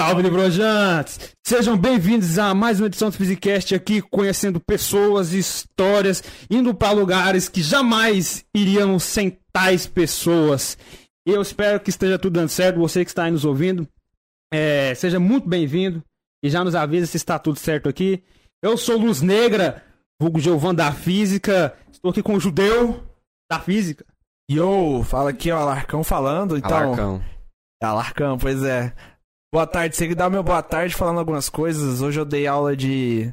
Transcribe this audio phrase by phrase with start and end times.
[0.00, 1.36] Salve, Librojantes!
[1.46, 7.50] Sejam bem-vindos a mais uma edição do Physicast aqui, conhecendo pessoas, histórias, indo para lugares
[7.50, 10.78] que jamais iríamos sem tais pessoas.
[11.28, 13.86] E eu espero que esteja tudo dando certo, você que está aí nos ouvindo,
[14.50, 16.02] é, seja muito bem-vindo
[16.42, 18.24] e já nos avisa se está tudo certo aqui.
[18.62, 19.84] Eu sou Luz Negra,
[20.18, 23.04] vulgo Giovanni da Física, estou aqui com o Judeu
[23.52, 24.06] da Física.
[24.50, 26.56] Yo, fala aqui, ó, Alarcão falando.
[26.56, 27.22] Então, Alarcão.
[27.82, 28.94] É, Alarcão, pois é.
[29.52, 32.00] Boa tarde, você que dá o meu boa tarde falando algumas coisas.
[32.00, 33.32] Hoje eu dei aula de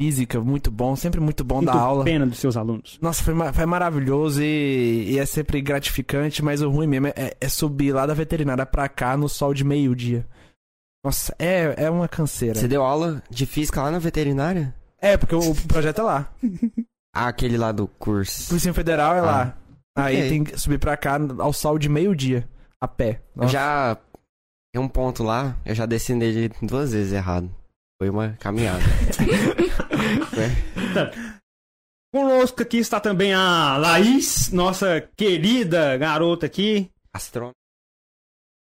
[0.00, 2.02] física, muito bom, sempre muito bom dar aula.
[2.02, 2.98] pena dos seus alunos.
[3.00, 7.48] Nossa, foi, foi maravilhoso e, e é sempre gratificante, mas o ruim mesmo é, é
[7.48, 10.26] subir lá da veterinária pra cá no sol de meio-dia.
[11.04, 12.58] Nossa, é, é uma canseira.
[12.58, 14.74] Você deu aula de física lá na veterinária?
[15.00, 16.32] É, porque o, o projeto é lá.
[17.14, 18.48] Ah, aquele lá do curso.
[18.48, 19.58] Polícia Federal é lá.
[19.94, 22.48] Aí tem que subir pra cá ao sol de meio-dia,
[22.80, 23.20] a pé.
[23.36, 23.50] Nossa.
[23.52, 23.98] já.
[24.72, 27.50] Tem um ponto lá, eu já desci nele duas vezes errado.
[28.00, 28.82] Foi uma caminhada.
[32.14, 36.90] Conosco aqui está também a Laís, nossa querida garota aqui.
[37.12, 37.52] Astrônomo.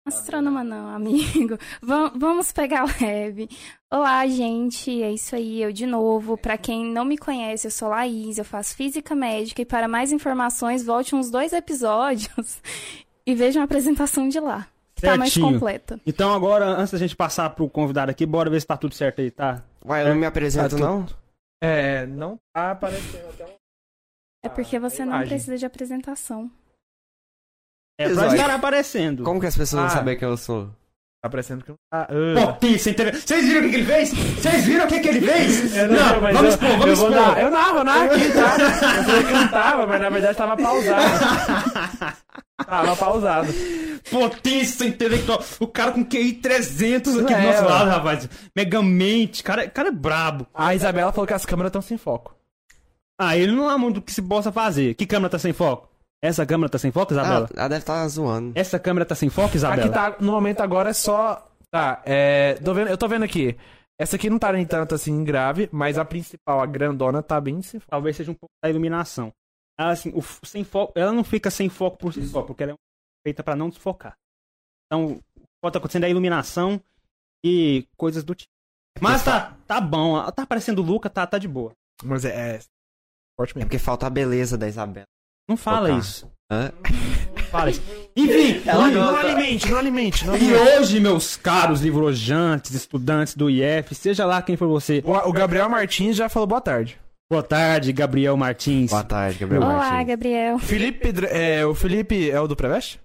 [0.06, 1.58] Astrônoma não, amigo.
[1.82, 3.48] Vam- vamos pegar leve.
[3.92, 5.02] Olá, gente.
[5.02, 6.38] É isso aí, eu de novo.
[6.38, 10.10] Pra quem não me conhece, eu sou Laís, eu faço física médica e para mais
[10.10, 12.62] informações, volte uns dois episódios
[13.26, 14.66] e vejam a apresentação de lá.
[15.00, 15.52] Que Tá mais Certinho.
[15.54, 16.00] completa.
[16.06, 19.20] Então agora, antes da gente passar pro convidado aqui, bora ver se tá tudo certo
[19.20, 19.62] aí, tá?
[19.84, 21.06] Ué, eu não me apresento, Ah, tu- não?
[21.62, 23.54] É, não tá aparecendo até um...
[24.44, 26.50] É porque você não precisa de apresentação.
[28.00, 29.24] É pra estar aparecendo.
[29.24, 29.86] Como que as pessoas Ah.
[29.88, 30.70] vão saber quem eu sou?
[31.20, 32.08] Tá aparecendo que não tá.
[32.08, 32.46] Ah.
[32.46, 33.12] Potência, entendeu?
[33.20, 34.10] Vocês viram o que, que ele fez?
[34.12, 35.74] Vocês viram o que, que ele fez?
[35.74, 37.10] não, mas vamos eu, expor, eu vamos vou expor.
[37.10, 38.56] dar- Eu narro, eu narro aqui, tá?
[38.98, 41.02] Eu falei que cantava, mas na verdade tava pausado.
[42.66, 43.48] tava pausado.
[44.10, 45.42] Potência intelectual.
[45.60, 48.28] O cara com QI 300 aqui É, do nosso lado, rapaz.
[48.54, 49.42] Megamente.
[49.42, 50.46] Cara, cara é brabo.
[50.54, 52.34] A Isabela falou que as câmeras estão sem foco.
[53.20, 54.94] Ah, ele não há muito que se possa fazer.
[54.94, 55.88] Que câmera tá sem foco?
[56.22, 57.48] Essa câmera tá sem foco, Ah, Isabela?
[57.54, 58.52] ela deve estar zoando.
[58.56, 59.84] Essa câmera tá sem foco, Isabela?
[59.84, 61.48] Aqui tá, no momento agora é só.
[61.70, 62.54] Tá, é.
[62.54, 63.56] Tô vendo, eu tô vendo aqui.
[64.00, 67.60] Essa aqui não tá nem tanto assim grave, mas a principal, a grandona, tá bem
[67.62, 67.90] sem foco.
[67.90, 69.32] talvez seja um pouco da iluminação.
[69.78, 72.72] Ela, assim, o sem foco, ela não fica sem foco por si só, porque ela
[72.72, 72.76] é
[73.26, 74.14] feita para não desfocar.
[74.86, 76.80] Então, o que pode estar acontecendo é a iluminação
[77.44, 78.50] e coisas do tipo.
[79.00, 81.72] Mas tá, tá bom, tá aparecendo o Luca, tá, tá de boa.
[82.02, 82.56] Mas é.
[82.56, 82.60] é
[83.38, 85.06] forte É porque falta a beleza da Isabela.
[85.48, 85.98] Não fala Focar.
[86.00, 86.30] isso.
[86.50, 86.72] Hã?
[87.36, 87.82] Não fala isso.
[88.16, 89.26] Enfim, e- Não gosta.
[89.26, 90.78] alimente, não alimente, não e alimente.
[90.78, 95.02] hoje, meus caros livrojantes, estudantes do IF, seja lá quem for você.
[95.04, 96.98] O, o Gabriel Martins já falou boa tarde.
[97.30, 98.90] Boa tarde, Gabriel Martins.
[98.90, 100.06] Boa tarde, Gabriel Olá, Martins.
[100.08, 100.58] Gabriel.
[100.58, 101.12] Felipe.
[101.30, 102.98] É, o Felipe é o do Preveste?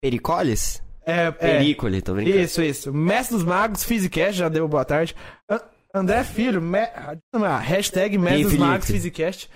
[0.00, 0.82] Pericoles?
[1.04, 1.74] É, é.
[2.02, 2.38] Tô brincando.
[2.40, 2.92] Isso, isso.
[2.92, 5.14] Mestre dos Magos, Physicast, já deu boa tarde.
[5.50, 5.60] An-
[5.94, 6.78] André Filho, me...
[6.80, 8.54] ah, hashtag Mestre E dos?
[8.54, 9.48] Magos, Physicast.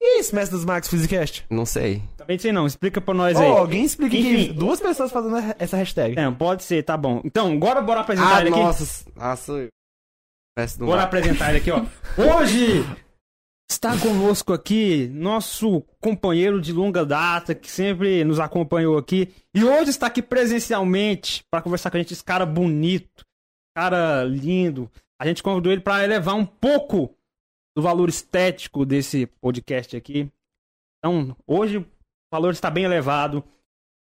[0.00, 1.44] Que isso, Mestre dos Magos, Physicast?
[1.50, 2.02] Não sei.
[2.16, 3.46] Também sei não, explica pra nós Ô, aí.
[3.48, 4.46] alguém explica Enfim.
[4.48, 6.18] que duas pessoas fazendo essa hashtag.
[6.18, 7.20] É, pode ser, tá bom.
[7.24, 8.58] Então, agora bora apresentar Ah, ele aqui.
[8.60, 9.04] nossa.
[9.16, 9.68] Nossa.
[10.78, 11.04] Do Bora mar.
[11.06, 11.84] apresentar ele aqui, ó.
[12.40, 12.84] Hoje
[13.70, 19.32] está conosco aqui nosso companheiro de longa data, que sempre nos acompanhou aqui.
[19.54, 23.24] E hoje está aqui presencialmente para conversar com a gente, esse cara bonito,
[23.76, 24.90] cara lindo.
[25.20, 27.14] A gente convidou ele para elevar um pouco
[27.78, 30.28] do valor estético desse podcast aqui.
[30.98, 31.86] Então, hoje o
[32.34, 33.44] valor está bem elevado.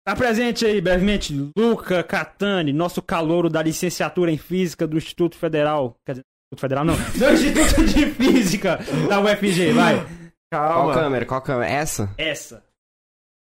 [0.06, 5.96] Está presente aí, brevemente, Luca Catani, nosso calouro da licenciatura em Física do Instituto Federal.
[6.06, 8.78] Quer dizer, Instituto Federal não, do Instituto de Física
[9.08, 10.06] da UFG, vai.
[10.52, 10.94] Qual Calma.
[10.94, 11.26] câmera?
[11.26, 11.68] Qual câmera?
[11.68, 12.14] Essa?
[12.16, 12.64] Essa.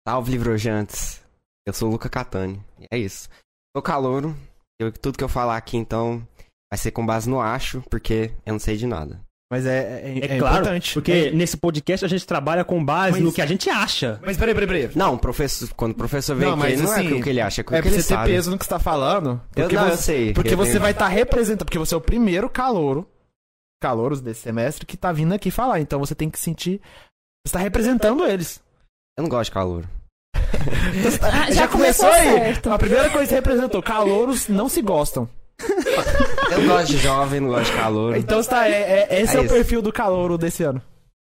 [0.08, 1.22] Salve, livrojantes.
[1.66, 2.64] Eu sou o Luca Catani.
[2.80, 3.28] E é isso.
[3.76, 4.34] Sou calouro.
[4.80, 6.26] Eu, tudo que eu falar aqui, então,
[6.72, 9.20] vai ser com base no acho, porque eu não sei de nada.
[9.54, 10.94] Mas é, é, É, é claro, importante.
[10.94, 14.18] porque É- nesse podcast a gente trabalha com base Mas- no que a gente acha.
[14.26, 14.90] Mas peraí, peraí, peraí.
[14.96, 17.40] Não, professor, quando o professor vem Não, aqui, mas não assim, é o que ele
[17.40, 18.30] acha, é o que É pra ele você ter sabe.
[18.32, 19.40] peso no que você tá falando.
[19.54, 20.32] Eu não, eu você, sei.
[20.32, 23.08] Porque Eu você tenho- vai estar representando, porque você é o primeiro calouro,
[23.80, 25.78] calouros desse semestre, que tá vindo aqui falar.
[25.78, 26.80] Então você tem que sentir.
[27.46, 28.60] Você tá representando eles.
[29.16, 29.88] Eu não gosto de calouro.
[31.22, 32.70] Ah, já, começou, certo.
[32.72, 35.28] A primeira coisa que você representou, calouros não se gostam.
[36.50, 38.16] Eu gosto de jovem, não gosto de calouro.
[38.16, 40.82] Então tá, é, é- esse é, É o perfil do calouro desse ano.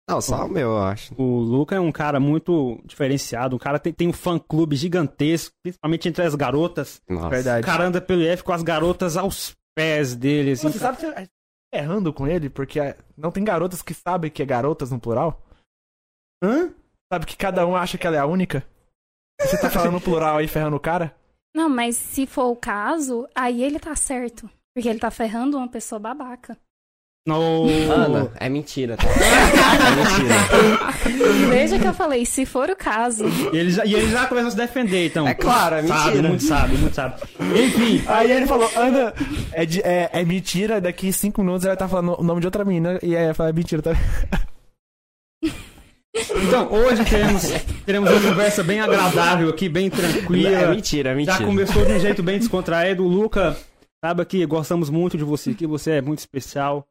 [0.08, 1.16] Não, só o meu, eu acho.
[1.18, 3.56] O Luca é um cara muito diferenciado.
[3.56, 7.02] Um cara tem, tem um fã-clube gigantesco, principalmente entre as garotas.
[7.10, 7.28] Nossa.
[7.28, 7.66] O Verdade.
[7.66, 10.70] cara anda pelo IF com as garotas aos pés dele, assim.
[10.72, 11.28] Você sabe que você tá
[11.74, 15.42] errando com ele, porque é, não tem garotas que sabem que é garotas no plural?
[16.44, 16.70] Hã?
[17.12, 18.64] Sabe que cada um acha que ela é a única?
[19.42, 21.16] E Você tá falando no plural aí ferrando o cara?
[21.56, 24.50] Não, mas se for o caso, aí ele tá certo.
[24.76, 26.58] Porque ele tá ferrando uma pessoa babaca.
[27.28, 27.66] No...
[27.92, 29.04] Ana, é mentira, tá?
[29.08, 31.48] É mentira.
[31.50, 33.26] Veja que eu falei, se for o caso.
[33.52, 35.28] E ele já, e ele já começou a se defender, então.
[35.28, 36.28] É claro, é Sabe, mentira.
[36.30, 37.22] muito sabe, muito sabe.
[37.40, 39.12] Enfim, Aí ele falou, Ana,
[39.54, 42.48] é, de- é, é mentira, daqui cinco minutos ela vai estar falando o nome de
[42.48, 43.92] outra menina e aí ela fala, é mentira, tá?
[46.48, 47.44] Então, hoje teremos,
[47.86, 50.50] teremos uma conversa bem agradável aqui, bem tranquila.
[50.50, 51.38] É mentira, é mentira.
[51.38, 53.04] Já começou de um jeito bem descontraído.
[53.04, 53.58] Luca,
[54.04, 56.88] saiba que gostamos muito de você, que você é muito especial.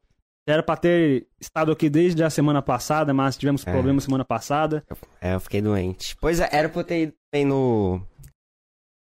[0.47, 3.73] Era pra ter estado aqui desde a semana passada, mas tivemos É.
[3.73, 4.85] problemas semana passada.
[5.21, 6.15] É, eu fiquei doente.
[6.21, 8.03] Pois é, era pra eu ter ido bem no.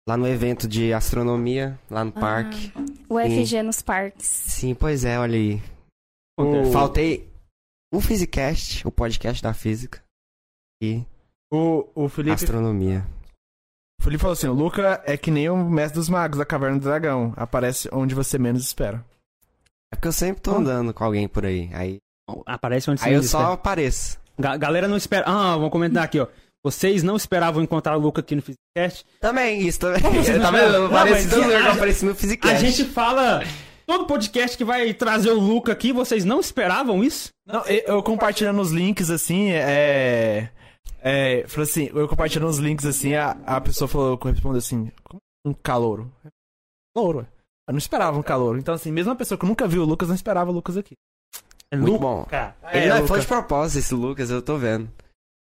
[0.08, 2.72] Lá no evento de astronomia, lá no parque.
[3.10, 4.26] O FG nos parques.
[4.26, 5.62] Sim, pois é, olha aí.
[6.72, 7.28] Faltei
[7.94, 10.04] o Physicast, o podcast da física.
[10.82, 11.04] E
[11.52, 13.06] O, o Felipe, astronomia.
[14.00, 16.78] o Felipe falou assim, o Luca é que nem o mestre dos magos da Caverna
[16.78, 19.04] do Dragão, aparece onde você menos espera.
[19.92, 21.70] É porque eu sempre tô andando com alguém por aí.
[21.74, 21.98] Aí,
[22.46, 24.20] Aparece onde aí eu você só apareço.
[24.38, 25.26] Ga- galera não espera.
[25.26, 26.28] Ah, vamos comentar aqui, ó.
[26.62, 29.06] Vocês não esperavam encontrar o Luca aqui no Physicast?
[29.22, 30.02] Também, isso também.
[30.02, 30.10] tá
[30.52, 30.74] vendo?
[30.76, 32.54] Eu apareci no Physicast.
[32.54, 33.42] A gente fala.
[33.88, 37.30] Todo podcast que vai trazer o Luca aqui, vocês não esperavam isso?
[37.46, 40.52] Não, eu, eu compartilhando os links assim, é.
[41.02, 41.46] É.
[41.48, 44.92] Falou assim, eu compartilhando os links assim, a, a pessoa falou, respondeu assim,
[45.46, 46.12] um calouro.
[46.96, 47.26] Calouro, ué.
[47.70, 48.58] Eu não esperava um calouro.
[48.60, 50.96] Então, assim, mesmo uma pessoa que nunca viu o Lucas não esperava o Lucas aqui.
[51.72, 52.26] É Muito bom.
[52.72, 53.08] Ele É, não Luca.
[53.08, 54.90] foi de propósito, esse Lucas, eu tô vendo.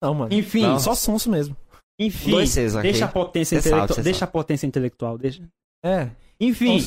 [0.02, 0.34] Não, mano.
[0.34, 1.56] Enfim, Não, só sonso mesmo.
[2.00, 2.32] enfim.
[2.32, 2.92] Dois Cs, ok?
[2.92, 4.04] Deixa a potência intelectual.
[4.04, 5.18] deixa a potência intelectual.
[5.18, 5.42] Deixa.
[5.84, 6.10] É.
[6.40, 6.86] Enfim.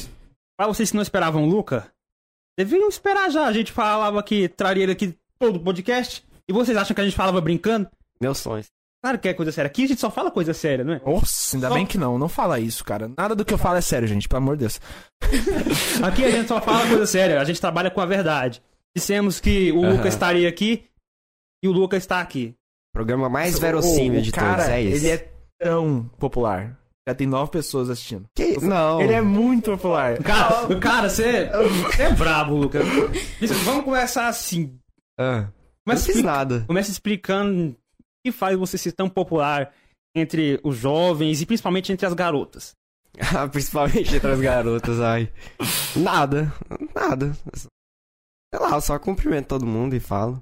[0.61, 1.91] Pra vocês que não esperavam o Luca,
[2.59, 3.47] deviam esperar já.
[3.47, 6.23] A gente falava que traria ele aqui todo o podcast.
[6.47, 7.89] E vocês acham que a gente falava brincando?
[8.21, 8.67] Meus sonhos.
[9.03, 9.69] Claro que é coisa séria.
[9.69, 11.01] Aqui a gente só fala coisa séria, não é?
[11.03, 12.19] Nossa, ainda Só- bem que não.
[12.19, 13.11] Não fala isso, cara.
[13.17, 14.29] Nada do que eu falo é sério, gente.
[14.29, 14.79] Pelo amor de Deus.
[16.05, 18.63] Aqui a gente só fala coisa séria, a gente trabalha com a verdade.
[18.95, 19.95] Dissemos que o Aham.
[19.97, 20.85] Luca estaria aqui
[21.65, 22.55] e o Luca está aqui.
[22.93, 25.07] Programa mais verossímil O- o de cara, todos, é isso.
[25.07, 26.79] Ele é tão popular.
[27.11, 28.27] Já tem nove pessoas assistindo.
[28.37, 28.59] Que...
[28.61, 29.01] Não.
[29.01, 30.17] Ele é muito popular.
[30.23, 32.79] Cara, cara, você você é brabo, Luca.
[33.41, 34.79] Isso, Vamos começar assim.
[35.19, 35.53] Ah, não
[35.87, 36.65] Começa, fiz explica- nada.
[36.67, 37.77] começa explicando o
[38.25, 39.73] que faz você ser tão popular
[40.15, 42.73] entre os jovens e principalmente entre as garotas.
[43.37, 45.31] Ah, Principalmente entre as garotas, ai.
[45.97, 46.53] Nada.
[46.95, 47.33] Nada.
[47.55, 50.41] Sei lá, eu só cumprimento todo mundo e falo.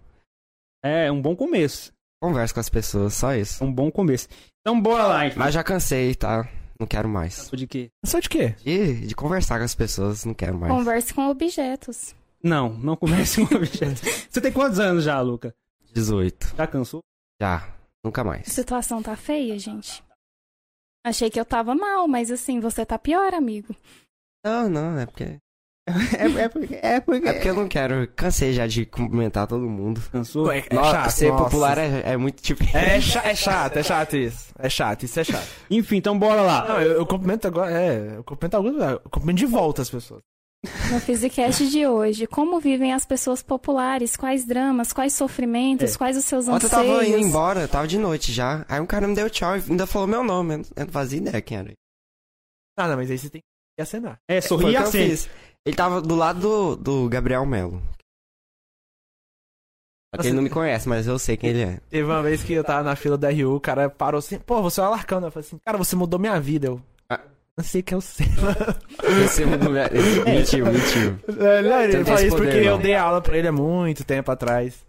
[0.85, 1.93] É um bom começo.
[2.23, 3.63] Converso com as pessoas, só isso.
[3.63, 4.29] É um bom começo.
[4.61, 5.39] Então bora lá, enfim.
[5.39, 6.47] Mas já cansei, tá?
[6.81, 7.51] Não quero mais.
[7.53, 7.91] De quê?
[8.05, 8.55] Só de quê?
[8.65, 10.73] De, de conversar com as pessoas, não quero mais.
[10.73, 12.15] Converse com objetos.
[12.43, 14.01] Não, não comece com objeto.
[14.31, 15.55] Você tem quantos anos já, Luca?
[15.93, 16.55] 18.
[16.57, 17.01] Já cansou?
[17.41, 17.75] Já.
[18.05, 18.47] Nunca A mais.
[18.47, 20.05] situação tá feia, gente.
[21.05, 23.75] Achei que eu tava mal, mas assim, você tá pior, amigo.
[24.45, 25.39] Não, não, é porque.
[26.19, 26.79] É, é porque.
[26.83, 27.29] É porque.
[27.29, 28.09] É porque eu não quero.
[28.17, 30.01] Cansei já de cumprimentar todo mundo.
[30.13, 30.51] Cansou?
[30.53, 31.45] É, Nossa, chato, ser nossa.
[31.45, 32.63] popular é, é muito tipo.
[32.77, 34.53] É, cha- é chato, é chato isso.
[34.59, 35.47] É chato, isso é chato.
[35.71, 36.67] Enfim, então bora lá.
[36.69, 40.21] Não, eu, eu cumprimento agora, é, eu cumprimento alguns, eu cumprimento de volta as pessoas.
[40.91, 45.97] No Physicast de hoje, como vivem as pessoas populares, quais dramas, quais sofrimentos, É.
[45.99, 47.27] quais os seus Ontem eu tava indo anseios.
[47.27, 48.67] embora, eu tava de noite já.
[48.69, 50.55] Aí um cara me deu tchau e ainda falou meu nome.
[50.55, 51.73] Eu não- não fazia ideia quem era.
[52.77, 53.41] Nada, mas aí você tem
[53.77, 54.19] que acenar.
[54.29, 55.11] É, Foi sorri o e que eu acende.
[55.11, 55.31] fiz.
[55.69, 57.83] Ele tava do lado do, do Gabriel Melo.
[60.21, 61.81] Que ele não me conhece, mas eu sei quem ele é.
[61.91, 64.63] Teve uma vez que eu tava na fila da RU, o cara parou assim, pô,
[64.63, 65.23] você é o Alarcão.
[65.23, 66.69] Eu falei assim, cara, você mudou minha vida.
[66.69, 67.21] Eu, Ah.
[67.57, 68.25] não sei quem é você.
[69.25, 69.89] Esse mudou minha...
[70.25, 71.19] Mentiu, mentiu.
[71.47, 72.83] É, não, ele Você não esse isso porque poder, eu não.
[72.83, 74.83] dei aula pra ele há muito tempo atrás.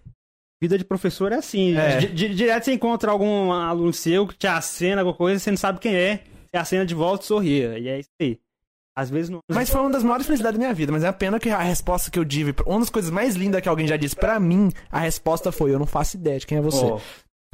[0.61, 1.75] Vida de professor é assim.
[1.77, 1.97] É.
[1.97, 5.57] Di- di- direto você encontra algum aluno seu que te acena alguma coisa, você não
[5.57, 6.23] sabe quem é.
[6.49, 7.77] Você acena de volta e sorria.
[7.77, 8.39] E é isso aí.
[8.99, 9.39] Às vezes não.
[9.51, 11.59] Mas foi uma das maiores felicidades da minha vida, mas é a pena que a
[11.59, 14.71] resposta que eu tive, uma das coisas mais lindas que alguém já disse pra mim,
[14.91, 16.83] a resposta foi, eu não faço ideia de quem é você.
[16.85, 16.99] Ó,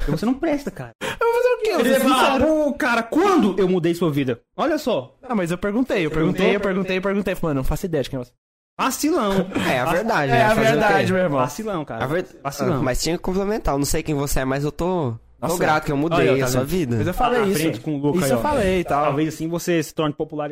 [0.08, 0.90] você não presta, cara.
[1.02, 1.70] Eu vou fazer o quê?
[1.70, 2.46] Eu sincero.
[2.46, 4.40] pô, cara, quando eu mudei sua vida?
[4.56, 5.16] Olha só.
[5.22, 7.34] Ah, mas eu perguntei, eu perguntei, eu perguntei, eu perguntei.
[7.34, 8.32] Falei, mano, não faço ideia de quem é você.
[8.78, 9.32] Vacilão.
[9.72, 10.44] É a verdade, É né?
[10.44, 11.38] a verdade, meu irmão.
[11.40, 12.06] Vacilão, cara.
[12.06, 12.74] Ver- Vacilão.
[12.78, 13.74] Ah, Mas tinha que complementar.
[13.74, 15.58] Eu não sei quem você é, mas eu tô, tô Nossa.
[15.58, 16.68] grato que eu mudei Olha, tá a sua vendo?
[16.68, 16.96] vida.
[16.98, 17.80] Mas eu falei Tá isso.
[17.80, 19.04] com o Luca isso aí, eu falei e tal.
[19.04, 20.50] Talvez assim você se torne popular.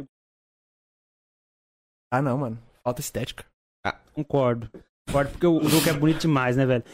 [2.15, 2.59] Ah, não, mano.
[2.85, 3.45] Falta estética.
[4.13, 4.71] Concordo.
[5.09, 6.85] Concordo porque o o Luca é bonito demais, né, velho?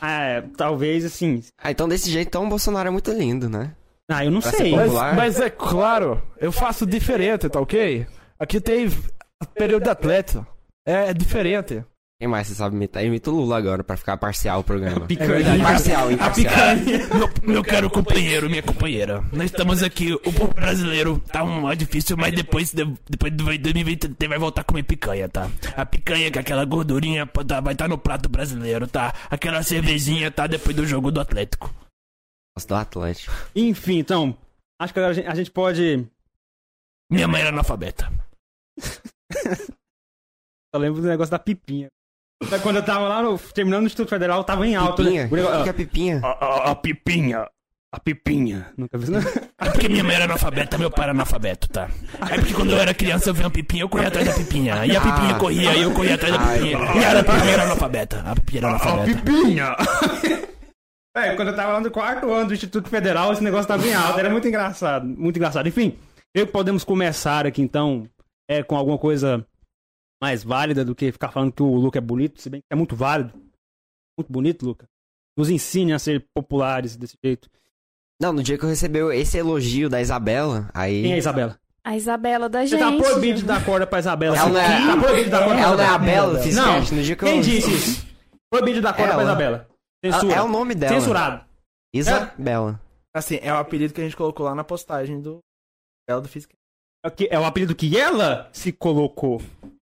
[0.00, 1.42] Ah, é, talvez assim.
[1.62, 3.74] Ah, então desse jeito, então o Bolsonaro é muito lindo, né?
[4.10, 4.74] Ah, eu não Pra sei.
[4.74, 8.06] Mas, mas é claro, eu faço diferente, tá ok?
[8.38, 8.88] Aqui tem
[9.54, 10.46] período de atleta.
[10.86, 11.84] É, é diferente.
[12.20, 13.02] Quem mais você sabe imitar?
[13.02, 15.06] Imita o Lula agora, pra ficar parcial o programa.
[15.06, 15.56] Picanha.
[15.56, 16.52] Imparcial, A imparcial.
[16.76, 17.08] picanha.
[17.14, 19.22] Meu, meu caro companheiro, minha companheira.
[19.32, 24.28] Nós estamos aqui, o povo brasileiro tá um difícil, mas depois, de- depois de 2020
[24.28, 25.50] vai voltar a comer picanha, tá?
[25.74, 29.14] A picanha, que é aquela gordurinha, tá- vai estar no prato brasileiro, tá?
[29.30, 30.46] Aquela cervejinha, tá?
[30.46, 31.74] Depois do jogo do Atlético.
[32.54, 33.32] Nossa, do Atlético.
[33.56, 34.36] Enfim, então,
[34.78, 36.06] acho que agora a gente, a gente pode.
[37.10, 38.12] Minha mãe era analfabeta.
[40.74, 41.88] Eu lembro do negócio da pipinha.
[42.62, 45.02] Quando eu tava lá no, terminando o Instituto Federal, tava em alta.
[45.02, 45.22] Pipinha?
[45.24, 45.28] Né?
[45.30, 46.20] O O negócio- que que é pipinha?
[46.24, 47.46] A, a, a pipinha.
[47.92, 48.66] A pipinha.
[48.78, 49.06] Nunca vi?
[49.58, 51.88] É porque minha mãe era analfabeta, meu pai era analfabeto, tá?
[52.30, 54.86] É porque quando eu era criança eu via uma pipinha, eu corria atrás da pipinha.
[54.86, 55.38] E a pipinha Ah.
[55.38, 56.78] corria e eu corria atrás da pipinha.
[56.78, 56.98] ai.
[56.98, 58.22] E era, a pipinha era analfabeta.
[58.24, 59.18] A pipinha era analfabeta.
[59.22, 59.76] pipinha!
[61.16, 63.92] É, quando eu tava lá no quarto ano do Instituto Federal, esse negócio tava em
[63.92, 64.20] alta.
[64.20, 65.04] Era muito engraçado.
[65.04, 65.68] Muito engraçado.
[65.68, 65.98] Enfim,
[66.32, 68.06] eu que podemos começar aqui, então,
[68.48, 69.44] é, com alguma coisa
[70.20, 72.76] mais válida do que ficar falando que o Luca é bonito, se bem que é
[72.76, 73.32] muito válido.
[74.18, 74.86] Muito bonito, Luca.
[75.36, 77.48] Nos ensine a ser populares desse jeito.
[78.20, 81.02] Não, no dia que eu recebi esse elogio da Isabela, aí.
[81.02, 81.58] Quem é a Isabela?
[81.82, 82.80] A Isabela da Você gente.
[82.80, 84.36] tá proibido de dar corda pra Isabela.
[84.36, 86.26] Ela não é- Tá proibido de dar corda pra Ela não é a Isabela.
[86.26, 87.28] Bela Não, Fiscast, no dia que eu.
[87.28, 88.06] quem disse isso?
[88.52, 89.30] Proibido de dar corda pra Ela.
[89.30, 89.68] Isabela.
[90.04, 90.34] Censura.
[90.34, 91.00] É o nome dela.
[91.00, 91.44] Censurado.
[91.94, 92.80] Isabela.
[93.14, 95.38] Assim, é o apelido que a gente colocou lá na postagem do.
[96.08, 96.54] Ela do Física.
[97.04, 99.40] É É o apelido que ela se colocou.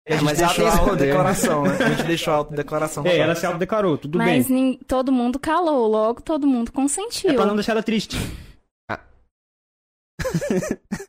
[0.08, 1.76] A gente mas ela deixou a autodeclaração, né?
[1.84, 3.06] A gente deixou a autodeclaração.
[3.06, 4.56] É, ela se autodeclarou, tudo Mas bem.
[4.56, 7.30] nin- todo mundo calou, logo todo mundo consentiu.
[7.30, 8.16] É pra não deixar ela triste.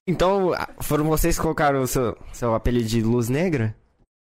[0.07, 3.75] Então, ah, foram vocês que colocaram o seu, seu apelido de luz negra?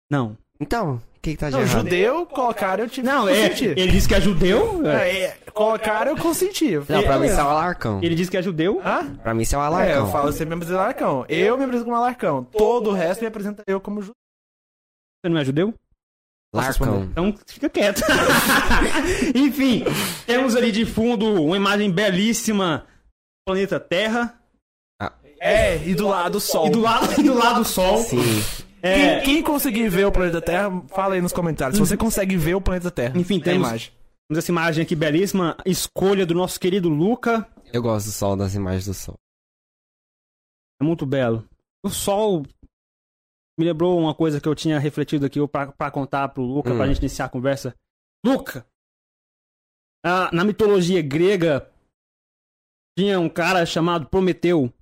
[0.09, 0.37] Não.
[0.59, 1.83] Então, o que, que tá de Não, errado?
[1.83, 3.53] judeu, colocaram, eu tive Não, que é.
[3.77, 4.81] Ele disse que é judeu.
[4.85, 5.09] é.
[5.09, 6.75] É, é, colocaram, eu consenti.
[6.75, 7.29] Não, pra É, mim é.
[7.29, 7.99] isso é o Alarcão.
[8.01, 8.81] Ele disse que é judeu.
[8.83, 9.15] Hã?
[9.21, 9.95] Pra mim isso é o É, Alarcão.
[10.05, 11.25] eu falo, você me apresenta Alarcão.
[11.29, 12.43] Eu me apresento como Alarcão.
[12.45, 14.15] Todo o resto me apresenta eu como judeu.
[15.23, 15.73] Você não é judeu?
[16.53, 17.03] Larcão.
[17.03, 18.01] Então fica quieto.
[19.35, 19.83] Enfim,
[20.25, 24.35] temos ali de fundo uma imagem belíssima do planeta Terra.
[25.41, 26.67] É, e do lado o Sol.
[26.67, 27.97] E do lado, e do lado o Sol.
[27.99, 28.17] Sim.
[28.81, 31.75] É, Quem, quem conseguir ver o planeta Terra, fala aí nos comentários.
[31.77, 33.17] Se você consegue ver o planeta Terra.
[33.17, 33.91] Enfim, temos- imagem.
[34.27, 35.55] temos essa imagem aqui belíssima.
[35.65, 37.47] Escolha do nosso querido Luca.
[37.71, 39.15] Eu gosto do sol, das imagens do sol.
[40.81, 41.45] É muito belo.
[41.83, 42.45] O Sol
[43.59, 46.77] me lembrou uma coisa que eu tinha refletido aqui pra, pra contar pro Luca, Hum.
[46.77, 47.75] pra gente iniciar a conversa.
[48.25, 48.65] Luca!
[50.05, 51.69] ah, na mitologia grega,
[52.97, 54.73] tinha um cara chamado Prometeu.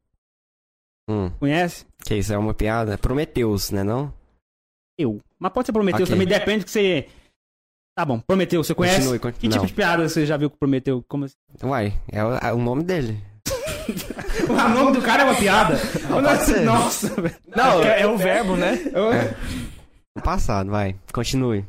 [1.09, 1.85] Hum, Conhece?
[2.05, 2.97] que isso é uma piada?
[2.97, 4.13] Prometeus, né não?
[4.97, 5.21] Eu.
[5.39, 6.13] Mas pode ser Prometeu Ok.
[6.13, 7.09] também, depende que você.
[7.97, 8.97] Tá bom, Prometeu, você conhece?
[8.99, 9.53] Continue, Que continue.
[9.53, 11.03] tipo de piada você já viu com Prometeu?
[11.07, 11.35] Como assim?
[11.63, 13.19] Uai, é o, é o nome dele.
[14.49, 15.77] o nome do cara é uma piada?
[16.09, 16.61] pode ser.
[16.61, 17.35] Nossa, velho.
[17.55, 18.79] Não, é, é o verbo, né?
[18.93, 19.35] Eu- É.
[20.15, 20.95] No passado, vai.
[21.13, 21.65] Continue.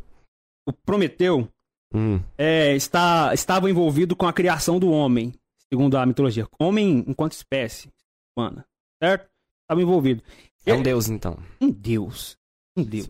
[0.66, 1.48] O Prometeu
[1.94, 5.32] Hum, é, está, estava envolvido com a criação do homem,
[5.70, 6.46] segundo a mitologia.
[6.58, 7.88] Homem enquanto espécie
[8.36, 8.64] humana,
[9.02, 9.26] certo?
[9.62, 10.22] Estava envolvido.
[10.66, 11.38] é um deus, então.
[11.60, 12.36] Um deus.
[12.76, 13.08] Um deus.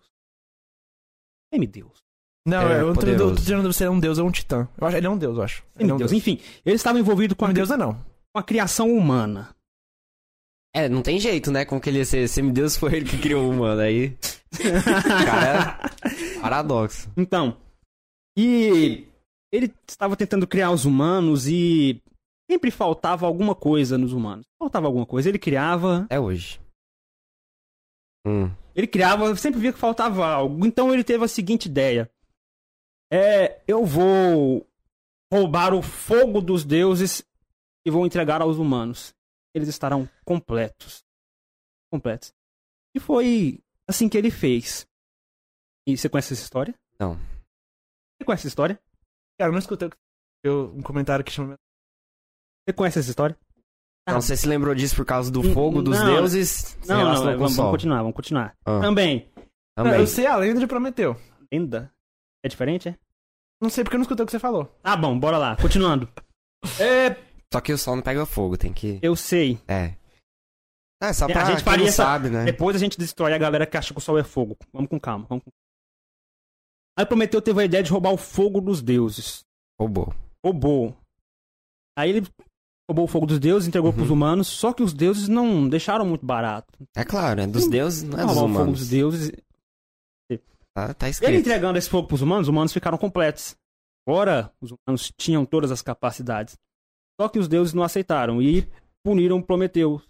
[1.52, 1.90] Semi Deus.
[2.46, 3.34] Não, É, eu não tô poderoso.
[3.34, 4.68] tô dizendo ele é um deus ou um titã.
[4.80, 5.62] Eu acho, ele é um deus, eu acho.
[5.78, 6.10] Ele é um Deus.
[6.10, 6.18] deus.
[6.20, 7.98] Enfim, ele estava envolvido com a, Um deus não.
[8.38, 9.54] Com a criação humana.
[10.74, 11.64] É, não tem jeito, né?
[11.64, 13.80] Como que ele ia ser semideus foi ele que criou o humano.
[13.80, 14.16] Aí.
[15.26, 15.90] Cara,
[16.40, 17.10] paradoxo.
[17.16, 17.56] Então,
[18.36, 19.08] e
[19.52, 22.00] ele estava tentando criar os humanos e
[22.48, 24.46] sempre faltava alguma coisa nos humanos.
[24.58, 25.28] Faltava alguma coisa.
[25.28, 26.60] Ele criava, É hoje.
[28.26, 28.50] Hum.
[28.74, 30.66] ele criava, sempre via que faltava algo.
[30.66, 32.10] Então ele teve a seguinte ideia:
[33.10, 34.66] é, eu vou
[35.32, 37.22] roubar o fogo dos deuses
[37.88, 39.14] e vou entregar aos humanos.
[39.54, 41.02] Eles estarão completos.
[41.90, 42.34] Completos.
[42.94, 44.86] E foi assim que ele fez.
[45.86, 46.74] E você conhece essa história?
[47.00, 47.14] Não.
[47.16, 48.78] Você conhece essa história?
[49.38, 49.96] Cara, eu não escutei o que-
[50.44, 51.54] eu- um comentário que chama.
[52.68, 53.38] Você conhece essa história?
[54.06, 56.06] Então você se lembrou disso por causa do fogo dos não.
[56.06, 56.48] deuses?
[56.48, 58.56] se Não, não, relacionou com o vamos, vamos continuar, vamos continuar.
[58.64, 59.30] Ah, Também,
[59.76, 59.94] também.
[60.00, 61.16] Eu sei a lenda de Prometeu.
[61.52, 61.92] lenda.
[62.44, 62.98] É diferente, é?
[63.60, 64.70] Não sei porque eu não escutei o que você falou.
[64.84, 66.08] Ah, bom, bora lá, continuando.
[66.80, 67.10] é,
[67.52, 68.98] Só que o sol não pega fogo, tem que.
[69.02, 69.58] eu sei.
[69.66, 69.94] É.
[71.02, 72.44] É, só A pra gente quem não essa- sabe, né?
[72.44, 74.56] Depois a gente destrói a galera que acha que o sol é fogo.
[74.72, 75.50] Vamos com calma, vamos com
[76.98, 79.44] Aí Prometeu teve a ideia de roubar o fogo dos deuses.
[79.80, 80.12] Roubou.
[80.44, 80.96] Roubou.
[81.96, 82.26] Aí ele
[82.90, 83.96] roubou o fogo dos deuses, entregou Uhum.
[83.96, 86.76] pros humanos, só que os deuses não deixaram muito barato.
[86.96, 88.80] É claro, é dos deuses, não é dos roubar o fogo humanos.
[88.80, 89.32] dos deuses.
[90.74, 91.34] Tá, tá Ele escrito.
[91.34, 93.56] entregando esse fogo pros humanos, os humanos ficaram completos.
[94.06, 96.56] Ora, os humanos tinham todas as capacidades.
[97.20, 98.66] Só que os deuses não aceitaram e
[99.04, 100.00] puniram Prometeu,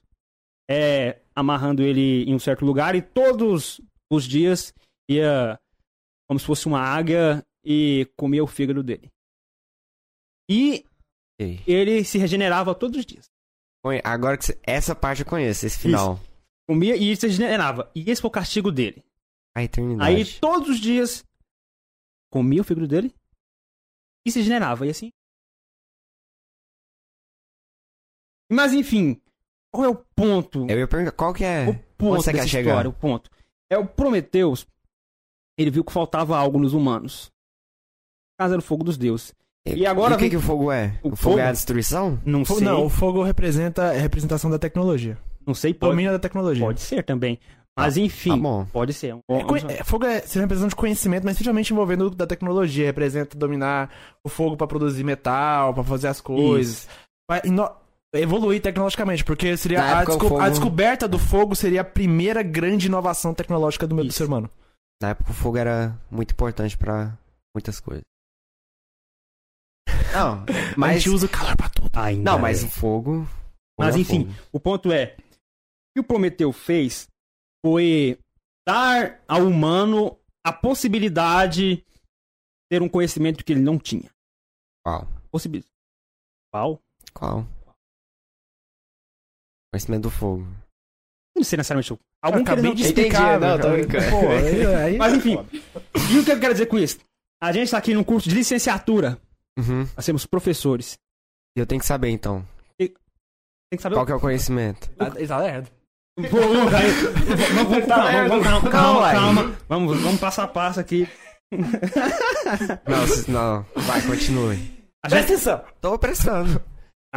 [0.69, 4.75] é, amarrando ele em um certo lugar e todos os dias
[5.09, 5.59] ia
[6.29, 9.11] como se fosse uma águia e comia o fígado dele.
[10.51, 10.85] E
[11.41, 11.63] Ok.
[11.67, 13.27] ele se regenerava todos os dias.
[14.05, 14.61] Agora que você...
[14.63, 16.21] essa parte eu conheço, esse final.
[16.69, 17.91] Comia e se regenerava.
[17.95, 19.03] E esse foi o castigo dele.
[19.57, 20.11] A eternidade.
[20.15, 21.25] Aí todos os dias
[22.31, 23.15] comia o fígado dele
[24.27, 24.87] e se regenerava.
[24.87, 25.11] E assim.
[28.51, 29.21] Mas enfim,
[29.73, 30.67] qual é o ponto?
[30.69, 31.69] Eu ia perguntar, qual que é?
[31.69, 32.71] o ponto dessa quer chegar?
[32.71, 33.31] história, o ponto.
[33.71, 34.67] É o Prometeus,
[35.59, 37.31] ele viu que faltava algo nos humanos.
[38.39, 39.35] Casa do fogo dos deuses.
[39.67, 40.99] E agora o que, vem- que o fogo é?
[41.03, 41.49] O O, fogo, é fogo?
[41.49, 42.19] a destruição?
[42.25, 45.19] Não sei, Não, o não, fogo representa é representação da tecnologia.
[45.55, 46.65] sei, pode, Domínio da tecnologia.
[46.65, 47.39] pode ser também.
[47.79, 48.65] Mas Tá enfim, bom.
[48.73, 49.15] pode ser.
[49.15, 52.87] Um- É, é, fogo é ser representação de conhecimento, mas principalmente envolvendo da tecnologia.
[52.87, 53.91] Representa dominar
[54.25, 56.89] o fogo pra produzir metal, pra fazer as coisas.
[57.45, 57.71] Ino-
[58.15, 62.87] evoluir tecnologicamente, porque seria a, desco- a fogo- descoberta do fogo seria a primeira grande
[62.87, 64.51] inovação tecnológica do, do ser humano.
[65.01, 67.17] Na época o fogo era muito importante pra
[67.55, 68.03] muitas coisas.
[70.13, 70.45] Não,
[70.77, 71.91] Mas a gente usa o calor pra tudo.
[71.95, 72.67] Ainda Não, mas é.
[72.67, 73.29] o fogo...
[73.79, 74.49] Mas fogo enfim, fogo.
[74.53, 75.23] o ponto é: o
[75.95, 77.07] que o Prometeu fez
[77.65, 78.19] foi
[78.67, 81.85] dar ao humano a possibilidade de
[82.71, 84.11] ter um conhecimento que ele não tinha.
[84.85, 85.07] Qual?
[85.31, 85.71] Possibilidade.
[86.53, 86.81] Qual?
[87.15, 87.47] Qual?
[89.73, 90.47] Conhecimento do fogo.
[91.37, 91.93] Não sei necessariamente.
[91.93, 92.91] o- Algum que ele Acabei não de tinha.
[92.91, 93.41] Entendi, explicar.
[93.41, 94.11] não, tô brincando.
[94.11, 95.39] Pô, aí, aí- Mas enfim.
[96.13, 96.99] E o que eu quero dizer com isso?
[97.41, 99.19] A gente está aqui num curso de licenciatura.
[99.59, 99.87] Uhum.
[99.97, 100.99] Nós temos professores.
[101.57, 102.45] E eu tenho que saber, então.
[103.71, 104.91] Tem que saber Qual que é o conhecimento?
[105.17, 105.69] Ele tá lerdo.
[106.31, 109.57] Pô, vamos, aí, vamos, vamos, com calma, vamos, vamos, calma, Não, calma, calma.
[109.69, 111.07] Vamos, vamos passo a passo aqui.
[112.87, 113.67] Não, não.
[113.83, 114.57] Vai, continue.
[115.03, 115.65] A Presta gente, atenção.
[115.81, 116.61] Tô prestando.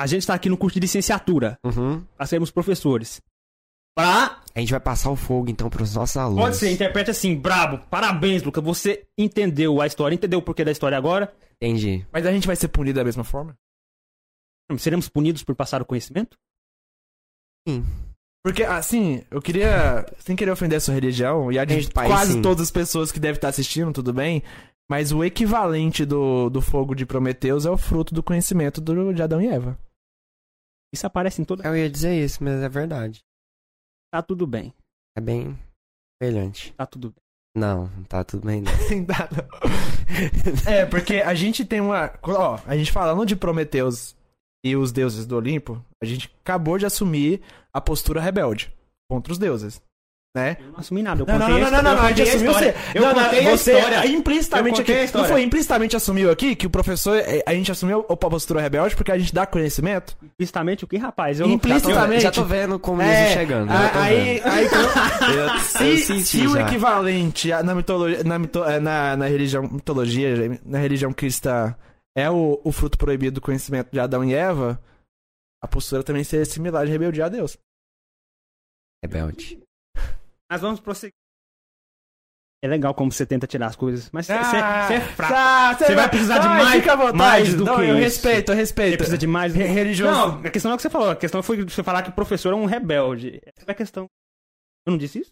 [0.01, 1.57] A gente tá aqui no curso de licenciatura.
[1.63, 2.03] Uhum.
[2.19, 3.21] Nós sermos professores.
[3.95, 4.41] Pra.
[4.55, 6.43] A gente vai passar o fogo, então, pros nossos alunos.
[6.43, 7.77] Pode ser, interprete assim, brabo.
[7.89, 8.63] Parabéns, Lucas.
[8.63, 11.31] Você entendeu a história, entendeu o porquê da história agora.
[11.61, 12.05] Entendi.
[12.11, 13.55] Mas a gente vai ser punido da mesma forma?
[14.77, 16.37] Seremos punidos por passar o conhecimento?
[18.43, 22.33] Porque, assim, eu queria, sem querer ofender a sua religião, e a de pai, quase
[22.33, 22.41] sim.
[22.41, 24.41] todas as pessoas que devem estar assistindo, tudo bem,
[24.89, 29.21] mas o equivalente do, do fogo de Prometeus é o fruto do conhecimento do, de
[29.21, 29.77] Adão e Eva.
[30.93, 31.67] Isso aparece em toda.
[31.67, 33.21] Eu ia dizer isso, mas é verdade.
[34.13, 34.73] Tá tudo bem.
[35.17, 35.57] É bem
[36.21, 36.73] semelhante.
[36.73, 37.21] Tá tudo bem.
[37.55, 38.71] Não, não tá tudo bem, não.
[40.71, 42.13] é, porque a gente tem uma...
[42.23, 44.15] Ó, a gente falando de Prometeus
[44.63, 47.41] e os deuses do Olimpo, a gente acabou de assumir
[47.73, 48.73] a postura rebelde
[49.09, 49.81] contra os deuses,
[50.33, 50.57] né?
[50.59, 51.21] Eu não assumi nada.
[51.21, 52.73] Eu Não, não, não, não, não, eu não, a gente assumiu história.
[52.73, 52.97] você.
[52.97, 54.07] Eu não, não, contei a você história.
[54.07, 55.05] implicitamente Eu contei a aqui.
[55.05, 55.27] história.
[55.27, 57.17] Não foi implicitamente assumiu aqui que o professor.
[57.17, 60.15] eh, A gente assumiu a postura rebelde porque a gente dá conhecimento?
[60.23, 61.39] Implicitamente o que, rapaz?
[61.39, 62.21] Eu não- Implicitamente.
[62.23, 63.69] Já tô vendo o comunismo É, chegando.
[63.71, 64.47] a- já tô aí, vendo.
[64.47, 64.65] aí,
[65.35, 66.61] Eu- eu se, senti se o já.
[66.61, 71.75] equivalente a- na mitologia, na, mito- na, na religião, mitologia, na religião cristã
[72.15, 74.81] é o, o fruto proibido do conhecimento de Adão e Eva,
[75.61, 77.57] a postura também seria similar de rebeldia a Deus.
[79.03, 79.60] Rebelde.
[80.51, 81.13] Mas vamos prosseguir.
[82.63, 85.79] É legal como você tenta tirar as coisas, mas você Ah, você é fraco.
[85.83, 87.17] Você vai precisar de Ai, mais- vontade.
[87.17, 87.97] mais do Não, que eu isso.
[88.03, 88.97] respeito, eu Você respeito.
[88.97, 89.55] precisa de mais.
[89.55, 90.11] Re- religioso.
[90.13, 91.09] Não, a questão não é o que você falou.
[91.09, 93.41] A questão foi você falar que o professor é um rebelde.
[93.57, 94.05] Essa é a questão.
[94.85, 95.31] Eu não disse isso?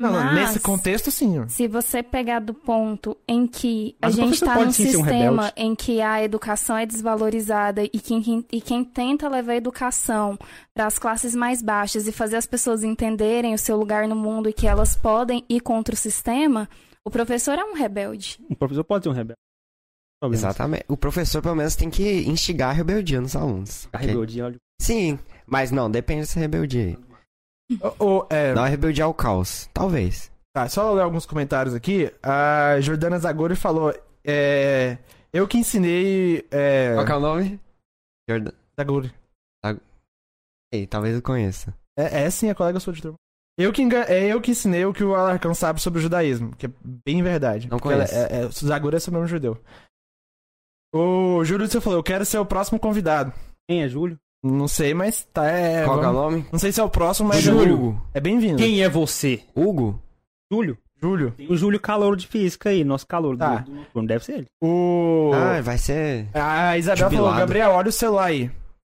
[0.00, 1.46] Não, não, Mas- nesse contexto, sim.
[1.48, 5.12] Se você pegar do ponto em que Mas a gente está num sim um sistema
[5.12, 5.52] rebelde.
[5.58, 10.38] em que a educação é desvalorizada e quem, e quem tenta levar a educação
[10.74, 14.48] para as classes mais baixas e fazer as pessoas entenderem o seu lugar no mundo
[14.48, 16.66] e que elas podem ir contra o sistema,
[17.04, 18.38] o professor é um rebelde.
[18.48, 19.36] O professor pode ser um rebelde.
[20.18, 20.40] Talvez.
[20.42, 20.84] Exatamente.
[20.88, 23.86] O professor, pelo menos, tem que instigar a rebeldia nos alunos.
[23.92, 24.06] A Ok?
[24.08, 24.56] rebeldia, olha.
[24.80, 26.98] Sim, mas não, depende dessa rebeldia aí.
[27.98, 29.68] O- o- é, Não é rebeldia ao caos.
[29.72, 30.30] Talvez.
[30.52, 32.12] Tá, só ler alguns comentários aqui.
[32.22, 34.98] A Jordana Zagori falou: é,
[35.32, 36.44] Eu que ensinei.
[36.50, 37.60] É, Qual que é o nome?
[38.28, 38.52] Jordan.
[38.78, 39.12] Zagori.
[40.72, 41.74] Ei, talvez eu conheça.
[41.98, 43.16] É, é sim, é colega sua de turma.
[43.58, 46.54] Eu que, enga- é eu que ensinei o que o Alarcão sabe sobre o judaísmo,
[46.56, 46.70] que é
[47.04, 47.68] bem verdade.
[47.68, 48.14] Não ela- conheço.
[48.14, 49.60] É, é, Zagori é seu nome judeu.
[50.94, 53.32] O Júlio você falou: Eu quero ser o próximo convidado.
[53.68, 54.18] Quem é Júlio?
[54.42, 55.46] Não sei, mas tá.
[55.46, 56.46] É, Qual que é o nome?
[56.50, 57.74] Não sei se é o próximo, mas Júlio.
[57.74, 58.02] Hugo.
[58.14, 58.56] é bem-vindo.
[58.56, 59.42] Quem é você?
[59.54, 60.00] Hugo?
[60.50, 60.78] Júlio?
[61.02, 61.30] Júlio.
[61.32, 63.36] Tem o Júlio Calouro de Física aí, nosso calor.
[63.36, 63.56] Tá.
[63.58, 64.46] Do, do, não deve ser ele.
[64.62, 65.30] O.
[65.34, 66.28] Ah, vai ser.
[66.34, 67.40] A Isabel falou: Jubilado.
[67.40, 68.50] Gabriel, olha o celular aí.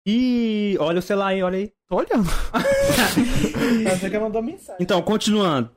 [0.08, 1.71] Ih, olha o celular aí, olha aí.
[1.89, 2.29] Tô olhando.
[3.99, 4.77] Você que mandou mensagem.
[4.82, 5.69] Então, continuando.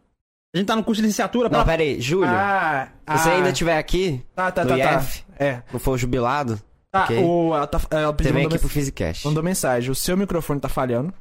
[0.55, 1.64] A gente tá no curso de licenciatura Não, pra...
[1.64, 2.00] pera aí.
[2.00, 4.98] Júlio, Ah, se você ah, ainda estiver aqui, Tá, tá, no tá, tá.
[5.00, 5.62] IF, É.
[5.70, 6.59] não for jubilado,
[6.92, 9.27] Tá, o, ela, tá, ela pediu, mandou, aqui pro Physicast.
[9.27, 9.90] mandou mensagem.
[9.90, 11.12] O seu microfone tá falhando.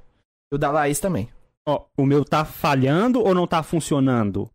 [0.51, 1.29] E o da Laís também.
[1.67, 4.49] Ó, o meu tá falhando ou não tá funcionando?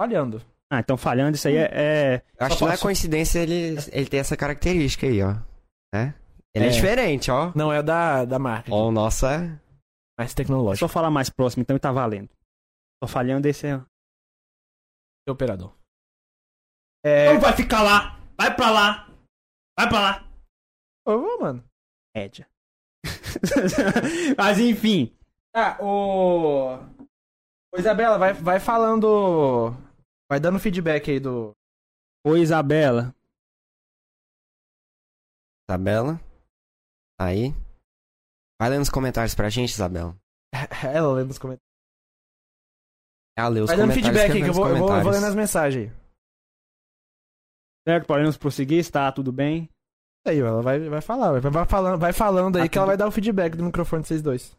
[0.00, 0.42] Falhando.
[0.70, 1.70] Ah, então falhando, isso aí é.
[1.72, 5.34] é- Eu acho que não é coincidência ele, ele ter essa característica aí, ó.
[5.94, 6.14] Né?
[6.54, 6.70] Ele é, É.
[6.70, 7.50] diferente, ó.
[7.54, 8.70] Não é da, da marca.
[8.72, 9.58] Ó, o nosso é.
[10.18, 10.86] Mais tecnológico.
[10.86, 12.28] só falar mais próximo, então e tá valendo.
[13.02, 13.80] Só falhando, esse é.
[15.28, 15.72] operador.
[17.04, 17.28] É.
[17.28, 18.20] Então vai ficar lá!
[18.36, 19.07] Vai pra lá!
[19.78, 20.28] Vai pra lá!
[21.06, 21.64] Eu vou, mano.
[22.12, 22.50] Média.
[24.36, 25.16] Mas enfim.
[25.54, 26.74] Ah, o.
[27.72, 29.70] Ô, Isabela, vai, vai falando.
[30.28, 31.52] Vai dando feedback aí do.
[32.26, 33.14] Oi, Isabela.
[35.70, 36.20] Isabela.
[37.20, 37.52] Aí.
[38.60, 40.16] Vai lendo os comentários pra gente, Isabela.
[40.82, 41.68] Ela lendo os comentários.
[43.38, 44.20] Ela lê os Vai dando comentários.
[44.22, 46.07] feedback aí, que eu nos vou, eu vou, eu vou lendo as mensagens aí.
[47.88, 48.06] Certo?
[48.06, 48.78] Podemos prosseguir?
[48.80, 49.68] Está tudo bem?
[50.26, 52.90] Aí, ela vai, vai falar, vai, vai falando, vai falando aí Tá que ela tudo-
[52.90, 54.54] vai dar o feedback do microfone de vocês dois.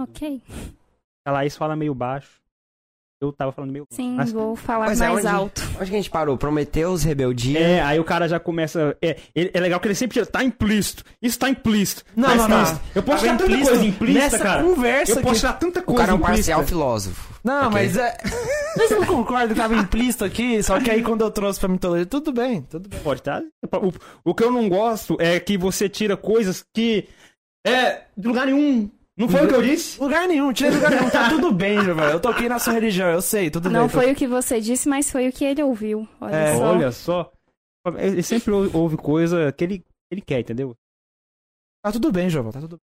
[0.00, 0.40] Ok.
[1.26, 2.40] A Laís fala meio baixo.
[3.20, 3.86] Eu tava falando meio.
[3.90, 5.62] Sim, Mas- vou falar Mas é mais onde- alto.
[5.80, 6.36] Onde que a gente parou?
[6.36, 7.58] Prometeus, rebeldia.
[7.58, 8.94] É, aí o cara já começa.
[9.00, 10.26] É, ele- é legal que ele sempre tira.
[10.26, 11.04] Tá implícito.
[11.22, 12.04] Isso tá implícito.
[12.14, 12.80] Não, Mas não, tá- não.
[12.94, 14.62] Eu posso Tava tirar tanta implícito coisa implícita, nessa cara.
[14.62, 16.36] conversa Eu posso tirar tanta O coisa cara é um implícita.
[16.52, 17.34] parcial filósofo.
[17.42, 17.70] Não, Ok.
[17.72, 18.16] mas é.
[18.76, 20.62] Você não concorda que tava implícito aqui?
[20.62, 22.98] Só que aí quando eu trouxe pra mitologia, tudo bem, tudo bem.
[23.00, 23.40] Pode tá?
[23.72, 27.08] O, o que eu não gosto é que você tira coisas que.
[27.66, 28.02] É.
[28.16, 28.90] De lugar nenhum.
[29.16, 30.00] Não foi o que eu disse?
[30.00, 32.12] Lugar nenhum, tira lugar nenhum, tá tudo bem, Giovanni.
[32.12, 33.88] Eu toquei na sua religião, eu sei, tudo Não bem.
[33.90, 36.08] foi o que você disse, mas foi o que ele ouviu.
[36.20, 36.64] Olha É, só.
[36.64, 37.32] Olha só.
[37.98, 40.74] Ele sempre ou- ouve coisa que ele, ele quer, entendeu?
[41.84, 42.78] Tá tudo bem, Giovanni, tá tudo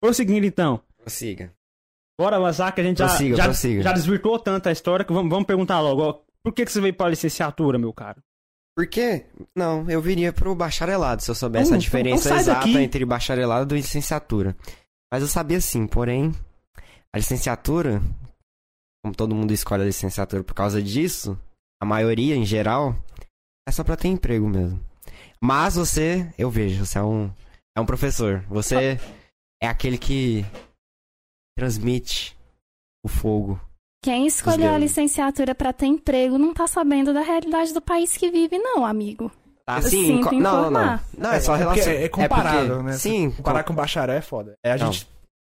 [0.00, 0.82] Prosseguindo então.
[0.98, 1.52] Prossiga.
[2.20, 3.82] Bora avançar que a gente já, Prossiga, já, prossiga.
[3.82, 6.02] já desvirtuou tanto a história que vamos, vamos perguntar logo.
[6.02, 8.22] ó, por que, que você veio pra licenciatura, meu caro?
[8.76, 9.26] Por quê?
[9.56, 12.76] Não, eu viria pro bacharelado se eu soubesse Então, a diferença então exata daqui.
[12.76, 14.56] entre bacharelado e licenciatura.
[15.12, 16.34] Mas eu sabia sim, porém,
[17.14, 18.02] a licenciatura,
[19.02, 21.38] como todo mundo escolhe a licenciatura por causa disso,
[21.80, 22.96] a maioria em geral,
[23.68, 24.80] é só pra ter emprego mesmo.
[25.40, 27.30] Mas você, eu vejo, você é um,
[27.76, 28.44] é um professor.
[28.48, 28.98] Você
[29.62, 30.44] é aquele que
[31.56, 32.36] transmite
[33.04, 33.60] o fogo.
[34.04, 38.30] Quem escolheu a licenciatura pra ter emprego não tá sabendo da realidade do país que
[38.30, 39.32] vive, não, amigo.
[39.64, 41.00] Tá co- não, não, não.
[41.16, 41.90] Não, é só É relação.
[41.92, 42.92] é comparável, porque- né?
[42.92, 44.52] Sim, Comparar com bacharel é foda.
[44.62, 44.92] É a Não.
[44.92, 45.08] gente.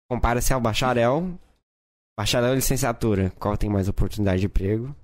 [0.10, 1.38] Compara-se ao bacharel.
[2.18, 3.30] Bacharel e licenciatura.
[3.38, 4.96] Qual tem mais oportunidade de emprego?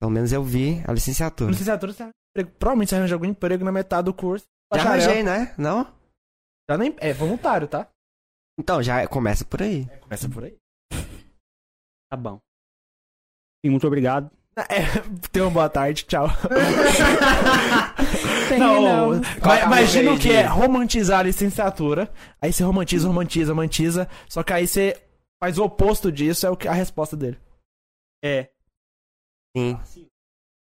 [0.00, 1.50] Pelo menos eu vi a licenciatura.
[1.50, 2.04] Licenciatura, você
[2.38, 2.56] emprego.
[2.56, 4.44] provavelmente você arranja algum emprego na metade do curso.
[4.72, 5.54] Já Bacharel, arranjei, né?
[5.58, 5.92] Não?
[6.70, 7.88] já nem, é voluntário, tá?
[8.58, 9.86] Então, já começa por aí.
[10.02, 10.56] Começa por aí.
[12.16, 12.40] Tá bom.
[13.64, 14.30] Sim, muito obrigado.
[14.70, 14.86] É,
[15.30, 16.28] tenha uma boa tarde, tchau.
[18.58, 19.20] Não, é
[19.62, 22.10] a imagina o que é romantizar a licenciatura.
[22.40, 24.08] Aí você romantiza, romantiza, romantiza.
[24.26, 24.98] Só que aí você
[25.38, 27.38] faz o oposto disso, é o que, a resposta dele.
[28.24, 28.48] É.
[29.54, 29.78] Sim.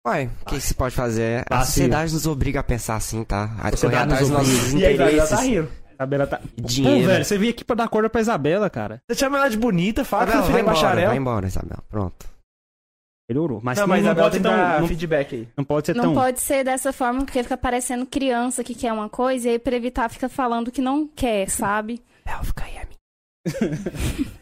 [0.05, 1.45] Uai, o que, se pode fazer?
[1.49, 3.45] A sociedade nos obriga a pensar assim, tá?
[3.61, 5.31] A correr atrás dos nos nossos E aí, interesses.
[5.31, 5.71] tá rindo.
[5.99, 6.41] Isabela tá.
[6.57, 7.01] Dinheiro.
[7.01, 9.03] Pô, velho, você veio aqui pra dar corda pra Isabela, cara.
[9.11, 11.09] Você chama ela de bonita, fala que Isabela, vai é embora, bacharel.
[11.09, 11.83] vai embora, Isabela.
[11.89, 12.29] Pronto.
[13.29, 13.61] Melhorou.
[13.63, 14.69] Mas não, não, mas não Isabela pode tem ser que tão.
[14.73, 15.49] dar Não, feedback aí.
[15.57, 16.15] não pode ser Não tão.
[16.15, 19.77] pode ser dessa forma, porque fica parecendo criança que quer uma coisa e aí pra
[19.77, 22.03] evitar fica falando que não quer, sabe?
[22.25, 22.99] Bel, fica aí, amigo.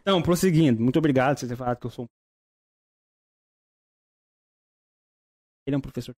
[0.00, 0.80] Então, prosseguindo.
[0.82, 2.08] Muito obrigado por você ter falado que eu sou um.
[5.66, 6.14] Ele é um professor.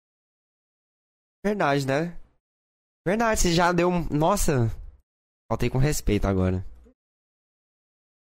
[1.45, 2.17] Verdade, né?
[3.07, 3.91] Verdade, você já deu.
[4.11, 4.71] Nossa.
[5.51, 6.65] Faltei com respeito agora.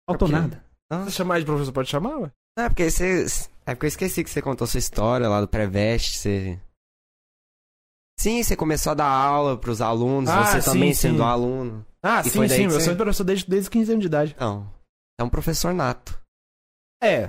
[0.10, 0.56] Faltou É porque-
[0.92, 1.06] nada.
[1.06, 2.32] Se chamar de professor, pode chamar, ué?
[2.58, 3.26] Não, é porque você.
[3.66, 6.18] É porque eu esqueci que você contou sua história lá do pré-veste.
[6.18, 6.60] Você.
[8.20, 11.02] Sim, você começou a dar aula pros alunos, Ah, você sim, também sim.
[11.10, 11.86] sendo aluno.
[12.02, 12.64] Ah, E sim, sim.
[12.64, 14.36] Eu você- sou professor desde, desde 15 anos de idade.
[14.40, 14.74] Não.
[15.20, 16.20] É um professor nato.
[17.04, 17.28] É.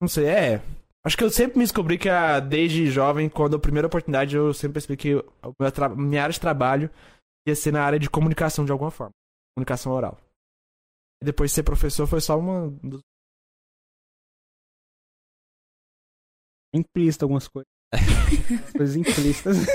[0.00, 0.62] Não sei, é.
[1.08, 4.52] Acho que eu sempre me descobri que a, desde jovem, quando a primeira oportunidade, eu
[4.52, 5.24] sempre percebi que
[5.72, 6.90] tra- minha área de trabalho
[7.46, 9.12] ia ser na área de comunicação de alguma forma.
[9.56, 10.18] Comunicação oral.
[11.22, 12.68] E depois de ser professor foi só uma.
[12.82, 13.00] dos-
[16.74, 17.66] É implícito algumas coisas.
[18.76, 19.56] coisas implícitas.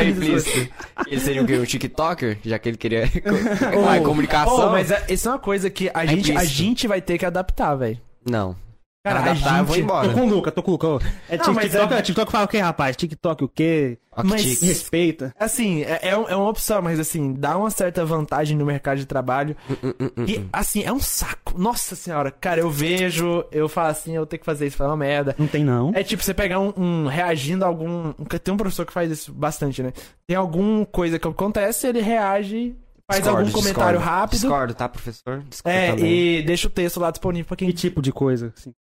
[0.00, 0.74] É implícito.
[1.08, 1.58] Ele seria o quê?
[1.58, 2.38] Um TikToker?
[2.42, 3.02] Já que ele queria.
[3.76, 4.68] Ô, ah, comunicação?
[4.68, 7.26] Ô, mas é- isso é uma coisa que a, gente, a gente vai ter que
[7.26, 8.00] adaptar, velho.
[8.24, 8.56] Não.
[9.06, 10.08] Cara, a adaptar, eu vou gente- embora.
[10.08, 10.86] Tô com o Luca, tô com o Luca.
[11.28, 12.02] É Não, TikTok, é- é...
[12.02, 12.96] TikTok fala o quê, rapaz?
[12.96, 13.98] TikTok o quê?
[14.12, 14.62] Ok, Mas-.
[14.62, 15.34] Respeita.
[15.38, 19.04] Assim, é, é é uma opção, mas assim, dá uma certa vantagem no mercado de
[19.06, 19.54] trabalho.
[19.70, 21.58] Hum, hum, hum, E, assim, é um saco.
[21.58, 22.30] Nossa senhora.
[22.30, 25.34] Cara, eu vejo, eu falo assim, eu tenho que fazer isso, foi uma merda.
[25.38, 25.92] Não tem não.
[25.94, 28.08] É tipo, você pegar um, um- reagindo a algum.
[28.18, 29.92] um- Tem um professor que faz isso bastante, né?
[30.26, 32.74] Tem alguma coisa que acontece, ele reage
[33.08, 34.18] faz Discordo, algum comentário discordo.
[34.20, 34.40] rápido.
[34.40, 35.42] Discordo, tá, professor?
[35.48, 36.38] Discordo É, também.
[36.38, 38.72] e deixa o texto lá disponível pra quem Que tipo de coisa, assim?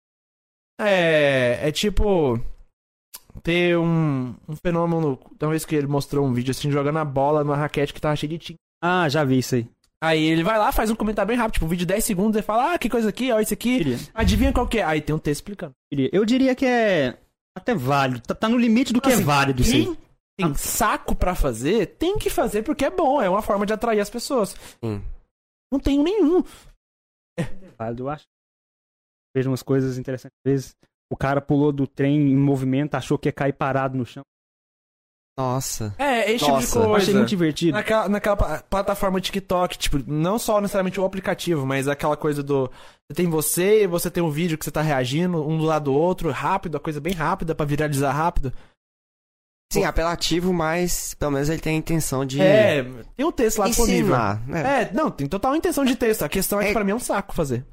[0.79, 2.39] É, é tipo
[3.43, 5.19] ter um, um fenômeno.
[5.41, 8.15] Uma vez que ele mostrou um vídeo assim, jogando a bola numa raquete que tava
[8.15, 8.59] cheia de tinta.
[8.83, 9.69] Ah, já vi isso aí.
[10.03, 12.39] Aí ele vai lá, faz um comentário bem rápido, tipo, um vídeo de 10 segundos,
[12.39, 13.77] e fala, ah, que coisa aqui, ó, isso aqui.
[13.77, 14.83] Queria, Adivinha qual que é?
[14.83, 15.73] Aí tem um texto explicando.
[15.91, 16.09] queria.
[16.11, 17.17] Eu diria que é
[17.57, 18.21] até válido.
[18.21, 19.97] Tá, tá no limite do que Assim, é válido isso aí.
[20.37, 24.01] Tem saco pra fazer, tem que fazer porque é bom, é uma forma de atrair
[24.01, 24.55] as pessoas.
[24.83, 25.01] Sim.
[25.71, 26.43] Não tenho nenhum.
[27.77, 28.25] Válido, eu acho.
[29.35, 30.35] Vejo umas coisas interessantes.
[30.45, 30.75] Às vezes
[31.11, 34.23] o cara pulou do trem em movimento, achou que ia cair parado no chão.
[35.37, 35.93] Nossa.
[35.97, 37.17] É, esse Nossa, tipo de Eu achei coisa.
[37.19, 37.73] muito divertido.
[37.73, 42.71] Naquela, naquela pla- plataforma TikTok, tipo, não só necessariamente o aplicativo, mas aquela coisa do.
[43.11, 45.85] Você tem você e você tem um vídeo que você tá reagindo, um do lado
[45.85, 48.53] do outro, rápido, a coisa bem rápida pra viralizar rápido.
[49.73, 52.83] Sim, apelativo, mas pelo menos ele tem a intenção de É,
[53.17, 54.15] tem um texto lá disponível.
[54.47, 54.83] né?
[54.83, 56.23] É, não, tem total intenção de texto.
[56.23, 57.65] A questão é que É- pra mim é um saco fazer.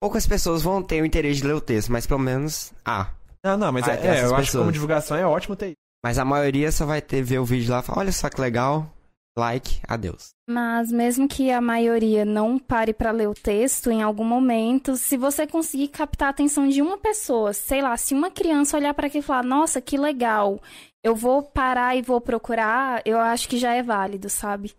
[0.00, 2.72] Poucas pessoas vão ter o interesse de ler o texto, mas pelo menos.
[2.84, 3.08] Ah.
[3.44, 5.76] Não, não, mas Ah, é, é, eu acho que como divulgação é ótimo ter isso.
[6.02, 8.40] Mas a maioria só vai ter ver o vídeo lá e falar, olha só que
[8.40, 8.90] legal.
[9.38, 10.30] Like, adeus.
[10.48, 15.16] Mas mesmo que a maioria não pare para ler o texto em algum momento, se
[15.16, 19.06] você conseguir captar a atenção de uma pessoa, sei lá, se uma criança olhar para
[19.06, 20.60] aquilo e falar: "Nossa, que legal.
[21.02, 24.74] Eu vou parar e vou procurar", eu acho que já é válido, sabe?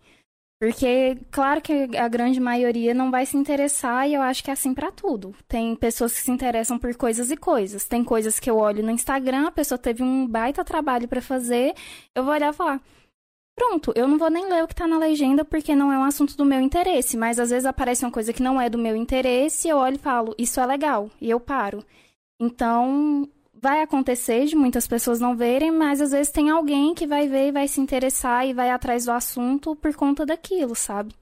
[0.62, 4.52] Porque claro que a grande maioria não vai se interessar e eu acho que é
[4.52, 5.34] assim pra tudo.
[5.48, 7.84] Tem pessoas que se interessam por coisas e coisas.
[7.84, 11.74] Tem coisas que eu olho no Instagram, a pessoa teve um baita trabalho pra fazer,
[12.14, 12.80] eu vou olhar e falar:
[13.56, 16.04] Pronto, eu não vou nem ler o que tá na legenda porque não é um
[16.04, 18.94] assunto do meu interesse, mas às vezes aparece uma coisa que não é do meu
[18.94, 21.84] interesse, eu olho e falo, isso é legal, e eu paro.
[22.40, 23.28] Então,
[23.62, 27.48] vai acontecer de muitas pessoas não verem, mas às vezes tem alguém que vai ver
[27.48, 31.14] e vai se interessar e vai atrás do assunto por conta daquilo, sabe?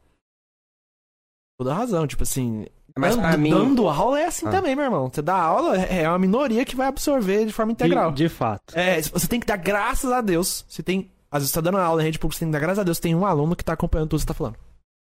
[1.59, 2.66] Toda razão, tipo assim.
[2.98, 4.50] Mas dando, mim- dando aula é assim Ah.
[4.50, 5.09] também, meu irmão.
[5.12, 8.11] Você dá aula, é uma minoria que vai absorver de forma De, integral.
[8.12, 8.76] de fato.
[8.76, 10.64] É, você tem que dar graças a Deus.
[10.68, 11.11] Você tem.
[11.31, 12.83] Às vezes você tá dando aula em rede pública, você tem que dar graças a
[12.83, 12.98] Deus.
[12.98, 14.57] Tem um aluno que tá acompanhando tudo que você tá falando.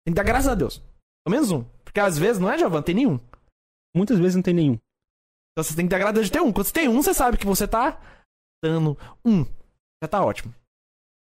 [0.04, 0.78] Tem que dar graças a Deus.
[1.24, 1.64] Pelo menos um.
[1.84, 2.84] Porque às vezes, não é, Giovanni?
[2.84, 3.18] Tem nenhum.
[3.96, 4.78] Muitas vezes não tem nenhum.
[5.52, 6.52] Então você tem que dar graças a Deus de ter um.
[6.52, 8.00] Quando você tem um, você sabe que você tá
[8.64, 9.44] dando um.
[10.02, 10.54] Já tá ótimo.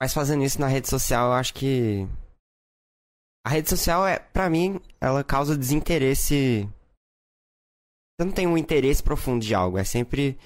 [0.01, 2.07] Mas fazendo isso na rede social, eu acho que.
[3.45, 6.69] A rede social é, pra mim, ela causa desinteresse.
[8.19, 10.37] Você não tem um interesse profundo de algo, é sempre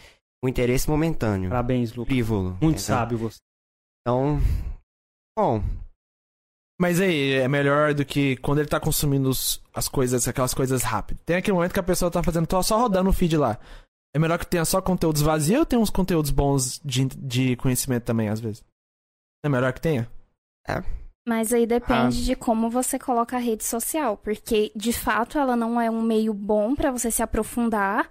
[0.43, 1.49] um interesse momentâneo.
[1.49, 2.13] Parabéns, Lucas.
[2.13, 2.57] Frívolo.
[2.61, 3.39] Muito sábio você.
[4.01, 4.39] Então.
[5.37, 5.63] Bom,
[6.81, 10.81] Mas aí, é melhor do que quando ele tá consumindo os- as coisas, aquelas coisas
[10.81, 11.21] rápidas.
[11.23, 13.59] Tem aquele momento que a pessoa tá fazendo, tá só rodando o feed lá.
[14.15, 18.03] É melhor que tenha só conteúdos vazios ou tem uns conteúdos bons de, de conhecimento
[18.03, 18.63] também, às vezes?
[19.45, 20.09] É melhor que tenha?
[21.27, 22.25] Mas aí depende Ah.
[22.25, 26.33] de como você coloca a rede social, porque de fato ela não é um meio
[26.33, 28.09] bom pra você se aprofundar,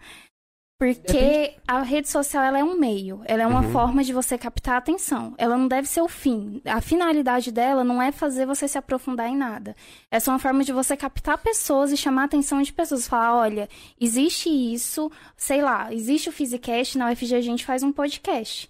[0.80, 3.70] porque a rede social ela é um meio, ela é uma Uhum.
[3.70, 5.34] forma de você captar a atenção.
[5.36, 6.62] Ela não deve ser o fim.
[6.64, 9.76] A finalidade dela não é fazer você se aprofundar em nada.
[10.10, 13.06] É só uma forma de você captar pessoas e chamar a atenção de pessoas.
[13.06, 13.68] Falar, olha,
[14.00, 18.66] existe isso, sei lá, existe o Physicast, na UFG a gente faz um podcast.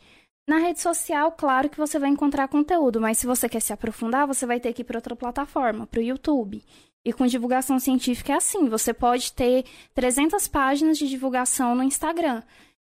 [0.49, 4.27] Na rede social, claro que você vai encontrar conteúdo, mas se você quer se aprofundar,
[4.27, 6.61] você vai ter que ir para outra plataforma, para o YouTube.
[7.04, 12.42] E com divulgação científica é assim, você pode ter 300 páginas de divulgação no Instagram.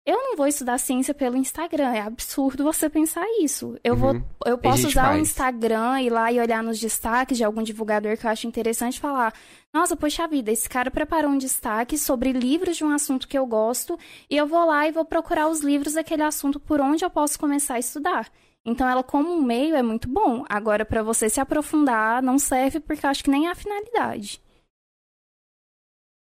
[0.08, 3.76] Eu não vou estudar ciência pelo Instagram, é absurdo você pensar isso.
[3.82, 4.22] Eu vou, Uhum.
[4.46, 5.20] eu Tem posso usar o faz.
[5.22, 9.00] Instagram ir lá e olhar nos destaques de algum divulgador que eu acho interessante e
[9.00, 9.34] falar:
[9.74, 13.44] "Nossa, poxa vida, esse cara preparou um destaque sobre livros de um assunto que eu
[13.44, 13.98] gosto
[14.30, 17.36] e eu vou lá e vou procurar os livros daquele assunto por onde eu posso
[17.36, 18.30] começar a estudar.
[18.66, 20.44] Então, ela como um meio é muito bom.
[20.48, 24.42] Agora, para você se aprofundar, não serve porque eu acho que nem é a finalidade.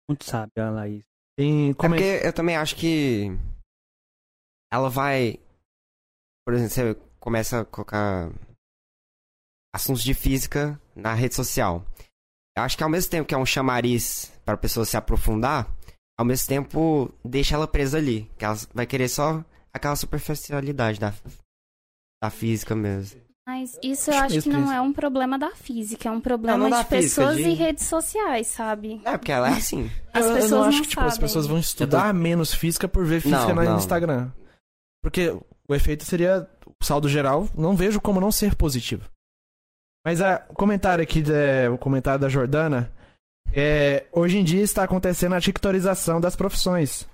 [0.10, 1.04] Muito sábio, a Laís.
[1.38, 3.28] Tem É como porque eu também acho que
[4.72, 5.40] ela vai.
[6.46, 8.30] Por exemplo, você começa a colocar
[9.74, 11.86] assuntos de física na rede social.
[12.56, 15.74] Eu acho que ao mesmo tempo que é um chamariz para a pessoa se aprofundar,
[16.20, 18.30] ao mesmo tempo deixa ela presa ali.
[18.38, 21.12] Que ela vai querer só aquela superficialidade da,
[22.24, 23.22] da física mesmo.
[23.46, 24.72] Mas isso eu Acho acho que não isso.
[24.72, 27.50] é um problema da física, é um problema Não, não de da física, pessoas de-
[27.50, 29.02] e redes sociais, sabe?
[29.04, 29.92] É, porque ela é assim.
[30.14, 32.88] As eu, eu pessoas não não acho que tipo, as pessoas vão estudar menos física
[32.88, 33.78] por ver física Não, no não.
[33.78, 34.32] Instagram.
[35.02, 35.36] Porque
[35.68, 36.48] o efeito seria,
[36.80, 39.04] o saldo geral, não vejo como não ser positivo.
[40.06, 42.90] Mas a, o comentário aqui, de- o comentário da Jordana,
[43.54, 47.06] é, hoje em dia está acontecendo a tictorização das profissões.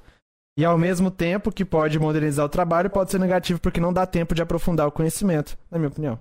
[0.59, 4.05] E ao mesmo tempo que pode modernizar o trabalho, pode ser negativo porque não dá
[4.05, 6.19] tempo de aprofundar o conhecimento, na minha opinião.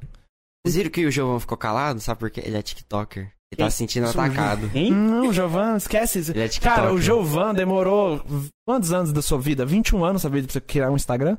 [0.64, 1.98] Vocês viram que o João ficou calado?
[1.98, 2.42] Sabe por quê?
[2.44, 3.33] Ele é TikToker.
[3.51, 4.70] Ele tá se sentindo atacado.
[4.72, 4.92] Hein?
[4.92, 6.31] Não, Jovan, esquece isso.
[6.31, 6.77] Ele é TikToker.
[6.83, 8.22] Cara, o Jovan demorou
[8.64, 9.66] quantos anos da sua vida?
[9.66, 11.37] 21 anos, sabia, pra você criar um Instagram?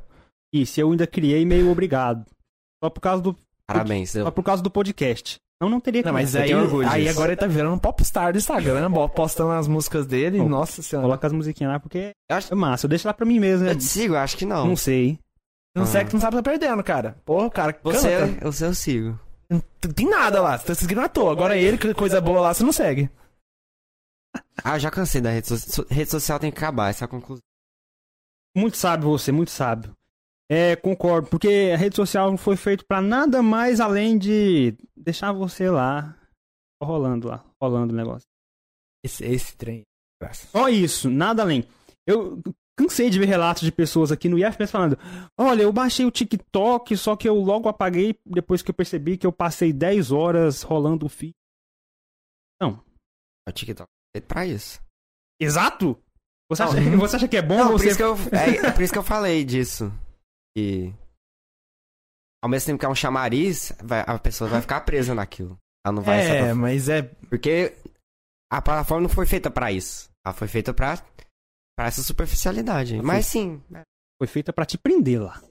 [0.53, 2.25] Isso, eu ainda criei meio obrigado.
[2.83, 3.35] Só por causa do,
[3.65, 4.13] Parabéns.
[4.15, 5.37] eu- só por causa do podcast.
[5.61, 7.09] Não, não teria Não, mas aí, aí disso.
[7.17, 10.37] agora ele tá virando um popstar do Instagram, bo- postando as músicas dele.
[10.39, 11.05] Bom, Nossa senhora.
[11.05, 12.85] Coloca as musiquinhas lá porque Eu acho- é massa.
[12.85, 13.71] Eu deixo lá pra mim mesmo, né?
[13.71, 14.65] Eu te sigo, acho que não.
[14.67, 15.19] Não sei.
[15.75, 15.85] Não Ah.
[15.85, 17.17] segue, tu não sabe o que tá perdendo, cara.
[17.25, 18.45] Porra, o cara Você, canta.
[18.45, 19.19] eu, eu sigo.
[19.49, 19.59] Não
[19.93, 21.31] tem nada lá, você tá seguindo à toa.
[21.31, 23.09] Agora ele, que coisa boa lá, você não segue.
[24.63, 25.85] Ah, eu já cansei da rede social.
[25.89, 27.41] Rede social tem que acabar, essa é a conclusão.
[28.55, 29.91] Muito sábio você, muito sábio.
[30.51, 35.31] É, concordo, porque a rede social não foi feita pra nada mais além de deixar
[35.31, 36.17] você lá,
[36.81, 38.27] rolando lá, rolando o negócio.
[39.05, 39.83] Esse, esse trem.
[40.21, 40.49] Graças.
[40.49, 41.65] Só isso, nada além.
[42.07, 42.41] Eu
[42.77, 44.97] cansei de ver relatos de pessoas aqui no IFPS falando:
[45.37, 49.27] Olha, eu baixei o TikTok, só que eu logo apaguei depois que eu percebi que
[49.27, 51.33] eu passei 10 horas rolando o feed.
[52.61, 54.79] O TikTok é pra isso.
[55.39, 55.97] Exato!
[56.51, 56.97] Você acha, Não.
[56.99, 57.87] você acha que é bom Não, por você.
[57.89, 59.91] isso que eu, é, é por isso que eu falei disso.
[60.59, 60.93] E.
[62.43, 65.57] Ao mesmo tempo que é um chamariz, vai- a pessoa vai ficar presa naquilo.
[65.85, 66.19] Ela não vai
[66.49, 67.01] É, mas é.
[67.29, 67.75] Porque
[68.51, 70.09] a plataforma não foi feita pra isso.
[70.25, 70.97] Ela foi feita pra,
[71.77, 72.95] pra essa superficialidade.
[72.95, 73.61] Ela Mas sim.
[74.21, 75.41] Foi feita pra te prender lá.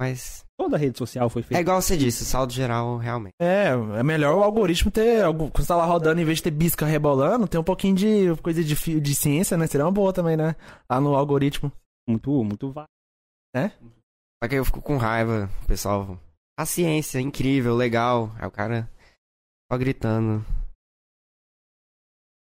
[0.00, 0.44] Mas.
[0.58, 1.60] Toda rede social foi É feita.
[1.60, 3.34] igual você disse, o saldo geral realmente.
[3.40, 5.22] É, é melhor o algoritmo ter.
[5.24, 7.94] algo- Quando você tá lá rodando, em vez de ter bisca rebolando, tem um pouquinho
[7.96, 9.66] de coisa de, de ciência, né?
[9.66, 10.54] Seria uma boa também, né?
[10.90, 11.72] Lá no algoritmo.
[12.08, 12.90] Muito, muito válido.
[14.42, 16.18] Só que aí eu fico com raiva, pessoal.
[16.58, 18.32] A ciência, incrível, legal.
[18.38, 18.88] Aí o cara
[19.70, 20.44] só gritando.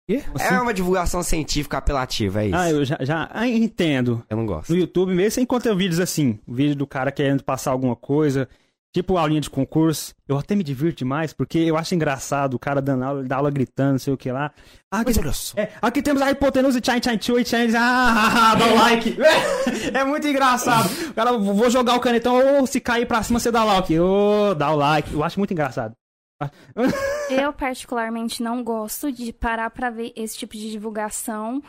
[0.09, 0.23] Quê?
[0.39, 2.57] É uma divulgação científica apelativa, é isso.
[2.57, 4.25] Ah, eu já, já ah, entendo.
[4.29, 4.71] Eu não gosto.
[4.73, 8.49] No YouTube mesmo você encontra vídeos assim, vídeo do cara querendo passar alguma coisa,
[8.93, 10.15] tipo aulinha de concurso.
[10.29, 13.51] Eu até me divirto demais, porque eu acho engraçado o cara dando aula, dá aula
[13.51, 14.53] gritando, não sei o que lá.
[14.91, 15.13] Ah, aqui,
[15.57, 19.17] é, aqui temos a hipotenusa tchan tchan tchui tchan, ah, dá o like.
[19.95, 20.89] É muito engraçado.
[21.11, 23.99] O cara, vou jogar o canetão, ou se cair pra cima, você dá like.
[23.99, 25.13] Ô, dá o like.
[25.13, 25.95] Eu acho muito engraçado.
[27.31, 31.63] Eu, particularmente, não gosto de parar pra ver esse tipo de divulgação,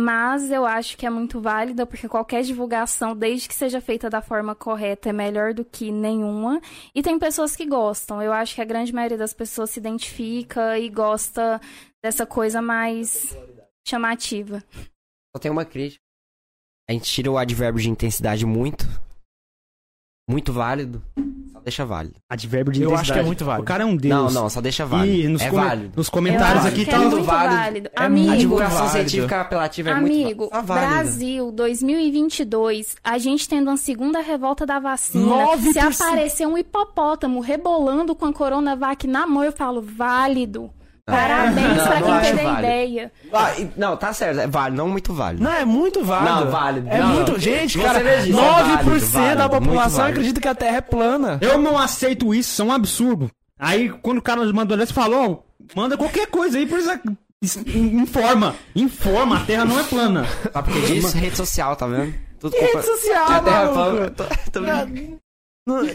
[0.00, 4.22] mas eu acho que é muito válida, porque qualquer divulgação, desde que seja feita da
[4.22, 6.60] forma correta, é melhor do que nenhuma.
[6.94, 8.22] E tem pessoas que gostam.
[8.22, 11.60] Eu acho que a grande maioria das pessoas se identifica e gosta
[12.02, 13.36] dessa coisa mais
[13.86, 14.64] chamativa.
[15.34, 16.02] Só tem uma crítica.
[16.88, 18.84] A gente tira o advérbio de intensidade muito.
[20.28, 21.02] Muito válido.
[21.60, 22.14] Só deixa válido.
[22.28, 23.02] Advérbio de Eu intensidade.
[23.10, 23.62] acho que é muito válido.
[23.62, 24.14] O cara é um deus.
[24.34, 25.16] Não, não, só deixa válido.
[25.16, 25.92] E nos, é come- válido.
[25.94, 27.54] nos comentários aqui que tá é muito muito válido.
[27.56, 27.88] válido.
[27.94, 28.92] É A Amigo, divulgação válido.
[29.10, 30.86] científica apelativa é muito Amigo, só válida.
[30.88, 35.26] Brasil 2022, a gente tendo uma segunda revolta da vacina.
[35.56, 35.72] 9%.
[35.72, 40.70] Se aparecer um hipopótamo rebolando com a Coronavac na mão, eu falo, válido.
[41.10, 42.58] Parabéns Não, pra não quem teve a válido.
[42.60, 43.12] ideia.
[43.32, 44.40] Ah, e- não, tá certo.
[44.40, 45.42] É válido, não muito válido.
[45.44, 46.44] Não, é muito válido.
[46.44, 46.88] Não, válido.
[46.88, 47.32] É Não, muito.
[47.32, 47.38] não.
[47.38, 50.10] Gente, Você cara, vê disso, 9% é válido, válido, da população válido.
[50.18, 51.38] acredita que a Terra é plana.
[51.40, 53.30] Eu não aceito isso, isso é um absurdo.
[53.58, 55.44] Aí, quando o cara mandou dessa, falou,
[55.76, 56.90] manda qualquer coisa aí, por isso,
[57.42, 60.24] isso- informa, informa, a Terra não é plana.
[60.52, 61.16] Sabe por que disso?
[61.16, 62.14] Rede social, tá vendo?
[62.38, 64.10] Tudo Que rede social, A terra plana.
[64.16, 64.24] Tô-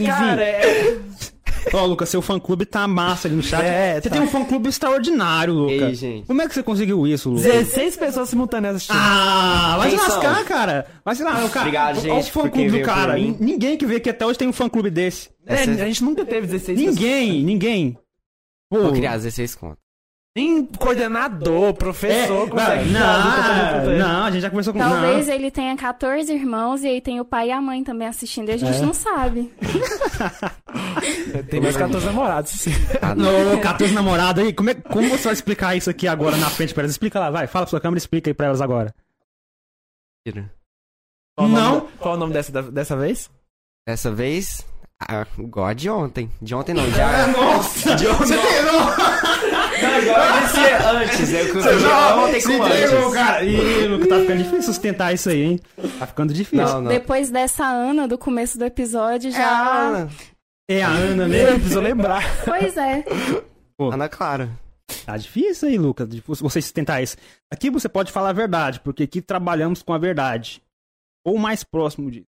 [0.06, 0.97] Cara, é...
[1.73, 3.63] Ó, Lucas, seu fã-clube tá massa ali no chat.
[3.63, 4.15] É, você tá.
[4.15, 5.82] tem um fã-clube extraordinário, Lucas.
[5.82, 6.25] Ei, gente.
[6.28, 7.45] Como é que você conseguiu isso, Lucas?
[7.45, 8.97] 16 pessoas simultâneas assistindo.
[8.99, 10.15] Ah, vai se Quem são?
[10.15, 10.86] lascar, cara.
[11.04, 11.65] Vai se lascar, o cara.
[11.65, 13.17] Obrigado, Olha gente, o por fã-clube do veio cara.
[13.17, 15.30] Ninguém que vê aqui até hoje tem um fã-clube desse.
[15.45, 16.95] É, Essa- a gente nunca teve 16 pessoas.
[16.95, 17.97] Ninguém, ninguém.
[18.69, 19.85] Pô, Vou criar 16 contas.
[20.38, 25.28] Nem coordenador, é, professor não, consegue ficar não, não, a gente já conversou com Talvez
[25.28, 25.34] não.
[25.34, 28.52] ele tenha 14 irmãos e aí tem o pai e a mãe também assistindo e
[28.52, 28.82] a gente É.
[28.82, 29.54] não sabe.
[31.50, 32.65] Tem mais 14 namorados.
[33.02, 33.54] Ah, não.
[33.56, 36.73] Ô, 14 namorado aí, como, é, como você vai explicar isso aqui agora na frente
[36.73, 36.92] pra elas?
[36.92, 38.94] Explica lá, vai, fala pra sua câmera e explica aí pra elas agora.
[41.38, 41.79] Qual nome Não.
[41.79, 43.29] da- Qual o nome dessa, dessa vez?
[43.88, 44.65] Dessa vez,
[45.02, 46.29] ah, igual a de ontem.
[46.42, 47.27] De ontem não, já.
[47.27, 47.96] Nossa!
[47.96, 48.36] De ontem.
[49.80, 52.58] Você disse antes, eu confundi ontem Se
[52.98, 53.44] com cara!
[53.44, 55.60] Ih, Luca, tá ficando difícil sustentar isso aí, hein?
[56.00, 56.65] Tá ficando difícil.
[56.65, 56.90] Não, não.
[56.92, 59.48] Depois dessa Ana do começo do episódio É já.
[59.48, 60.10] a Ana.
[60.69, 61.54] É a Ana Eu mesmo.
[61.60, 62.23] preciso lembrar.
[62.46, 63.04] Pois é.
[63.80, 64.50] Ana Clara.
[65.06, 67.17] Tá difícil aí, Lucas, de você sustentar isso.
[67.52, 70.62] Aqui você pode falar a verdade, porque aqui trabalhamos com a verdade.
[71.26, 72.23] Ou mais próximo de.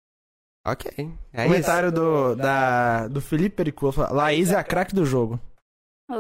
[0.67, 1.11] Ok.
[1.33, 3.91] É Comentário do, da, do Felipe Pericu.
[3.91, 5.41] fala, Laís é a craque do jogo.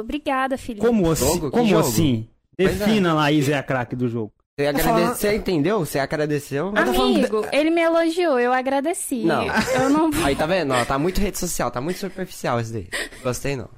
[0.00, 0.86] Obrigada, Felipe.
[0.86, 1.26] Como assim?
[1.26, 1.50] Jogo?
[1.50, 2.28] Como assim?
[2.58, 2.64] É.
[2.64, 4.32] Defina Laís é a craque do jogo.
[4.58, 5.18] Você, agrade...
[5.18, 5.78] Você entendeu?
[5.80, 6.72] Você agradeceu?
[6.76, 9.24] Amigo, ele me elogiou, eu agradeci.
[9.24, 9.46] Não.
[9.46, 10.74] Eu não Aí tá vendo?
[10.74, 12.88] Ó, tá muito rede social, tá muito superficial esse daí.
[13.22, 13.68] Gostei não.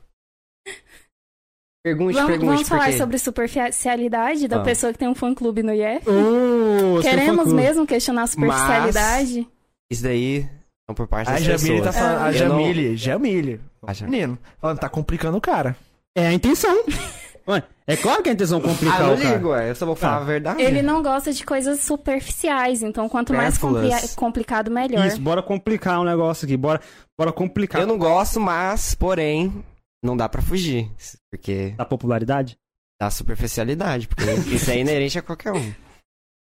[1.84, 2.98] Pergunte, Vamos, pergunte, vamos falar por quê?
[2.98, 9.46] sobre superficialidade da pessoa que tem um fã-clube no seu Queremos mesmo questionar a superficialidade?
[9.90, 10.48] Isso daí
[10.86, 12.22] são por parte A das Jamile tá falando.
[12.22, 13.60] A Eu não- Jamile, Jamile.
[13.86, 15.76] A Jam- Menino, falando, tá complicando o cara.
[16.14, 16.74] É a intenção.
[17.46, 19.18] Ué, é claro que é a intenção Ah, complicar não o
[19.50, 19.66] cara.
[19.66, 20.20] Eu só vou falar Ah.
[20.22, 20.62] a verdade.
[20.62, 25.06] Ele não gosta de coisas superficiais, então quanto mais compli- complicado, melhor.
[25.06, 26.56] Isso, bora complicar o negócio aqui.
[26.56, 26.80] Bora,
[27.18, 27.82] bora complicar.
[27.82, 29.62] Eu não gosto, mas, porém,
[30.02, 30.90] não dá pra fugir.
[31.30, 32.56] Porque Da popularidade?
[32.98, 34.08] dá superficialidade.
[34.08, 35.74] Porque isso é inerente a qualquer um.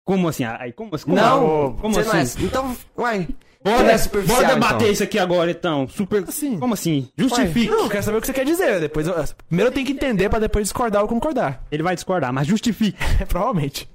[0.05, 0.45] Como assim?
[0.45, 1.05] Aí, como assim?
[1.07, 2.39] Como Não, como você assim?
[2.39, 2.47] não é.
[2.47, 3.29] Então, uai.
[3.65, 4.93] Bora, é superficial, bora debater então.
[4.93, 5.89] isso aqui agora, então.
[5.89, 6.25] Super...
[6.29, 6.59] Assim.
[6.59, 7.09] Como assim?
[7.17, 7.71] Justifique.
[7.71, 8.81] Não, eu quero saber o que você quer dizer.
[8.81, 9.15] Depois eu-
[9.49, 11.65] Primeiro eu tenho que entender pra depois discordar ou concordar.
[11.71, 12.99] Ele vai discordar, mas justifique.
[13.29, 13.89] Provavelmente.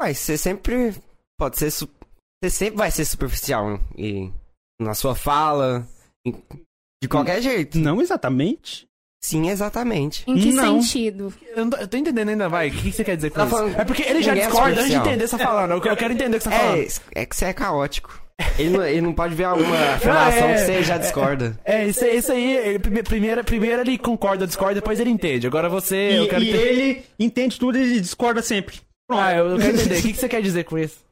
[0.00, 0.94] Uai, você sempre
[1.38, 1.70] pode ser.
[1.70, 1.88] su-
[2.42, 3.80] Você sempre vai ser superficial.
[3.96, 4.30] E
[4.80, 5.86] na sua fala.
[6.26, 6.34] em-
[7.02, 7.78] De qualquer jeito.
[7.78, 8.86] Não exatamente.
[9.24, 10.22] Sim, exatamente.
[10.30, 10.80] Em que Não.
[10.80, 11.34] sentido?
[11.56, 12.68] Eu, não tô, eu tô entendendo ainda, vai.
[12.68, 13.56] O que, que você quer dizer com Tá isso?
[13.56, 15.44] falando- É porque ele já Ninguém é discorda antes de entender o que você tá
[15.44, 15.70] falando.
[15.72, 16.88] Eu, eu quero entender o que você tá É, falando.
[17.16, 18.27] é que você é caótico.
[18.58, 21.58] Ele não, ele não pode ver alguma afirmação é, que você já discorda.
[21.64, 25.46] É, isso, aí- isso aí, ele, prime- primeiro, primeiro ele concorda, discorda, depois ele entende.
[25.46, 26.12] Agora você.
[26.12, 26.68] E, eu quero e entender.
[26.68, 28.80] ele entende tudo e discorda sempre.
[29.08, 29.20] Pronto.
[29.22, 29.98] Ah, eu, eu quero entender.
[29.98, 31.04] O que, que você quer dizer com isso?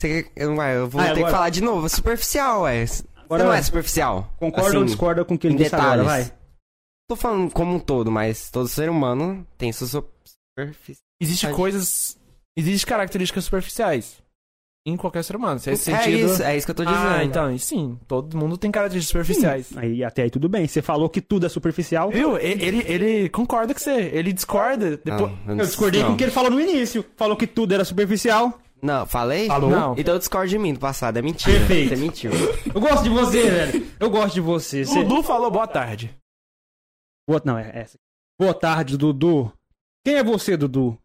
[0.00, 1.88] Você quer- eu, ué, eu vou Ah, ter agora- que falar de novo.
[1.88, 2.86] Superficial, ué.
[2.86, 4.32] Você Agora- não é superficial.
[4.38, 6.02] Concorda Assim, ou discorda com o que ele em disse agora?
[6.02, 6.28] detalhes.
[6.28, 6.38] Vai.
[7.08, 10.04] Tô falando como um todo, mas todo ser humano tem sua su-
[10.56, 11.00] superfície.
[11.20, 12.17] Existem coisas.
[12.58, 14.16] Existem características superficiais.
[14.86, 15.58] Em qualquer ser humano.
[15.60, 16.30] Se é esse É sentido.
[16.30, 17.06] isso, é isso que eu tô dizendo.
[17.08, 17.98] Ah, então, e sim.
[18.08, 19.76] Todo mundo tem características superficiais.
[19.76, 20.66] Aí até aí tudo bem.
[20.66, 22.10] Você falou que tudo é superficial.
[22.10, 22.38] Viu?
[22.38, 24.10] Ele, ele concorda com você.
[24.14, 24.96] Ele discorda.
[24.96, 25.30] Depois...
[25.44, 26.08] Não, Eu discordei não.
[26.08, 27.04] com o que ele falou no início.
[27.16, 28.58] Falou que tudo era superficial.
[28.80, 29.46] Não, falei?
[29.48, 29.68] Falou?
[29.68, 29.94] Não.
[29.98, 31.18] Então eu discordo de mim do passado.
[31.18, 31.58] É mentira.
[31.58, 31.88] Perfeito.
[31.90, 32.30] Você mentiu.
[32.74, 33.86] Eu gosto de você, velho.
[34.00, 34.84] Eu gosto de você.
[34.86, 36.16] Você- Dudu falou boa tarde.
[37.28, 37.42] Boa...
[37.44, 37.98] Não, é essa.
[38.40, 39.52] Boa tarde, Dudu.
[40.06, 40.96] Quem é você, Dudu?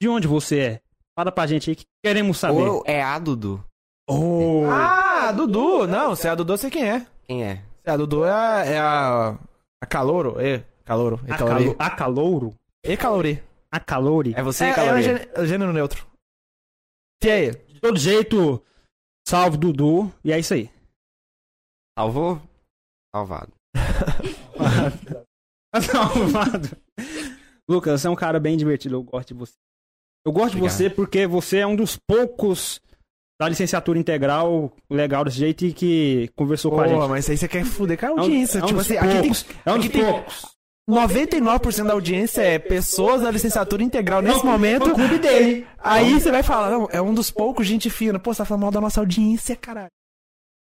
[0.00, 0.80] De onde você é?
[1.18, 2.62] Fala pra gente aí que queremos saber.
[2.62, 3.64] Ou é a Dudu.
[4.08, 4.64] Oh.
[4.70, 5.86] Ah, Dudu!
[5.86, 7.06] Não, se é a Dudu, eu sei quem é.
[7.26, 7.56] Quem é?
[7.56, 8.64] Se é a Dudu é a.
[8.66, 9.38] É a,
[9.82, 10.40] a Calouro.
[10.40, 10.64] É.
[10.84, 11.20] Calouro.
[11.26, 11.64] É A, Calori.
[11.64, 11.76] calo...
[11.78, 12.54] a calouro?
[12.84, 13.42] E Calori.
[13.72, 14.34] A calori?
[14.36, 14.98] É você, É, é Caloria?
[14.98, 16.06] o gê- é o gênero neutro.
[17.22, 17.50] E aí?
[17.52, 18.62] De todo jeito,
[19.26, 20.12] salve Dudu.
[20.22, 20.70] E é isso aí.
[21.98, 22.38] Salvou?
[23.14, 23.52] Salvado.
[25.80, 26.76] Salvado.
[27.68, 28.96] Lucas, você é um cara bem divertido.
[28.96, 29.54] Eu gosto de você.
[30.26, 30.76] Eu gosto de Obrigado.
[30.76, 32.80] você porque você é um dos poucos
[33.40, 36.96] da licenciatura integral legal desse jeito e que conversou com a gente.
[36.96, 38.58] Porra, mas aí você quer fuder com a É um- audiência.
[38.58, 39.46] é um tipo dos assim, aqui tem poucos.
[39.66, 40.54] É um dos aqui tem- poucos.
[40.88, 44.88] 99% da audiência é pessoas da licenciatura integral nesse É o- momento.
[44.88, 45.66] é o clube dele.
[45.78, 48.18] Aí você vai falar, não, é um dos poucos gente fina.
[48.18, 49.90] Pô, você tá falando mal da nossa audiência, caralho.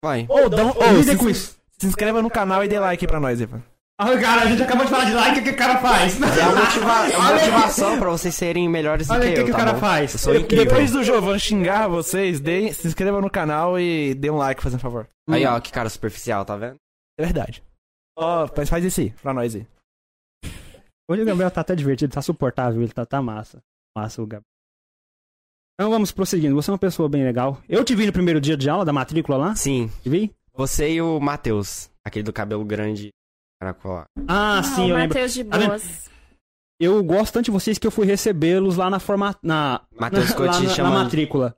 [0.03, 0.25] Vai.
[0.25, 3.61] Dá um- ô, Lidem se, se inscreva no canal e dê like pra nós, Ivan.
[3.97, 6.21] Ah, cara, a gente acabou de falar de like, o que o cara faz?
[6.21, 9.35] É uma, motiva- é uma motivação pra vocês serem melhores do Olha que aí o
[9.35, 9.79] que, eu, que o tá cara bom?
[9.79, 10.13] faz.
[10.13, 10.65] Eu sou De- incrível.
[10.65, 14.81] Depois do Jovan xingar vocês, dê, se inscreva no canal e dê um like, fazendo
[14.81, 15.07] favor.
[15.29, 16.75] Aí, ó, que cara superficial, tá vendo?
[17.17, 17.63] É verdade.
[18.17, 19.65] Ó, mas faz isso aí, pra nós aí.
[21.09, 23.61] Hoje o Gabriel tá até divertido, tá suportável, ele tá, tá massa.
[23.97, 24.43] Massa o Gabriel.
[25.79, 26.55] Então vamos prosseguindo.
[26.55, 27.61] Você é uma pessoa bem legal.
[27.69, 29.55] Eu te vi no primeiro dia de aula da matrícula lá.
[29.55, 29.89] Sim.
[30.03, 30.33] Te vi?
[30.53, 31.89] Você e o Matheus.
[32.03, 33.09] Aquele do cabelo grande.
[33.59, 34.05] Caracola.
[34.27, 35.07] Ah, Ah, sim, o eu lembro.
[35.09, 35.57] Matheus de Tá?
[35.67, 36.09] Boas.
[36.79, 39.33] Eu gosto tanto de vocês que eu fui recebê-los lá na forma...
[39.41, 41.55] Na, Matheus ficou lá te na, na matrícula.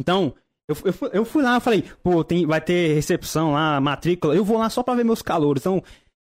[0.00, 0.34] Então,
[0.68, 4.34] eu, eu, fui- eu fui lá, eu falei, pô, tem, vai ter recepção lá, matrícula.
[4.34, 5.62] Eu vou lá só pra ver meus calouros.
[5.62, 5.80] Então,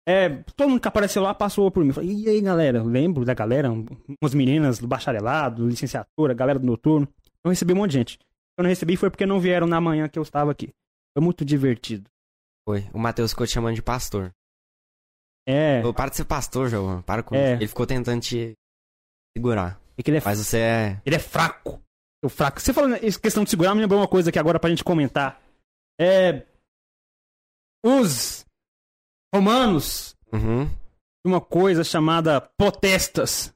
[0.08, 1.90] é, todo mundo que apareceu lá passou por mim.
[1.90, 2.78] Eu Falei, e aí, galera?
[2.78, 3.86] Eu lembro da galera, um-
[4.20, 7.06] umas meninas do bacharelado, licenciatura, galera do noturno.
[7.44, 8.18] Eu recebi um monte de gente.
[8.58, 10.70] Eu não recebi foi porque não vieram na manhã que eu estava aqui.
[11.16, 12.10] Foi muito divertido.
[12.68, 12.84] Foi.
[12.92, 14.32] O Matheus ficou te chamando de pastor.
[15.46, 17.02] É, Ô, para de ser pastor, João.
[17.02, 17.52] Para com É.
[17.54, 17.62] isso.
[17.62, 18.52] Ele ficou tentando te
[19.36, 19.80] segurar.
[19.96, 21.00] é que ele é, Mas você é.
[21.04, 21.80] ele é fraco.
[22.22, 22.60] Eu fraco.
[22.60, 25.40] Você falando em questão de segurar, me lembrou uma coisa aqui agora pra gente comentar.
[26.00, 26.46] É.
[27.84, 28.44] Os
[29.34, 30.70] romanos Uhum.
[31.26, 33.52] uma coisa chamada potestas.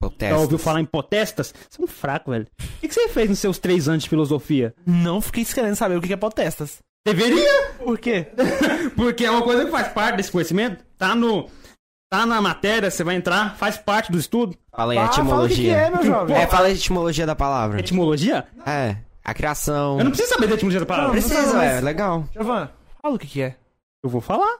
[0.00, 0.34] Protesto.
[0.34, 1.54] Já ouviu falar em potestas?
[1.70, 2.46] Você é um fraco, velho.
[2.60, 4.74] O que que você fez nos seus três anos de filosofia?
[4.84, 6.80] Não fiquei querendo saber o que é potestas.
[7.04, 7.72] Deveria!
[7.78, 8.26] Por quê?
[8.96, 10.84] Porque é uma coisa que faz parte desse conhecimento.
[10.96, 11.50] Tá no.
[12.10, 14.56] Tá na matéria, você vai entrar, faz parte do estudo.
[14.70, 15.76] Fala aí, Ah, fala o que que etimologia.
[15.76, 16.36] é, meu jovem.
[16.36, 17.80] É, fala a etimologia da palavra.
[17.80, 18.46] Etimologia?
[18.66, 18.96] É.
[19.24, 19.98] A criação.
[19.98, 21.06] Eu não preciso saber da etimologia da palavra.
[21.06, 21.80] Não, Precisa, é.
[21.80, 22.28] Legal.
[22.34, 23.56] Jovan, fala o que que é.
[24.04, 24.58] Eu vou falar.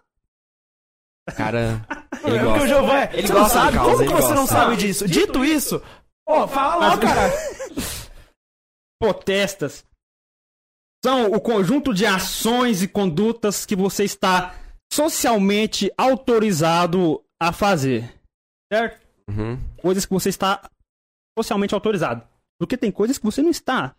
[1.36, 1.84] Cara.
[2.24, 2.97] Ele É porque o gosta.
[2.97, 3.11] É.
[3.12, 3.76] Ele você não gosta da sabe?
[3.76, 4.55] causa, Como que você não gosta.
[4.57, 5.07] sabe disso?
[5.09, 5.82] Dito isso,
[6.26, 7.32] ó, fala lá, cara.
[9.01, 9.84] potestas
[11.05, 14.55] são o conjunto de ações e condutas que você está
[14.92, 18.12] socialmente autorizado a fazer.
[18.72, 19.00] Certo?
[19.28, 19.59] Uhum.
[19.80, 20.68] Coisas que você está
[21.36, 22.26] socialmente autorizado.
[22.59, 23.96] Porque tem coisas que você não está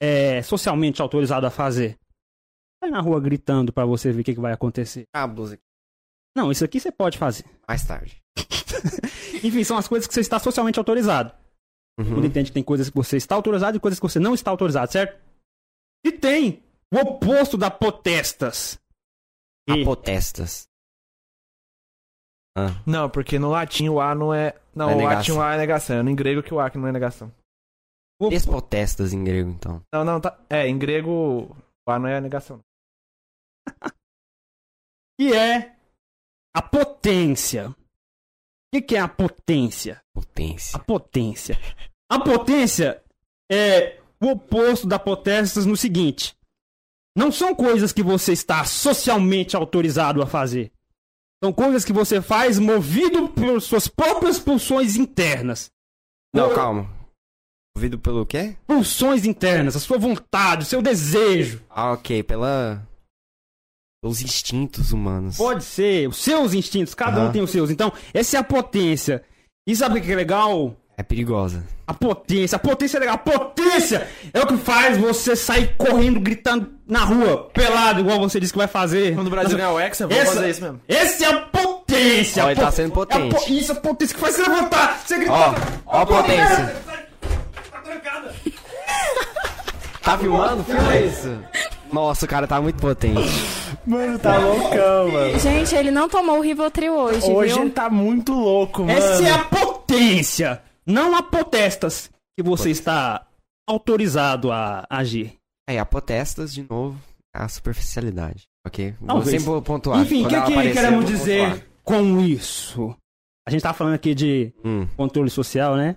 [0.00, 1.98] é, socialmente autorizado a fazer.
[2.82, 5.04] Sai na rua gritando pra você ver o que, que vai acontecer.
[5.12, 5.58] Ah, blusa.
[6.36, 7.44] Não, isso aqui você pode fazer.
[7.66, 8.22] Mais tarde.
[9.42, 11.32] Enfim, são as coisas que você está socialmente autorizado.
[11.98, 12.24] Uhum.
[12.24, 14.92] Entende que tem coisas que você está autorizado e coisas que você não está autorizado,
[14.92, 15.25] certo?
[16.06, 18.78] E tem o oposto da potestas.
[19.68, 20.68] E- Apotestas.
[22.56, 24.54] Ah, Não, porque no latim o A não é.
[24.74, 25.16] Não, É o negação.
[25.18, 25.96] latim o A é negação.
[25.98, 27.32] É no grego que o A que não é negação.
[28.20, 29.82] o- despotestas em grego, então.
[29.92, 30.38] Não, não, tá.
[30.48, 31.54] É, em grego
[31.86, 32.60] o A não é negação.
[35.20, 35.76] que é
[36.54, 37.70] a potência.
[37.70, 37.74] O
[38.74, 40.00] que, que é a potência?
[40.14, 40.76] Potência.
[40.76, 41.56] A potência.
[42.10, 43.02] A potência
[43.50, 46.34] é o oposto da potestas no seguinte:
[47.16, 50.70] não são coisas que você está socialmente autorizado a fazer.
[51.42, 55.70] São coisas que você faz movido por suas próprias pulsões internas.
[56.34, 56.96] Não, Ou- calma.
[57.76, 58.56] Ouvido pelo quê?
[58.66, 61.62] Pulsões internas, a sua vontade, o seu desejo.
[61.68, 62.22] Ah, ok.
[62.22, 62.88] Pela...
[64.02, 65.36] Pelos instintos humanos.
[65.36, 67.32] Pode ser, os seus instintos, cada um Aham.
[67.32, 67.68] tem os seus.
[67.70, 69.22] Então, essa é a potência.
[69.68, 70.74] E sabe o que é legal?
[70.98, 71.62] É perigosa.
[71.86, 73.16] A potência, a potência é legal.
[73.16, 78.40] A potência é o que faz você sair correndo, gritando na rua, pelado, igual você
[78.40, 79.14] disse que vai fazer.
[79.14, 80.80] Quando o Brasil ganhar o Hexa, vamos Essa- fazer isso mesmo.
[80.88, 82.44] Essa é a potência.
[82.46, 83.34] Ó, ele tá sendo potente.
[83.34, 85.02] é a po- Isso, a potência que faz você levantar.
[85.04, 85.32] Você grita.
[85.32, 85.54] Ó,
[85.86, 86.76] ó a potência.
[87.70, 88.34] Tá trancada.
[90.02, 90.64] Tá filmando?
[90.64, 91.38] Filma isso.
[91.92, 93.20] Nossa, o cara tá muito potente.
[93.86, 95.38] Mano, tá loucão, mano.
[95.38, 97.62] Gente, ele não tomou o Rivotril hoje, Hoje viu?
[97.62, 98.96] ele tá muito louco, mano.
[98.98, 103.26] Essa é a potência, não potestas que você está
[103.68, 105.34] autorizado a agir.
[105.68, 106.98] Aí, apotestas, de novo,
[107.34, 108.44] a superficialidade.
[108.66, 108.94] Ok?
[109.00, 109.42] Vou Talvez.
[109.42, 110.00] sempre pontuar.
[110.00, 111.66] Enfim, o que, que queremos vou dizer pontuar.
[111.82, 112.96] com isso?
[113.46, 115.96] A gente tá falando aqui de Hum, controle social, né?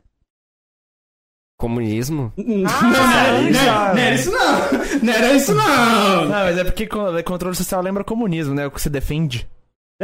[1.57, 2.31] comunismo?
[2.37, 4.59] não, isso, não, não, era isso não!
[5.03, 6.21] Não era isso não!
[6.25, 8.65] Não, mas é porque con- controle social lembra comunismo, né?
[8.65, 8.79] O que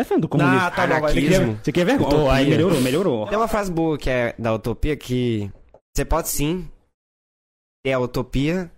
[0.04, 0.60] você o comunismo.
[0.60, 1.14] Ah, tá bom, vai.
[1.14, 2.16] Você quer, você quer vergonha?
[2.24, 3.28] Oh, aí melhorou, melhorou.
[3.28, 5.50] Tem uma frase boa que é da utopia que
[5.96, 6.70] você pode sim
[7.84, 8.70] ter a utopia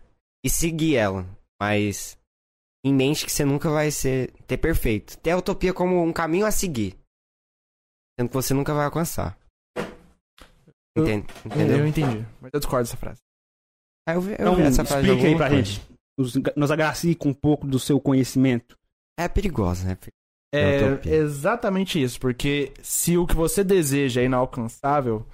[0.45, 1.25] e seguir ela,
[1.59, 2.17] mas
[2.85, 5.17] em mente que você nunca vai ser ter perfeito.
[5.17, 6.95] Ter a utopia como um caminho a seguir,
[8.19, 9.37] sendo que você nunca vai alcançar.
[10.95, 11.27] Eu- Entende?
[11.45, 11.87] Eu Entendeu?
[11.87, 12.25] entendi.
[12.41, 13.19] Mas eu discordo dessa frase.
[14.07, 15.63] Aí eu vi, eu Então, vi essa frase explica aí pra coisa.
[15.63, 15.87] gente.
[16.17, 18.77] Nos, nos agracie com um pouco do seu conhecimento.
[19.19, 19.97] É perigosa, né?
[20.53, 21.13] É utopia.
[21.15, 25.25] exatamente isso, porque se o que você deseja é inalcançável,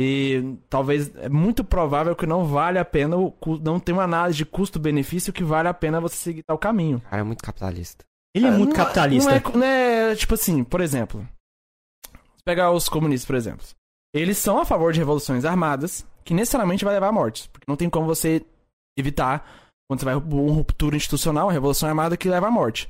[0.00, 3.16] e talvez é muito provável que não vale a pena,
[3.60, 7.00] não tem uma análise de custo-benefício que vale a pena você seguir tal caminho.
[7.00, 8.04] Cara é muito capitalista.
[8.34, 9.28] Ele é muito Não- capitalista.
[9.30, 11.20] Não é, não é, tipo assim, por exemplo,
[12.12, 13.66] vamos pegar os comunistas, por exemplo.
[14.14, 17.76] Eles são a favor de revoluções armadas, que necessariamente vai levar a mortes, porque não
[17.76, 18.44] tem como você
[18.96, 19.44] evitar
[19.90, 22.88] quando você vai uma ruptura institucional, uma revolução armada que leva à morte.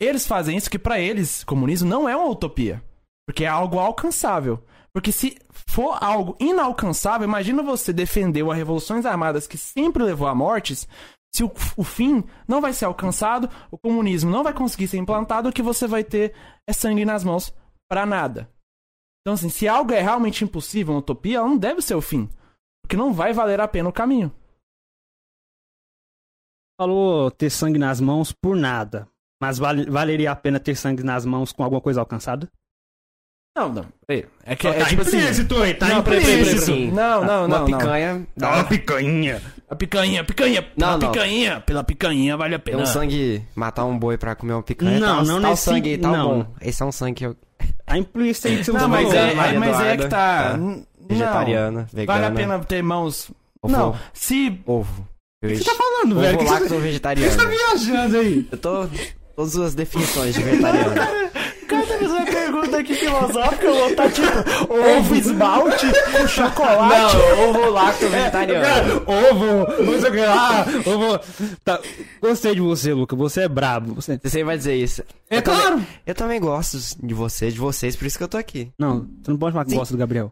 [0.00, 2.82] Eles fazem isso que pra eles, comunismo não é uma utopia,
[3.26, 4.62] porque é algo alcançável.
[4.92, 5.38] Porque se
[5.68, 10.88] for algo inalcançável, imagina você defender uma revoluções armadas que sempre levou a mortes,
[11.34, 15.50] se o, o fim não vai ser alcançado, o comunismo não vai conseguir ser implantado,
[15.50, 16.34] o que você vai ter
[16.66, 17.54] é sangue nas mãos
[17.90, 18.50] pra nada.
[19.20, 22.30] Então, assim, se algo é realmente impossível, uma utopia, ela não deve ser o fim.
[22.82, 24.32] Porque não vai valer a pena o caminho.
[26.80, 29.08] Falou ter sangue nas mãos por nada.
[29.40, 32.48] Mas vale- valeria a pena ter sangue nas mãos com alguma coisa alcançada?
[33.56, 33.86] Não, não.
[34.44, 35.16] É que tá é, tipo assim.
[35.18, 35.74] implícito, hein?
[35.74, 36.70] Tá Não, implícito.
[36.72, 37.68] Não, não, Uma não.
[37.68, 37.78] não.
[37.78, 38.26] picanha.
[38.36, 39.42] Dá uma picanha.
[39.68, 41.10] A picanha, picanha, pela Não, não.
[41.10, 42.78] picanha, pela picanha vale a pena.
[42.82, 45.00] um sangue, matar um boi pra comer uma picanha.
[45.00, 46.28] Não, tal, não tal nesse- sangue tal não.
[46.42, 46.46] bom.
[46.60, 47.36] Esse é um sangue que eu...
[47.86, 50.50] Tá implícito aí que você Não, mas é, é- mas é que tá.
[50.52, 50.58] tá.
[51.08, 52.20] Vegetariana, Não, vegana.
[52.20, 53.30] vale a pena ter mãos.
[53.62, 54.60] Ovo, Não, se.
[54.66, 55.08] Ovo.
[55.42, 56.36] O que você tá falando, velho?
[56.38, 57.30] O Ovo que você lacto tá- o que vegetariano.
[57.32, 58.48] você tá viajando aí?
[58.52, 58.88] Eu tô...
[59.36, 60.94] Todas as definições de vegetariano.
[60.94, 64.26] Cara, tá fazendo uma pergunta aqui filosófica, eu vou tá tipo.
[64.72, 67.16] Ovo esmalte com chocolate.
[67.16, 68.64] Não, ovo lacto vegetariano.
[68.64, 71.20] Cara, ovo, não sei o que lá, ovo.
[71.62, 71.80] Tá,
[72.22, 73.14] gostei de você, Luca.
[73.14, 73.94] Você é brabo.
[73.94, 74.18] Você...
[74.22, 75.02] Você vai dizer isso.
[75.28, 75.86] É eu também- claro.
[76.06, 78.70] eu também gosto de você, de vocês, por isso que eu tô aqui.
[78.78, 79.76] Não, você não pode falar que Sim.
[79.76, 80.30] gosta do Gabriel.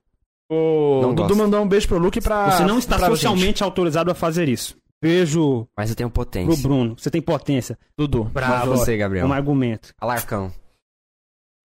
[0.50, 2.50] O Não Dudu mandou um beijo pro Luke e pra.
[2.52, 4.76] Você não está socialmente autorizado a fazer isso.
[5.04, 6.62] Beijo Mas eu tenho pro potência.
[6.62, 6.96] Bruno.
[6.98, 7.78] Você tem potência.
[7.98, 8.24] Dudu.
[8.24, 8.70] Bravo.
[8.70, 9.26] Mas você, Gabriel.
[9.26, 9.92] Um argumento.
[10.00, 10.50] Alarcão.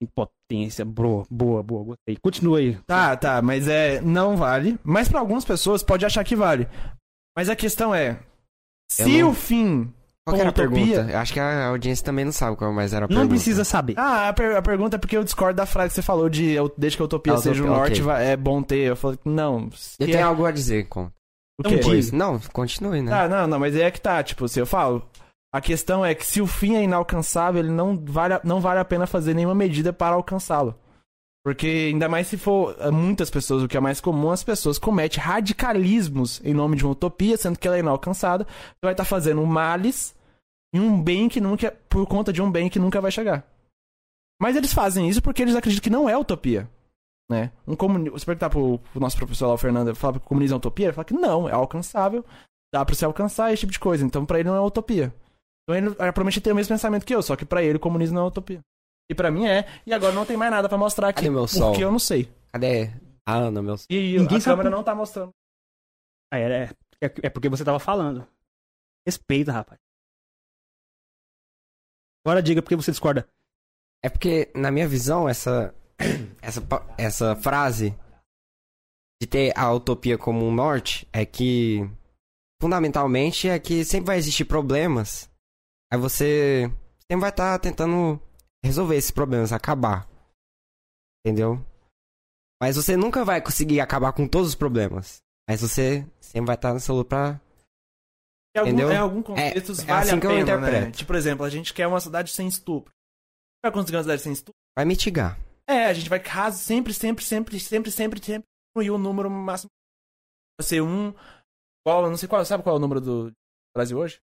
[0.02, 1.26] Impotência, bro.
[1.30, 2.18] Boa, boa, gostei.
[2.22, 2.78] Continua aí.
[2.86, 4.02] Tá, tá, mas é.
[4.02, 4.78] Não vale.
[4.84, 6.68] Mas pra algumas pessoas pode achar que vale.
[7.38, 8.20] Mas a questão é.
[8.92, 9.94] Se não- o fim.
[10.26, 10.70] Qual era a utopia.
[10.70, 11.12] pergunta?
[11.12, 13.30] Eu acho que a audiência também não sabe qual mais era a Não pergunta.
[13.30, 13.96] precisa saber.
[13.98, 16.50] Ah, a, per- a pergunta é porque eu discordo da frase que você falou de
[16.52, 18.80] eu- desde que a utopia Ah, seja o norte, é bom ter.
[18.90, 19.70] Eu falei, não.
[20.00, 21.10] Eu é- tenho algo a dizer com.
[21.60, 21.80] O Então.
[21.84, 22.12] Pois.
[22.12, 23.12] Não, continue, né?
[23.14, 25.08] Ah, não, não, mas é que tá, tipo, se eu falo,
[25.54, 28.80] a questão é que se o fim é inalcançável, ele não vale, a- não vale
[28.80, 30.76] a pena fazer nenhuma medida para alcançá-lo.
[31.44, 34.78] Porque ainda mais se for eh, muitas pessoas, o que é mais comum, as pessoas
[34.78, 39.06] cometem radicalismos em nome de uma utopia, sendo que ela é inalcançada, você vai estar
[39.06, 40.14] fazendo males
[40.74, 43.44] em um bem que nunca, por conta de um bem que nunca vai chegar.
[44.40, 46.70] Mas eles fazem isso porque eles acreditam que não é utopia.
[47.30, 47.52] Né?
[47.68, 48.10] Um comuni...
[48.10, 50.88] Você perguntar pro, pro nosso professor lá, o Fernando, falar que o comunismo é utopia,
[50.88, 52.26] ele fala que não, é alcançável,
[52.74, 54.04] dá pra se alcançar esse tipo de coisa.
[54.04, 55.14] Então, pra ele não é utopia.
[55.64, 57.80] Então, ele eh, provavelmente tem o mesmo pensamento que eu, só que pra ele o
[57.80, 58.60] comunismo não é utopia.
[59.12, 61.22] E pra mim é, e agora não tem mais nada pra mostrar aqui.
[61.22, 61.72] Cadê meu sol?
[61.72, 62.32] Porque eu não sei.
[62.52, 62.92] Cadê
[63.28, 65.32] a Ana, meu E Ninguém a sabe câmera por- não tá mostrando.
[66.32, 66.64] Ah, é,
[67.02, 68.28] é, é porque você tava falando.
[69.06, 69.80] Respeita, rapaz.
[72.26, 73.28] Agora diga porque você discorda.
[74.04, 75.74] É porque, na minha visão, essa,
[76.42, 76.62] essa,
[76.98, 77.96] essa frase
[79.22, 81.80] de ter a utopia como um norte é que,
[82.62, 85.30] fundamentalmente, é que sempre vai existir problemas.
[85.92, 86.72] Aí você
[87.02, 88.22] sempre vai estar tentando
[88.64, 90.08] resolver esses problemas, acabar.
[91.26, 91.64] Entendeu?
[92.62, 95.18] Mas você nunca vai conseguir acabar com todos os problemas.
[95.50, 97.42] Mas você sempre vai estar nessa luta pra.
[98.56, 98.92] Em algum, Entendeu?
[98.92, 100.92] em algum contexto É- é vale assim a pena, né?
[100.92, 102.92] Tipo, por exemplo, a gente quer uma cidade sem estupro.
[103.64, 104.54] Vai conseguir uma cidade sem estupro?
[104.78, 105.38] Vai mitigar.
[105.70, 109.70] É, a gente vai caso sempre, sempre, sempre, sempre, sempre, sempre diminuir o número máximo.
[110.60, 111.14] Vai ser um.
[111.86, 113.32] Qual, não sei qual, sabe qual é o número do
[113.76, 114.20] Brasil hoje?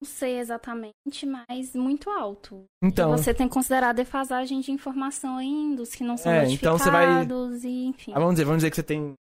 [0.00, 2.66] Não sei exatamente, mas muito alto.
[2.82, 3.14] Então.
[3.14, 6.42] E você tem que considerar a defasagem de informação ainda, os que não são É,
[6.42, 7.24] notificados então você vai-
[7.64, 8.12] e enfim.
[8.14, 9.14] Ah, vamos dizer, vamos dizer que você tem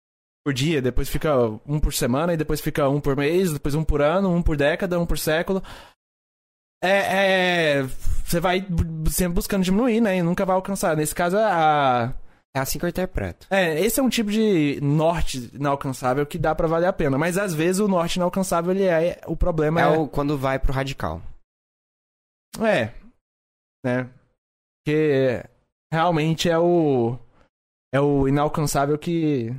[0.45, 1.33] por dia, depois fica
[1.65, 4.57] um por semana, e depois fica um por mês, depois um por ano, um por
[4.57, 5.61] década, um por século.
[6.85, 7.83] É, é
[8.25, 8.65] você vai
[9.09, 10.17] sempre buscando diminuir, né?
[10.17, 10.97] E nunca vai alcançar.
[10.97, 12.13] Nesse caso, a.
[12.55, 13.45] É assim que eu interpreto.
[13.51, 17.17] É, esse é um tipo de norte inalcançável que dá pra valer a pena.
[17.17, 19.21] Mas às vezes o norte inalcançável, ele é.
[19.27, 19.87] O problema É é.
[19.87, 21.21] o, quando vai pro radical.
[22.59, 22.93] É.
[23.85, 24.09] Né?
[24.83, 25.43] Porque
[25.93, 27.19] realmente é o.
[27.93, 29.53] É o inalcançável que.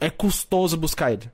[0.00, 1.30] É custoso buscar ele.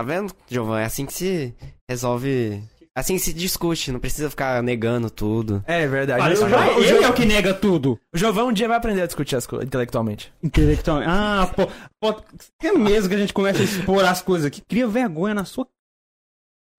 [0.00, 0.82] Tá vendo, Giovanni?
[0.82, 1.54] É assim que se
[1.86, 2.62] resolve.
[2.96, 5.62] Assim que se discute, não precisa ficar negando tudo.
[5.66, 6.20] É verdade.
[6.20, 7.98] Parece o, o, é o que nega tudo.
[8.14, 10.32] o Giovão um dia vai aprender a discutir as coisas intelectualmente.
[10.42, 11.02] Intelectual.
[11.04, 11.68] Ah, pô,
[12.00, 12.18] pô.
[12.62, 14.62] É mesmo que a gente começa a expor as coisas aqui.
[14.62, 15.68] Cria vergonha na sua.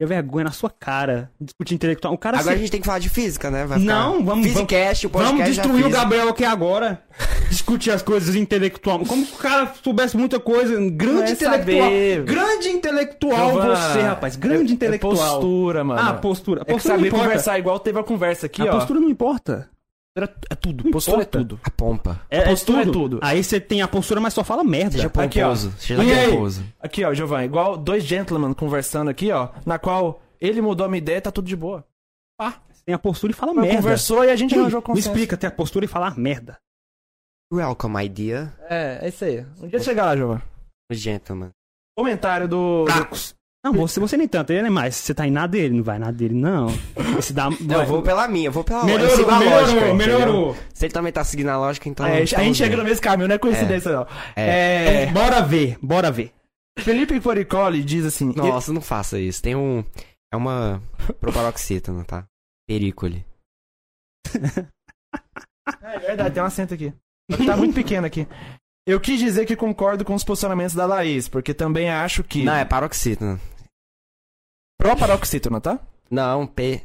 [0.02, 1.30] Cria vergonha na sua cara.
[1.40, 2.12] Discutir intelectual.
[2.16, 3.68] O cara Agora a se- gente tem que falar de física, né?
[3.68, 3.94] Vai ficar...
[3.94, 5.90] Não, vamos- Physicast, o podcast Vamos destruir o.
[5.92, 7.04] Gabriel aqui agora.
[7.52, 9.06] Discutir as coisas intelectual.
[9.06, 10.74] Como se o cara soubesse muita coisa.
[10.90, 11.80] Grande é intelectual.
[11.82, 12.24] saber.
[12.24, 14.36] Grande intelectual Giovana, você, rapaz.
[14.36, 15.14] Grande é- intelectual.
[15.14, 16.02] É postura, mano.
[16.02, 16.62] Ah, postura.
[16.62, 18.72] É que Postura saber conversar igual teve a conversa aqui, a ó.
[18.72, 19.70] postura não importa.
[20.50, 20.84] É tudo.
[20.84, 21.38] Não Postura importa.
[21.38, 21.60] é tudo.
[21.64, 22.22] A pompa.
[22.30, 23.20] É, postura é tudo.
[23.22, 24.92] Aí você tem a postura, mas só fala merda.
[24.92, 25.48] Seja Aqui, ó.
[25.48, 25.72] pomposo.
[25.78, 26.30] Seja E aí?
[26.32, 26.66] pomposo.
[26.80, 30.98] Aqui, ó, Giovanni, igual dois gentlemen conversando aqui, ó, na qual ele mudou a minha
[30.98, 31.86] ideia, tá tudo de boa.
[32.40, 33.82] Você tem a postura e fala Mas merda.
[33.82, 35.08] conversou e a gente Ei, arranjou me consenso.
[35.08, 36.58] explica, ter a postura e falar merda.
[37.54, 38.58] Welcome, my dear.
[38.70, 39.46] É, é isso aí.
[39.62, 40.42] Um dia chegar lá, Giovanni.
[40.92, 41.50] Gentleman.
[41.98, 42.86] Comentário do...
[42.86, 43.41] do...
[43.64, 44.96] Não, você, você nem tanto, ele é mais.
[44.96, 46.68] Você tá em nada dele, não vai nada dele, não.
[47.20, 47.48] Esse dá.
[47.50, 50.58] Não, eu vou pela minha, eu vou pela Melhorou, eu sigo a melhorou, lógica, melhorou.
[50.74, 52.06] Se ele também tá seguindo a lógica, então...
[52.08, 54.08] É, a gente chega no mesmo caminho, não é coincidência, não.
[54.36, 55.04] É.
[55.04, 56.32] É, Bora ver, bora ver.
[56.80, 58.34] Felipe Poricoli diz assim...
[58.36, 59.42] Nossa, não faça isso.
[59.44, 59.84] Tem um...
[60.34, 60.82] É uma
[61.20, 62.26] proparoxítona, tá?
[62.68, 63.26] Perícole.
[65.84, 66.92] É verdade, tem um acento aqui.
[67.46, 68.28] Tá muito pequeno aqui.
[68.88, 72.44] Eu quis dizer que concordo com os posicionamentos da Laís, porque também acho que...
[72.44, 73.40] Não, é paroxítona.
[74.82, 75.80] Proparoxítona, tá?
[76.10, 76.82] Não, P...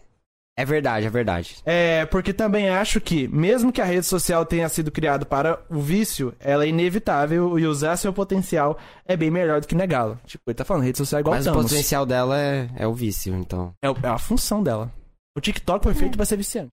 [0.59, 1.57] É verdade, é verdade.
[1.67, 5.81] É, porque também acho que, mesmo que a rede social tenha sido criada para o
[5.81, 10.19] vício, ela é inevitável e usar seu potencial é bem melhor do que negá-lo.
[10.25, 11.71] Tipo, ele tá falando, rede social é igual Mas o Thanos.
[11.71, 13.75] potencial dela é, é o vício, então...
[13.83, 14.91] É, o- é a função dela.
[15.37, 16.71] O TikTok foi feito pra ser viciante.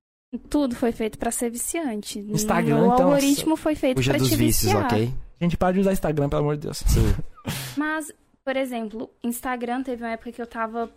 [0.50, 2.20] Tudo foi feito pra ser viciante.
[2.20, 4.86] Instagram, o então, algoritmo foi feito dos te vícios, viciar.
[4.86, 5.14] ok?
[5.42, 6.78] A gente para de usar Instagram, pelo amor de Deus.
[6.88, 7.14] Sim.
[7.76, 8.14] Mas,
[8.46, 10.90] por exemplo, Instagram teve uma época que eu tava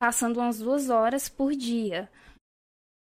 [0.00, 2.08] passando umas duas horas por dia.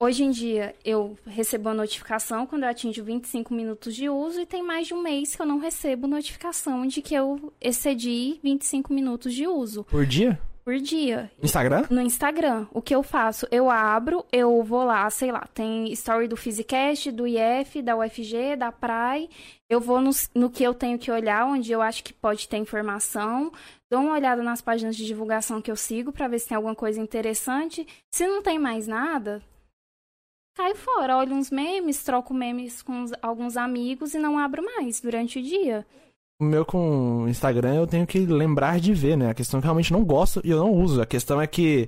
[0.02, 4.46] Hoje em dia, eu recebo a notificação quando eu atingo 25 minutos de uso e
[4.46, 8.94] tem mais de um mês que eu não recebo notificação de que eu excedi 25
[8.94, 9.84] minutos de uso.
[9.86, 10.40] Por dia?
[10.66, 11.32] por dia.
[11.44, 11.86] Instagram?
[11.92, 12.66] No Instagram.
[12.74, 13.48] O que eu faço?
[13.52, 18.56] Eu abro, eu vou lá, sei lá, tem story do Physicast, do IF, da UFG,
[18.58, 19.30] da PRAI.
[19.70, 22.58] Eu vou no, no que eu tenho que olhar, onde eu acho que pode ter
[22.58, 23.52] informação.
[23.96, 26.76] Dou uma olhada nas páginas de divulgação que eu sigo para ver se tem alguma
[26.76, 27.88] coisa interessante.
[28.14, 29.42] Se não tem mais nada,
[30.54, 31.16] caio fora.
[31.16, 35.88] Olho uns memes, troco memes com alguns amigos e não abro mais durante o dia.
[36.42, 39.30] O meu com Instagram eu tenho que lembrar de ver, né?
[39.30, 41.02] A questão é que eu realmente não gosto e eu não uso.
[41.02, 41.88] A questão é que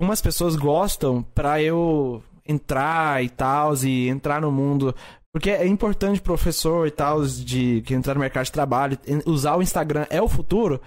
[0.00, 4.94] umas pessoas gostam pra eu entrar e tal, e entrar no mundo.
[5.32, 9.62] Porque é importante professor e tal, de que entrar no mercado de trabalho, usar o
[9.62, 10.80] Instagram é o futuro.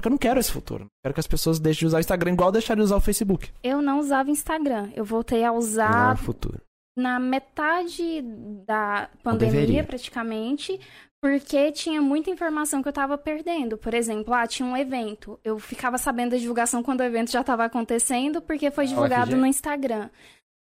[0.00, 0.90] Só que eu não quero esse futuro.
[1.02, 3.50] Quero que as pessoas deixem de usar o Instagram igual deixar de usar o Facebook.
[3.62, 4.90] Eu não usava Instagram.
[4.96, 6.58] Eu voltei a é usar o futuro.
[6.96, 8.22] na metade
[8.66, 10.80] da pandemia, praticamente,
[11.20, 13.76] porque tinha muita informação que eu tava perdendo.
[13.76, 15.38] Por exemplo, ah, tinha um evento.
[15.44, 19.36] Eu ficava sabendo da divulgação quando o evento já estava acontecendo, porque foi divulgado UFG?
[19.36, 20.08] no Instagram.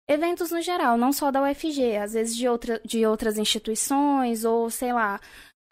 [0.09, 4.71] Eventos no geral, não só da UFG, às vezes de, outra, de outras instituições, ou
[4.71, 5.21] sei lá.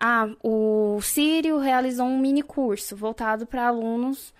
[0.01, 4.34] Ah, o Sírio realizou um mini curso voltado para alunos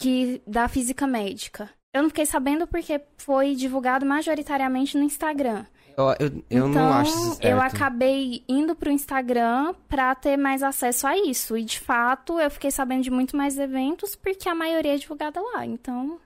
[0.00, 1.70] que da física médica.
[1.94, 5.64] Eu não fiquei sabendo porque foi divulgado majoritariamente no Instagram.
[5.96, 7.44] Eu, eu, eu então, não acho isso certo.
[7.46, 11.56] eu acabei indo pro Instagram pra ter mais acesso a isso.
[11.56, 15.40] E de fato, eu fiquei sabendo de muito mais eventos porque a maioria é divulgada
[15.40, 15.64] lá.
[15.64, 16.20] Então,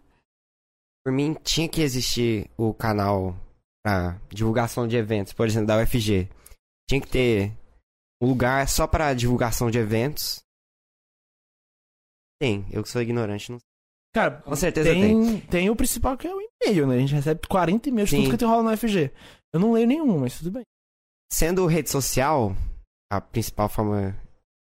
[1.05, 3.37] Por mim, tinha que existir o canal
[3.85, 6.29] pra divulgação de eventos, por exemplo, da UFG.
[6.89, 7.53] Tinha que ter
[8.21, 10.43] um lugar só pra divulgação de eventos.
[12.41, 13.67] Tem, eu que sou ignorante, não sei.
[14.13, 15.03] Cara, Com certeza tem.
[15.03, 16.97] tem, tem o principal que é o e-mail, né?
[16.97, 19.13] A gente recebe 40 e-mails de tudo que tem rola no FG.
[19.53, 20.65] Eu não leio nenhum, mas tudo bem.
[21.33, 22.57] Sendo rede social
[23.11, 24.19] a principal forma de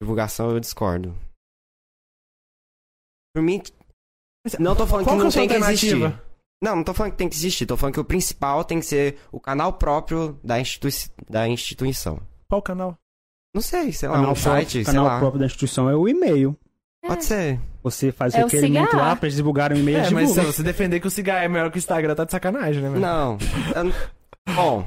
[0.02, 1.16] divulgação, eu discordo.
[3.34, 3.62] Por mim,
[4.58, 5.96] não tô falando Qual que é não tem que existir.
[6.62, 7.66] Não, não tô falando que tem que existir.
[7.66, 10.90] Tô falando que o principal tem que ser o canal próprio da, institui
[11.28, 12.20] da instituição.
[12.48, 12.98] Qual canal?
[13.54, 15.18] Não sei, sei lá, canal um site, próprio, sei canal lá.
[15.18, 16.56] próprio da instituição é o e-mail.
[17.04, 17.58] Pode ser.
[17.82, 19.08] Você faz É o o requerimento cigarro.
[19.08, 21.48] lá pra eles divulgarem o e-mail É, mas se você defender que o cigarro é
[21.48, 23.00] melhor que o Instagram, tá de sacanagem, né, velho?
[23.00, 23.38] Não.
[24.54, 24.86] Bom,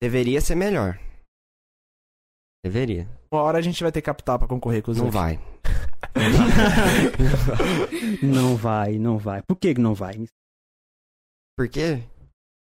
[0.00, 0.98] deveria ser melhor.
[2.64, 3.08] Deveria.
[3.30, 5.22] Uma hora a gente vai ter capital pra concorrer com os Não outros.
[5.22, 5.38] vai.
[8.22, 9.42] Não vai, não vai.
[9.42, 10.26] Por que que não vai?
[11.56, 12.02] Por quê?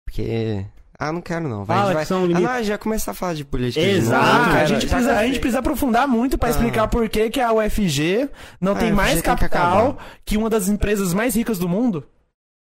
[0.06, 0.66] Porque.
[0.98, 1.64] Ah, não quero não.
[1.64, 2.04] Vai, Fala vai...
[2.04, 3.84] Ah, não, já começar a falar de política.
[3.84, 4.24] de Exato.
[4.24, 6.50] Ah, Não a, gente precisa, a gente precisa aprofundar muito pra Ah.
[6.52, 8.30] explicar por que, que a UFG
[8.60, 11.68] não Ah, tem UFG mais tem que capital que uma das empresas mais ricas do
[11.68, 12.06] mundo.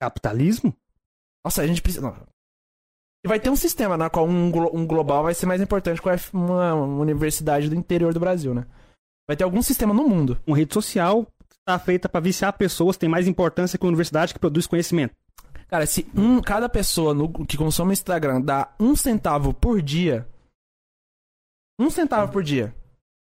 [0.02, 0.74] Capitalismo?
[1.46, 2.02] Nossa, a gente precisa.
[2.06, 2.16] Não.
[3.24, 6.02] E vai ter um sistema na qual um, glo- um global vai ser mais importante
[6.02, 8.66] que uma, uma universidade do interior do Brasil, né?
[9.28, 10.40] Vai ter algum sistema no mundo.
[10.46, 14.34] Uma rede social que está feita pra viciar pessoas tem mais importância que uma universidade
[14.34, 15.14] que produz conhecimento.
[15.68, 20.28] Cara, se um, cada pessoa no- que consome Instagram dá um centavo por dia.
[21.80, 22.74] Um centavo por dia.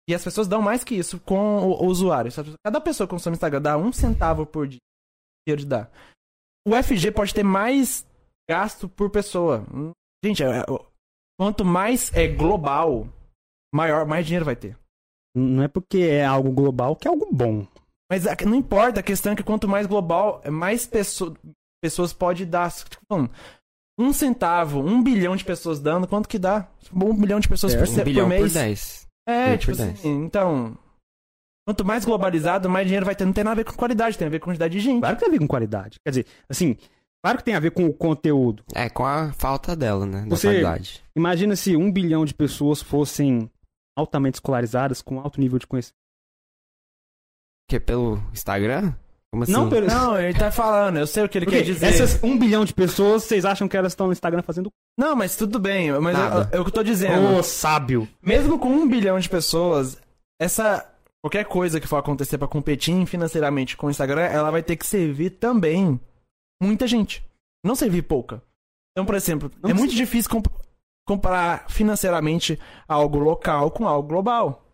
[0.08, 2.32] E as pessoas dão mais que isso com o, o usuário.
[2.64, 4.80] Cada pessoa que consome Instagram dá um centavo por dia.
[5.46, 5.90] Dinheiro de dar.
[6.66, 8.06] O FG pode ter mais
[8.48, 9.64] gasto por pessoa.
[10.24, 10.64] Gente, é- é-
[11.38, 13.06] quanto mais é global,
[13.74, 14.76] maior, mais dinheiro vai ter.
[15.36, 17.66] Não é porque é algo global que é algo bom.
[18.10, 21.36] Mas a- não importa, a questão é que quanto mais global, é mais pesso-
[21.82, 22.70] pessoas pode dar.
[22.72, 23.28] Tipo,
[23.98, 26.66] um centavo, um bilhão de pessoas dando, quanto que dá?
[26.94, 28.52] Um bilhão de pessoas É, por, Um por bilhão por mês.
[28.54, 29.06] 10.
[29.28, 29.98] É, bilhão tipo por dez.
[29.98, 30.78] assim, então.
[31.66, 33.24] Quanto mais globalizado, mais dinheiro vai ter.
[33.24, 35.00] Não tem nada a ver com qualidade, tem a ver com quantidade de gente.
[35.00, 35.98] Claro que tem a ver com qualidade.
[36.04, 36.76] Quer dizer, assim,
[37.24, 38.64] claro que tem a ver com o conteúdo.
[38.74, 40.22] É, com a falta dela, né?
[40.22, 41.04] Da Você- qualidade.
[41.14, 43.48] Imagina se um bilhão de pessoas fossem
[43.96, 45.94] altamente escolarizadas com alto nível de conhecimento.
[47.68, 48.92] Porque pelo Instagram?
[49.32, 49.52] Como assim?
[49.52, 49.86] Não, pelo...
[49.86, 51.86] Não, ele tá falando, eu sei o que ele quer dizer.
[51.86, 54.68] essas um bilhão de pessoas, vocês acham que elas estão no Instagram fazendo
[54.98, 56.16] Não, mas tudo bem, mas
[56.52, 57.38] é o que eu tô dizendo.
[57.38, 58.06] Ô, sábio.
[58.20, 59.96] Mesmo com um bilhão de pessoas,
[60.40, 60.86] essa.
[61.24, 64.84] Qualquer coisa que for acontecer pra competir financeiramente com o Instagram, ela vai ter que
[64.84, 65.98] servir também
[66.60, 67.24] muita gente.
[67.64, 68.42] Não servir pouca.
[68.90, 70.52] Então, por exemplo, Não é precisa- muito difícil comp-
[71.06, 72.58] comparar financeiramente
[72.88, 74.66] algo local com algo global.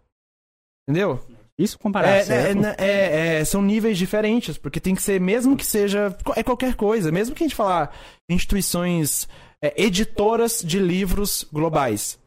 [0.88, 1.20] Entendeu?
[1.58, 2.64] Isso comparar É, certo?
[2.64, 6.16] é, é, é, são níveis diferentes, porque tem que ser, mesmo que seja.
[6.36, 7.92] É qualquer coisa, mesmo que a gente falar
[8.30, 9.28] instituições
[9.62, 12.18] é, editoras de livros globais.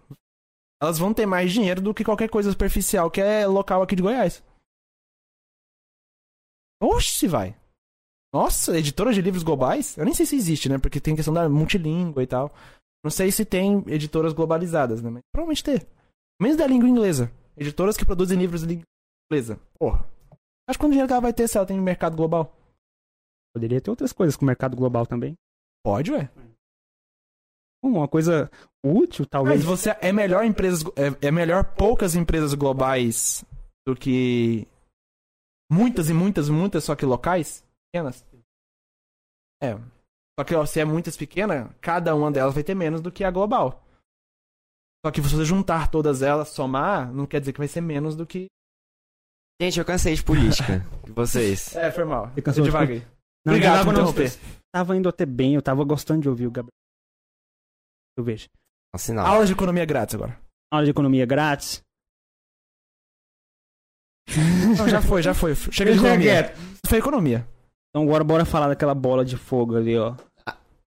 [0.82, 4.02] Elas vão ter mais dinheiro do que qualquer coisa superficial que é local aqui de
[4.02, 4.44] Goiás.
[6.82, 7.56] Oxe, vai.
[8.34, 9.98] Nossa, editora de livros globais?
[9.98, 10.78] Eu nem sei se existe, né?
[10.78, 12.52] Porque tem questão da multilíngua e tal.
[13.04, 15.10] Não sei se tem editoras globalizadas, né?
[15.10, 15.82] Mas provavelmente tem.
[16.42, 17.32] Menos da língua inglesa.
[17.56, 18.82] Editoras que produzem livros em
[19.32, 19.60] inglesa.
[19.80, 20.06] Porra.
[20.68, 22.54] Acho que quanto dinheiro que ela vai ter se ela tem mercado global?
[23.56, 25.36] Poderia ter outras coisas com o mercado global também.
[25.84, 26.30] Pode, ué.
[27.84, 28.50] Uma coisa
[28.86, 29.58] útil, talvez.
[29.58, 30.84] Mas você é melhor empresas.
[30.96, 33.44] É, é melhor poucas empresas globais
[33.88, 34.68] do que
[35.72, 37.66] muitas e muitas, muitas, só que locais?
[37.92, 38.24] Pequenas?
[39.62, 39.76] É.
[40.40, 43.24] Só que ó, se é muitas pequenas, cada uma delas vai ter menos do que
[43.24, 43.84] a global.
[45.04, 48.16] Só que se você juntar todas elas, somar, não quer dizer que vai ser menos
[48.16, 48.46] do que.
[49.62, 50.84] Gente, eu cansei de política.
[51.14, 51.76] Vocês?
[51.76, 52.28] É, foi mal.
[52.30, 52.98] Você cansou de devagar.
[53.46, 54.40] Não, Obrigado tava, por não, interromper.
[54.74, 56.72] tava indo até bem, eu tava gostando de ouvir o Gabriel.
[58.18, 58.48] Eu vejo.
[58.98, 59.26] Sinal.
[59.26, 60.38] Aula de economia grátis agora.
[60.72, 61.82] Aula de economia grátis.
[64.78, 65.56] Não, já foi, já foi.
[65.56, 66.54] Chega de economia.
[66.86, 67.48] Foi economia.
[67.90, 70.16] Então agora bora falar daquela bola de fogo ali, ó.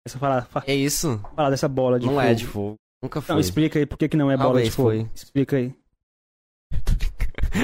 [0.07, 1.19] Essa falar, fa- É isso?
[1.35, 2.25] falar dessa bola de não fogo.
[2.27, 2.75] é de fogo.
[3.03, 3.35] Nunca foi.
[3.35, 4.89] Não, explica aí por que, que não é bola Talvez de fogo.
[4.91, 5.11] foi.
[5.15, 5.75] Explica aí.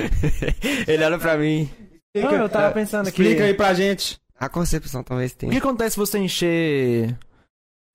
[0.87, 1.69] Ele olha pra mim.
[2.17, 3.23] Não, eu tava pensando aqui.
[3.23, 4.19] Explica aí pra gente.
[4.39, 5.53] A concepção talvez O tenha.
[5.53, 7.17] que acontece se você encher.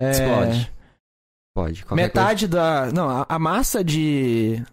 [0.02, 0.74] é, Explode.
[1.56, 1.86] Pode.
[1.96, 2.92] Metade da.
[2.92, 4.64] Não, a, a massa de.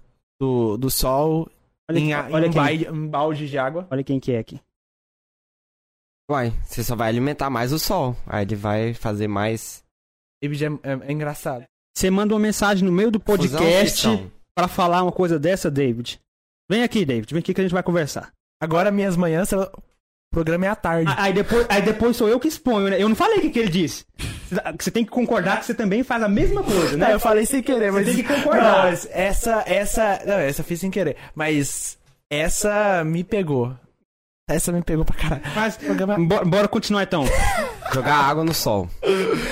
[0.41, 1.51] Do, do sol
[1.91, 3.87] Olha, em, quem- a- em olha, um, bai- um balde de água.
[3.91, 4.57] olha quem que é aqui.
[4.57, 4.67] coisa.
[6.31, 8.17] Uai, você só vai alimentar mais o sol.
[8.27, 9.83] Aí ele vai fazer mais.
[10.43, 11.65] David é, é- é engraçado.
[11.97, 14.31] Você manda uma mensagem no meio do podcast fissão.
[14.55, 16.21] pra falar uma coisa dessa, David.
[16.71, 17.33] Vem aqui, David.
[17.33, 18.31] Vem aqui que a gente vai conversar.
[18.61, 19.71] Agora, minhas manhãs, o
[20.33, 21.13] programa é à tarde.
[21.17, 23.01] Aí depois, aí depois sou eu que exponho, né?
[23.01, 24.05] Eu não falei o que, que ele disse.
[24.79, 27.15] Você tem que concordar que você também faz a mesma coisa, Não, né?
[27.15, 28.07] eu falei sem querer, mas.
[28.07, 28.63] tem que concordar.
[28.77, 30.23] Não, mas essa, essa.
[30.27, 31.17] Não, essa eu fiz sem querer.
[31.35, 31.99] Mas
[32.31, 33.75] essa me pegou.
[34.49, 35.43] Essa me pegou pra caralho.
[35.57, 37.25] Mas, Programa- bora, bora continuar então.
[37.93, 38.89] Jogar água no sol.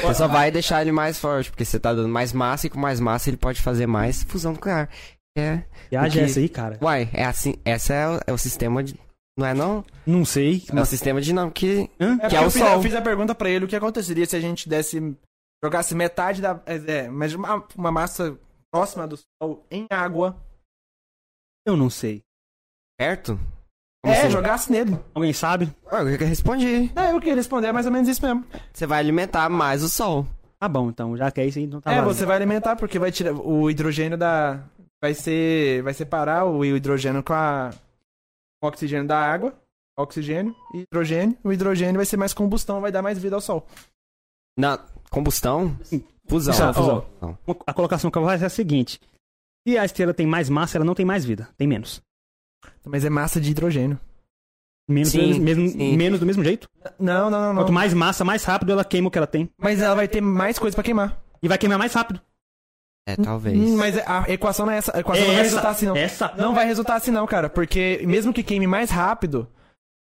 [0.03, 2.79] Você só vai deixar ele mais forte, porque você tá dando mais massa e com
[2.79, 4.89] mais massa ele pode fazer mais fusão nuclear.
[5.37, 5.65] É.
[5.91, 6.79] Viagem Porque- é essa aí, cara?
[6.81, 7.55] Uai, é assim.
[7.65, 8.99] Essa é o, é o sistema de.
[9.37, 9.85] Não é não?
[10.07, 10.63] Não sei.
[10.73, 11.91] É o sistema dinâmico que.
[12.01, 12.13] Hã?
[12.15, 12.73] É Que porque é o eu, fiz, sol.
[12.75, 15.01] eu fiz a pergunta pra ele o que aconteceria se a gente desse.
[15.65, 16.61] jogasse metade da.
[16.67, 18.39] É, mas uma, uma massa
[18.73, 20.37] próxima do sol em água.
[21.67, 22.23] Eu não sei.
[22.97, 23.39] Perto?
[24.05, 24.31] Como é, assim?
[24.31, 24.97] jogasse nele.
[25.15, 25.75] Alguém sabe?
[25.91, 26.93] Eu que respondi.
[26.95, 28.45] É, eu queria responder, é mais ou menos isso mesmo.
[28.73, 30.27] Você vai alimentar mais o sol.
[30.61, 31.17] Tá bom, então.
[31.17, 32.15] Já que é isso aí, então tá é, valendo.
[32.15, 34.63] você vai alimentar, porque vai tirar o hidrogênio da.
[35.05, 35.83] Vai ser.
[35.83, 37.69] Vai separar o hidrogênio com a.
[38.59, 39.53] Com o oxigênio da água.
[39.99, 41.37] Oxigênio e hidrogênio.
[41.45, 43.67] O hidrogênio vai ser mais combustão, vai dar mais vida ao sol.
[44.59, 44.79] Na
[45.11, 45.77] combustão?
[46.27, 46.73] Fusão.
[46.73, 47.07] Fusão.
[47.47, 48.99] Uma- A colocação que eu vou fazer é a seguinte.
[49.69, 51.51] Se a estrela tem mais massa, ela não tem mais vida.
[51.59, 52.01] Tem menos.
[52.83, 54.01] Mas é massa de hidrogênio.
[54.89, 55.97] Menos, Sim, do, mesmo, sim.
[55.99, 56.67] menos do mesmo jeito.
[56.99, 57.75] Não, não, não, Quanto não.
[57.75, 59.51] mais massa, mais rápido ela queima o que ela tem.
[59.59, 61.23] Mas ela vai ter mais coisa pra queimar.
[61.43, 62.21] E vai queimar mais rápido.
[63.07, 63.59] É, talvez.
[63.59, 64.97] Hum, Mas a equação não é essa.
[64.97, 65.97] A equação não vai Essa- resultar assim, não.
[65.97, 66.33] Essa.
[66.37, 67.51] Não vai resultar assim, não, cara.
[67.51, 69.47] Porque mesmo que queime mais rápido,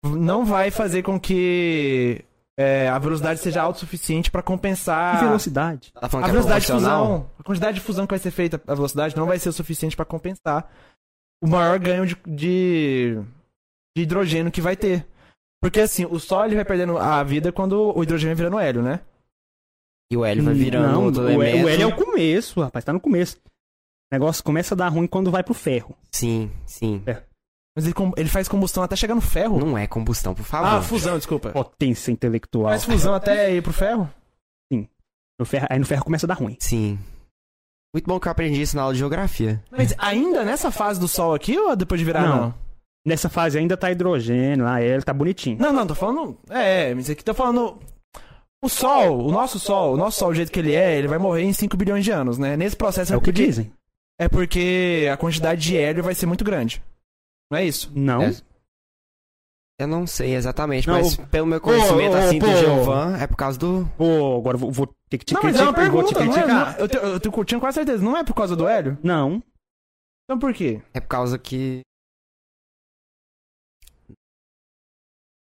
[0.04, 2.24] não vai fazer com que
[2.58, 5.20] é, a velocidade seja autossuficiente pra Que compensar.
[5.20, 5.92] velocidade.
[5.92, 7.30] Tá A que é velocidade de fusão.
[7.38, 9.94] A quantidade de fusão que vai ser feita, a velocidade, não vai ser o suficiente
[9.94, 10.68] pra compensar
[11.40, 13.16] o maior ganho de, de,
[13.96, 15.06] de hidrogênio que vai ter.
[15.62, 18.82] Porque assim, o Sol ele vai perdendo a vida quando o hidrogênio vai virando hélio,
[18.82, 19.00] né?
[20.10, 21.64] E o Hélio vai virando não, outro o, Hélio- elemento.
[21.64, 22.84] o Hélio é o começo, rapaz.
[22.84, 23.36] Tá no começo.
[23.36, 25.94] O negócio começa a dar ruim quando vai pro ferro.
[26.10, 27.02] Sim, sim.
[27.76, 29.58] Mas ele, com- ele faz combustão até chegar no ferro.
[29.58, 30.66] Não é combustão, por favor.
[30.66, 31.50] Ah, fusão, desculpa.
[31.50, 32.70] Potência intelectual.
[32.70, 34.10] Faz fusão até ir pro ferro?
[35.40, 36.56] No ferro- aí no ferro começa a dar ruim.
[36.58, 36.98] Sim.
[37.94, 39.62] Muito bom que eu aprendi isso na aula de geografia.
[39.70, 42.36] Mas ainda nessa fase do Sol aqui ou depois de virar Não.
[42.40, 42.54] não?
[43.06, 45.56] Nessa fase ainda tá hidrogênio, a hélio tá bonitinho.
[45.60, 46.36] Não, não, tô falando.
[46.50, 47.78] É, mas aqui tô falando.
[48.62, 51.18] O Sol, o nosso Sol, o nosso Sol, o jeito que ele é, ele vai
[51.18, 52.56] morrer em 5 bilhões de anos, né?
[52.56, 53.72] Nesse processo É o que porque, dizem.
[54.18, 56.82] é porque a quantidade de hélio vai ser muito grande.
[57.50, 57.90] Não é isso?
[57.94, 58.22] Não.
[58.22, 58.32] É.
[59.80, 62.46] Eu não sei exatamente, Não, mas o- pelo meu conhecimento, ô, ô, assim, pô.
[62.46, 63.88] do Giovan, é por causa do...
[63.96, 65.92] Pô, agora eu vou, vou ter que te não, mas é uma criticar.
[65.92, 66.72] vou te pergunta, não é, criticar.
[66.72, 68.98] não- eu, te- eu, te- eu tinha quase certeza, não é por causa do hélio?
[69.04, 69.40] Não.
[70.24, 70.82] Então por quê?
[70.92, 71.80] É por causa que...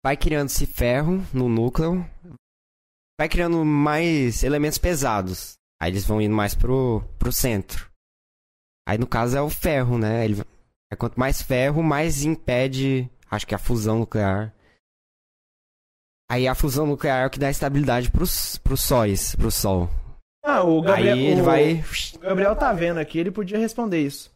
[0.05, 2.05] Vai criando-se ferro no núcleo,
[3.19, 5.55] vai criando mais elementos pesados.
[5.81, 7.89] Aí eles vão indo mais pro, pro centro.
[8.87, 10.23] Aí no caso é o ferro, né?
[10.23, 10.41] Ele,
[10.91, 14.53] é quanto mais ferro, mais impede, acho que a fusão nuclear.
[16.31, 19.89] Aí a fusão nuclear é o que dá estabilidade pros, pros sóis, pro sol.
[20.43, 21.15] Ah, o Gabriel.
[21.15, 21.83] Aí ele o- vai.
[22.15, 24.31] O Gabriel tá vendo aqui, ele podia responder isso.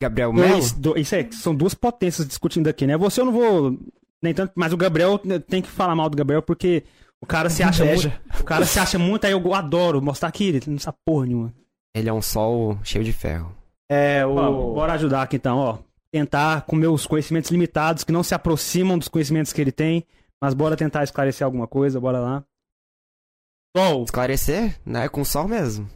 [0.00, 0.50] Gabriel Melo?
[0.50, 2.96] Dois, do- isso é, são duas potências discutindo aqui, né?
[2.96, 3.78] Você eu não vou.
[4.22, 6.84] Nem tanto, mas o Gabriel né, tem que falar mal do Gabriel porque
[7.20, 8.12] o cara se acha muito.
[8.40, 11.54] O cara se acha muito, aí eu adoro mostrar que ele não sabe porra nenhuma.
[11.94, 13.54] Ele é um sol cheio de ferro.
[13.90, 14.34] É, o.
[14.34, 15.78] Ó, bora ajudar aqui então, ó.
[16.12, 20.06] Tentar, com meus conhecimentos limitados, que não se aproximam dos conhecimentos que ele tem,
[20.40, 22.44] Mas bora tentar esclarecer alguma coisa, bora lá.
[23.76, 25.08] Sol, Esclarecer, né?
[25.08, 25.88] Com sol mesmo.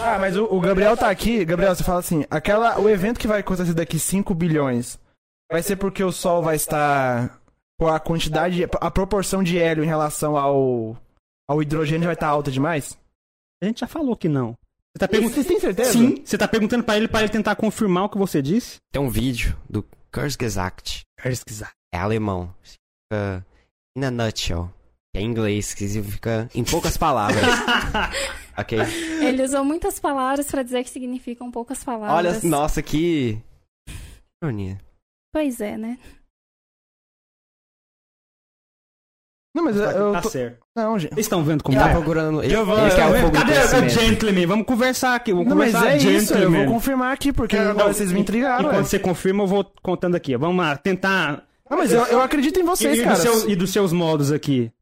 [0.00, 1.44] Ah, mas o, o Gabriel tá aqui.
[1.44, 4.98] Gabriel, você fala assim: aquela, o evento que vai acontecer daqui 5 bilhões
[5.50, 7.39] vai ser porque o Sol vai estar.
[7.80, 8.64] Com a quantidade.
[8.78, 10.96] a proporção de hélio em relação ao.
[11.48, 12.98] ao hidrogênio vai estar alta demais?
[13.62, 14.54] a gente já falou que não.
[14.94, 15.46] Você tá Vocês perguntando.
[15.48, 15.92] têm certeza?
[15.92, 18.76] Sim, você tá perguntando pra ele pra ele tentar confirmar o que você disse?
[18.92, 21.02] Tem um vídeo do Kurzgesagt.
[21.22, 21.70] Pesquisar.
[21.92, 22.54] É alemão.
[22.62, 23.46] Fica
[23.96, 24.70] in a nutshell.
[25.14, 27.42] Que é em inglês, que significa em poucas palavras.
[28.56, 28.78] ok?
[29.22, 32.42] Ele usou muitas palavras pra dizer que significam poucas Olha, palavras.
[32.42, 33.40] nossa, que.
[34.42, 34.78] Ironia.
[35.32, 35.98] Pois é, né?
[39.54, 40.30] Não, mas eu, eu tá tô...
[40.30, 40.58] certo.
[40.76, 41.12] Não, gente.
[41.14, 41.96] Vocês estão vendo como Ele tá tá?
[41.96, 42.42] procurando.
[42.42, 44.46] Ele, Eu vou- ele quer do Cadê o gentleman?
[44.46, 45.32] Vamos conversar aqui.
[45.32, 46.64] Vamos Não, mas conversar é isso, eu gentleman.
[46.66, 48.60] vou confirmar aqui, porque agora vocês me intrigaram.
[48.66, 48.84] Enquanto ué.
[48.84, 50.36] você confirma, eu vou contando aqui.
[50.36, 51.44] Vamos lá, tentar.
[51.68, 53.14] Não, mas eu, eu acredito em vocês, e, cara.
[53.14, 54.72] dos seus, e dos seus modos aqui.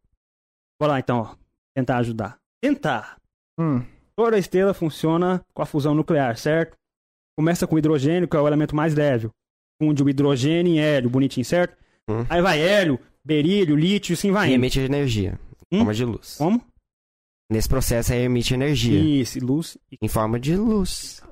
[0.81, 1.35] Bora lá então, ó.
[1.75, 2.37] Tentar ajudar.
[2.63, 3.17] Tentar.
[3.59, 3.83] Hum.
[4.17, 6.77] Toda estrela funciona com a fusão nuclear, certo?
[7.39, 9.31] Começa com hidrogênio, que é o elemento mais leve.
[9.81, 11.77] Funde o hidrogênio em hélio, bonitinho, certo?
[12.11, 12.27] Hum.
[12.29, 12.99] Aí vai hélio,
[13.29, 15.39] berílio, lítio, assim vai E emite energia.
[15.71, 15.79] Em Hum?
[15.81, 16.37] forma de luz.
[16.39, 16.65] Como?
[17.51, 18.99] Nesse processo aí emite energia.
[18.99, 19.77] Isso, luz.
[19.93, 21.23] e- Em forma de luz.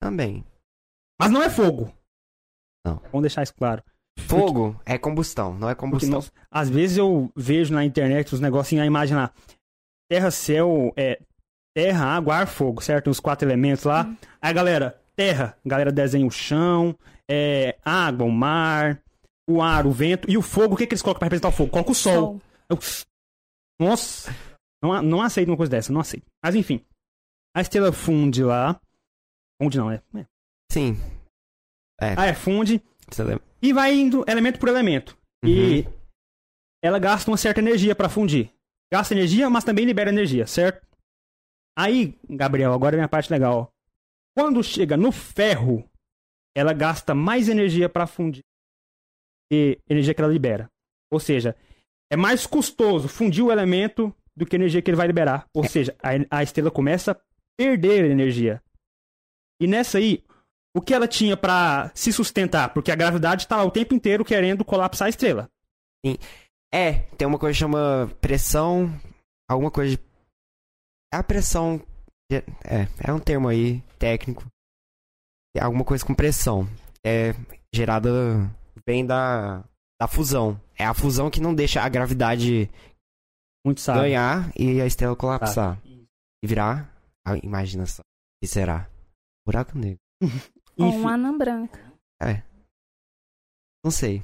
[0.00, 0.44] Também.
[1.20, 1.92] Mas não é fogo.
[2.86, 2.96] Não.
[3.10, 3.82] Vamos deixar isso claro.
[4.20, 6.10] Fogo é combustão, não é Porque combustão.
[6.10, 9.32] nós- às vezes eu vejo na internet os negocinhos, a imagem lá.
[10.10, 11.20] Terra, céu, é,
[11.74, 13.10] terra, água, ar, fogo, certo?
[13.10, 14.16] Os quatro elementos lá.
[14.40, 16.96] Aí, galera, terra, a galera desenha o chão,
[17.28, 19.02] é, água, o mar,
[19.48, 20.30] o ar, o vento.
[20.30, 21.70] E o fogo, o que, que eles colocam pra representar o fogo?
[21.70, 22.40] Coloca o sol.
[22.68, 22.78] Eu-
[23.80, 24.30] Nossa,
[24.82, 26.26] não, não aceito uma coisa dessa, não aceito.
[26.44, 26.84] Mas enfim,
[27.54, 28.80] a estrela funde lá.
[29.60, 30.02] Funde não, é.
[30.16, 30.26] é.
[30.72, 30.96] Sim.
[32.00, 32.82] Ah, é, funde.
[33.18, 33.40] Lembra?
[33.62, 35.16] E vai indo elemento por elemento.
[35.44, 35.92] E Uhum.
[36.82, 38.52] ela gasta uma certa energia pra fundir.
[38.92, 40.86] Gasta energia, mas também libera energia, certo?
[41.78, 43.70] Aí, Gabriel, agora é a minha parte legal.
[44.36, 45.88] Quando chega no ferro,
[46.56, 48.42] ela gasta mais energia pra fundir
[49.50, 50.68] que energia que ela libera.
[51.12, 51.56] Ou seja,
[52.10, 55.46] é mais custoso fundir o elemento do que a energia que ele vai liberar.
[55.54, 57.16] Ou seja, a, a estrela começa a
[57.56, 58.62] perder energia.
[59.60, 60.22] E nessa aí,
[60.76, 62.72] o que ela tinha pra se sustentar?
[62.74, 65.48] Porque a gravidade tá lá o tempo inteiro querendo colapsar a estrela.
[66.72, 68.90] É, tem uma coisa que chama pressão.
[69.48, 70.02] Alguma coisa de.
[71.14, 71.78] É a pressão.
[72.30, 74.44] de- É, é um termo aí técnico.
[75.56, 76.68] É alguma coisa com pressão.
[77.04, 77.32] É
[77.74, 78.10] gerada.
[78.86, 79.64] Vem da,
[80.00, 80.60] da fusão.
[80.78, 82.68] É a fusão que não deixa a gravidade
[83.64, 84.02] Muito sábio.
[84.02, 85.76] ganhar e a estrela colapsar.
[85.76, 86.06] Sábio.
[86.42, 86.92] E virar.
[87.26, 88.02] Ah, imagina só.
[88.02, 88.04] O
[88.42, 88.88] que será?
[89.46, 89.98] Buraco negro.
[90.78, 91.80] Ou Enfim, um anã branca.
[93.84, 94.22] Não sei.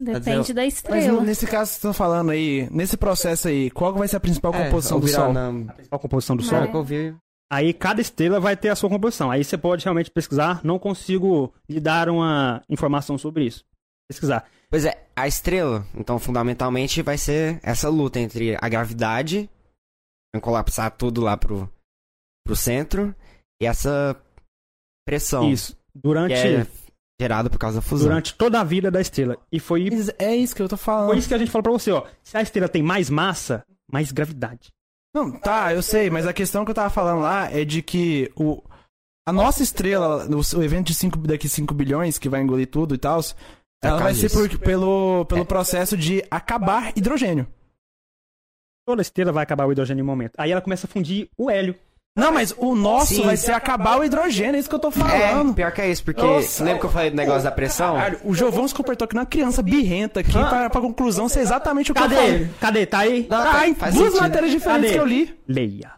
[0.00, 1.22] Depende da Mas estrela.
[1.22, 4.52] nesse caso que vocês estão falando aí, nesse processo aí, qual vai ser a principal
[4.54, 5.32] É, composição do Sol?
[5.32, 6.60] na- a principal composição do Mas- Sol.
[6.60, 7.16] Só que eu vi.
[7.52, 9.30] Aí cada estrela vai ter a sua composição.
[9.30, 10.64] Aí você pode realmente pesquisar.
[10.64, 13.62] Não consigo lhe dar uma informação sobre isso.
[14.08, 14.48] Pesquisar.
[14.70, 19.50] Pois é, a estrela, então fundamentalmente vai ser essa luta entre a gravidade,
[20.40, 21.70] colapsar tudo lá pro,
[22.42, 23.14] pro centro,
[23.60, 24.16] e essa
[25.06, 25.76] pressão Isso.
[25.94, 26.66] Durante, que é
[27.20, 28.08] gerada por causa da fusão.
[28.08, 29.36] durante toda a vida da estrela.
[29.52, 31.08] E foi, É isso que eu tô falando.
[31.08, 32.06] foi isso que a gente falou pra você, ó.
[32.22, 34.72] Se a estrela tem mais massa, mais gravidade.
[35.14, 38.30] Não, tá, eu sei, mas a questão que eu tava falando lá é de que
[38.34, 38.62] o,
[39.28, 42.98] a nossa estrela, o, evento de cinco, daqui 5 bilhões, que vai engolir tudo e
[42.98, 43.20] tal,
[43.82, 45.44] É ela vai ser por- pelo, pelo É.
[45.44, 47.46] processo de acabar hidrogênio.
[48.86, 50.32] Toda estrela vai acabar o hidrogênio em um momento.
[50.38, 51.78] Aí ela começa a fundir o hélio.
[52.14, 53.22] Não, mas o nosso Sim.
[53.24, 55.54] vai ser acabar o hidrogênio, é isso que eu tô É, falando.
[55.54, 56.62] pior que é isso, porque Nossa.
[56.62, 57.94] lembra que eu falei do negócio da pressão?
[57.96, 60.46] Caralho, o Giovão se comportou aqui uma criança birrenta aqui Ah.
[60.46, 62.14] pra, pra conclusão ser exatamente o que eu Cadê?
[62.16, 62.50] falei.
[62.60, 62.86] Cadê?
[62.86, 63.26] Tá aí?
[63.30, 64.22] Não, Tá, em faz duas sentido.
[64.22, 64.92] matérias diferentes Cadê?
[64.92, 65.40] que eu li.
[65.48, 65.92] Leia.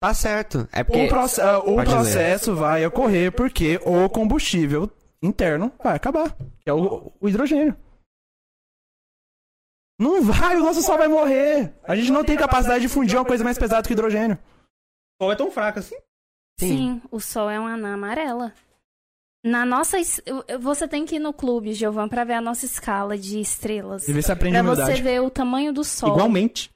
[0.00, 0.68] Tá certo.
[0.72, 1.06] É porque.
[1.06, 1.84] O, proce- o Pode ler.
[1.96, 4.88] processo vai ocorrer porque o combustível
[5.20, 7.74] interno vai acabar, que é o, o hidrogênio.
[9.98, 11.72] Não vai, o nosso sol vai morrer.
[11.82, 14.38] A gente não tem capacidade de fundir uma coisa mais pesada que hidrogênio.
[15.18, 15.96] O sol é tão fraco assim?
[16.58, 17.02] Sim.
[17.10, 18.52] o Sol é uma anã amarela.
[19.44, 19.98] Na nossa.
[19.98, 20.22] es-
[20.60, 24.08] Você tem que ir no clube, Giovan, pra ver a nossa escala de estrelas.
[24.08, 26.10] E ver se aprende Pra você ver o tamanho do Sol.
[26.14, 26.70] Igualmente.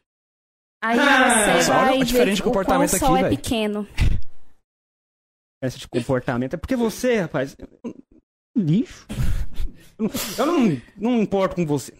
[0.82, 3.22] Aí Ah, você olha vai o ver diferente o quão comportamento o Sol aqui, é
[3.28, 3.36] velho.
[3.36, 3.88] pequeno.
[5.62, 6.54] Esse de comportamento.
[6.54, 7.56] É porque você, rapaz.
[8.56, 9.06] Lixo.
[9.98, 11.92] Eu não, eu não, não importo com você.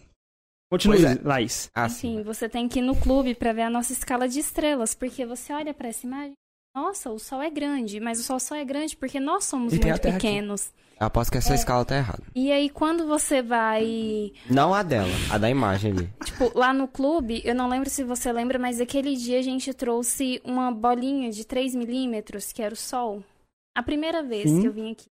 [0.71, 1.19] Continue, é.
[1.23, 1.69] Laís.
[1.75, 2.13] Ah, sim.
[2.15, 4.95] Enfim, você tem que ir no clube pra ver a nossa escala de estrelas.
[4.95, 6.33] Porque você olha pra essa imagem,
[6.73, 9.79] nossa, o Sol é grande, mas o Sol só é grande porque nós somos E
[9.79, 10.11] muito aqui.
[10.13, 10.71] pequenos.
[10.97, 12.21] Eu aposto que essa escala tá errada.
[12.35, 16.09] E aí, quando você vai Não a dela, a da imagem ali.
[16.23, 19.73] Tipo, lá no clube, eu não lembro se você lembra, mas aquele dia a gente
[19.73, 23.23] trouxe uma bolinha de 3 milímetros, que era o sol.
[23.75, 24.61] A primeira vez Sim.
[24.61, 25.07] que eu vim aqui.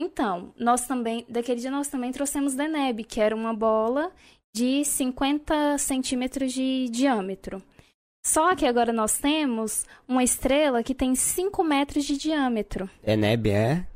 [0.00, 4.10] Então, nós também, daquele dia nós também trouxemos Deneb, que era uma bola
[4.54, 7.62] de 50 centímetros de diâmetro.
[8.24, 12.88] Só que agora nós temos uma estrela que tem 5 metros de diâmetro.
[13.02, 13.86] Deneb é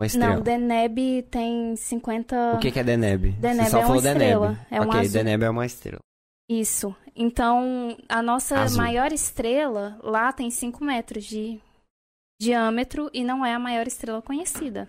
[0.00, 0.34] uma estrela.
[0.34, 2.54] Não, Deneb tem 50...
[2.56, 3.32] O que, que é Deneb?
[3.32, 4.66] Deneb Você só é uma falou estrela, Deneb.
[4.70, 5.12] é ok, azul.
[5.12, 6.00] Deneb é uma estrela.
[6.50, 6.96] Isso.
[7.14, 8.78] Então, a nossa Azul.
[8.78, 11.60] maior estrela lá tem 5 metros de
[12.40, 14.88] diâmetro e não é a maior estrela conhecida.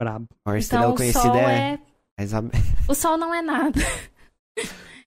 [0.00, 0.26] Brabo.
[0.44, 1.72] A maior estrela Então, o conhecida Sol é...
[1.74, 1.89] é...
[2.22, 2.50] Isabel.
[2.88, 3.78] O Sol não é nada.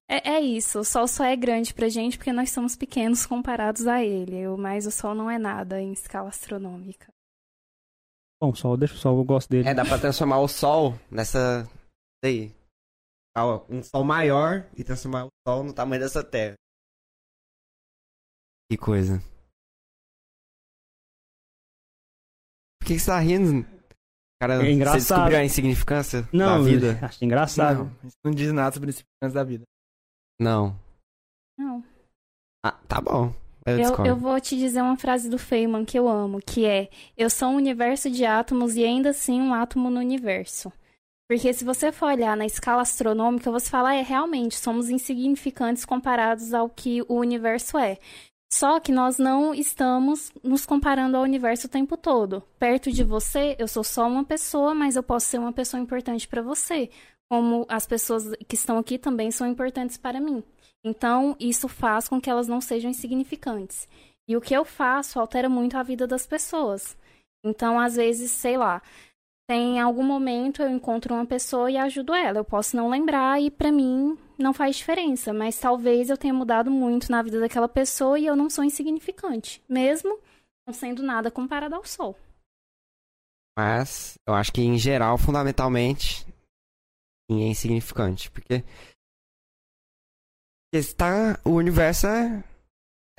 [0.10, 0.80] É, é isso.
[0.80, 4.48] O Sol só é grande pra gente porque nós somos pequenos comparados a ele.
[4.58, 7.12] Mas o Sol não é nada em escala astronômica.
[8.42, 9.68] Bom, o Sol, deixa o Sol, eu gosto dele.
[9.68, 11.68] É, dá pra transformar o Sol nessa...
[12.24, 12.54] Daí.
[13.36, 16.56] Ah, Um Sol maior e transformar o Sol no tamanho dessa Terra.
[18.72, 19.20] Que coisa.
[22.80, 23.66] Por que que você tá rindo?
[24.48, 25.00] Cara, É engraçado.
[25.00, 27.00] você descobriu a insignificância Não, da vida?
[27.02, 27.78] acho engraçado.
[27.86, 29.64] Não, isso não diz nada sobre esse da vida.
[30.38, 30.78] Não.
[31.58, 31.82] Não.
[32.66, 33.34] Ah, tá bom.
[33.66, 36.90] Eu, Eu, eu vou te dizer uma frase do Feynman que eu amo, que é:
[37.16, 40.72] Eu sou um universo de átomos e ainda assim um átomo no universo.
[41.30, 46.54] Porque se você for olhar na escala astronômica, você fala, é, realmente, somos insignificantes comparados
[46.54, 47.98] ao que o universo é.
[48.54, 52.44] Só que nós não estamos nos comparando ao universo o tempo todo.
[52.60, 56.28] Perto de você, eu sou só uma pessoa, mas eu posso ser uma pessoa importante
[56.28, 56.88] para você.
[57.28, 60.44] Como as pessoas que estão aqui também são importantes para mim.
[60.86, 63.90] Então, isso faz com que elas não sejam insignificantes.
[64.28, 66.96] E o que eu faço altera muito a vida das pessoas.
[67.44, 68.84] Então, às vezes, sei lá,
[69.50, 72.38] tem algum momento eu encontro uma pessoa e ajudo ela.
[72.38, 76.72] Eu posso não lembrar e pra mim não faz diferença, mas talvez eu tenha mudado
[76.72, 80.20] muito na vida daquela pessoa e eu não sou insignificante, mesmo
[80.68, 82.18] não sendo nada comparado ao sol.
[83.58, 86.26] Mas eu acho que em geral, fundamentalmente,
[87.30, 88.32] sim, é insignificante.
[88.32, 88.64] Porque.
[90.74, 92.44] Está, o universo é,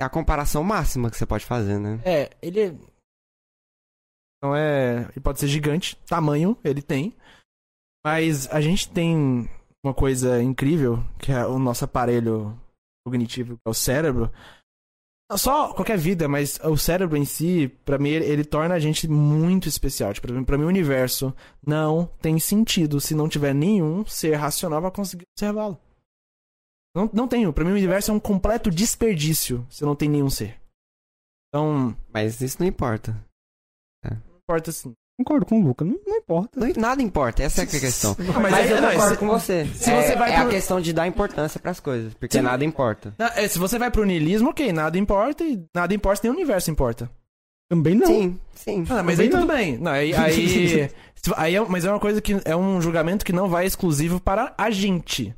[0.01, 2.01] é a comparação máxima que você pode fazer, né?
[2.03, 2.67] É, ele é.
[4.37, 5.07] Então é.
[5.11, 7.15] Ele pode ser gigante, tamanho ele tem.
[8.05, 9.49] Mas a gente tem
[9.85, 12.59] uma coisa incrível, que é o nosso aparelho
[13.05, 14.31] cognitivo, que é o cérebro.
[15.37, 19.07] Só qualquer vida, mas o cérebro em si, pra mim, ele, ele torna a gente
[19.07, 20.13] muito especial.
[20.13, 24.35] Tipo, pra mim, pra mim, o universo não tem sentido se não tiver nenhum ser
[24.35, 25.79] racional pra conseguir observá-lo.
[26.95, 27.51] Não, não tenho.
[27.51, 30.61] Pra mim, o universo é um completo desperdício se não tem nenhum ser.
[31.49, 33.11] Então, Mas isso não importa.
[34.03, 34.93] não importa assim.
[35.17, 36.59] Concordo com o Luca, não, não importa.
[36.59, 38.15] Não- nada importa, essa é a questão.
[38.19, 39.65] Não, Mas, aí- eu não, concordo se- com você.
[39.73, 42.41] se é, você vai é pro- a questão de dar importância pras coisas, porque Se-
[42.41, 43.13] nada importa.
[43.17, 46.35] Não, é, se você vai pro niilismo, ok, nada importa e nada importa, nem o
[46.35, 47.09] universo importa.
[47.69, 48.05] Também não.
[48.07, 48.85] Sim, sim.
[48.89, 49.77] Ah, mas aí tudo bem.
[49.77, 53.31] Não, aí, aí, se- aí é, mas é uma coisa que é um julgamento que
[53.33, 55.33] não vai exclusivo para a gente.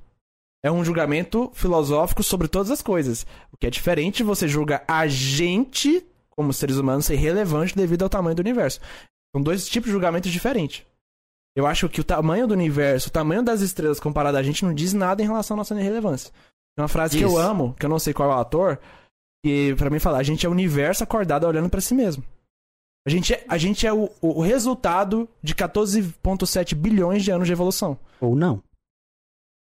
[0.66, 3.26] É um julgamento filosófico sobre todas as coisas.
[3.54, 8.10] O que é diferente, você julga a gente, como seres humanos, ser relevante devido ao
[8.10, 8.82] tamanho do universo.
[9.38, 10.84] São dois tipos de julgamentos diferentes.
[11.56, 14.74] Eu acho que o tamanho do universo, o tamanho das estrelas comparado a gente, não
[14.74, 16.32] diz nada em relação à nossa relevância.
[16.76, 17.32] Tem uma frase que Diz.
[17.32, 18.80] eu amo, que eu não sei qual é o ator,
[19.46, 22.24] que pra mim fala, a gente é o universo acordado olhando pra si mesmo.
[23.06, 27.54] A gente é, a gente é o, o resultado de 14,7 bilhões de anos de
[27.54, 27.98] evolução.
[28.20, 28.64] Ou não.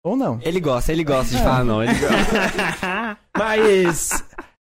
[0.06, 0.40] Ou não.
[0.41, 1.84] Ele gosta, ele gosta de falar não.
[1.84, 3.18] Ele gosta.
[3.38, 4.23] Mas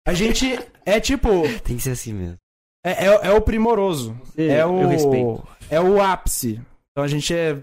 [0.07, 1.43] a gente é tipo.
[1.65, 2.42] Tem que ser assim mesmo.
[2.85, 4.17] É, é, é o primoroso.
[4.37, 4.83] É o.
[4.83, 5.49] Eu respeito.
[5.71, 6.61] É o ápice.
[6.91, 7.63] Então a gente é.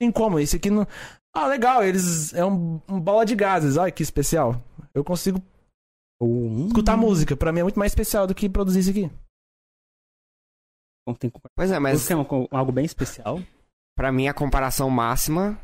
[0.00, 0.86] Tem como, isso aqui não.
[1.34, 2.32] Ah, legal, eles.
[2.34, 4.62] É um, um bola de gases, olha que especial.
[4.94, 5.42] Eu consigo
[6.20, 6.66] Ou um...
[6.68, 9.10] escutar música, pra mim é muito mais especial do que produzir isso aqui.
[11.54, 13.40] Pois é, mas Você é um- algo bem especial.
[13.96, 15.58] pra mim a comparação máxima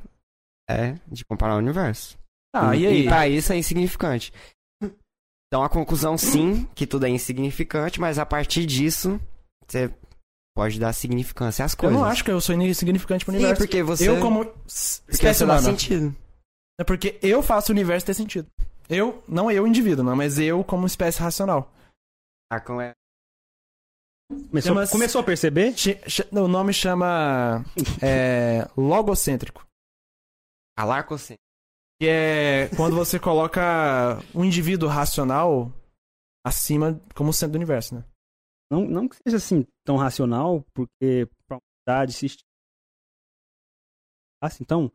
[0.70, 2.16] é de comparar o universo.
[2.54, 3.04] Ah, e aí?
[3.04, 4.32] pra isso é insignificante.
[5.52, 9.20] Então a conclusão sim, que tudo é insignificante, mas a partir disso
[9.68, 9.94] você
[10.56, 11.98] pode dar significância às Eu coisas.
[11.98, 13.62] não acho que eu sou insignificante pro Sim, universo.
[13.62, 14.08] porque você.
[14.08, 15.60] Eu, como porque espécie humana.
[15.60, 16.16] sentido.
[16.80, 18.48] É porque eu faço o universo ter sentido.
[18.88, 21.70] Eu, não eu, indivíduo, não, mas eu como espécie racional.
[22.50, 22.94] Ah, como é?
[24.48, 25.74] Começou, começou a perceber?
[25.76, 27.62] Ch- ch- o nome chama
[28.02, 29.66] é, logocêntrico.
[30.78, 31.41] Alarcocêntrico.
[32.02, 35.72] Que é quando você coloca um indivíduo racional
[36.44, 38.04] acima como centro do universo, né?
[38.68, 42.26] Não, não que seja assim tão racional, porque pra humanidade se
[44.42, 44.90] assim, então,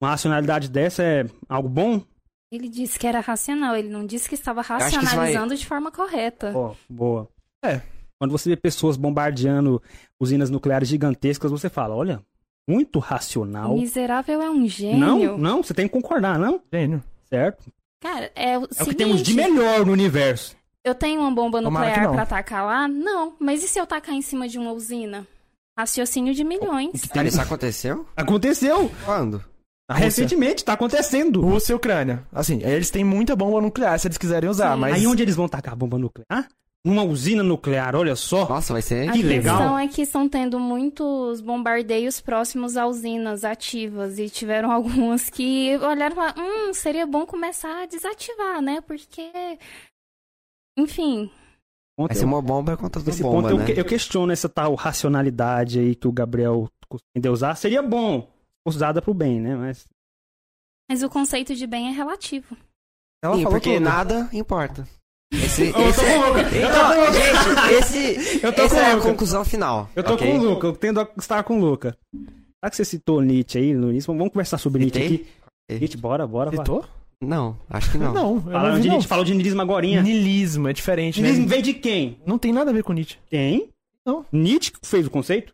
[0.00, 2.02] uma racionalidade dessa é algo bom?
[2.50, 5.92] Ele disse que era racional, ele não disse que estava isso vai- racionalizando de forma
[5.92, 6.56] correta.
[6.56, 7.28] Ó, boa.
[7.62, 7.82] É.
[8.18, 9.82] Quando você vê pessoas bombardeando
[10.18, 12.24] usinas nucleares gigantescas, você fala, olha,
[12.68, 13.74] muito O racional.
[13.76, 15.38] miserável é um Não, gênio.
[15.38, 16.60] não, você tem que concordar, não?
[16.72, 17.02] Gênio.
[17.28, 17.64] Certo?
[18.00, 20.54] Cara, é o É o que seguinte, temos de melhor no universo.
[20.84, 22.12] eu tenho uma bomba nuclear não.
[22.12, 22.86] pra atacar lá?
[22.86, 25.26] Não, mas e se eu tacar em cima de uma usina?
[25.78, 27.02] Raciocínio de milhões.
[27.12, 28.06] Cara, isso aconteceu?
[28.16, 28.90] Aconteceu.
[29.04, 29.44] Quando?
[29.88, 30.04] A Rússia.
[30.06, 31.40] Recentemente, tá acontecendo.
[31.42, 32.24] Rússia e Ucrânia.
[32.32, 34.80] Assim, eles têm muita bomba nuclear se eles quiserem usar, Sim.
[34.80, 34.94] mas.
[34.94, 36.48] Aí onde eles vão tacar a bomba nuclear?
[36.86, 38.48] Numa usina nuclear, olha só.
[38.48, 39.08] Nossa, vai ser.
[39.08, 39.56] A Que legal.
[39.58, 44.70] questão é que estão tendo muitos bombardeios próximos a usinas ativas e tiveram
[45.10, 48.80] algumas que olharam e falaram, hum, seria bom começar a desativar, né?
[48.82, 49.32] Porque,
[50.78, 51.30] enfim,
[51.98, 53.74] Vai eu- ser uma bomba contra outra Nesse bomba, ponto eu, né?
[53.74, 57.54] que- eu questiono essa tal racionalidade aí que o Gabriel costuma usar.
[57.56, 58.30] Seria bom
[58.66, 59.56] usada pro bem, né?
[59.56, 59.86] Mas
[60.88, 62.56] mas o conceito de bem é relativo.
[63.24, 63.82] Ela Sim, porque tudo.
[63.84, 64.86] nada importa.
[65.32, 66.40] Esse, Eu tô com o Luca.
[66.40, 66.62] é...
[66.62, 69.08] Então, gente, esse, Eu tô essa com o é a Luca.
[69.08, 69.90] conclusão final.
[69.96, 70.30] eu tô ok?
[70.30, 71.96] com o Luca, eu tendo a estar com o Luca.
[72.64, 75.26] Já que você citou Nietzsche aí no início, vamos conversar sobre Nietzsche aqui.
[75.68, 75.78] Ok.
[75.80, 76.50] Nietzsche, bora, bora.
[76.50, 76.58] vai.
[76.58, 76.84] Citou?
[77.20, 78.12] Não, acho que não.
[78.12, 78.88] Não, eu Fala não vi, de.
[78.90, 80.02] Nietzsche, falou de niilismo agorinha.
[80.02, 81.28] Nilismo, é diferente, né?
[81.28, 82.20] Niilismo vem de quem?
[82.26, 83.18] Não tem nada a ver com Nietzsche.
[83.30, 83.68] Tem.
[84.04, 84.24] Não.
[84.32, 85.52] Nietzsche fez o conceito?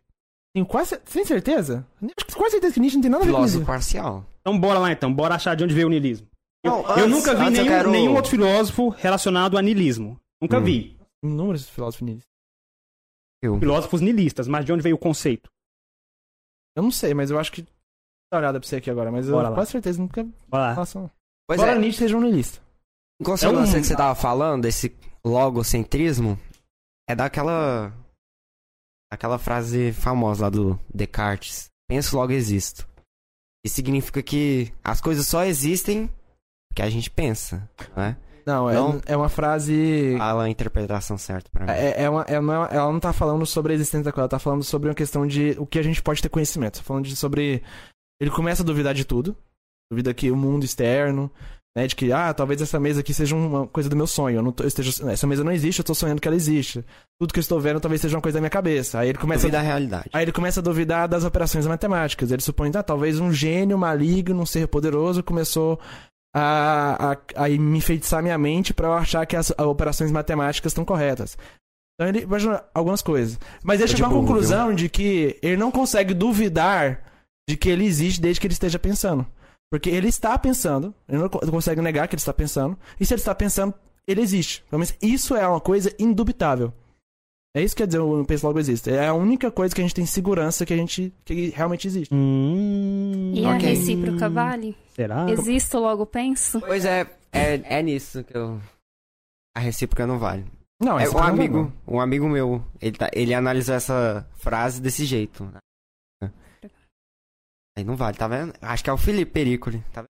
[0.53, 0.99] Tenho quase.
[1.05, 1.85] Sem certeza?
[2.01, 3.65] Acho que quase certeza que Nietzsche não tem nada a ver com Filósofo isso.
[3.65, 4.25] parcial.
[4.41, 6.27] Então bora lá então, bora achar de onde veio o niilismo.
[6.63, 10.19] Eu, Não, eu antes- nunca vi eu nenhum, quero- nenhum outro filósofo relacionado a niilismo.
[10.41, 10.63] Nunca Hum.
[10.63, 10.97] vi.
[11.23, 12.31] Inúmeros filósofos niilistas.
[13.41, 13.59] Eu.
[13.59, 15.49] Filósofos niilistas, mas de onde veio o conceito?
[16.75, 17.61] Eu não sei, mas eu acho que.
[17.61, 19.55] Dá uma olhada pra você aqui agora, mas eu Bora lá.
[19.55, 20.23] quase certeza nunca.
[20.47, 20.73] Bora lá.
[20.73, 21.11] Relação.
[21.47, 22.61] Pois Embora é, Nietzsche seja um niilista.
[23.21, 24.95] em consonância É um- que você tava falando, esse
[25.25, 26.39] logocentrismo,
[27.07, 27.93] é daquela...
[29.11, 31.69] Aquela frase famosa lá do Descartes.
[31.87, 32.87] Penso, logo existo.
[33.63, 36.09] Isso significa que as coisas só existem
[36.73, 38.17] porque a gente pensa, né?
[38.45, 39.01] Não, é, Não.
[39.05, 40.15] é uma frase.
[40.17, 41.71] Fala a interpretação certa pra mim.
[41.71, 44.29] É, é uma, é uma- ela não tá falando sobre a existência da coisa, ela
[44.29, 46.79] tá falando sobre uma questão de o que a gente pode ter conhecimento.
[46.79, 47.63] Tá falando de, sobre.
[48.19, 49.33] Ele começa a duvidar de tudo.
[49.89, 51.31] Duvida que o mundo externo,
[51.77, 51.87] né?
[51.87, 54.37] De que, ah, talvez essa mesa aqui seja uma coisa do meu sonho.
[54.39, 56.83] Eu não tô- eu esteja, essa mesa não existe, eu tô sonhando que ela existe.
[57.19, 58.99] Tudo que eu estou vendo talvez seja uma coisa da minha cabeça.
[58.99, 60.09] Aí ele começa Duvida da realidade.
[60.11, 62.29] Aí ele começa a duvidar das operações matemáticas.
[62.29, 65.79] Ele supõe, ah, talvez um gênio maligno, um ser poderoso, começou
[66.33, 70.71] a, a, a me enfeitiçar minha mente pra eu achar que as, as operações matemáticas
[70.71, 71.37] estão corretas.
[71.95, 73.39] Então ele imagina algumas coisas.
[73.63, 77.03] Mas ele chegou à conclusão de que ele não consegue duvidar
[77.47, 79.25] de que ele existe desde que ele esteja pensando.
[79.71, 83.13] Porque ele está pensando, ele não co- consegue negar que ele está pensando, e se
[83.13, 83.73] ele está pensando,
[84.07, 84.63] ele existe.
[84.69, 86.73] Pelo menos isso é uma coisa indubitável.
[87.55, 88.89] É isso que quer dizer o penso logo existe.
[88.89, 92.13] É a única coisa que a gente tem segurança que a gente que realmente existe.
[92.13, 93.69] Hum, E a Ok.
[93.69, 94.75] recíproca vale?
[94.95, 95.29] Será?
[95.29, 96.59] Existo, logo penso?
[96.61, 97.01] Pois é,
[97.31, 98.59] é, é nisso que eu...
[99.55, 100.45] A recíproca não vale.
[100.81, 101.95] Não, É um amigo, não.
[101.95, 105.45] um amigo meu, ele, tá, ele analisou essa frase desse jeito.
[105.45, 106.31] né?
[107.77, 108.53] Aí não vale, tá vendo?
[108.61, 110.03] Acho que é o Felipe Pericoli, tá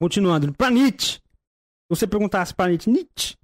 [0.00, 1.18] Continuando, pra Nietzsche.
[1.18, 1.22] Se
[1.90, 3.36] você perguntasse pra Nietzsche, Nietzsche,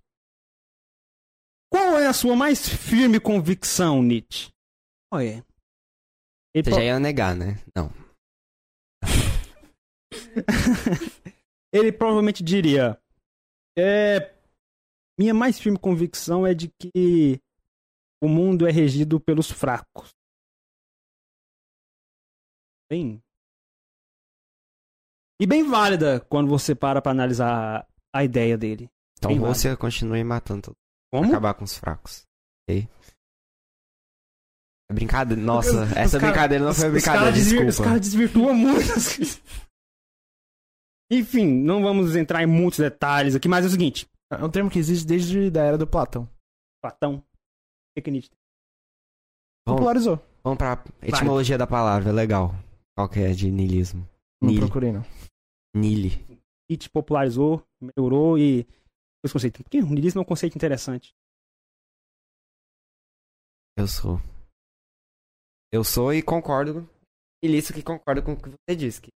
[1.70, 4.50] qual é a sua mais firme convicção, Nietzsche?
[5.10, 5.42] Qual é?
[6.54, 7.56] Ele Você pro- já ia negar, né?
[7.74, 7.90] Não.
[11.72, 12.98] Ele provavelmente diria:
[13.76, 14.34] é,
[15.18, 17.38] Minha mais firme convicção é de que
[18.22, 20.08] o mundo é regido pelos fracos.
[22.90, 23.20] Bem.
[25.40, 28.88] E bem válida quando você para pra analisar a ideia dele.
[29.18, 30.76] Então Bem você continue matando todo
[31.12, 31.28] Como?
[31.28, 32.22] acabar com os fracos.
[32.68, 32.88] Ok?
[34.90, 35.42] É brincadeira.
[35.42, 37.84] Nossa, Os- os essa cara- brincadeira não os- foi os brincadeira, Os desculpa.
[37.84, 38.86] caras desvirtuam muito.
[41.10, 44.68] Enfim, não vamos entrar em muitos detalhes aqui, mas é o seguinte: É um termo
[44.70, 46.28] que existe desde a era do Platão.
[46.82, 47.22] Platão,
[47.98, 48.30] Vamos,
[49.80, 50.20] Popularizou.
[50.44, 52.54] vamos pra etimologia da palavra, legal.
[52.96, 54.08] Qual que é de niilismo?
[54.40, 55.04] Não procurei, não.
[55.76, 56.10] Nile.
[56.70, 58.66] Nietzsche popularizou, melhorou e
[59.24, 59.62] esse conceito.
[59.62, 61.14] Porque o niilismo é um conceito interessante.
[63.76, 64.16] Eu sou.
[65.72, 66.88] Eu sou e concordo.
[67.42, 69.00] E isso que concordo com o que você disse.
[69.02, 69.10] Que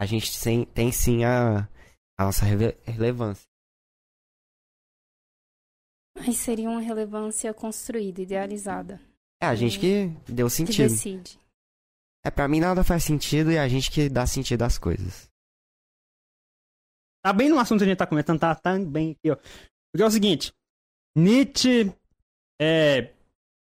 [0.00, 1.62] a gente sem- tem sim a,
[2.18, 3.44] a nossa rele- relevância.
[6.16, 9.00] Mas seria uma relevância construída, idealizada.
[9.42, 10.88] É a gente que deu Que sentido.
[10.88, 11.38] decide.
[12.24, 15.28] É, pra mim nada faz sentido e é a gente que dá sentido às coisas.
[17.28, 19.36] Tá bem no assunto que a gente tá comentando, tá, tá bem aqui, ó.
[19.36, 20.50] Porque é o seguinte,
[21.14, 21.92] Nietzsche
[22.58, 23.12] é,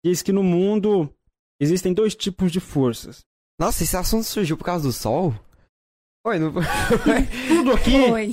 [0.06, 1.10] diz que no mundo
[1.61, 3.22] existem dois tipos de forças.
[3.57, 5.34] Nossa, esse assunto surgiu por causa do sol?
[6.27, 6.52] Oi, não...
[7.48, 8.31] Tudo aqui Oi.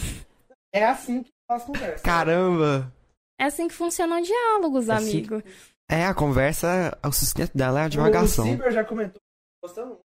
[0.75, 2.03] É assim que faz conversa.
[2.03, 2.93] Caramba!
[3.39, 5.43] É assim que funcionam diálogos, É assim amigo.
[5.89, 8.47] É, a conversa, o sustento dela é a divagação.
[8.47, 9.23] O Ciber já comentou.
[9.63, 10.01] Gostando?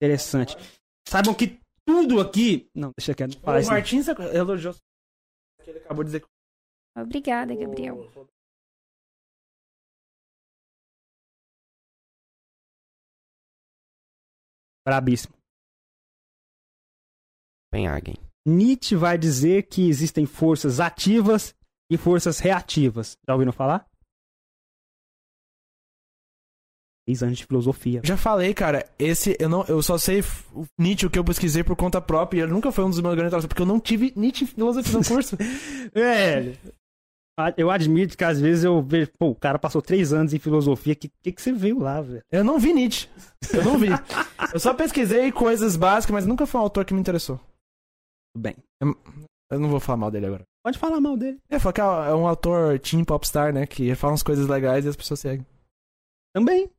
[0.00, 0.56] interessante.
[1.08, 2.68] Saibam que tudo aqui...
[2.74, 3.76] Não, deixa quieto, não fala O isso não.
[3.76, 4.74] Martins elogiou.
[5.62, 6.26] que Ele acabou de dizer que
[6.98, 8.10] Obrigada, Gabriel.
[14.86, 15.34] Brabíssimo.
[17.70, 18.14] Penhagen.
[18.46, 21.54] Nietzsche vai dizer que existem forças ativas
[21.90, 23.18] e forças reativas.
[23.26, 23.86] Já ouviram falar?
[27.06, 28.00] Três anos de filosofia.
[28.04, 31.62] Já falei, cara, esse eu não, eu só sei o Nietzsche o que eu pesquisei
[31.62, 33.78] por conta própria, e ele nunca foi um dos meus grandes trabalhos, porque eu não
[33.78, 35.36] tive Nietzsche em filosofia no curso.
[35.94, 36.58] Velho,
[37.56, 40.94] eu admito que às vezes eu vejo, pô, o cara passou três anos em filosofia,
[40.94, 42.22] que que, que você viu lá, velho?
[42.32, 43.08] eu não vi Nietzsche.
[43.52, 43.88] Eu não vi.
[44.52, 47.38] Eu só pesquisei coisas básicas, mas nunca foi um autor que me interessou.
[48.34, 48.56] Tudo bem.
[49.50, 50.44] Eu não vou falar mal dele agora.
[50.64, 51.38] Pode falar mal dele.
[51.48, 54.88] É, falar que é um autor teen popstar, né, que fala umas coisas legais e
[54.88, 55.46] as pessoas seguem.
[56.34, 56.70] Também.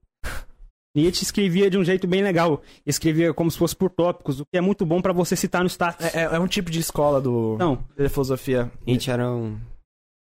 [0.98, 2.61] Nietzsche escrevia de um jeito bem legal.
[2.86, 5.68] Escrevia como se fosse por tópicos, o que é muito bom pra você citar no
[5.69, 6.03] status.
[6.07, 8.72] É, é- é um tipo de escola do Não, da filosofia.
[8.86, 9.60] Nietzsche era um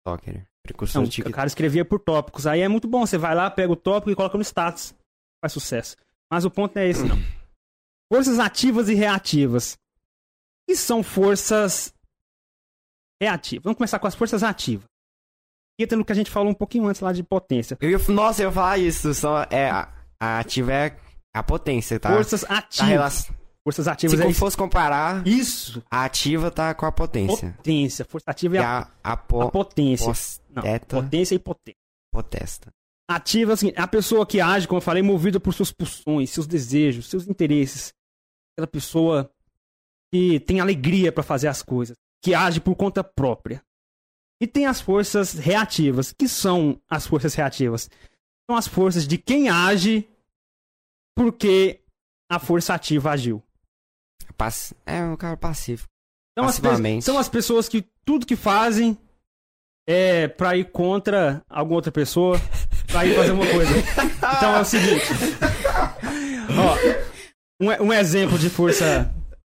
[0.04, 2.44] talker, precursor não, de o cara escrevia por tópicos.
[2.46, 4.92] Aí é muito bom, você vai lá, pega o tópico e coloca no status.
[5.42, 5.96] Faz sucesso.
[6.32, 7.16] Mas o ponto não é esse, não.
[8.12, 9.74] Forças ativas e reativas.
[9.74, 11.92] O que são forças
[13.22, 13.62] reativas?
[13.64, 14.84] Vamos começar com as forças ativas.
[15.78, 17.76] Entra no que a gente falou um pouquinho antes lá de potência.
[17.80, 19.12] Eu ia, nossa, eu ia falar isso.
[19.14, 19.70] Só, é,
[20.40, 20.96] ativa é
[21.34, 22.10] a potência, tá?
[22.14, 22.88] Forças Tá ativas.
[22.88, 23.34] relação-
[23.66, 24.40] Forças Se ativas é como isso.
[24.40, 25.82] fosse comparar, Isso.
[25.90, 27.52] a ativa tá com a potência.
[27.56, 28.04] Potência.
[28.04, 30.04] Força ativa é a, a, a, a po, potência.
[30.06, 31.78] Não, posteta, potência e potência.
[32.12, 32.70] potesta.
[33.08, 36.46] Ativa é é a pessoa que age, como eu falei, movida por suas pulsões, seus
[36.46, 37.94] desejos, seus interesses.
[38.52, 39.30] Aquela pessoa
[40.12, 43.62] que tem alegria pra fazer as coisas, que age por conta própria.
[44.42, 46.12] E tem as forças reativas.
[46.12, 47.88] que são as forças reativas?
[48.46, 50.06] São as forças de quem age
[51.16, 51.80] porque
[52.30, 53.42] a força ativa agiu.
[54.36, 55.88] Pass- É um cara pacífico.
[56.38, 58.98] São as, pe- são as pessoas que tudo que fazem
[59.88, 62.40] é pra ir contra alguma outra pessoa,
[62.88, 63.70] pra ir fazer uma coisa.
[64.36, 65.04] Então é o seguinte.
[66.58, 66.76] Ó,
[67.60, 69.12] um, um exemplo de força.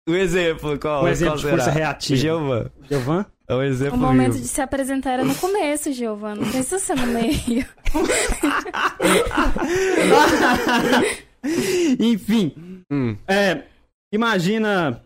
[0.07, 1.03] Um exemplo, qual?
[1.03, 2.19] Um exemplo de força reativa.
[2.19, 2.72] Gilvan.
[2.90, 3.26] Giovan?
[3.48, 4.44] É um O exemplo momento vivo.
[4.44, 6.36] de se apresentar era no começo, Giovana.
[6.41, 7.65] Não precisa ser no meio.
[11.99, 13.68] Enfim, Hum, é,
[14.11, 15.03] imagina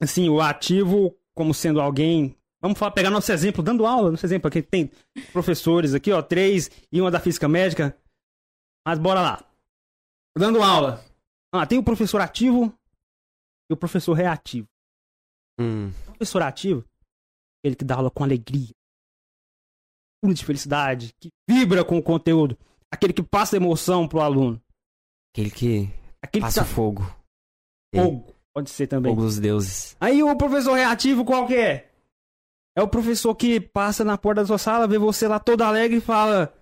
[0.00, 2.36] assim, o ativo como sendo alguém.
[2.60, 4.62] Vamos falar, pegar nosso exemplo, dando aula, nosso exemplo aqui.
[4.62, 4.90] Tem
[5.32, 7.96] professores aqui, ó, três e uma da física médica.
[8.86, 9.44] Mas bora lá.
[10.36, 11.04] Dando aula.
[11.52, 12.72] Ah, tem o professor ativo
[13.68, 14.68] e o professor reativo.
[15.60, 15.88] hum.
[15.88, 16.84] O professor ativo,
[17.64, 18.70] ele que dá aula com alegria,
[20.22, 22.56] puro de felicidade, que vibra com o conteúdo,
[22.90, 24.61] aquele que passa emoção pro aluno,
[25.32, 25.90] Aquele que
[26.22, 27.10] aquele passa que tá fogo.
[27.94, 29.10] fogo, pode ser também.
[29.12, 29.96] Fogo dos deuses.
[30.00, 31.88] Aí o professor reativo qual que é?
[32.76, 35.98] É o professor que passa na porta da sua sala, vê você lá todo alegre
[35.98, 36.52] e fala: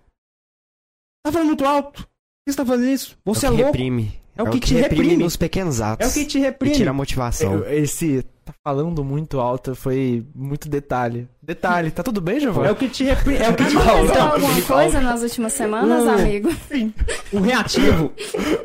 [1.24, 2.02] Tá falando muito alto?
[2.02, 2.08] Por
[2.46, 3.18] que você tá fazendo isso?
[3.24, 3.72] Você é, o que louco.
[3.76, 4.20] reprime.
[4.36, 5.16] É o que te reprime.
[5.18, 6.06] nos pequenos atos.
[6.06, 6.74] É o que te E reprime.
[6.74, 7.54] tira a motivação.
[7.58, 11.28] Eu- Esse tá falando muito alto foi muito detalhe.
[11.42, 12.70] Detalhe, tá tudo bem, É Giovanni?
[12.70, 13.38] o que te reprime.
[13.38, 16.10] É o que te Aconteceu então, alguma coisa nas últimas semanas, Hum.
[16.10, 16.48] amigo?
[17.32, 18.12] O reativo.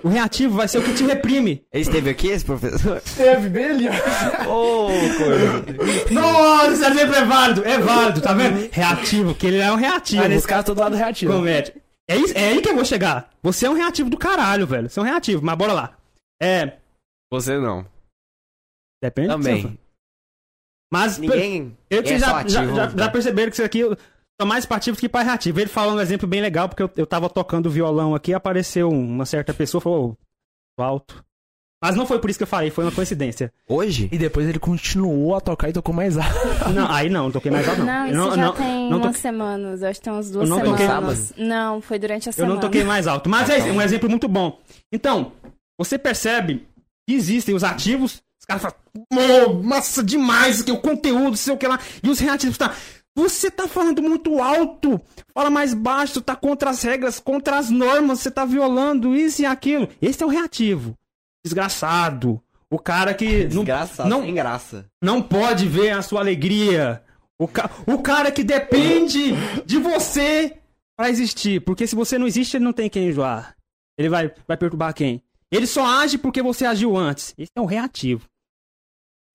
[0.03, 1.64] O reativo vai ser o que te reprime.
[1.72, 3.02] Ele esteve aqui, esse professor?
[3.16, 3.88] Teve bem ali.
[4.48, 4.88] Ô,
[5.18, 6.12] coisa.
[6.12, 7.64] Nossa, esse exemplo é válido.
[7.66, 8.70] É válido, tá vendo?
[8.72, 10.22] Reativo, que ele é um reativo.
[10.22, 11.34] Mas nesse caso, todo lado reativo.
[11.34, 11.74] Comédia.
[12.07, 13.30] É, isso, é aí que eu vou chegar.
[13.41, 14.90] Você é um reativo do caralho, velho.
[14.90, 15.94] Você é um reativo, mas bora lá.
[16.41, 16.74] É.
[17.32, 17.86] Você não.
[19.01, 19.61] Depende do que Também.
[19.63, 19.76] fala.
[20.91, 21.76] Mas Ninguém.
[21.89, 22.93] eu que é já, já, ativo, já, né?
[22.97, 23.97] já perceberam que isso aqui eu
[24.39, 25.59] sou mais pativo do que pai reativo.
[25.59, 29.26] Ele falou um exemplo bem legal, porque eu, eu tava tocando violão aqui apareceu uma
[29.26, 30.17] certa pessoa e falou:
[30.80, 31.23] "Ô, alto.
[31.84, 33.53] Mas não foi por isso que eu falei, foi uma coincidência.
[33.67, 34.09] Hoje?
[34.11, 36.34] E depois ele continuou a tocar e tocou mais alto.
[36.73, 37.85] Não, aí não, não toquei mais alto, não.
[37.85, 39.81] Não, Eu isso não, já não, tem não umas toquei- semanas.
[39.81, 41.34] Eu acho que tem umas duas Eu não toquei semanas.
[41.38, 42.53] Não, foi durante a Eu semana.
[42.55, 43.30] não toquei mais alto.
[43.30, 44.59] Mas é é um exemplo muito bom.
[44.91, 45.34] Então,
[45.77, 46.65] você percebe
[47.07, 51.57] que existem os ativos, os caras falam, "Ô, massa demais, que o conteúdo, sei o
[51.57, 52.73] que lá, e os reativos tá.
[53.17, 54.99] Você tá falando muito alto,
[55.34, 59.45] fala mais baixo, tá contra as regras, contra as normas, você tá violando isso e
[59.45, 59.88] aquilo.
[60.01, 60.95] Esse é o reativo.
[61.43, 62.41] Desgraçado.
[62.69, 64.85] O cara que Desgraçado, não, sem graça.
[65.01, 67.01] não pode ver a sua alegria.
[67.39, 67.69] O, ca...
[67.88, 69.34] o cara que depende
[69.65, 70.57] de você
[70.97, 71.61] pra existir.
[71.61, 73.55] Porque se você não existe, ele não tem quem enjoar.
[73.97, 75.22] Ele vai, vai perturbar quem?
[75.49, 77.34] Ele só age porque você agiu antes.
[77.38, 78.26] Esse é o reativo.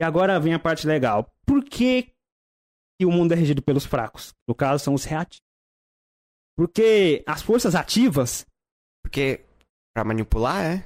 [0.00, 1.30] E agora vem a parte legal.
[1.46, 2.12] Por que,
[2.98, 4.32] que o mundo é regido pelos fracos?
[4.48, 5.42] No caso, são os reativos.
[6.56, 8.46] Porque as forças ativas.
[9.04, 9.44] Porque
[9.94, 10.84] pra manipular é.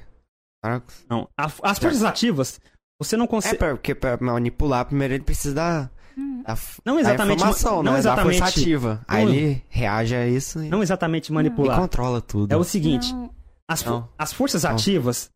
[0.63, 1.05] Fracos.
[1.09, 2.59] Não, a- as forças ativas,
[2.99, 3.57] você não É, consegue.
[3.57, 5.89] pra- porque pra manipular, primeiro ele precisa da.
[6.17, 6.43] Hum.
[6.43, 6.55] da
[6.85, 7.35] Não da exatamente.
[7.37, 7.99] informação, não né?
[7.99, 8.39] exatamente.
[8.39, 9.05] Da força ativa.
[9.07, 11.77] Aí ele reage a isso e, Não exatamente manipular.
[11.79, 12.51] controla tudo.
[12.51, 13.13] É o seguinte.
[13.13, 13.35] Não,
[13.67, 14.09] As, Não.
[14.17, 14.71] as forças Não.
[14.71, 15.29] ativas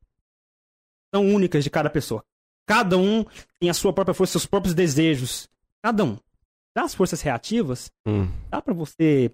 [1.14, 2.24] são únicas de cada pessoa.
[2.70, 3.26] Cada um
[3.60, 5.50] tem a sua própria força, seus próprios desejos.
[5.84, 6.18] Cada um.
[6.78, 8.30] Já as forças reativas, Hum.
[8.48, 9.32] dá pra você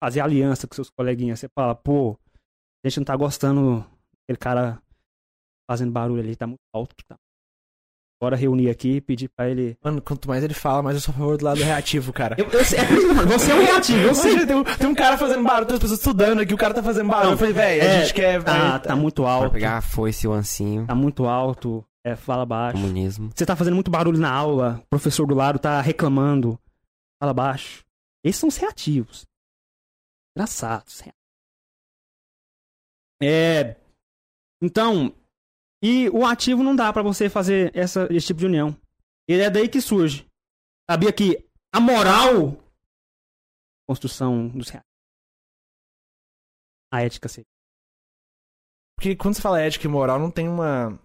[0.00, 1.40] fazer aliança com seus coleguinhas.
[1.40, 2.16] Você fala, pô,
[2.84, 3.84] a gente não tá gostando
[4.20, 4.80] daquele cara
[5.68, 6.94] fazendo barulho ali, tá muito alto.
[7.08, 7.16] Tá.
[8.22, 9.76] Bora reunir aqui e pedir pra ele.
[9.82, 12.36] Mano, quanto mais ele fala, mais eu sou a favor do lado reativo, cara.
[12.38, 12.84] Eu, eu sei, é
[13.26, 14.46] você é um reativo, eu sei.
[14.46, 16.82] Tem, um, tem um cara fazendo barulho, tem as pessoas estudando aqui, o cara tá
[16.84, 17.26] fazendo barulho.
[17.26, 18.42] Não, eu falei, velho, a é, gente quer.
[18.44, 19.50] Tá, tá muito Pra alto.
[19.52, 20.86] pegar a foice e o ancinho.
[20.86, 21.84] Tá muito alto.
[22.06, 22.80] É, fala baixo.
[22.80, 23.32] Comunismo.
[23.34, 26.56] Você tá fazendo muito barulho na aula, o professor do lado tá reclamando.
[27.20, 27.84] Fala baixo.
[28.22, 29.26] Esses são os reativos.
[30.36, 31.02] Engraçados.
[33.20, 33.74] É.
[34.62, 35.12] Então.
[35.82, 38.80] E o ativo não dá pra você fazer essa, esse tipo de união.
[39.28, 40.24] E é daí que surge.
[40.88, 42.56] Sabia que a moral.
[43.88, 44.94] Construção dos reativos.
[46.92, 47.50] A ética seria.
[48.96, 51.04] Porque quando você fala ética e moral, não tem uma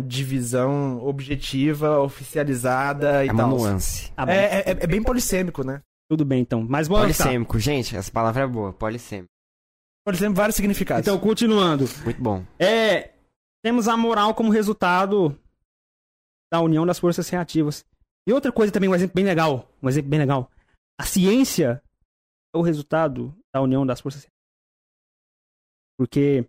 [0.00, 3.50] divisão objetiva, oficializada e É uma tal.
[3.50, 4.10] nuance.
[4.12, 4.32] Tá bom.
[4.32, 5.82] É, é, é bem polissêmico, né?
[6.10, 6.64] Tudo bem, então.
[6.66, 7.06] Mas bora lá.
[7.08, 7.58] Polissêmico.
[7.58, 8.72] Gente, essa palavra é boa.
[8.72, 9.28] Polissêmico.
[10.04, 11.06] Polissêmico vários significados.
[11.06, 11.84] Então, continuando.
[12.04, 12.44] Muito bom.
[12.58, 13.12] É,
[13.64, 15.38] temos a moral como resultado
[16.52, 17.84] da união das forças reativas.
[18.26, 20.50] E outra coisa também, um exemplo bem legal, um exemplo bem legal.
[21.00, 21.82] A ciência
[22.54, 24.32] é o resultado da união das forças reativas.
[25.98, 26.46] Porque,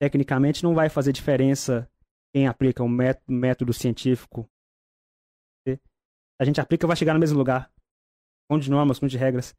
[0.00, 1.88] tecnicamente, não vai fazer diferença
[2.38, 2.88] quem aplica um
[3.26, 4.48] método, científico.
[6.40, 7.68] A gente aplica, vai chegar no mesmo lugar.
[8.48, 9.56] Com de normas, com de regras.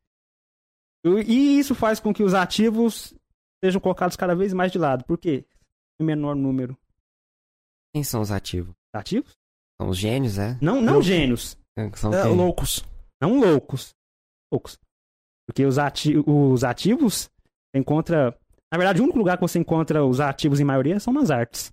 [1.06, 3.14] E isso faz com que os ativos
[3.62, 5.04] sejam colocados cada vez mais de lado.
[5.04, 5.46] Por quê?
[6.00, 6.78] Em menor número.
[7.94, 8.74] Quem são os ativos?
[8.94, 9.34] Ativos?
[9.80, 10.58] São os gênios, é?
[10.62, 11.58] Não, não gênios.
[11.96, 12.86] São É, loucos.
[13.22, 13.94] Não loucos.
[14.50, 14.80] Loucos.
[15.46, 17.30] Porque os, ati os ativos,
[17.74, 18.40] encontra.
[18.72, 21.70] Na verdade, o único lugar que você encontra os ativos em maioria são nas artes.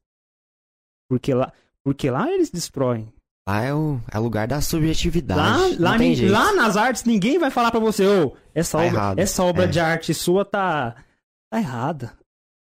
[1.09, 1.53] Porque lá,
[1.85, 3.13] porque lá eles destroem.
[3.49, 5.77] Lá é o, é lugar da subjetividade.
[5.79, 5.97] Lá, lá,
[6.31, 9.19] lá nas artes, ninguém vai falar pra você, ô, essa Tá obra, errado.
[9.21, 9.69] essa obra É.
[9.69, 10.97] de arte sua tá,
[11.51, 12.13] tá errada.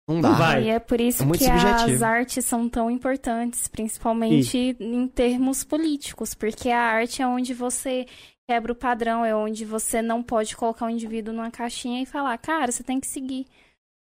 [0.06, 0.38] Não não dá.
[0.38, 0.64] vai.
[0.66, 2.04] E é por isso É que as subjetivo.
[2.04, 8.06] artes são tão importantes, principalmente em termos políticos, porque a arte é onde você
[8.46, 12.38] quebra o padrão, é onde você não pode colocar o indivíduo numa caixinha e falar,
[12.40, 13.46] cara, você tem que seguir.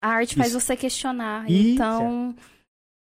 [0.01, 0.61] A arte faz Isso.
[0.61, 1.51] você questionar.
[1.51, 1.71] Isso.
[1.73, 2.37] Então,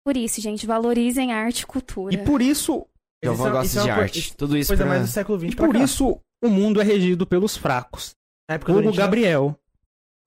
[0.05, 2.15] por isso, gente, valorizem arte e cultura.
[2.15, 2.87] E por isso,
[3.23, 4.37] Eu vou é- gosto isso é de uma coi- arte.
[4.37, 4.91] Tudo isso Coisa pra...
[4.93, 5.79] mais do século XX e por cá.
[5.79, 8.13] isso o mundo é regido pelos fracos.
[8.49, 9.59] Na época, do Hugo Nietzsche, Gabriel.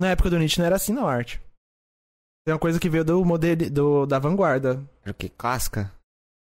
[0.02, 1.40] na época do Nietzsche não era assim, não, a arte.
[2.46, 4.82] Tem uma coisa que veio do modelo do, da vanguarda.
[5.06, 5.30] O quê?
[5.30, 5.92] Clássica?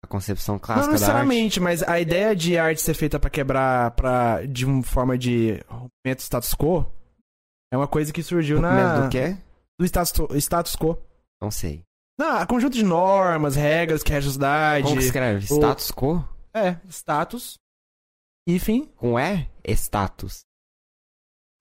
[0.03, 1.01] A concepção não clássica da arte?
[1.01, 5.53] necessariamente, mas a ideia de arte ser feita pra quebrar pra, de uma forma de
[5.67, 6.85] rompimento do status quo
[7.73, 9.35] é uma coisa que surgiu na, Do quê?
[9.79, 10.13] do status,
[10.43, 10.97] status quo.
[11.41, 11.81] Não sei.
[12.19, 14.83] Não, conjunto de normas, regras que rege a sociedade.
[14.85, 15.45] Como que escreve?
[15.53, 16.23] o- Status quo?
[16.53, 17.57] É, status.
[18.47, 19.47] Enfim, Com E?
[19.67, 20.41] Status.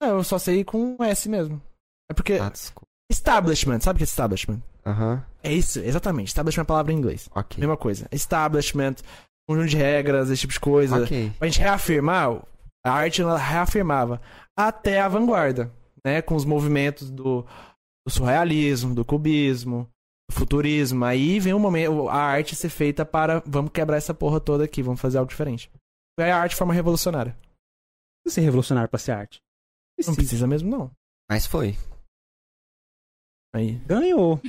[0.01, 1.61] é, eu só sei com S mesmo.
[2.09, 2.33] É porque.
[2.35, 2.83] Status quo.
[3.11, 4.61] Establishment, sabe o que é establishment?
[4.85, 5.23] Aham.
[5.43, 6.27] É isso, exatamente.
[6.29, 7.29] Establishment é a palavra em inglês.
[7.35, 7.59] Ok.
[7.59, 8.07] Mesma coisa.
[8.11, 8.95] Establishment,
[9.47, 11.03] conjunto de regras, esse tipo de coisa.
[11.03, 11.31] Ok.
[11.37, 12.41] Pra gente reafirmar,
[12.85, 14.21] a arte ela reafirmava
[14.57, 15.71] até a vanguarda,
[16.05, 16.21] né?
[16.21, 17.43] Com os movimentos do,
[18.05, 19.89] do surrealismo, do cubismo,
[20.31, 21.05] futurismo.
[21.05, 24.81] Aí vem o momento, a arte ser feita para vamos quebrar essa porra toda aqui,
[24.81, 25.71] vamos fazer algo diferente.
[26.19, 27.37] Aí a arte de forma revolucionária.
[28.25, 29.39] Não ser revolucionário pra ser arte.
[30.05, 30.91] Não precisa mesmo, não.
[31.29, 31.75] Mas foi.
[33.55, 33.75] Aí.
[33.85, 34.39] Ganhou.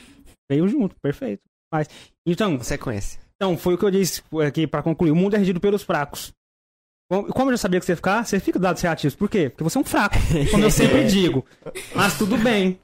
[0.50, 1.42] Veio junto, perfeito.
[1.72, 1.88] Mas,
[2.26, 3.20] então, Sequência.
[3.36, 5.10] então, foi o que eu disse aqui pra concluir.
[5.10, 6.32] O mundo é regido pelos fracos.
[7.10, 9.14] Como eu já sabia que você ia ficar, você fica dados reativos.
[9.16, 9.48] Por quê?
[9.48, 10.16] Porque você é um fraco,
[10.50, 11.46] como eu sempre digo.
[11.94, 12.78] Mas tudo bem.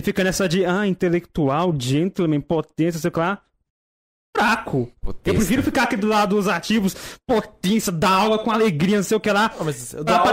[0.00, 3.38] Você fica nessa de, ah, intelectual, gentleman, potência, sei lá.
[4.34, 4.78] fraco.
[4.78, 5.38] Eu Potência.
[5.38, 6.96] prefiro ficar aqui do lado dos ativos,
[7.26, 9.52] potência, dar aula com alegria, não sei o que lá.
[9.58, 10.28] Não, mas eu aula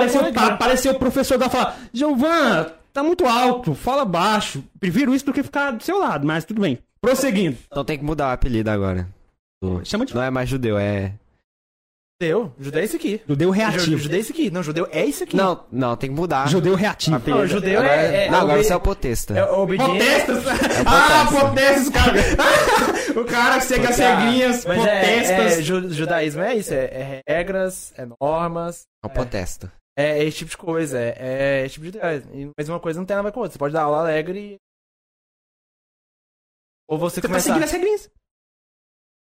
[0.53, 4.63] Apareceu, o professor da falar, Giovan, tá muito alto, fala baixo.
[4.79, 6.79] Prefiro isso do que ficar do seu lado, mas tudo bem.
[7.01, 7.57] Prosseguindo.
[7.67, 9.05] Então tem que mudar o apelido agora.
[9.83, 11.13] Chama de Não é mais judeu, é.
[12.19, 12.51] Judeu?
[12.59, 13.21] Judeu é esse aqui.
[13.27, 13.97] judeu Ju- reativo.
[13.97, 14.49] Judeu é esse aqui.
[14.49, 15.35] Não, judeu é esse aqui.
[15.35, 16.47] Não, não, tem que mudar.
[16.47, 17.21] Judeu reativo.
[17.29, 18.25] Não, judeu Agora- é...
[18.25, 19.37] é Não, agora obe- você é o potesta.
[19.37, 19.45] É.
[19.45, 20.43] Potestas!
[20.87, 22.13] ah, potestas, cara!
[23.21, 25.65] o cara segue as regrinhas, Mas é, é, potestas.
[25.65, 29.71] ju- judaísmo é isso, é, é regras, é normas, É o potesta.
[29.95, 32.23] é, é esse tipo de coisa, é, é esse tipo de ideia.
[32.57, 33.53] Mas uma coisa não tem nada a ver com a outra.
[33.53, 34.57] Você pode dar aula alegre e...
[36.89, 37.49] Ou você, Você tá começar...
[37.49, 38.09] seguindo as regrinhas.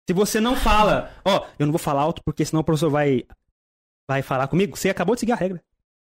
[0.07, 3.23] Se você não fala, ó, eu não vou falar alto porque senão o professor vai,
[4.09, 5.61] vai falar comigo, você acabou de seguir a regra.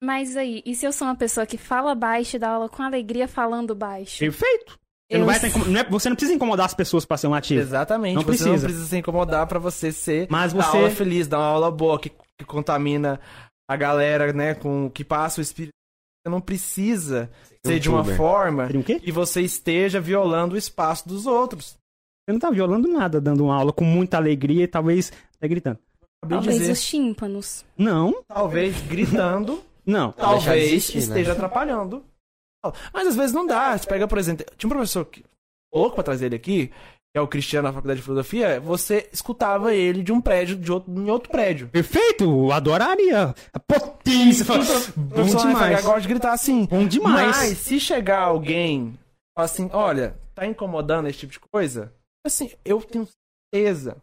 [0.03, 2.83] Mas aí, e se eu sou uma pessoa que fala baixo e dá aula com
[2.83, 4.19] alegria falando baixo?
[4.19, 4.73] Perfeito.
[5.09, 7.29] Você Eu não, vai incom- não é- você não precisa incomodar as pessoas pra ser
[7.29, 7.61] um ativo.
[7.61, 8.67] Exatamente, Não você não precisa.
[8.67, 11.99] precisa se incomodar pra você ser Mas dar você- aula feliz, dar uma aula boa,
[11.99, 13.19] que, que contamina
[13.71, 15.73] a galera, né, com que passa o espírito.
[16.27, 17.31] Você não precisa
[17.65, 21.79] ser de uma forma um que você esteja violando o espaço dos outros.
[22.27, 25.79] Você não tá violando nada, dando uma aula com muita alegria e talvez até gritando.
[26.21, 26.73] Acabei Talvez dizer.
[26.73, 27.65] os tímpanos.
[27.79, 30.11] Não, Talvez gritando, não.
[30.11, 31.03] Talvez existir, né?
[31.05, 32.05] esteja atrapalhando.
[32.93, 33.79] Mas às vezes não dá.
[33.79, 35.25] Você pega, por exemplo, tinha um professor que,
[35.73, 39.73] louco pra trazer ele aqui, que é o Cristiano da Faculdade de Filosofia, você escutava
[39.73, 41.69] ele de um prédio, de outro, em outro prédio.
[41.69, 43.33] Perfeito, eu adoraria.
[43.53, 44.45] A potência.
[44.45, 44.65] Fala,
[44.97, 45.85] Bom demais.
[45.85, 46.65] Gosta de gritar assim.
[46.67, 47.37] Bom demais.
[47.37, 48.99] Mas se chegar alguém
[49.37, 51.93] falar assim, olha, tá incomodando esse tipo de coisa,
[52.27, 53.09] assim, eu tenho
[53.55, 53.97] certeza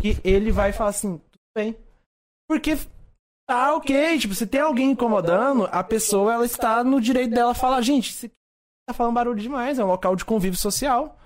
[0.00, 1.76] que ele vai falar assim, tudo bem.
[2.48, 2.76] Porque
[3.48, 7.80] tá ok, tipo, se tem alguém incomodando, a pessoa ela está no direito dela falar,
[7.82, 8.30] gente, você
[8.88, 11.18] tá falando barulho demais, é um local de convívio social.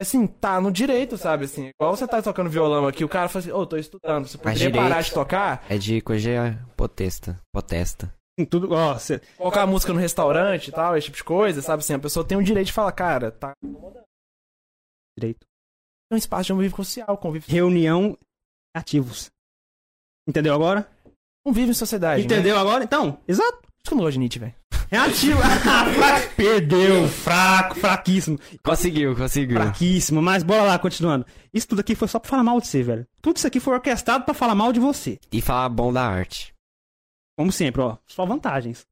[0.00, 1.44] Assim, tá no direito, sabe?
[1.44, 4.36] Assim, igual você tá tocando violão aqui, o cara fala assim, ô, tô estudando, você
[4.36, 5.04] poderia parar direito.
[5.06, 5.64] de tocar?
[5.68, 7.40] É de coisa potesta.
[7.54, 8.12] Potesta.
[8.36, 11.82] Em tudo, ó, você- colocar música no restaurante e tal, esse tipo de coisa, sabe
[11.82, 11.94] assim?
[11.94, 13.52] A pessoa tem o direito de falar, cara, tá.
[15.16, 15.46] direito.
[16.12, 18.18] É um espaço de convívio social, convívio, Reunião
[18.76, 19.30] ativos.
[20.28, 20.86] Entendeu agora?
[21.42, 22.20] convívio em sociedade.
[22.20, 22.26] Né?
[22.26, 22.84] Entendeu agora?
[22.84, 23.62] Então, exato.
[23.62, 24.54] Isso que eu não gosto de Nietzsche, velho.
[24.90, 25.40] Reativo.
[25.96, 26.34] Fraco.
[26.36, 27.08] Perdeu.
[27.08, 28.38] Fraco, fraquíssimo.
[28.62, 29.56] Conseguiu, conseguiu.
[29.56, 30.20] Fraquíssimo.
[30.20, 31.24] Mas bora lá, continuando.
[31.52, 33.08] Isso tudo aqui foi só pra falar mal de você, velho.
[33.22, 35.18] Tudo isso aqui foi orquestrado pra falar mal de você.
[35.32, 36.54] E falar bom da arte.
[37.38, 37.96] Como sempre, ó.
[38.06, 38.86] Só vantagens.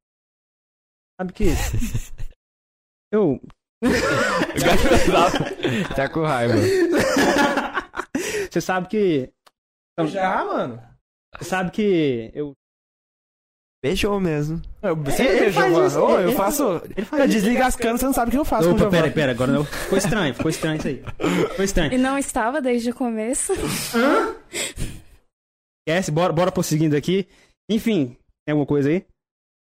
[1.20, 1.44] Sabe que.
[3.12, 3.38] Eu.
[5.96, 6.54] tá com raiva.
[8.50, 9.30] Você sabe que.
[10.06, 10.82] Já, mano.
[11.38, 12.30] Você sabe que.
[12.34, 12.52] Eu.
[13.82, 14.60] Beijou mesmo.
[14.82, 15.86] Eu, você Ele beijou, faz mano.
[15.86, 16.82] isso, ele- eu ele- faço.
[16.94, 17.38] Ele faz Eu isso.
[17.38, 19.64] desliga as canas, você não sabe o que eu faço Opa, pera, pera, agora não.
[19.64, 21.02] Ficou estranho, ficou estranho isso aí.
[21.48, 21.92] Ficou estranho.
[21.94, 23.54] E não estava desde o começo.
[25.88, 27.26] Esquece, bora, bora prosseguindo aqui.
[27.70, 29.06] Enfim, tem alguma coisa aí?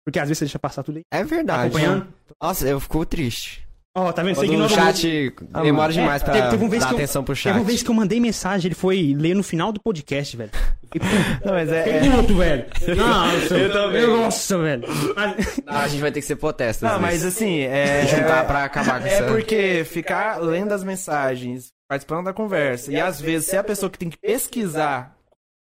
[0.06, 1.04] Porque às vezes você deixa passar tudo aí.
[1.12, 1.70] É verdade.
[1.70, 2.14] Acompanhando?
[2.42, 3.66] Nossa, eu fico triste.
[3.96, 4.36] Ó, tá vendo?
[4.36, 5.94] Você Quando o chat Ah, demora mano.
[5.94, 7.52] demais É, pra teve- teve dar eu- atenção pro chat.
[7.52, 10.50] Teve uma vez que eu mandei mensagem, ele foi ler no final do podcast, velho.
[11.46, 11.84] Não, mas é.
[11.84, 12.66] Fiquei é- puto, velho.
[12.98, 14.08] Nossa, Eu também.
[14.08, 14.84] Nossa, velho.
[15.16, 16.88] Mas- Não, a gente vai ter que ser potesta.
[16.88, 17.36] Não, às mas vezes.
[17.38, 18.06] assim, é.
[18.10, 19.28] Juntar pra acabar com É essa...
[19.28, 24.00] porque ficar lendo as mensagens, participando da conversa, e às vezes ser a pessoa que
[24.00, 25.16] tem que pesquisar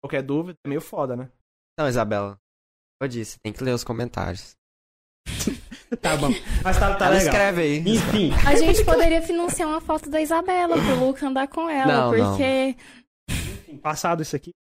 [0.01, 1.29] qualquer dúvida, é meio foda, né?
[1.77, 2.37] Não, Isabela.
[3.03, 4.55] Eu disse, tem que ler os comentários.
[6.01, 6.31] tá bom.
[6.63, 7.33] Mas tá, tá Ela legal.
[7.33, 7.79] escreve aí.
[7.81, 12.13] Enfim, A gente poderia financiar uma foto da Isabela pro Luca andar com ela, Não,
[12.13, 12.31] não.
[12.37, 12.77] porque
[13.83, 14.51] passado isso aqui,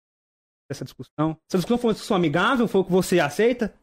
[0.70, 1.36] essa discussão.
[1.48, 2.66] Essa discussão foi uma discussão amigável?
[2.68, 3.74] Foi o que você aceita?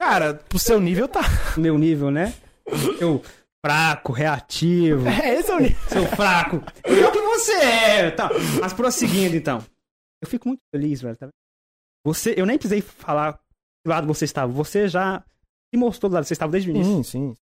[0.00, 1.20] Cara, pro seu nível tá.
[1.56, 2.34] Meu nível, né?
[3.00, 3.22] Eu
[3.64, 5.06] fraco, reativo.
[5.06, 5.88] É, esse é o nível.
[5.88, 6.62] Seu fraco.
[6.84, 8.10] É o que você é.
[8.10, 8.30] Tá.
[8.60, 9.64] Mas prosseguindo, então.
[10.22, 11.16] Eu fico muito feliz, velho.
[11.16, 11.28] Tá?
[12.06, 14.50] Você, eu nem precisei falar que lado você estava.
[14.52, 15.22] Você já
[15.72, 16.92] se mostrou do lado que você estava desde o início.
[16.92, 17.34] Sim, sim.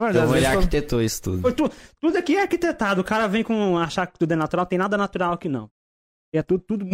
[0.00, 1.40] Mas Então ele arquitetou isso tudo.
[1.42, 1.70] Foi tu-
[2.00, 3.00] tudo aqui é arquitetado.
[3.00, 4.66] O cara vem com achar que tudo é natural.
[4.66, 5.70] Tem nada natural aqui, não.
[6.34, 6.84] É tudo, tudo,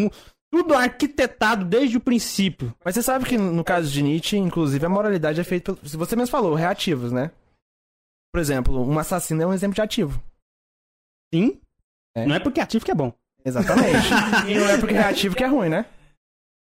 [0.53, 2.75] tudo arquitetado desde o princípio.
[2.85, 5.89] Mas você sabe que no caso de Nietzsche, inclusive, a moralidade é feita pelo.
[5.89, 7.31] Se você mesmo falou, reativos, né?
[8.33, 10.23] Por exemplo, um assassino é um exemplo de ativo.
[11.35, 11.61] Sim.
[12.15, 12.27] É.
[12.27, 13.13] Não é porque ativo que é bom.
[13.45, 14.07] Exatamente.
[14.47, 15.87] e não é porque reativo que é ruim, né?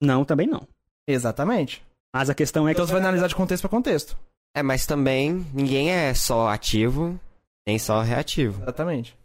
[0.02, 0.66] Não, também não.
[1.06, 1.84] Exatamente.
[2.14, 2.76] Mas a questão é que.
[2.76, 4.18] Então você vai analisar de contexto pra contexto.
[4.55, 7.18] É, mas também ninguém é só ativo,
[7.66, 8.62] nem só reativo.
[8.62, 9.16] Exatamente.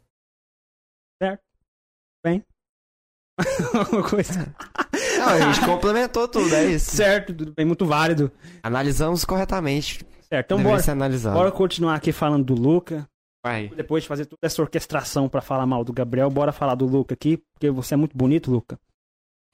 [3.91, 4.55] Uma coisa.
[5.19, 6.95] Não, a gente complementou tudo, é isso.
[6.95, 8.31] Certo, tudo bem, muito válido.
[8.63, 10.05] Analisamos corretamente.
[10.21, 13.07] Certo, então Deveria bora, bora continuar aqui falando do Luca.
[13.45, 13.69] Vai.
[13.69, 17.13] Depois de fazer toda essa orquestração pra falar mal do Gabriel, bora falar do Luca
[17.13, 18.79] aqui, porque você é muito bonito, Luca.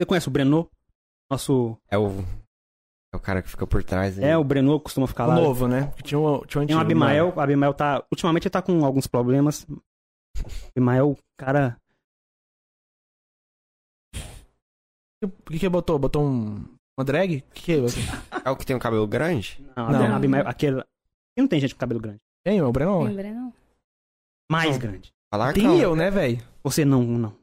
[0.00, 0.68] Você conhece o Breno?
[1.30, 1.76] Nosso.
[1.90, 2.24] É o.
[3.14, 4.18] É o cara que fica por trás.
[4.18, 4.24] aí.
[4.24, 5.34] É, o Breno costuma ficar O lá.
[5.36, 5.86] novo, né?
[5.86, 7.32] Porque Tinha um, tinha um Tem o Abimael.
[7.36, 8.04] O Abimael tá.
[8.10, 9.64] Ultimamente ele tá com alguns problemas.
[9.70, 11.76] O Abimael, cara.
[15.22, 15.96] O que que botou?
[15.96, 16.64] Botou um...
[16.98, 17.38] Uma drag?
[17.38, 17.78] O que que é?
[18.44, 19.64] É o que tem o cabelo grande?
[19.76, 20.16] Não, Não.
[20.16, 20.80] Abimael, aquele.
[21.36, 22.20] E não tem gente com cabelo grande.
[22.44, 23.02] Tem, o Breno?
[23.04, 23.52] Lembra, não?
[24.50, 24.78] Mais Não.
[24.78, 25.12] grande.
[25.32, 25.78] Falar Tem não.
[25.78, 26.38] eu, né, velho?
[26.62, 27.36] Você não, não.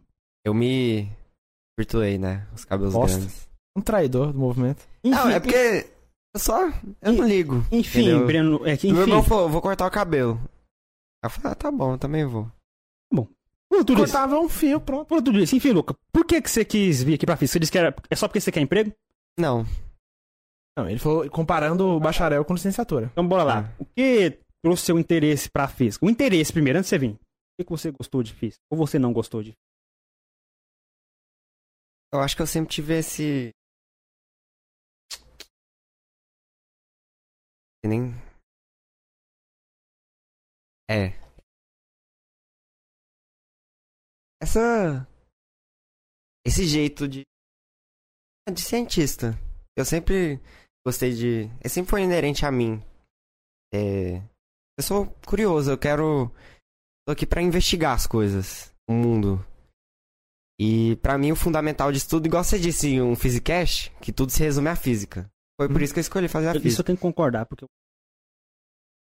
[0.46, 1.10] Eu me
[1.80, 2.46] virtuei, né?
[2.54, 3.18] Os cabelos Bosta.
[3.18, 3.50] grandes.
[3.76, 4.86] Um traidor do movimento.
[5.04, 5.90] Não, é porque.
[6.34, 6.70] Eu só.
[7.02, 7.66] Eu não ligo.
[7.72, 8.26] Enfim, entendeu?
[8.26, 8.68] Breno.
[8.68, 9.30] É que, Meu irmão enfim.
[9.30, 10.40] falou, vou cortar o cabelo.
[11.24, 12.50] Eu falei, ah, tá bom, eu também vou.
[13.72, 14.12] Por tudo isso.
[14.12, 15.08] Cortava um fio, pronto.
[15.08, 15.56] Por tudo isso.
[15.56, 17.54] Enfim, Luca, por que, que você quis vir aqui pra física?
[17.54, 17.96] Você disse que era.
[18.10, 18.92] É só porque você quer emprego?
[19.40, 19.66] Não.
[20.78, 23.08] Não, ele falou comparando o bacharel com licenciatura.
[23.14, 23.60] Então bora lá.
[23.60, 23.76] Ah.
[23.80, 26.06] O que trouxe seu interesse pra física?
[26.06, 27.14] O interesse primeiro, antes de você vir.
[27.14, 27.18] O
[27.58, 28.60] que, que você gostou de física?
[28.70, 29.54] Ou você não gostou de
[32.14, 33.52] Eu acho que eu sempre tive esse.
[37.84, 38.14] Nem.
[40.90, 41.14] É.
[44.42, 45.08] Essa.
[46.46, 47.24] Esse jeito de.
[48.52, 49.38] De cientista.
[49.76, 50.40] Eu sempre
[50.86, 51.46] gostei de.
[51.64, 52.84] É sempre foi inerente a mim.
[53.74, 54.18] É.
[54.78, 56.30] Eu sou curioso, eu quero.
[57.06, 58.74] Tô aqui pra investigar as coisas.
[58.88, 59.46] O mundo.
[60.60, 64.32] E pra mim o fundamental disso tudo, igual você disse em um Physicast, que tudo
[64.32, 65.28] se resume à física.
[65.62, 66.82] Foi por isso que eu escolhi fazer a Isso física.
[66.82, 67.68] eu tenho que concordar, porque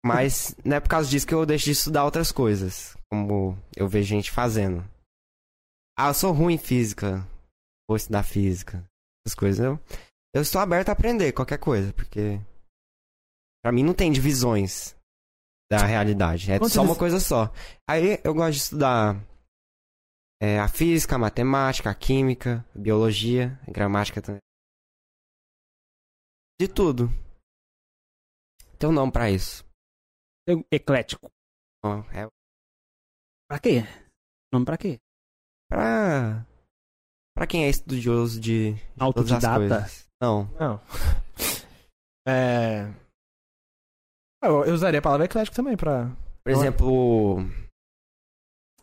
[0.05, 2.95] Mas não é por causa disso que eu deixo de estudar outras coisas.
[3.11, 4.81] Como eu vejo gente fazendo.
[5.99, 7.27] Ah, eu sou ruim em física.
[7.89, 8.81] Vou estudar física.
[9.25, 9.65] Essas coisas.
[9.65, 9.77] Eu,
[10.33, 12.39] eu estou aberto a aprender qualquer coisa, porque.
[13.61, 14.95] Pra mim não tem divisões
[15.69, 16.53] da realidade.
[16.53, 17.51] É Quantas só uma coisa só.
[17.89, 19.21] Aí eu gosto de estudar
[20.41, 24.44] é, a física, a matemática, a química, a biologia, a gramática também.
[26.59, 27.09] De tudo.
[28.79, 29.63] Tem um nome pra isso.
[30.47, 31.29] eu eclético.
[31.83, 32.27] Ó, é
[33.49, 33.81] Pra quê?
[34.53, 34.99] Nome pra quê?
[35.69, 36.45] pra.
[37.35, 39.57] Pra quem é estudioso de, de todas as Autodidata.
[39.59, 40.09] coisas.
[40.21, 40.45] Não.
[40.59, 40.81] Não.
[42.27, 42.85] É.
[44.43, 46.05] Eu, eu usaria a palavra eclético também pra.
[46.43, 47.37] Por exemplo.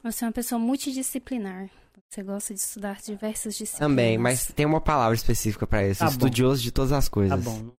[0.04, 1.68] Você é uma pessoa multidisciplinar.
[2.12, 3.78] Você gosta de estudar diversas disciplinas.
[3.78, 6.00] Também, mas tem uma palavra específica pra isso.
[6.00, 6.10] Tá bom.
[6.10, 7.42] estudioso de todas as Tá coisas.
[7.42, 7.72] bom.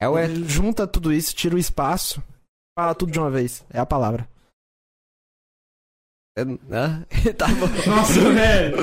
[0.00, 2.22] É o Ele junta tudo isso, tira o espaço,
[2.78, 3.64] fala tudo de uma vez.
[3.68, 4.28] É a palavra.
[6.38, 7.04] Hã?
[7.36, 7.90] tá bom.
[7.90, 8.76] Nossa, velho.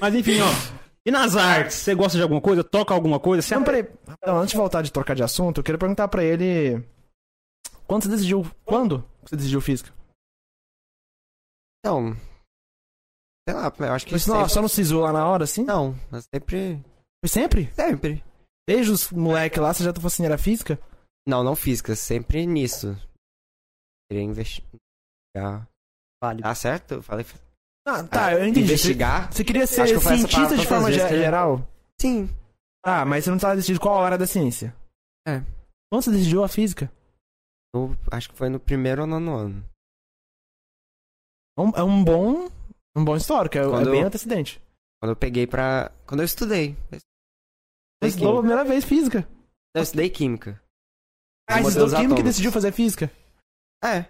[0.00, 0.76] Mas enfim, ó.
[1.04, 1.74] E nas artes?
[1.76, 2.62] Você gosta de alguma coisa?
[2.62, 3.42] Toca alguma coisa?
[3.42, 3.88] Você Então, peraí.
[4.24, 6.80] Não, antes de voltar de trocar de assunto, eu queria perguntar pra ele.
[7.88, 8.48] Quando você decidiu.
[8.64, 9.92] Quando você decidiu física?
[11.80, 12.16] Então.
[13.48, 14.18] Sei lá, eu acho que.
[14.18, 14.52] Só, sempre...
[14.52, 15.64] só no SISU lá na hora, assim?
[15.64, 16.82] Não, mas sempre.
[17.24, 17.72] Foi sempre?
[17.72, 18.24] Sempre.
[18.68, 20.78] Desde os moleque lá, você já falou assim, era física?
[21.28, 22.96] Não, não física, sempre nisso.
[24.10, 25.68] Queria investigar.
[26.22, 26.42] Vale.
[26.42, 26.94] Tá certo?
[26.94, 27.24] Eu falei.
[27.86, 28.64] Ah, tá, Ah, eu entendi.
[28.64, 29.32] Investigar?
[29.32, 31.64] Você, queria ser cientista de forma vezes geral?
[32.00, 32.28] Sim.
[32.84, 34.74] Ah, mas você não estava decidindo qual hora da ciência.
[35.26, 35.40] É.
[35.90, 36.90] Quando você decidiu a física?
[37.74, 39.64] No- acho que foi no primeiro ou nono ano.
[41.56, 42.48] É um, é um bom.
[42.96, 44.60] Um bom histórico, é, é Quando bem eu- antecedente.
[45.00, 45.90] Quando eu peguei pra.
[46.06, 46.74] Quando eu estudei.
[46.90, 46.98] Eu
[48.02, 49.28] Você estudou pela primeira vez física.
[49.74, 50.60] Eu estudei química.
[51.48, 53.10] Ah, você estudou química e decidiu fazer física?
[53.84, 54.06] É.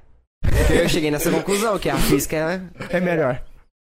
[0.82, 3.44] Eu cheguei nessa conclusão, que a física é, É melhor.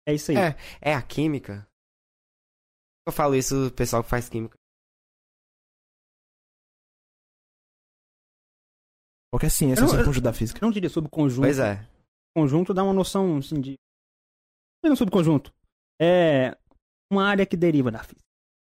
[0.07, 0.37] É isso aí.
[0.37, 0.55] É.
[0.81, 1.67] é a química.
[3.07, 4.55] Eu falo isso do pessoal que faz química.
[9.33, 10.59] Qualquer ciência Eu não- você eu- pode ajudar a física.
[10.59, 11.41] Eu não diria subconjunto.
[11.41, 11.83] Pois é.
[12.37, 13.75] Conjunto dá uma noção, assim, de...
[14.83, 15.51] É um subconjunto.
[16.01, 16.55] É
[17.11, 18.21] uma área que deriva da física.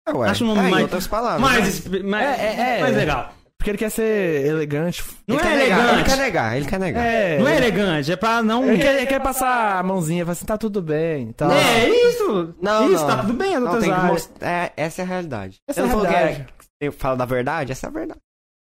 [0.06, 0.28] É, ué.
[0.28, 1.40] Acho o nome É, mais- outras palavras.
[1.40, 2.80] Mais, mais, É, é, é.
[2.82, 3.32] mais legal.
[3.58, 5.02] Porque ele quer ser elegante.
[5.26, 6.04] Não Ele é quer negar, Ele elegante.
[6.10, 7.04] quer negar, ele quer negar.
[7.06, 7.38] É.
[7.38, 8.64] Não é elegante, é pra não...
[8.68, 11.32] Ele quer, ele quer passar a mãozinha, falar assim, tá tudo bem.
[11.32, 11.48] Tá.
[11.52, 12.54] É isso!
[12.60, 13.06] Não, isso, não.
[13.08, 14.30] tá tudo bem as Não, outras tem que áreas.
[14.40, 15.56] É, essa é a realidade.
[15.66, 16.48] Essa eu é a não falou que realidade.
[16.80, 18.20] é- eu falo da verdade, essa é a verdade.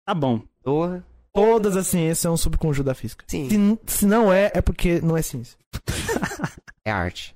[0.06, 0.42] Tá bom.
[0.62, 1.04] Porra.
[1.34, 3.24] Todas as ciências são um subconjunto da física.
[3.28, 3.80] Sim.
[3.88, 5.58] Se, se não é, é porque não é ciência.
[6.86, 7.36] É arte.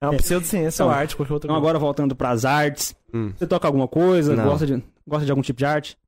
[0.00, 0.18] É uma É.
[0.18, 1.68] pseudociência ou Então, arte, qualquer outra Então coisa.
[1.68, 2.94] agora voltando pras artes.
[3.12, 3.32] Hum.
[3.32, 4.34] Você toca alguma coisa?
[4.36, 4.44] Não.
[4.44, 5.98] Gosta de, gosta de algum tipo de arte?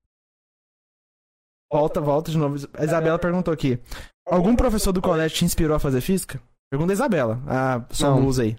[1.73, 2.57] Volta, volta de novo.
[2.75, 3.79] A Isabela perguntou aqui.
[4.27, 6.41] Algum professor do colégio te inspirou a fazer física?
[6.71, 8.21] Pergunta a Isabela, a sua Não.
[8.23, 8.57] musa aí.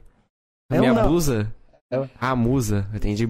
[0.72, 1.08] A É minha não.
[1.08, 1.54] blusa?
[1.91, 2.10] É.
[2.20, 2.88] A musa.
[2.91, 3.26] Eu entendi.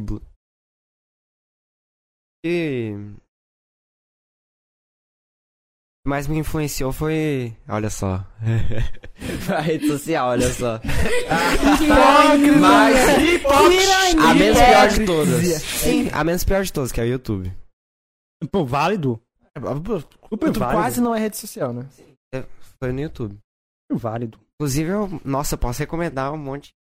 [2.46, 2.96] E...
[6.04, 7.56] que mais me influenciou foi.
[7.68, 8.26] Olha só.
[9.56, 10.76] a rede social, olha só.
[11.82, 12.60] Hipócrita.
[12.60, 14.16] Mas-.
[14.16, 15.62] A menos pior de todas.
[15.64, 17.52] Sim, a menos pior de todas, que é o YouTube.
[18.52, 19.20] Pô, válido.
[20.30, 20.60] Super válido.
[20.60, 21.88] quase não é rede social, né?
[22.82, 23.38] Foi no YouTube.
[23.92, 24.38] válido.
[24.60, 26.74] Inclusive, eu, nossa, eu posso recomendar um monte.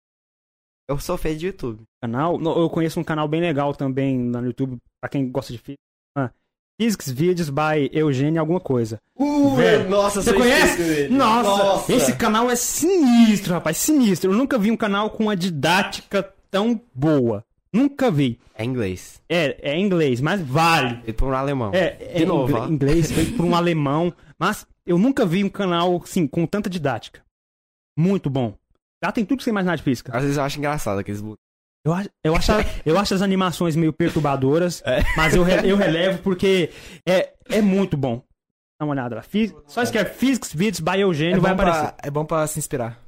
[0.89, 1.83] Eu sou feio de YouTube.
[2.03, 5.59] Canal, eu conheço um canal bem legal também lá no YouTube, pra quem gosta de
[5.59, 5.81] física.
[6.17, 6.31] Ah,
[6.81, 8.99] Physics Videos by Eugênio alguma coisa.
[9.57, 11.09] Velho, nossa, Você conhece?
[11.09, 14.33] Nossa, esse canal é sinistro, rapaz, sinistro.
[14.33, 17.45] Eu nunca vi um canal com uma didática tão boa.
[17.73, 18.39] Nunca vi.
[18.55, 19.21] É inglês.
[19.29, 21.01] É, é inglês, mas vale.
[21.05, 21.71] Feito por um alemão.
[21.73, 26.01] É, é De novo, inglês feito por um alemão, mas eu nunca vi um canal
[26.03, 27.23] assim com tanta didática.
[27.97, 28.55] Muito bom.
[29.03, 30.15] Já tem tudo que você imaginar de física.
[30.15, 31.23] Às vezes eu acho engraçado aqueles.
[31.85, 32.53] Eu acho, eu acho,
[32.87, 35.01] eu acho as animações meio perturbadoras, É.
[35.17, 36.71] mas eu, eu relevo porque
[37.07, 38.25] é, é muito bom.
[38.81, 39.23] Dá uma olhada lá.
[39.23, 41.93] Fis- Só escreve Physics Videos by Eugênio, É vai bom, aparecer.
[41.95, 43.01] pra, é bom pra se inspirar.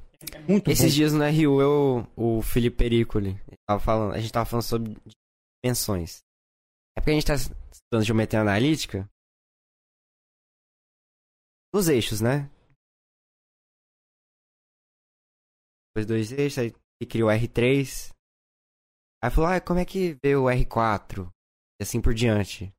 [0.47, 0.95] Muito Esses bom.
[0.95, 4.97] dias no RU, eu, o Felipe Pericoli, tava falando, a gente tava falando sobre
[5.63, 6.19] dimensões.
[6.97, 9.07] É porque a gente tá estudando geometria analítica.
[11.73, 12.49] Os eixos, né?
[15.93, 18.13] Depois dois eixos, aí ele cria o R3.
[19.25, 21.27] Aí falou, ah, como é que vê o R4?
[21.79, 22.71] E assim por diante.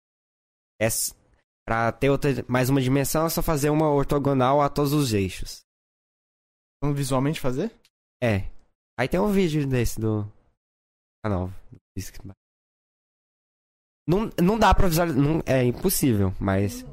[0.81, 1.13] É, s-
[1.67, 5.63] pra ter outra, mais uma dimensão, é só fazer uma ortogonal a todos os eixos.
[6.81, 7.75] Vamos visualmente fazer?
[8.23, 8.49] É.
[8.99, 10.25] Aí tem um vídeo desse do
[11.25, 11.51] canal.
[12.25, 12.35] Bar.
[14.09, 15.21] Não, não dá pra visualizar.
[15.21, 16.85] Não, é impossível, mas.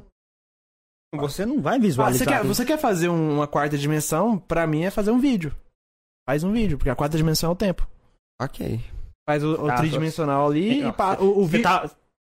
[1.14, 2.26] Você não vai Ah, você, visualizar.
[2.28, 4.36] quer, você quer fazer um- uma quarta dimensão?
[4.36, 5.54] Pra mim é fazer um vídeo.
[6.28, 7.86] Faz um vídeo, porque a quarta dimensão é o tempo.
[8.42, 8.80] Ok.
[9.28, 11.62] Faz o, o Tá, tridimensional ali Não, e pá, o, o Você vídeo.
[11.62, 11.88] tá,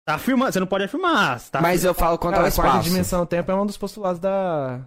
[0.05, 1.39] tá afirmando, você não pode afirmar.
[1.49, 2.89] Tá Mas eu falo quanto Cara, ao a quarta espaço.
[2.89, 4.81] dimensão do tempo é um dos postulados da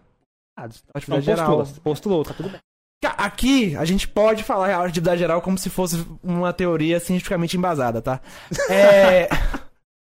[0.56, 0.82] afirmado.
[0.94, 1.56] atividade Não, geral.
[1.58, 2.60] postulou, postulou, tá tudo bem.
[3.16, 8.00] Aqui a gente pode falar a atividade geral como se fosse uma teoria cientificamente embasada,
[8.02, 8.20] tá?
[8.70, 9.28] É.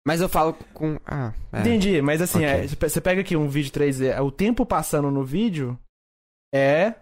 [0.07, 0.99] Mas eu falo com.
[1.07, 1.61] Ah, é.
[1.61, 2.47] Entendi, mas assim, Ok.
[2.49, 5.79] é, você pega aqui um vídeo 3D, é, o tempo passando no vídeo
[6.55, 6.93] é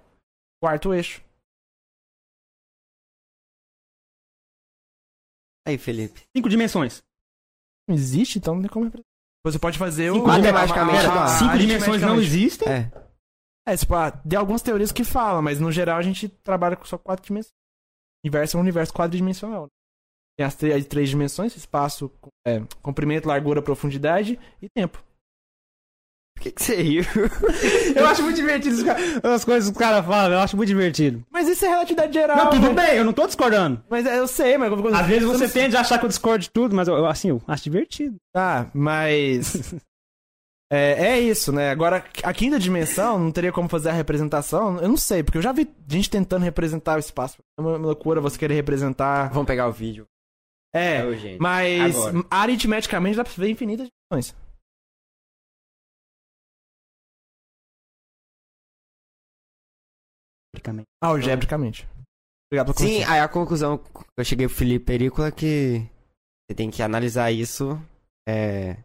[0.63, 1.21] quarto eixo.
[5.67, 6.23] Aí, Felipe.
[6.37, 7.03] Cinco dimensões.
[7.89, 9.09] Não existe, então não tem como representar.
[9.45, 10.15] Você pode fazer o.
[10.15, 12.69] Cinco matematicamente Cinco dimensões não existem.
[12.69, 12.93] É.
[13.67, 16.85] É, tipo, ah, tem algumas teorias que falam, mas no geral a gente trabalha com
[16.85, 17.53] só quatro dimensões.
[17.53, 19.65] O universo é um universo quadridimensional.
[19.65, 19.69] né?
[20.37, 22.11] Tem as três, três dimensões, espaço,
[22.47, 25.03] é, comprimento, largura, profundidade e tempo.
[26.43, 27.05] Que, que você riu?
[27.95, 28.85] Eu acho muito divertido
[29.23, 31.25] as coisas que os caras falam, eu acho muito divertido.
[31.31, 32.37] Mas isso é relatividade geral.
[32.37, 32.87] Não, tudo né?
[32.87, 33.81] bem, eu não tô discordando.
[33.89, 34.73] Mas é, eu sei, mas...
[34.93, 37.29] Às vezes você tende a achar que eu discordo de tudo, mas eu, eu, assim,
[37.29, 38.17] eu acho divertido.
[38.35, 39.73] Tá, mas.
[40.73, 41.71] é, é isso, né?
[41.71, 44.79] Agora, a quinta dimensão, não teria como fazer a representação?
[44.81, 47.39] Eu não sei, porque eu já vi gente tentando representar o espaço.
[47.57, 49.31] É uma loucura você querer representar.
[49.33, 50.07] Vamos pegar o vídeo.
[50.75, 51.39] É, Eugênio.
[51.39, 52.25] mas Agora.
[52.31, 54.35] aritmeticamente dá pra ver infinitas dimensões.
[61.03, 61.87] Algebricamente.
[62.51, 63.13] Obrigado pela Sim, correção.
[63.15, 65.79] aí a conclusão que eu cheguei pro Felipe Perícola é que
[66.49, 67.81] você tem que analisar isso
[68.29, 68.77] é,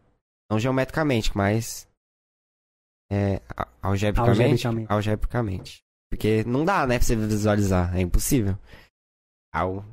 [0.49, 1.87] não geometricamente, mas
[3.11, 3.41] é,
[3.81, 4.91] algebricamente, Algebricamente.
[4.91, 5.79] algebricamente.
[6.09, 8.57] Porque não dá, né, pra você visualizar, é impossível.
[9.53, 9.83] Au.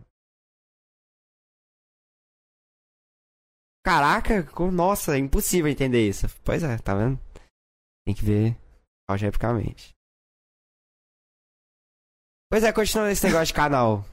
[3.85, 6.27] Caraca, nossa, é impossível entender isso.
[6.43, 7.19] Pois é, tá vendo?
[8.06, 8.56] Tem que ver
[9.09, 9.93] algebricamente.
[12.50, 14.04] Pois é, continuando esse negócio de canal.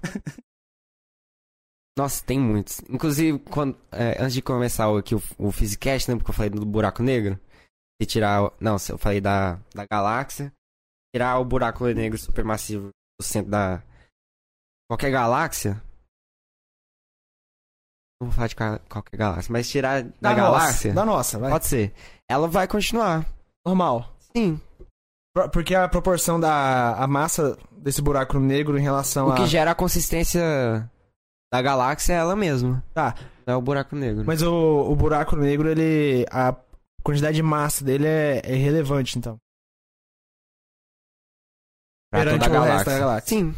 [1.97, 2.79] Nossa, tem muitos.
[2.89, 6.49] Inclusive, quando, é, antes de começar o- aqui o, o Physicast, lembra que eu falei
[6.49, 7.39] do buraco negro?
[8.01, 8.51] E tirar.
[8.59, 10.51] Não, eu falei da, da galáxia.
[11.13, 12.89] Tirar o buraco negro supermassivo
[13.19, 13.83] do centro da.
[14.89, 15.73] Qualquer galáxia.
[18.19, 20.93] Não vou falar de qualquer galáxia, mas tirar da, galáxia.
[20.93, 21.51] Nossa, da nossa, vai.
[21.51, 21.93] Pode ser.
[22.29, 23.25] Ela vai continuar.
[23.65, 24.15] Normal.
[24.35, 24.59] Sim.
[25.33, 29.35] Por- Porque a proporção da a massa desse buraco negro em relação O a.
[29.35, 30.41] que gera a consistência
[31.53, 32.83] da galáxia é ela mesma.
[32.93, 33.15] Tá.
[33.45, 34.23] É o buraco negro.
[34.25, 34.51] Mas o,
[34.91, 36.25] o buraco negro, ele.
[36.31, 36.55] A
[37.03, 39.37] quantidade de massa dele é, é irrelevante, então.
[42.11, 42.93] Pra perante toda a o resto galáxia.
[42.93, 43.29] da galáxia.
[43.37, 43.55] Sim.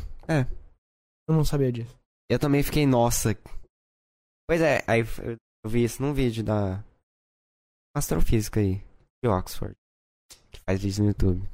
[1.28, 1.96] Eu não sabia disso.
[2.30, 3.36] Eu também fiquei, nossa.
[4.48, 5.02] Pois é, aí
[5.64, 6.84] eu vi isso num vídeo da
[7.96, 8.84] astrofísica aí,
[9.24, 9.74] de Oxford,
[10.52, 11.50] que faz vídeos no YouTube.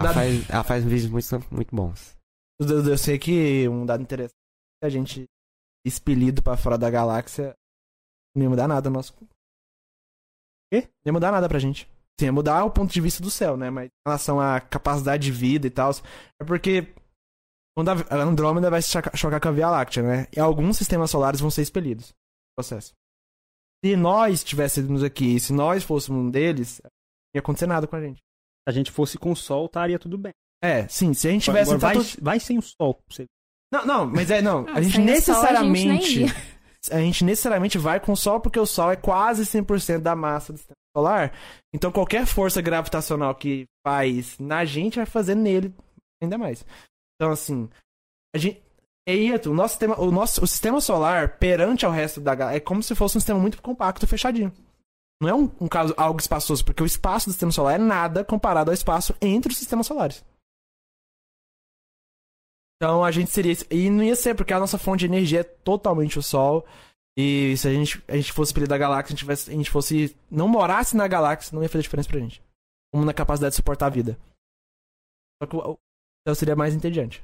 [0.00, 2.16] Ela, faz, ela faz vídeos muito, muito bons.
[2.60, 4.34] Eu, eu sei que um dado interessante
[4.82, 5.24] é a gente
[5.86, 7.54] expelido pra fora da galáxia
[8.34, 9.14] não ia mudar nada nosso.
[10.72, 10.82] Quê?
[11.04, 11.88] Não ia mudar nada pra gente.
[12.18, 13.70] Sim, é mudar o ponto de vista do céu, né?
[13.70, 15.90] Mas em relação à capacidade de vida e tal,
[16.40, 16.94] é porque
[17.76, 20.26] quando a Andrômeda vai se chocar- com a Via Láctea, né?
[20.36, 22.14] E alguns sistemas solares vão ser expelidos no
[22.58, 22.92] processo.
[23.82, 26.90] Se nós estivéssemos aqui, se nós fôssemos um deles, não
[27.36, 28.20] ia acontecer nada com a gente.
[28.62, 30.32] Se a gente fosse com o sol, estaria tudo bem.
[30.62, 31.72] É, sim, se a gente tivesse.
[31.72, 32.98] Agora vai, tanto- vai sem o sol.
[33.08, 33.26] Você...
[33.72, 34.62] Não, não, mas é, não.
[34.62, 36.24] Não, a gente sol, a gente necessariamente.
[36.90, 40.52] a gente necessariamente vai com o Sol porque o Sol é quase 100% da massa
[40.52, 41.32] do sistema solar.
[41.74, 45.74] Então qualquer força gravitacional que faz na gente vai fazer nele
[46.22, 46.64] ainda mais.
[47.16, 47.68] Então assim,
[48.34, 48.62] a gente
[49.06, 52.58] é isso, o nosso sistema, o nosso o sistema solar perante ao resto da galáxia
[52.58, 54.52] é como se fosse um sistema muito compacto, fechadinho.
[55.20, 58.24] Não é um, um caso algo espaçoso, porque o espaço do sistema solar é nada
[58.24, 60.24] comparado ao espaço entre os sistemas solares.
[62.76, 63.52] Então a gente seria.
[63.70, 66.66] E não ia ser, porque a nossa fonte de energia é totalmente o Sol.
[67.18, 69.70] E se a gente, a gente fosse período da galáxia, a gente, tivesse, a gente
[69.70, 70.16] fosse.
[70.30, 72.42] não morasse na galáxia, não ia fazer diferença pra gente.
[72.90, 74.18] Como na capacidade de suportar a vida.
[75.42, 75.78] Só que o,
[76.26, 77.22] céu seria mais entediante.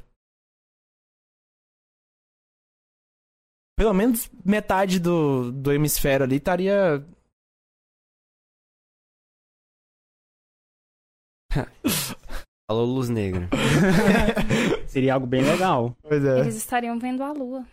[3.79, 7.03] Pelo menos metade do, do hemisfério ali estaria.
[12.69, 13.49] Falou luz negra.
[14.89, 15.97] Seria algo bem legal.
[16.03, 16.41] Pois é.
[16.41, 17.65] Eles estariam vendo a lua.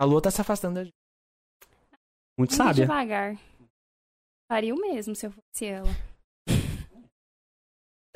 [0.00, 0.94] A lua tá se afastando da gente.
[2.38, 2.86] Muito Muito sábia.
[2.86, 3.36] devagar.
[4.50, 5.90] Faria o mesmo se eu fosse ela.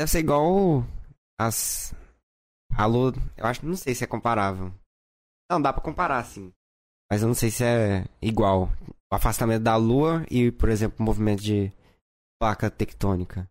[0.01, 0.83] Deve ser igual
[1.39, 1.95] as.
[2.75, 3.13] A lua.
[3.37, 3.67] Eu acho.
[3.67, 4.73] Não sei se é comparável.
[5.51, 6.51] Não, dá pra comparar, sim.
[7.13, 8.71] Mas eu não sei se é igual.
[9.13, 11.71] O afastamento da lua e, por exemplo, o movimento de
[12.45, 13.49] placa tectônica.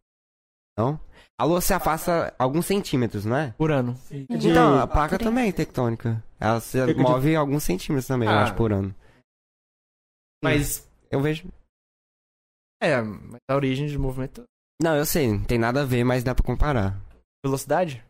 [0.78, 1.00] Não?
[1.40, 3.52] A lua se afasta alguns centímetros, não é?
[3.54, 3.94] Por ano.
[4.10, 6.24] De- Então, a placa também é tectônica.
[6.40, 8.44] Ela se de- move alguns centímetros também, eu Ah.
[8.44, 8.94] acho, por ano.
[10.44, 10.88] Mas.
[11.10, 11.48] Eu vejo.
[12.82, 14.44] É, mas a origem de movimento.
[14.82, 17.00] Não, eu sei, não tem nada a ver, mas dá pra comparar.
[17.46, 18.04] Velocidade?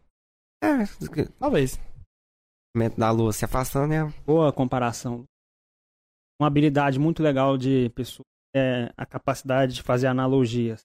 [0.64, 1.80] É, o Talvez.
[2.76, 4.06] movimento da lua se afastando é.
[4.26, 5.24] Boa comparação.
[6.42, 8.24] Uma habilidade muito legal de pessoa
[8.56, 10.82] é a capacidade de fazer analogias.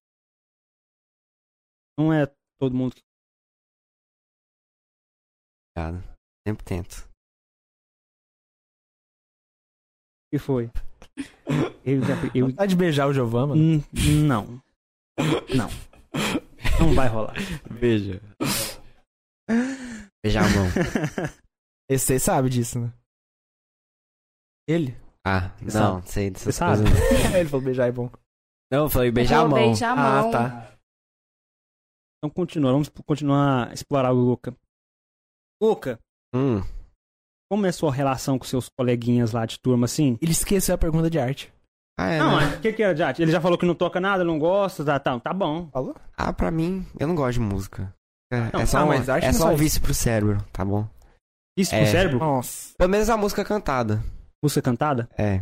[1.98, 2.26] Não é
[2.60, 3.02] todo mundo que.
[5.76, 6.02] Obrigado.
[6.46, 7.08] Sempre tento.
[10.32, 10.70] que foi.
[11.84, 13.14] Eu, já- eu, Vontade de beijar o
[13.46, 13.62] mano.
[13.62, 13.80] Hum,
[14.26, 14.62] não.
[15.56, 15.68] Não.
[16.80, 17.34] Não vai rolar.
[17.80, 18.20] Beija.
[20.22, 20.66] Beijar a mão.
[21.88, 22.92] Esse você sabe disso, né?
[24.68, 24.94] Ele?
[25.28, 26.82] Ah, Você não, sei dessas Você sabe?
[26.84, 27.34] coisas.
[27.34, 28.10] Ele falou beijar é bom.
[28.72, 29.58] Não, eu falei beijar a Vou mão.
[29.58, 30.28] beijar a mão.
[30.28, 30.72] Ah, tá.
[32.18, 34.54] Então continua, vamos continuar a explorar o Luca.
[35.62, 35.98] Luca,
[36.34, 36.60] Hum,
[37.50, 40.18] como é a sua relação com seus coleguinhas lá de turma, assim?
[40.20, 41.52] Ele esqueceu a pergunta de arte.
[41.98, 42.46] ah, é, Não, né?
[42.46, 43.22] mas o que, que era de arte?
[43.22, 45.68] Ele já falou que não toca nada, não gosta, tá, tá, tá bom.
[45.70, 45.96] Falou?
[46.16, 47.92] Ah, pra mim, eu não gosto de música.
[48.30, 49.58] É, Não, é só, ah, um, mas arte é só um isso.
[49.62, 50.86] vício pro cérebro, tá bom?
[51.56, 51.82] Isso É.
[51.82, 52.18] pro cérebro?
[52.18, 52.74] Nossa.
[52.76, 54.02] Pelo menos a música cantada.
[54.42, 55.08] Música cantada?
[55.16, 55.40] É.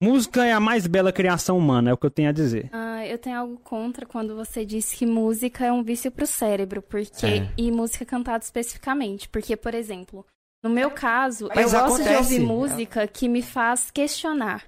[0.00, 2.68] Música é a mais bela criação humana, é o que eu tenho a dizer.
[2.72, 6.82] Ah, eu tenho algo contra quando você disse que música é um vício pro cérebro,
[6.82, 7.52] porque É.
[7.56, 10.26] e música cantada especificamente, porque por exemplo,
[10.62, 14.64] no meu caso, Mas eu gosto de ouvir música que me faz questionar.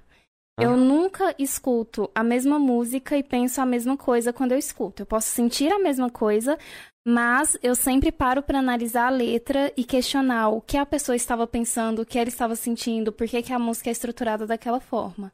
[0.57, 5.01] Eu nunca escuto a mesma música e penso a mesma coisa quando eu escuto.
[5.01, 6.57] Eu posso sentir a mesma coisa,
[7.05, 11.45] mas eu sempre paro para analisar a letra e questionar o que a pessoa estava
[11.45, 15.29] pensando, o que ela estava sentindo, por que, que a música é estruturada daquela forma.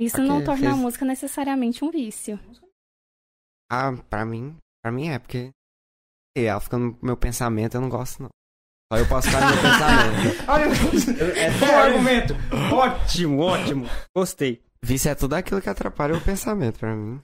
[0.00, 2.40] Isso Porque não torna a fez- música necessariamente um vício.
[3.70, 5.50] Ah, pra mim, pra mim é, porque
[6.34, 8.30] ela fica no meu pensamento, eu não gosto, não.
[8.92, 10.44] Só eu posso ficar no meu pensamento.
[10.50, 12.34] Olha, é bom argumento.
[12.74, 13.86] Ótimo, ótimo.
[14.16, 14.60] Gostei.
[14.82, 17.20] Vício é tudo aquilo que atrapalha o pensamento, pra mim.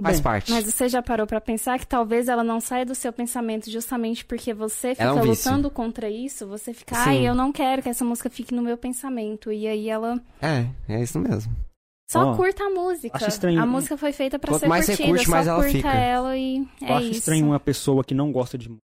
[0.00, 0.22] Faz bem.
[0.24, 0.50] parte.
[0.52, 4.24] Mas você já parou pra pensar que talvez ela não saia do seu pensamento justamente
[4.24, 6.46] porque você fica Ela é um lutando contra isso?
[6.48, 7.10] Você fica, Sim.
[7.10, 9.50] ai, eu não quero que essa música fique no meu pensamento.
[9.52, 11.54] E aí ela É, é isso mesmo.
[12.10, 13.16] só Ó, curta a música.
[13.16, 13.60] acho estranho.
[13.62, 15.72] A música foi feita pra Quanto ser mais você curtida, curte, só mais ela curta
[15.76, 15.92] fica.
[15.92, 17.18] ela e é eu acho isso.
[17.20, 18.84] estranho uma pessoa que não gosta de música.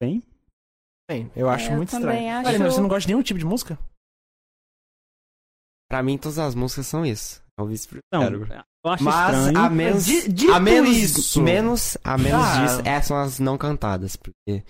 [0.00, 0.22] Bem?
[1.08, 2.38] Bem, eu acho É, eu muito também estranho.
[2.38, 3.78] acho- Olha, mas você não gosta de nenhum tipo de música?
[5.90, 7.42] Pra mim, todas as músicas são isso.
[7.58, 9.58] É o pro Não, eu acho Mas estranho.
[9.58, 12.62] a menos, Di- dito a menos isso- menos, a menos Ah.
[12.66, 14.64] disso, essas são as não cantadas, porque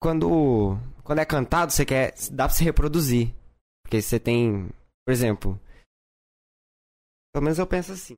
[0.00, 3.34] quando quando é cantado, você quer dá pra se reproduzir.
[3.82, 4.68] Porque você tem,
[5.04, 5.60] por exemplo,
[7.34, 8.14] pelo menos eu penso assim.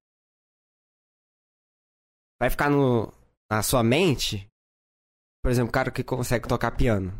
[2.40, 3.12] Vai ficar no
[3.50, 4.46] na sua mente,
[5.44, 7.12] por exemplo, o cara que consegue tocar piano.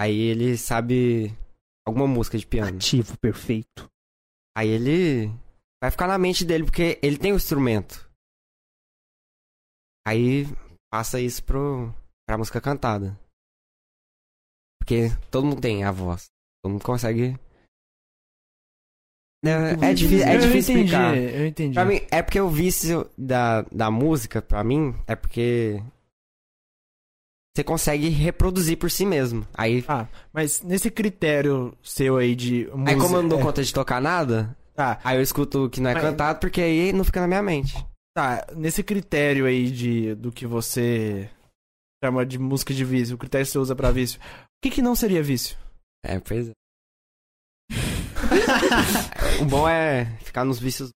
[0.00, 1.30] Aí ele sabe
[1.86, 2.74] alguma música de piano.
[2.74, 3.86] Ativo, perfeito.
[4.56, 5.26] Aí ele
[5.78, 8.10] vai ficar na mente dele, porque ele tem o instrumento.
[10.08, 10.46] Aí
[10.90, 11.94] passa isso pro,
[12.26, 13.14] pra música cantada.
[14.80, 16.30] Porque todo mundo tem a voz.
[16.64, 17.38] Todo mundo consegue.
[19.44, 21.16] É, é difícil, é eu difícil entendi, explicar.
[21.18, 21.74] eu entendi.
[21.74, 25.82] Pra mim, é porque o vício da, da música, pra mim, é porque
[27.54, 29.46] você consegue reproduzir por si mesmo.
[29.54, 32.90] Aí, Ah, mas nesse critério seu aí de música...
[32.90, 35.70] aí como eu não dou é, conta de tocar nada, Tá, aí eu escuto o
[35.70, 37.74] que não é Mas- cantado, porque aí não fica na minha mente.
[38.16, 41.28] tá, nesse critério aí de, do que você
[42.02, 44.22] chama de música de vício, o critério que você usa pra vício, o
[44.62, 45.58] que que não seria vício?
[46.06, 46.52] É, pois é.
[49.42, 50.90] o bom é ficar nos vícios.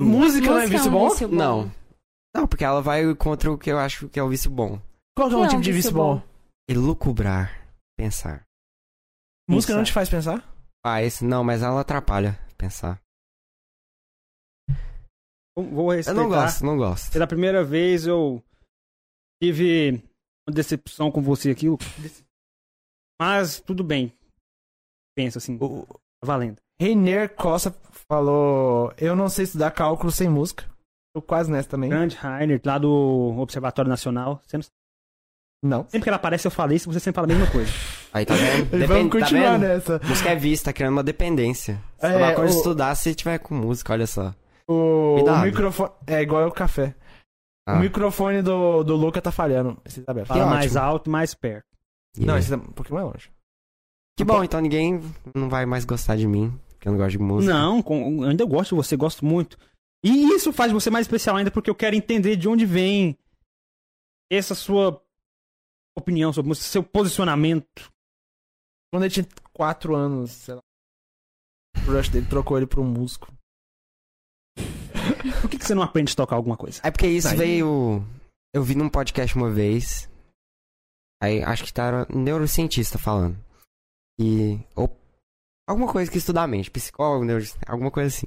[0.00, 1.08] Música não é Música vício um bom?
[1.10, 1.34] vício bom.
[1.36, 1.72] Não.
[2.34, 4.80] Não, porque ela vai contra o que eu acho que é o vício bom.
[5.16, 6.18] Qual que é um é tipo um de vício bom?
[6.18, 6.28] bom?
[6.68, 7.50] Elucubrar.
[7.98, 8.44] Pensar.
[9.48, 10.42] Música não te faz pensar?
[10.84, 13.00] Ah, esse não, mas ela atrapalha pensar.
[15.56, 16.20] Vou- Vou Eu respeitar.
[16.22, 17.12] não gosto, não gosto.
[17.12, 18.42] Pela primeira vez eu
[19.42, 20.02] tive
[20.48, 21.66] uma decepção com você aqui.
[23.20, 24.12] Mas tudo bem.
[25.16, 25.86] Pensa assim, O
[26.24, 26.56] valendo.
[26.80, 27.70] Reiner Costa
[28.08, 30.64] falou: Eu não sei estudar cálculo sem música.
[31.14, 31.90] Tô quase nessa também.
[31.90, 32.88] Grande Rainer, lá do
[33.38, 34.40] Observatório Nacional.
[34.46, 34.64] Você não-
[35.62, 35.82] Não.
[35.84, 37.70] Sempre que ela aparece, eu falei isso, você sempre fala a mesma coisa.
[38.14, 38.64] Aí tá vendo?
[38.70, 39.60] Vamos Depende, tá continuar vendo?
[39.60, 40.00] nessa.
[40.02, 41.82] Música é vista, tá criando uma dependência.
[41.98, 44.34] Você É, é, uma coisa o- estudar se tiver com música, olha só.
[44.66, 45.90] O, o microfone.
[46.06, 46.94] É igual o café.
[47.68, 49.76] Ah, O microfone do, do Luca tá falhando.
[49.84, 50.14] Esse tá.
[50.24, 50.80] Fala Que mais ótimo.
[50.84, 51.66] alto e mais perto.
[52.16, 52.32] yeah.
[52.32, 53.30] Não, esse tá um pouquinho mais longe.
[54.16, 55.00] Que bom, então ninguém
[55.34, 57.52] não vai mais gostar de mim, porque eu não gosto de música.
[57.52, 59.58] Não, com- ainda gosto de você, gosto muito.
[60.04, 63.16] E isso faz você mais especial ainda, porque eu quero entender de onde vem
[64.30, 65.02] essa sua
[65.98, 67.90] opinião sobre música, seu posicionamento.
[68.92, 70.60] Quando ele tinha 4 anos, sei lá.
[71.86, 73.26] O Rush dele trocou ele pra um músico.
[75.40, 76.80] Por que, que você não aprende a tocar alguma coisa?
[76.84, 78.00] É porque isso Aí- veio.
[78.54, 80.08] Eu vi num podcast uma vez.
[81.22, 83.36] Aí acho que tá um neurocientista falando.
[84.18, 84.56] E.
[84.74, 84.88] Ou,
[85.68, 86.70] alguma coisa que estudar a mente.
[86.70, 88.26] Psicólogo, neuro, alguma coisa assim.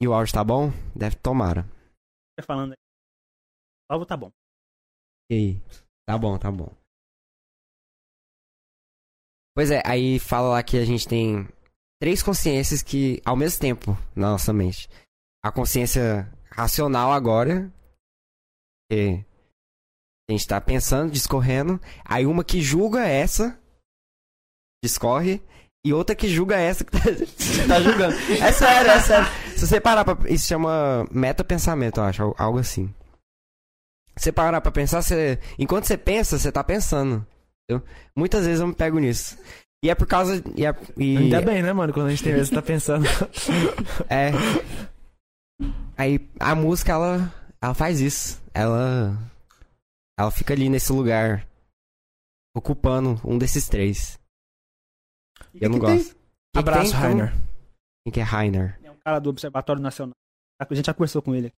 [0.00, 0.70] E o áudio tá bom?
[0.94, 1.62] Deve tomara.
[2.38, 2.78] Você falando aí.
[3.90, 4.30] Salvo tá bom.
[5.30, 5.83] E aí?
[6.06, 6.70] Tá bom, tá bom.
[9.56, 11.48] Pois é, aí fala lá que a gente tem
[12.00, 14.88] três consciências que, ao mesmo tempo, na nossa mente.
[15.44, 17.72] A consciência racional agora,
[18.90, 19.24] que
[20.28, 21.80] a gente tá pensando, discorrendo.
[22.04, 23.58] Aí uma que julga essa,
[24.84, 25.40] discorre.
[25.86, 26.98] E outra que julga essa que tá,
[27.68, 28.16] tá julgando.
[28.42, 29.26] É sério, é sério.
[29.56, 30.30] Se você parar pra.
[30.30, 32.92] Isso chama meta-pensamento, eu acho, al- algo assim.
[34.16, 35.38] Você parar pra pensar, você.
[35.58, 37.26] Enquanto você pensa, você tá pensando.
[37.68, 37.86] entendeu?
[38.16, 39.36] Muitas vezes eu me pego nisso.
[39.84, 40.42] E é por causa.
[40.56, 41.92] E é, e- Ainda bem, né, mano?
[41.92, 43.04] Quando a gente tem vezes tá pensando.
[44.08, 44.30] é.
[45.96, 47.32] Aí a música, ela.
[47.60, 48.42] Ela faz isso.
[48.52, 49.16] Ela.
[50.18, 51.46] Ela fica ali nesse lugar.
[52.56, 54.18] Ocupando um desses três.
[55.52, 55.96] E eu não tem?
[55.98, 56.14] gosto.
[56.14, 57.00] Que Abraço, tem, então?
[57.00, 57.32] Rainer.
[58.04, 58.78] Quem que é Rainer?
[58.84, 60.14] É um cara do Observatório Nacional.
[60.60, 61.52] A gente já conversou com ele.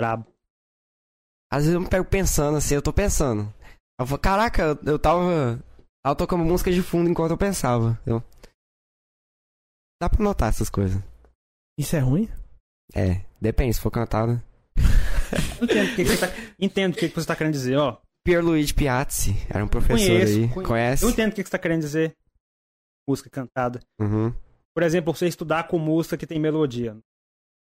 [0.00, 0.26] Brabo.
[1.52, 3.52] Às vezes eu me pego pensando assim, eu tô pensando.
[4.00, 5.62] Eu falo, caraca, eu, eu tava.
[6.02, 8.00] Tava tocando música de fundo enquanto eu pensava.
[8.06, 8.24] Eu...
[10.00, 11.00] Dá pra notar essas coisas.
[11.78, 12.26] Isso é ruim?
[12.94, 14.42] É, depende, se for cantada.
[15.60, 18.00] Entendo o que, que você tá, entendo o que, que você tá querendo dizer, ó.
[18.24, 20.48] Pierluigi Piazzi, era um professor Conheço, aí.
[20.48, 20.68] conheço.
[20.68, 21.04] Conhece?
[21.04, 22.16] Eu entendo o que que você tá querendo dizer.
[23.06, 23.80] Música cantada.
[24.00, 24.34] Uhum.
[24.74, 26.96] Por exemplo, você estudar com música que tem melodia.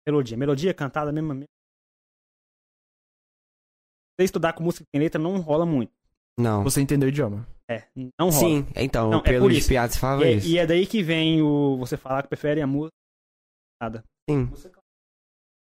[0.07, 0.38] Melodia.
[0.38, 1.45] Melodia cantada mesmo.
[4.18, 5.92] Você estudar com música que tem letra não rola muito.
[6.40, 6.64] Não.
[6.64, 7.48] Você entendeu o idioma.
[7.70, 7.84] É,
[8.20, 8.32] não rola.
[8.32, 9.70] Sim, então, Não, o é por Pierluigi isso.
[9.70, 10.48] Piazzi falava E, é- isso.
[10.48, 12.94] e é daí que vem o você falar que prefere a música
[13.82, 14.04] cantada.
[14.30, 14.52] Sim.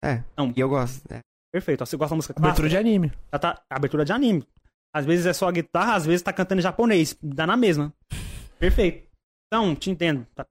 [0.04, 0.52] É, Não.
[0.56, 1.00] e eu gosto.
[1.12, 1.20] É.
[1.52, 1.82] Perfeito.
[1.82, 2.68] Ó, Você gosta da música Abertura clássica?
[2.70, 3.12] de anime.
[3.32, 4.46] Já tá, abertura de anime.
[4.94, 7.16] Às vezes é só a guitarra, às vezes tá cantando em japonês.
[7.22, 7.94] Dá na mesma.
[8.58, 9.08] Perfeito.
[9.46, 10.26] Então, te entendo.
[10.34, 10.46] Tá.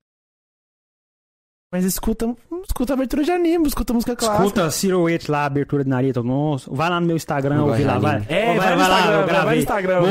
[1.72, 2.26] Mas escuta,
[2.65, 4.43] escuta abertura de anime, escuta música clássica.
[4.45, 6.23] Escuta Silhouette lá, abertura de Naruto.
[6.23, 8.25] Nossa, vai lá no meu Instagram, Não ouvir gosto lá, vai.
[8.29, 9.55] É, Ó, vai no Instagram, eu vai gravei.
[9.55, 10.01] no Instagram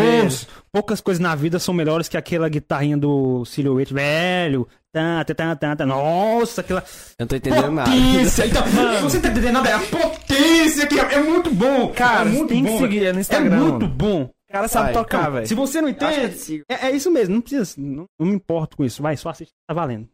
[0.72, 4.66] poucas coisas na vida são melhores que aquela guitarrinha do Silhouette, velho.
[4.92, 5.86] Tá, tá, tá.
[5.86, 7.90] Nossa, aquela Eu não tô entendendo nada.
[7.90, 8.46] potência.
[8.46, 8.62] Então,
[9.02, 9.68] você tá entendendo nada?
[9.68, 11.88] É a potência que é, é muito bom.
[11.88, 13.12] Cara, é muito tem que bom, seguir velho.
[13.12, 13.56] no É Instagram.
[13.60, 13.88] muito mano.
[13.94, 14.22] bom.
[14.22, 14.94] O cara sabe Vai.
[14.94, 15.46] tocar, velho.
[15.46, 17.74] se você não que entende, é, é isso mesmo, não precisa.
[17.78, 19.00] Não, não me importo com isso.
[19.00, 20.08] Vai, só assiste, tá valendo.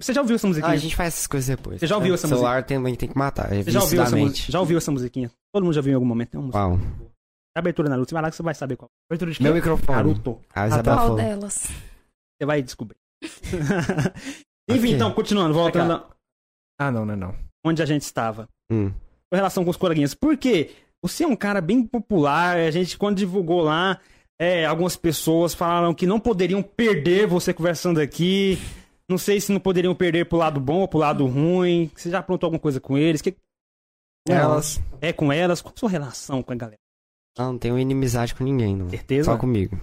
[0.00, 0.72] Você já ouviu essa Ah, musiquinha?
[0.72, 1.78] a gente faz essas coisas depois.
[1.80, 3.52] Você já ouviu essa O celular também tem que matar.
[3.52, 5.30] É Você já ouviu, essa já ouviu essa musiquinha?
[5.52, 6.30] Todo mundo já viu em algum momento.
[6.30, 6.58] Tem uma música.
[6.58, 7.08] Qual?
[7.56, 8.08] Abertura Naruto.
[8.08, 8.88] Você vai lá que você vai saber qual.
[9.10, 9.42] Abertura de quê?
[9.44, 9.96] Meu microfone.
[9.96, 10.40] Naruto.
[10.54, 11.14] A Ah, Isabela tá.
[11.14, 11.54] Delas?
[12.40, 12.96] Você vai descobrir.
[14.70, 14.94] Enfim, Ok.
[14.94, 16.06] então, continuando, voltando a-
[16.78, 17.34] Ah, não, não, não.
[17.64, 18.48] onde a gente estava.
[18.70, 18.90] Hum.
[19.30, 20.14] Com relação com os coleguinhas.
[20.14, 20.70] Por quê?
[21.02, 22.56] Você é um cara bem popular.
[22.56, 23.98] A gente, quando divulgou lá,
[24.40, 28.58] é, algumas pessoas falaram que não poderiam perder você conversando aqui.
[29.08, 31.90] Não sei se não poderiam perder pro lado bom ou pro lado ruim.
[31.96, 33.22] Você já aprontou alguma coisa com eles?
[33.22, 33.34] Que...
[34.28, 34.78] Elas.
[35.00, 35.62] É com elas?
[35.62, 36.78] Qual a sua relação com a galera?
[37.38, 38.90] Não, não tenho inimizade com ninguém, não.
[38.90, 39.32] Certeza?
[39.32, 39.80] Só comigo.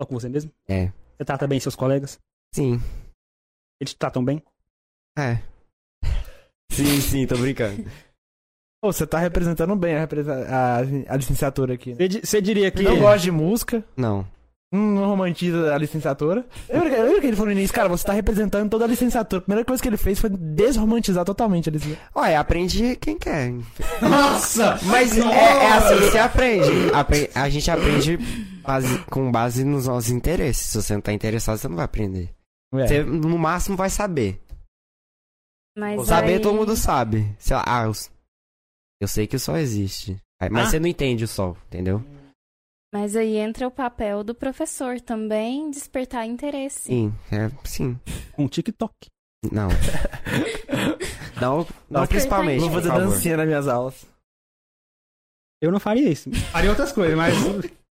[0.00, 0.52] Só com você mesmo?
[0.68, 0.92] É.
[1.16, 2.20] Você trata bem seus colegas?
[2.54, 2.80] Sim.
[3.80, 4.40] Eles te tratam bem?
[5.18, 5.42] É.
[6.70, 7.84] Sim, sim, tô brincando.
[8.80, 11.94] Pô, você tá representando bem a, a, a licenciatura aqui.
[11.94, 12.08] Né?
[12.08, 12.82] Você, você diria que.
[12.82, 14.26] Não gosta de música, Não.
[14.72, 16.46] Hum, não romantiza a licenciatura.
[16.68, 19.38] Lembra, lembra que ele falou no início, cara, você tá representando toda a licenciatura.
[19.40, 22.08] A primeira coisa que ele fez foi desromantizar totalmente a licenciatura.
[22.14, 23.52] Olha, aprende quem quer.
[24.00, 24.78] Nossa!
[24.84, 26.94] Mas é, é assim que você aprende.
[26.94, 28.18] Apre- A gente aprende
[28.62, 30.66] base- com base nos nossos interesses.
[30.66, 32.30] Se você não tá interessado, você não vai aprender.
[32.74, 32.86] É.
[32.86, 34.40] Você, no máximo, vai saber.
[35.76, 36.40] Mas Saber aí...
[36.40, 37.34] todo mundo sabe.
[37.38, 37.92] Sei lá, ah, eu,
[39.00, 40.16] eu sei que o sol existe.
[40.50, 40.70] Mas Ah.
[40.70, 42.02] você não entende o sol, entendeu?
[42.92, 46.88] Mas aí entra o papel do professor também despertar interesse.
[46.88, 47.98] Sim, é, sim.
[48.32, 48.92] Com TikTok.
[49.50, 49.68] Não.
[51.40, 52.60] não, não principalmente.
[52.60, 54.06] Vou fazer dancinha nas minhas aulas.
[55.60, 56.30] Eu não faria isso.
[56.52, 57.34] Faria outras coisas, mas.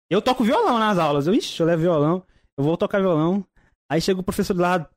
[0.09, 1.27] Eu toco violão nas aulas.
[1.27, 2.25] Eu, ixi, eu levo violão.
[2.57, 3.45] Eu vou tocar violão.
[3.91, 4.89] Aí chega o professor do lado,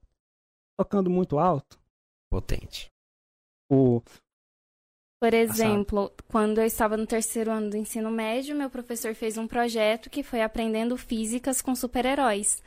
[0.79, 1.79] tocando muito alto.
[2.31, 2.89] Potente.
[3.71, 4.01] O...
[5.27, 9.45] Por exemplo, quando eu estava no terceiro ano do ensino médio, meu professor fez um
[9.45, 12.63] projeto que foi aprendendo físicas com super-heróis.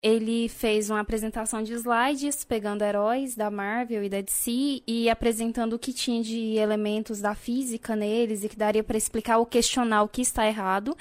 [0.00, 5.72] Ele fez uma apresentação de slides pegando heróis da Marvel e da DC e apresentando
[5.72, 10.04] o que tinha de elementos da física neles e que daria para explicar ou questionar
[10.04, 10.96] o que está errado.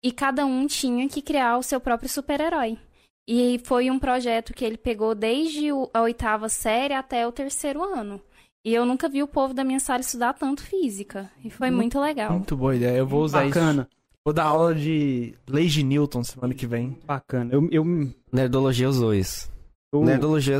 [0.00, 2.78] E cada um tinha que criar o seu próprio super-herói.
[3.26, 8.22] E foi um projeto que ele pegou desde a oitava série até o terceiro ano.
[8.66, 11.30] E eu nunca vi o povo da minha sala estudar tanto física.
[11.44, 12.32] E foi muito legal.
[12.32, 12.96] Muito boa ideia.
[12.98, 13.54] Eu vou usar isso.
[13.54, 13.88] Bacana,
[14.24, 16.98] Vou dar aula de Leis de Newton semana que vem.
[17.06, 17.54] bacana.
[17.54, 17.84] Eu, eu,
[18.32, 19.48] Nerdologia usou isso.
[19.94, 20.58] eu- Nerdologia,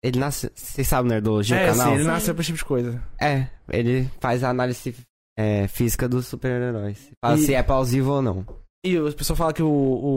[0.00, 0.48] ele nasce.
[0.54, 1.86] Vocês sabem Nerdologia, é, o canal?
[1.88, 3.02] sim, ele nasceu pra esse tipo de coisa.
[3.20, 4.94] É, ele faz a análise
[5.36, 7.10] é, física dos super-heróis.
[7.20, 8.46] Fala E- se é plausível ou não.
[8.86, 9.68] E as pessoas falam que o,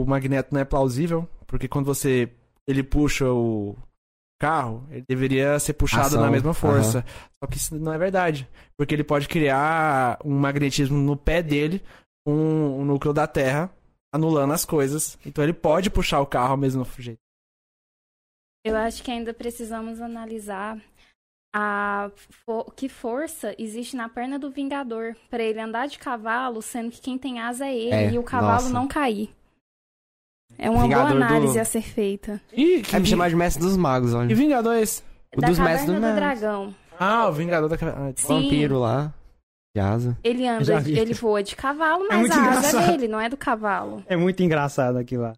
[0.02, 2.30] o magneto não é plausível, porque quando você
[2.68, 3.76] ele puxa o
[4.42, 7.04] carro, ele deveria ser puxado Ação, na mesma força.
[7.38, 11.80] Só que isso não é verdade, porque ele pode criar um magnetismo no pé dele,
[12.26, 13.70] um, um núcleo da Terra,
[14.12, 15.16] anulando as coisas.
[15.24, 17.20] Então ele pode puxar o carro ao mesmo jeito.
[18.64, 20.78] Eu acho que ainda precisamos analisar
[21.54, 22.10] a
[22.44, 27.00] fo- que força existe na perna do Vingador para ele andar de cavalo, sendo que
[27.00, 28.70] quem tem asa é ele É, e o cavalo nossa.
[28.72, 29.30] não cair.
[30.58, 32.40] É uma Vingador boa do- análise a ser feita.
[32.52, 34.28] Ih, que, É me chamar de mestre dos magos, olha.
[34.28, 35.02] que Vingador é esse?
[35.36, 36.74] O da dos mestres do do dragão.
[36.98, 38.08] Ah, o Vingador da Caverna.
[38.08, 38.28] Ah, Sim.
[38.28, 39.12] Vampiro lá.
[39.74, 40.18] De asa.
[40.22, 42.84] Ele anda, ele voa de cavalo, mas muito a asa engraçado.
[42.84, 44.04] é dele, não é do cavalo.
[44.06, 45.32] É muito engraçado aquilo lá.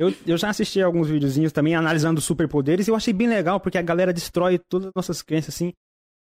[0.00, 3.78] Eu, eu já assisti alguns videozinhos também analisando superpoderes e eu achei bem legal porque
[3.78, 5.72] a galera destrói todas as nossas crenças assim.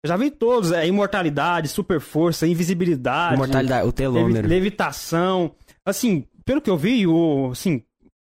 [0.04, 4.46] Eu já vi todos, é imortalidade, super força, invisibilidade, Imortalidade, o levi- telômero.
[4.46, 5.52] levitação.
[5.84, 7.82] Assim, pelo que eu vi, o assim,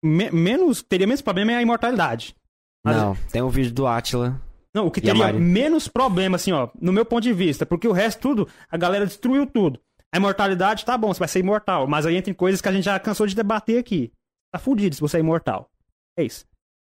[0.05, 2.37] me- menos teria menos problema é a imortalidade.
[2.85, 4.39] Mas- Não, tem um vídeo do Atila.
[4.75, 7.93] Não, o que teria menos problema, assim, ó, no meu ponto de vista, porque o
[7.93, 9.81] resto tudo, a galera destruiu tudo.
[10.15, 12.73] A imortalidade tá bom, você vai ser imortal, mas aí entra em coisas que a
[12.73, 14.13] gente já cansou de debater aqui.
[14.53, 15.71] Tá fudido se você é imortal.
[16.19, 16.45] É isso.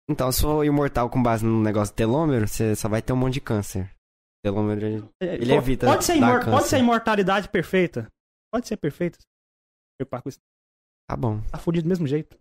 [0.10, 3.18] Então, se for imortal com base no negócio do telômero, você só vai ter um
[3.18, 3.92] monte de câncer.
[4.46, 5.04] Telômero, ele...
[5.22, 8.08] Ele Pô, evita Pode ser, imor- pode ser a imortalidade perfeita.
[8.54, 9.18] Pode ser perfeita.
[11.10, 11.40] Tá bom.
[11.52, 12.38] Tá fudido do mesmo jeito.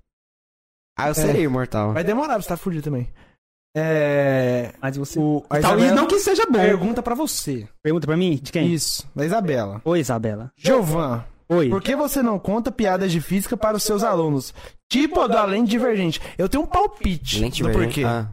[0.98, 1.92] Ah, eu seria imortal.
[1.92, 3.08] Vai demorar pra você estar fudido também.
[3.76, 4.72] É.
[4.80, 5.18] Mas você.
[5.18, 6.52] O, a Talvez Isabela não que seja bom.
[6.58, 7.68] pergunta pra você.
[7.82, 8.36] Pergunta pra mim?
[8.42, 8.72] De quem?
[8.72, 9.82] Isso, da Isabela.
[9.84, 10.50] Oi, Isabela.
[10.56, 11.68] Giovan, Oi.
[11.68, 14.54] por que você não conta piadas de física para os seus alunos?
[14.90, 16.20] Tipo a da lente divergente.
[16.38, 18.02] Eu tenho um palpite Lente do porquê.
[18.04, 18.28] Ah, A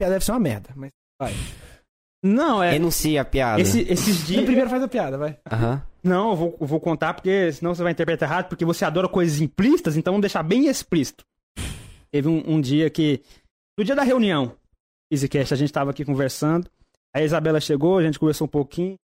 [0.00, 1.32] piada deve ser uma merda, mas vai.
[2.22, 2.74] Não, é.
[2.76, 3.60] Enuncia a piada.
[3.60, 4.44] Esse- esses dias.
[4.44, 5.38] primeiro faz a piada, vai.
[5.50, 5.82] Aham.
[6.02, 9.08] Não, eu vou, eu vou contar porque senão você vai interpretar errado, porque você adora
[9.08, 11.24] coisas implícitas, então vamos deixar bem explícito.
[12.10, 13.20] Teve um, um dia que.
[13.78, 14.52] No dia da reunião,
[15.12, 16.68] EasyCast, a gente tava aqui conversando.
[17.14, 18.96] Aí a Isabela chegou, a gente conversou um pouquinho.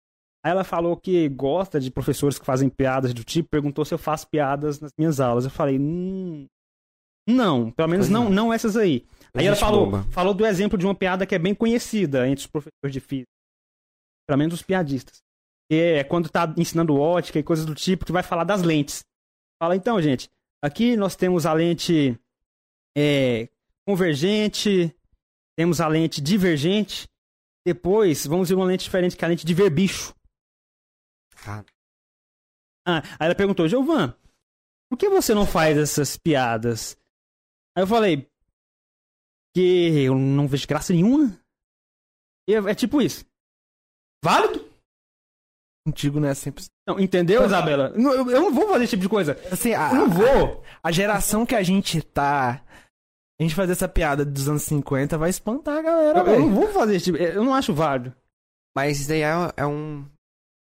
[0.44, 3.98] Aí ela falou que gosta de professores que fazem piadas do tipo, perguntou se eu
[3.98, 5.44] faço piadas nas minhas aulas.
[5.44, 6.46] Eu falei, hum,
[7.28, 8.28] não, pelo menos não.
[8.28, 9.04] não essas aí.
[9.36, 10.12] Aí ela falou, boba.
[10.12, 13.30] falou do exemplo de uma piada que é bem conhecida entre os professores de física.
[14.26, 15.22] Pelo menos os piadistas.
[15.68, 19.04] Que é quando tá ensinando ótica e coisas do tipo, que vai falar das lentes.
[19.60, 20.30] Fala, então, gente,
[20.62, 22.18] aqui nós temos a lente
[22.96, 23.48] é,
[23.86, 24.94] convergente,
[25.56, 27.08] temos a lente divergente,
[27.66, 30.14] depois vamos ver uma lente diferente, que é a lente de ver bicho.
[31.46, 31.64] Ah.
[32.86, 34.14] Ah, aí ela perguntou, Giovan,
[34.90, 36.96] por que você não faz essas piadas?
[37.76, 38.30] Aí eu falei,
[39.54, 41.38] que eu não vejo graça nenhuma.
[42.48, 43.24] E é, é tipo isso.
[44.22, 44.64] Válido?
[45.86, 46.32] Contigo, né?
[46.34, 46.64] Sempre.
[46.86, 47.90] Não, entendeu, Isabela?
[47.90, 49.38] Não, Eu, eu não vou fazer esse tipo de coisa.
[49.52, 50.64] Assim, a, Eu não vou.
[50.82, 52.62] a geração que a gente tá.
[53.38, 56.54] A gente fazer essa piada dos anos 50 vai espantar a galera, Eu, eu não
[56.54, 57.18] vou fazer esse tipo.
[57.18, 58.14] Eu não acho válido.
[58.76, 60.04] Mas isso daí é, é um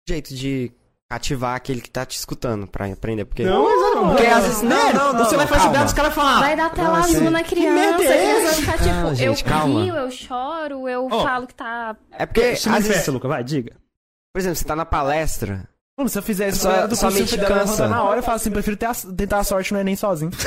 [0.09, 0.73] jeito de
[1.13, 3.25] cativar aquele que tá te escutando pra aprender.
[3.27, 4.09] Porque Não, Isabela.
[4.15, 4.93] Porque às vezes- né?
[4.95, 5.71] não, não, Você vai não, fazer calma.
[5.73, 6.41] piada, os caras falam.
[6.41, 8.55] Vai dar tela não, azul assim, na criança, merda é que essa?
[8.61, 9.83] ficar tipo, Não, gente, eu calma.
[9.83, 11.23] rio, eu choro, eu Ó.
[11.23, 11.97] falo que tá.
[12.13, 13.77] é porque, às vezes, Luca, vai, diga.
[14.35, 15.69] por exemplo, você tá na palestra.
[15.99, 17.87] Mano, se eu fizer isso, Só- do sua mente cansa.
[17.87, 20.31] na hora eu falo assim, prefiro ter a- tentar a sorte no Enem sozinho.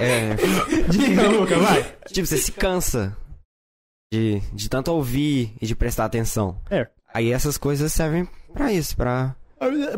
[0.00, 0.34] É,
[0.88, 1.82] Diga, Luca, vai.
[2.08, 3.16] tipo, você se cansa
[4.12, 6.58] de, de tanto ouvir e de prestar atenção.
[6.70, 6.88] É.
[7.14, 9.34] Aí essas coisas servem pra isso, pra...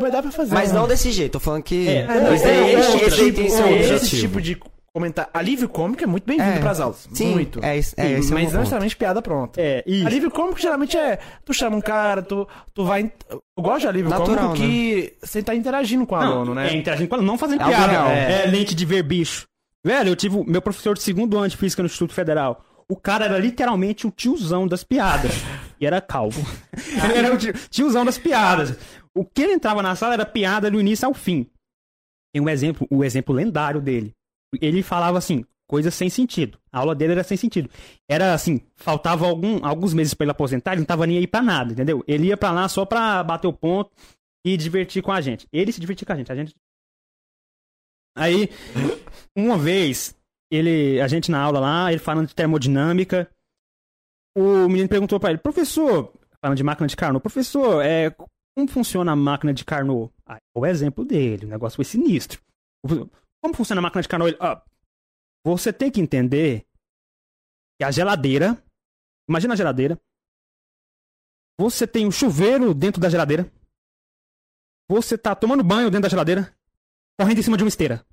[0.00, 0.52] Mas dá pra fazer.
[0.54, 1.88] Mas não desse jeito, tô falando que...
[1.88, 4.60] É, É, esse daí, é, esse- outra, esse daí tipo, seu esse tipo de
[4.92, 5.30] comentário.
[5.32, 7.08] Alívio cômico é muito bem-vindo É, pras aulas.
[7.12, 7.64] Sim, muito.
[7.64, 9.58] é, isso- é, é o mas meu não necessariamente piada pronta.
[9.60, 10.04] É, e.
[10.06, 11.18] Alívio cômico geralmente é.
[11.44, 13.10] Tu chama um cara, tu, tu vai.
[13.30, 16.68] Eu gosto de alívio Natural, cômico que você tá interagindo com o aluno, né?
[16.70, 17.92] É, interagindo com ela, não fazendo É piada.
[18.12, 18.46] É.
[18.46, 19.46] lente de ver bicho.
[19.84, 22.62] Velho, eu tive o meu professor de segundo ano de física no Instituto Federal.
[22.88, 25.32] O cara era literalmente o tiozão das piadas.
[25.80, 26.40] e era calvo.
[27.14, 28.76] ele era o tio- tiozão das piadas.
[29.14, 31.48] O que ele entrava na sala era piada do início ao fim.
[32.32, 34.12] Tem um exemplo, o exemplo lendário dele.
[34.60, 36.58] Ele falava assim, coisas sem sentido.
[36.72, 37.70] A aula dele era sem sentido.
[38.08, 41.40] Era assim, faltava algum, alguns meses pra ele aposentar, ele não tava nem aí pra
[41.42, 42.02] nada, entendeu?
[42.08, 43.90] Ele ia pra lá só pra bater o ponto
[44.44, 45.46] e divertir com a gente.
[45.52, 46.54] Ele se divertia com a gente, a gente
[48.16, 48.48] Aí,
[49.36, 50.14] uma vez,
[50.50, 53.30] ele, a gente na aula lá, ele falando de termodinâmica,
[54.36, 59.12] o menino perguntou pra ele, professor, falando de máquina de Carnot, professor, é, como funciona
[59.12, 60.12] a máquina de Carnot?
[60.54, 62.40] O exemplo dele, o negócio foi sinistro.
[63.42, 64.30] Como funciona a máquina de Carnot?
[64.30, 64.64] Ele, "Ah,
[65.44, 66.66] você tem que entender
[67.78, 68.62] que a geladeira,
[69.28, 70.00] imagina a geladeira,
[71.58, 73.50] você tem um chuveiro dentro da geladeira,
[74.88, 76.54] você tá tomando banho dentro da geladeira,
[77.18, 78.04] correndo em cima de uma esteira.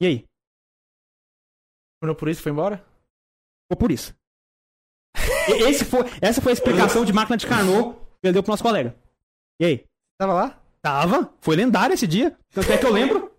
[0.00, 0.29] E aí?
[2.00, 2.78] Terminou por isso foi embora?
[3.64, 4.14] Ficou por isso.
[5.48, 8.52] E- Esse foi, essa foi a explicação de máquina de Carnot que ele deu pro
[8.52, 8.94] nosso colega.
[9.60, 9.84] E aí?
[10.18, 10.60] Tava lá?
[10.82, 11.32] Tava?
[11.40, 12.36] Foi lendário esse dia.
[12.52, 13.30] Tanto é que eu lembro.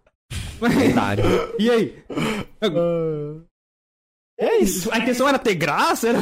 [0.62, 1.24] Lendário.
[1.60, 2.04] E aí?
[4.40, 4.92] É isso.
[4.92, 6.10] A intenção era ter graça?
[6.10, 6.20] Era-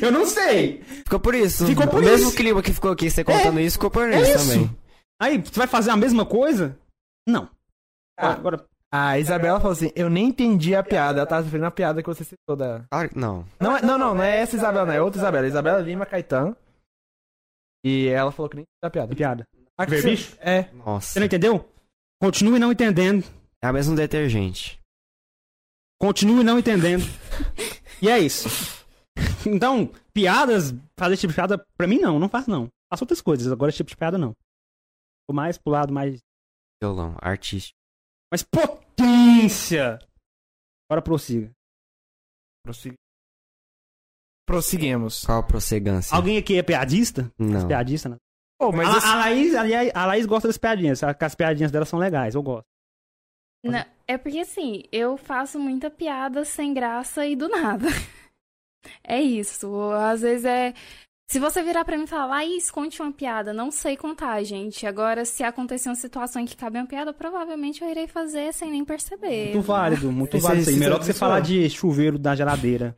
[0.00, 0.82] Eu não sei.
[0.82, 1.66] Ficou por isso.
[1.66, 2.36] Ficou por o mesmo isso.
[2.36, 4.48] clima que ficou aqui, você contando isso, ficou por É isso, isso.
[4.50, 4.78] também.
[5.20, 6.78] Aí, você vai fazer a mesma coisa?
[7.28, 7.48] Não.
[8.18, 8.32] Ah.
[8.32, 11.20] Agora, A Isabela falou assim: eu nem entendi a piada.
[11.20, 12.84] Ela tava referindo a piada que você citou da.
[13.08, 13.46] Que não.
[13.58, 14.92] Não, é- não, não, não é essa Isabela, não.
[14.92, 15.46] É outra Isabela.
[15.46, 16.56] Isabela Lima Caetano.
[17.84, 19.14] E ela falou que nem entendi a piada.
[19.16, 19.44] piada.
[19.78, 20.36] A que Ver você- bicho?
[20.40, 20.70] É.
[20.74, 21.08] Nossa.
[21.14, 21.68] Você não entendeu?
[22.20, 23.24] Continue não entendendo.
[23.62, 24.78] É o mesmo detergente.
[26.00, 27.02] Continue não entendendo.
[28.00, 28.48] E é isso.
[29.46, 32.68] Então, piadas, fazer esse tipo de piada, pra mim não, não faço não.
[32.90, 34.34] Faço outras coisas, agora esse tipo de piada não.
[35.28, 36.20] Tô mais pro lado mais.
[36.82, 37.76] Violão, artístico.
[38.32, 39.98] Mais potência!
[40.88, 41.50] Agora prossiga.
[42.64, 42.96] Prossegui-
[44.46, 45.24] Prosseguimos.
[45.24, 46.14] Qual a prossegança?
[46.16, 47.30] Alguém aqui é piadista?
[47.38, 47.68] Não.
[47.68, 48.16] Piadista, né?
[48.58, 51.84] Pô, mas a, esse- a Laís, aliás, a Laís gosta das piadinhas, as piadinhas dela
[51.84, 52.64] são legais, eu gosto.
[53.64, 57.86] Não, é porque assim, eu faço muita piada sem graça e do nada.
[59.04, 59.72] É isso.
[59.92, 60.74] Às vezes é.
[61.32, 64.86] Se você virar pra mim e falar, Laís, conte uma piada, não sei contar, gente.
[64.86, 68.70] Agora, se acontecer uma situação em que cabe uma piada, provavelmente eu irei fazer sem
[68.70, 69.54] nem perceber.
[69.54, 70.68] Muito válido, muito Esse- válido.
[70.68, 72.94] esse- Melhor que você falar de chuveiro da geladeira.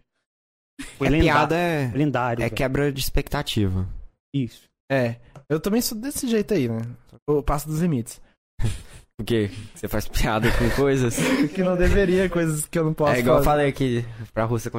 [0.99, 1.33] Foi É lendário.
[1.33, 2.43] piada é, lendário.
[2.43, 2.57] é velho.
[2.57, 3.89] quebra de expectativa.
[4.35, 4.65] Isso.
[4.91, 5.21] É.
[5.49, 6.81] Eu também sou desse jeito aí, né?
[7.29, 8.21] Eu passo dos limites.
[9.17, 9.49] Por quê?
[9.77, 11.17] Você faz piada com coisas?
[11.55, 13.57] Que não deveria, coisas que eu não posso é igual eu fazer.
[13.57, 14.73] falei aqui pra Rússia.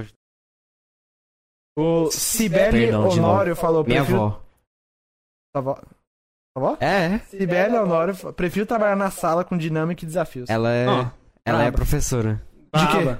[1.78, 4.42] O Sibeli Perdão, de Honório falou Minha prefiro- avó.
[5.56, 5.76] Sua avó?
[5.76, 6.78] Sua avó?
[6.80, 7.20] É, é.
[7.20, 10.50] Sibeli Honório, prefiro trabalhar na sala com dinâmica e desafios.
[10.50, 11.12] Ela é, Ó,
[11.46, 11.78] ela é braba.
[11.78, 12.42] professora.
[12.74, 13.18] De quê?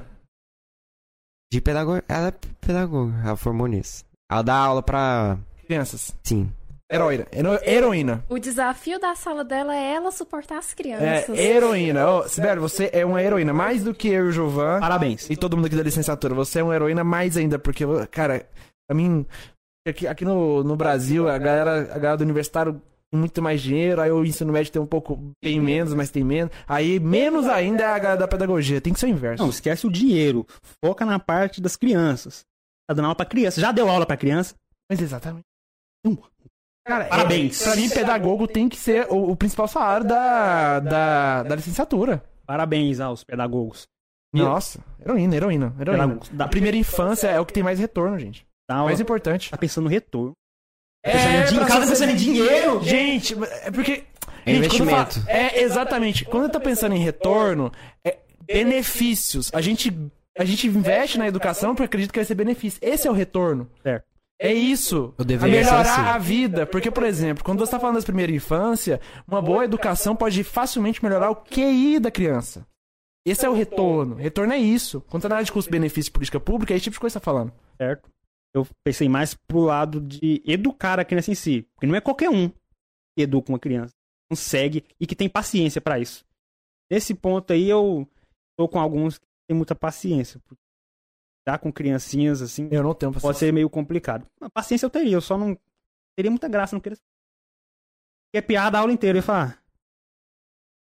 [1.52, 2.04] De pedagogia.
[2.08, 3.14] Ela é pedagoga.
[3.26, 4.04] Ela formou nisso.
[4.32, 5.38] Ela dá aula pra.
[5.66, 6.16] Crianças.
[6.24, 6.52] Sim.
[6.92, 7.26] Heroína.
[7.32, 8.24] Hero- Heroína.
[8.30, 11.38] O desafio da sala dela é ela suportar as É, crianças.
[11.38, 12.10] heroína.
[12.12, 13.54] Ô, Sibeli, você é uma heroína.
[13.54, 15.28] Mais do que eu e o Jovan Parabéns.
[15.30, 16.36] e todo mundo aqui da licenciatura.
[16.36, 18.48] Você é uma heroína mais ainda, porque, cara,
[18.88, 19.26] pra mim,
[19.88, 22.74] aqui, aqui no, no Brasil, a galera, a galera do universitário
[23.12, 26.24] tem muito mais dinheiro, aí o ensino médio tem um pouco, bem menos, mas tem
[26.24, 26.54] menos.
[26.68, 28.80] Aí menos ainda é a galera da pedagogia.
[28.80, 29.42] Tem que ser o inverso.
[29.42, 30.46] Não, esquece o dinheiro.
[30.84, 32.44] Foca na parte das crianças.
[32.88, 33.60] Tá dando aula pra criança.
[33.60, 34.54] Já deu aula pra criança?
[34.90, 35.46] Mas exatamente.
[36.06, 36.16] Não.
[36.86, 37.62] Cara, Parabéns.
[37.62, 42.24] É, pra mim, pedagogo tem que ser o, o principal salário da, da, da licenciatura.
[42.46, 43.88] Parabéns aos pedagogos.
[44.32, 46.20] Nossa, heroína, heroína, heroína.
[46.32, 48.46] Da, primeira infância é o que tem mais retorno, gente.
[48.70, 48.86] aula.
[48.86, 49.50] Mais importante.
[49.50, 50.34] Tá pensando no retorno.
[51.04, 51.68] É, pensando em dinheiro.
[51.68, 52.84] cara tá pensando em dinheiro.
[52.84, 54.04] Gente, é porque.
[54.46, 55.24] É gente, investimento.
[55.28, 56.26] é, exatamente.
[56.26, 57.72] Quando tá pensando em retorno,
[58.04, 59.50] é benefícios.
[59.54, 59.92] A gente,
[60.38, 62.80] a gente investe na educação porque acredita que vai ser benefício.
[62.82, 63.70] Esse é o retorno.
[63.82, 64.06] Certo.
[64.40, 65.14] É isso.
[65.18, 66.02] Eu A melhorar assim.
[66.02, 66.66] a vida.
[66.66, 71.04] Porque, por exemplo, quando você tá falando das primeira infância, uma boa educação pode facilmente
[71.04, 72.68] melhorar o QI da criança.
[73.26, 74.16] Esse é o retorno.
[74.16, 75.02] Retorno é isso.
[75.02, 77.24] Quando tá na área de custo-benefício e política pública, é esse tipo de coisa que
[77.24, 77.54] você tá falando.
[77.78, 78.10] certo?
[78.54, 81.68] Eu pensei mais pro lado de educar a criança em si.
[81.74, 83.94] Porque não é qualquer um que educa uma criança.
[84.30, 86.24] Consegue e que tem paciência pra isso.
[86.92, 88.08] Nesse ponto aí, eu
[88.58, 90.40] tô com alguns que têm muita paciência.
[90.46, 90.62] Porque
[91.48, 93.48] Lidar com criancinhas assim Eu não tenho pode paciência.
[93.48, 94.26] ser meio complicado.
[94.42, 95.56] A paciência eu teria, eu só não
[96.18, 96.98] teria muita graça, não queria.
[98.34, 99.64] Que é piada a aula inteira, eu ia falar.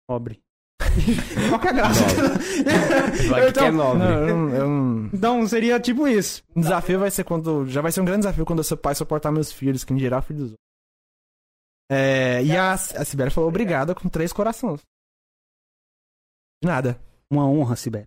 [0.09, 0.41] Pobre.
[1.49, 2.01] Qual que é a graça?
[3.29, 3.99] Vai que é nobre.
[3.99, 6.45] Não, eu eu Então seria tipo isso.
[6.55, 7.67] O desafio vai ser quando.
[7.67, 9.99] Já vai ser um grande desafio quando eu ser pai suportar meus filhos, que em
[9.99, 10.67] geral filho dos outros.
[11.91, 14.81] É, e a, a Sibeli falou obrigada com três corações.
[16.63, 17.01] De nada.
[17.31, 18.07] Uma honra, Sibeli.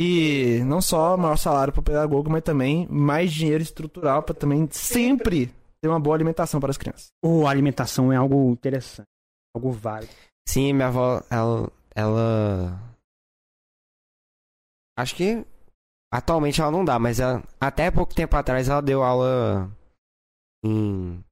[0.00, 4.68] E não só maior salário para o pedagogo, mas também mais dinheiro estrutural para também
[4.70, 7.08] sempre ter uma boa alimentação para as crianças.
[7.22, 9.08] Ou a alimentação é algo interessante.
[9.54, 10.12] Algo válido.
[10.46, 12.80] Sim, minha avó, ela, ela.
[14.96, 15.44] Acho que
[16.12, 19.70] atualmente ela não dá, mas ela- até pouco tempo atrás ela deu aula
[20.64, 21.22] em.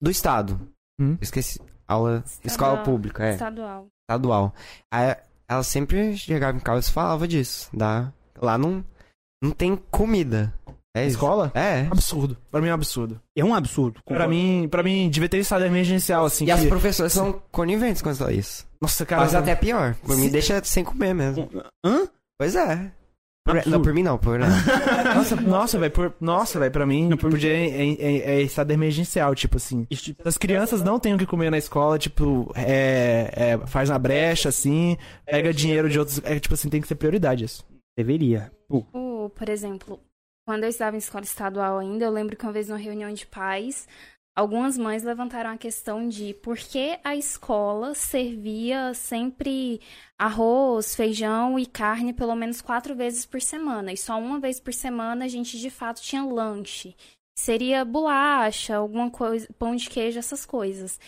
[0.00, 0.60] do Estado.
[1.00, 1.16] Hum?
[1.20, 1.58] Esqueci.
[1.88, 2.22] Aula.
[2.44, 3.30] Escola pública, é.
[3.32, 3.86] Estadual.
[4.08, 4.54] Estadual.
[4.90, 5.16] Aí
[5.48, 7.68] ela sempre chegava em casa e falava disso.
[7.72, 8.12] Da...
[8.40, 8.84] Lá não,
[9.42, 10.52] não tem comida.
[10.94, 11.16] É isso.
[11.16, 11.50] Escola?
[11.54, 11.86] É.
[11.90, 12.36] Absurdo.
[12.50, 13.20] Para mim é um absurdo.
[13.36, 14.00] É um absurdo.
[14.04, 16.44] Para mim, para mim devia ter estado emergencial assim.
[16.44, 18.66] E as que- professoras são coniventes com isso.
[18.80, 19.22] Nossa, cara.
[19.22, 19.94] Mas até pior.
[20.04, 21.48] Por mim, Se- deixa sem comer mesmo.
[21.84, 22.06] Hã?
[22.38, 22.90] Pois é.
[23.44, 23.76] Por- Absurdo.
[23.76, 24.38] não, por mim não, por
[25.14, 26.14] Nossa, nossa, velho, por...
[26.20, 29.84] nossa, velho, pra mim, podia é, é, é estado emergencial, tipo assim.
[29.92, 33.98] Se as crianças não têm o que comer na escola, tipo, é, é, faz na
[33.98, 34.96] brecha, assim,
[35.26, 36.20] pega dinheiro de outros.
[36.24, 37.64] É, tipo assim, tem que ser prioridade isso.
[37.98, 38.50] Deveria.
[38.68, 40.00] Pô, O- por exemplo,
[40.46, 43.26] quando eu estava em escola estadual ainda, eu lembro que uma vez numa reunião de
[43.26, 43.88] pais,
[44.34, 49.80] algumas mães levantaram a questão de por que a escola servia sempre
[50.18, 53.92] arroz, feijão e carne pelo menos quatro vezes por semana.
[53.92, 56.96] E só uma vez por semana a gente de fato tinha lanche.
[57.36, 60.98] Seria bolacha, alguma coisa, pão de queijo, essas coisas.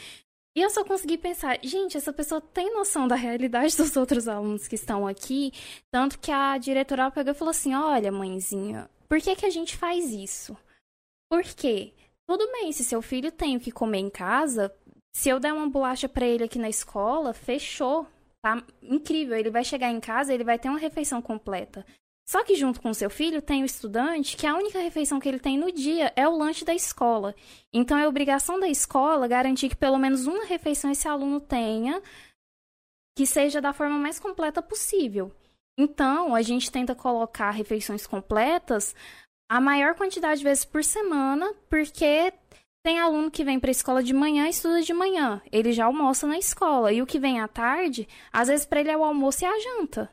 [0.57, 4.69] E eu só consegui pensar, gente, essa pessoa tem noção da realidade dos outros alunos
[4.69, 5.53] que estão aqui
[5.91, 9.77] tanto que a diretora pegou e falou assim: Olha, mãezinha, por que, que a gente
[9.77, 10.57] faz isso?
[11.29, 11.93] Por quê?
[12.27, 14.75] Tudo bem, se seu filho tem o que comer em casa,
[15.15, 18.07] se eu der uma bolacha pra ele aqui na escola, fechou.
[18.43, 19.37] Tá incrível.
[19.37, 21.87] Ele vai chegar em casa, ele vai ter uma refeição completa.
[22.27, 25.39] Só que junto com seu filho tem o estudante que a única refeição que ele
[25.39, 27.35] tem no dia é o lanche da escola.
[27.73, 32.03] Então é obrigação da escola garantir que pelo menos uma refeição esse aluno tenha
[33.17, 35.31] que seja da forma mais completa possível.
[35.77, 38.95] Então, a gente tenta colocar refeições completas
[39.55, 42.33] a maior quantidade de vezes por semana, porque
[42.85, 45.41] tem aluno que vem para a escola de manhã e estuda de manhã.
[45.53, 46.93] Ele já almoça na escola.
[46.93, 49.61] E o que vem à tarde, às vezes para ele é o almoço e a
[49.61, 50.11] janta.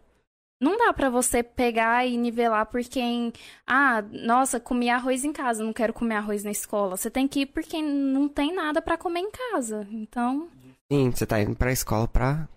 [0.61, 3.33] Não dá para você pegar e nivelar por quem,
[3.65, 6.95] ah, nossa, comi arroz em casa, não quero comer arroz na escola.
[6.95, 9.87] Você tem que ir por quem não tem nada para comer em casa.
[9.89, 10.49] Então,
[10.91, 12.47] Sim, você tá indo pra escola pra.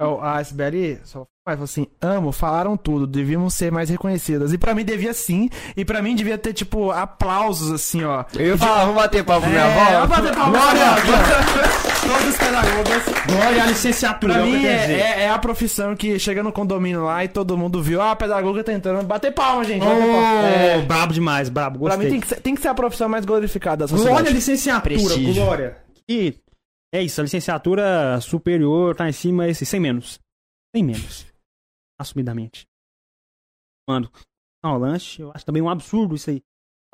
[0.00, 4.52] Ó, A SBL só mas falou assim: amo, falaram tudo, devíamos ser mais reconhecidas.
[4.52, 8.24] E pra mim devia sim, e pra mim devia ter, tipo, aplausos, assim, ó.
[8.36, 10.06] Eu ia falar, vamos bater palma pra minha É, avó?
[10.06, 11.12] vamos bater palma pra minha avó.
[12.02, 13.02] Todos os pedagogas.
[13.26, 14.34] Glória à licenciatura.
[14.34, 17.56] Pra é mim é, é- é a profissão que chega no condomínio lá e todo
[17.58, 19.80] mundo viu, ah, a pedagoga tentando bater palma, gente.
[19.84, 20.40] bater palma.
[20.42, 21.78] Oh, É, brabo demais, brabo.
[21.80, 22.04] pra Gostei.
[22.06, 24.14] mim tem que, ser, tem que ser a profissão mais glorificada da sociedade.
[24.16, 25.34] Glória à licenciatura, Prestígio.
[25.44, 25.76] glória.
[26.08, 26.34] E
[26.92, 30.20] é isso, a licenciatura superior tá em cima, esse, sem menos.
[30.74, 31.26] Sem menos.
[31.98, 32.66] Assumidamente.
[33.86, 34.10] Quando
[34.62, 36.42] não, lanche, eu acho também um absurdo isso aí.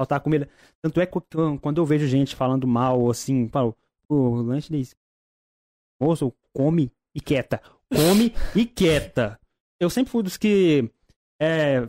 [0.00, 0.48] Faltar comida.
[0.82, 1.12] Tanto é que
[1.60, 3.76] quando eu vejo gente falando mal, assim, falo,
[4.08, 4.94] o lanche diz,
[6.00, 7.60] moço, come e quieta.
[7.94, 9.38] Come e quieta.
[9.80, 10.90] Eu sempre fui dos que
[11.40, 11.88] é,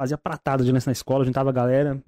[0.00, 2.02] fazia pratada de lanche na escola, juntava a galera.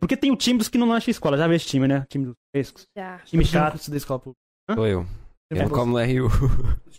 [0.00, 1.38] Porque tem o time dos que não lancha escola.
[1.38, 2.00] Já vê esse time, né?
[2.00, 2.86] O time dos frescos.
[2.96, 3.18] Já.
[3.20, 3.78] Time chato.
[3.78, 4.47] não da escola pública.
[4.74, 5.06] Sou eu.
[5.50, 6.30] Eu não como no RU.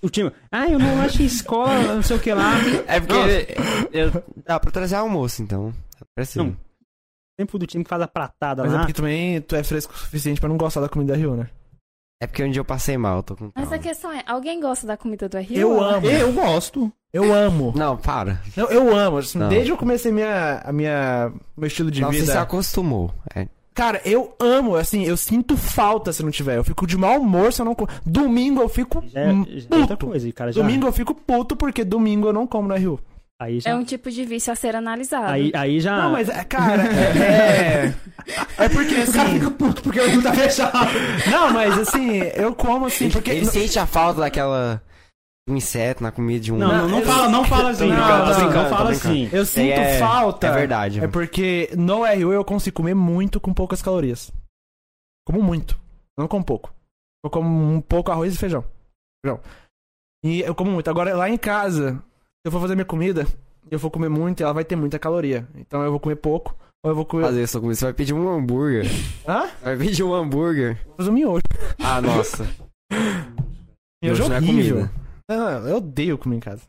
[0.01, 0.31] O time.
[0.51, 2.53] Ah, eu não lancho escola, não sei o que lá.
[2.87, 3.47] É porque
[3.91, 5.73] eu, dá pra trazer almoço, então.
[6.15, 6.45] Preciso.
[6.45, 6.57] Não.
[7.39, 8.79] Sempre fui do time que faz a pratada Mas é lá.
[8.81, 11.49] porque também tu é fresco o suficiente pra não gostar da comida Rio, né?
[12.21, 13.75] É porque um dia eu passei mal, tô com Mas trauma.
[13.75, 15.57] a questão é, alguém gosta da comida do Rio?
[15.57, 16.07] Eu amo.
[16.07, 16.91] Eu gosto.
[17.13, 17.73] Eu amo.
[17.75, 18.41] Não, para.
[18.57, 19.17] Eu, eu amo.
[19.19, 19.47] assim, Não.
[19.49, 22.31] Desde que eu comecei minha, a minha, meu estilo de Não, você vida.
[22.33, 23.13] se acostumou.
[23.35, 23.47] É.
[23.79, 26.57] Cara, eu amo, assim, eu sinto falta se não tiver.
[26.57, 27.89] Eu fico de mau humor se eu não como.
[28.05, 30.07] Domingo eu fico Já é, já é outra puto.
[30.07, 30.51] coisa, cara.
[30.51, 32.99] Já, Domingo eu fico puto porque domingo eu não como no RU.
[33.39, 33.69] Aí já.
[33.69, 35.31] É um tipo de vício a ser analisado.
[35.31, 35.95] Aí, aí já.
[35.95, 37.93] Não, mas, é, cara, é.
[38.59, 39.39] É, é porque O cara assim.
[39.39, 40.89] fica puto porque o Rio tá fechado.
[41.31, 43.31] Não, mas assim, eu como assim, porque.
[43.31, 44.83] Ele sente a falta daquela.
[45.49, 46.57] Um inseto na comida de um.
[46.57, 47.87] Não, não, não fala, não fala assim.
[47.87, 49.29] Não, Não, não, fala assim.
[49.31, 50.47] Eu sinto é- falta.
[50.47, 50.99] é verdade.
[51.03, 54.31] É porque no RU eu consigo comer muito com poucas calorias.
[55.25, 55.79] Como muito.
[56.17, 56.71] Não como pouco.
[57.23, 58.63] Eu como um pouco arroz e feijão.
[59.25, 59.39] Feijão.
[60.23, 60.89] E eu como muito.
[60.89, 62.01] Agora lá em casa, se
[62.45, 63.25] eu for fazer minha comida,
[63.71, 65.47] eu vou comer muito e ela vai ter muita caloria.
[65.55, 66.55] Então eu vou comer pouco.
[66.83, 67.23] Ou eu vou comer.
[67.23, 68.85] Fazer isso Você vai pedir um hambúrguer.
[69.27, 69.49] Hã?
[69.63, 70.77] Vai pedir um hambúrguer.
[70.85, 71.41] Vou fazer um miojo.
[71.83, 72.47] Ah, nossa.
[74.01, 74.75] Miojo Miojo não é horrível.
[74.77, 74.91] comida.
[75.29, 76.67] Não, não, eu odeio comer em casa.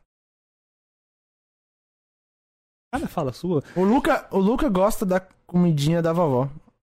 [2.92, 3.62] Cada fala sua.
[3.76, 6.48] O Luca, o Luca gosta da comidinha da vovó.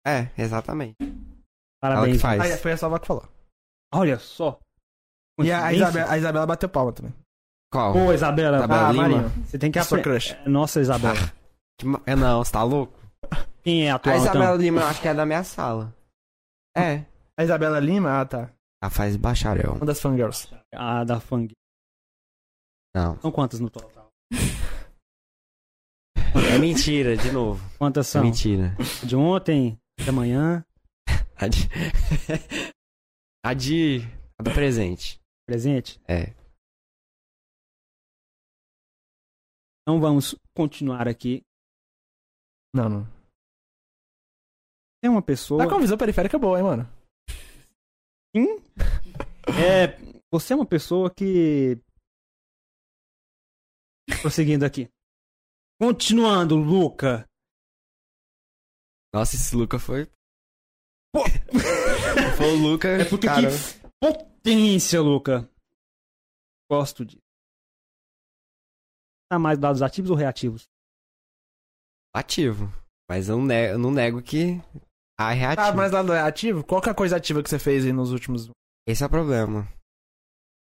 [0.08, 0.96] É, exatamente.
[1.82, 2.06] Parabéns.
[2.08, 2.42] Ela que faz.
[2.42, 3.28] Aí foi a Salva que falou.
[3.94, 4.58] Olha só.
[5.42, 5.74] E a?
[5.74, 7.14] Isabela, a Isabela bateu palma também.
[7.72, 7.94] Qual?
[7.94, 8.58] Pô, Isabela.
[8.58, 9.04] Isabela Ah, Lima?
[9.10, 9.30] Marinho.
[9.46, 10.04] Você tem que aprender.
[10.04, 10.38] crush.
[10.48, 11.16] Nossa, Isabela.
[11.80, 12.94] Que ma- É, não, você tá louco?
[13.64, 14.58] Quem é a A atual, Isabela então?
[14.58, 15.94] Lima eu acho que é da minha sala.
[16.76, 17.06] É.
[17.38, 18.50] A Isabela Lima, ah tá.
[18.82, 19.74] Ela faz bacharel.
[19.74, 20.48] Uma das fangirls.
[20.74, 21.52] A da Fang.
[22.96, 23.20] Não.
[23.22, 24.10] São quantas no total?
[26.54, 27.62] É mentira, de novo.
[27.78, 28.24] Quantas É são?
[28.24, 28.76] mentira.
[29.06, 30.66] De ontem, de amanhã,
[31.38, 31.60] A de.
[33.46, 34.00] A de.
[34.40, 35.20] A do presente.
[35.48, 36.00] presente?
[36.08, 36.34] É.
[39.84, 41.42] Então vamos continuar aqui.
[42.74, 43.06] Não, não.
[45.02, 45.64] Tem uma pessoa.
[45.64, 47.01] Tá com a visão periférica boa, hein, mano?
[48.34, 49.98] É,
[50.32, 51.78] você é uma pessoa que.
[54.22, 54.90] Prosseguindo aqui.
[55.80, 57.28] Continuando, Luca.
[59.14, 60.06] Nossa, esse Luca foi.
[62.38, 62.88] foi o Luca.
[62.88, 65.50] É porque cara, que potência, Luca.
[66.70, 67.22] Gosto disso.
[69.30, 70.70] Tá mais dados ativos ou reativos?
[72.14, 72.68] Ativo.
[73.10, 74.62] Mas eu não nego, eu não nego que.
[75.28, 75.78] Ah, é Tá, reativo.
[75.78, 78.12] mas lá no ativo, qual que é a coisa ativa que você fez aí nos
[78.12, 78.50] últimos.
[78.88, 79.68] Esse é o problema.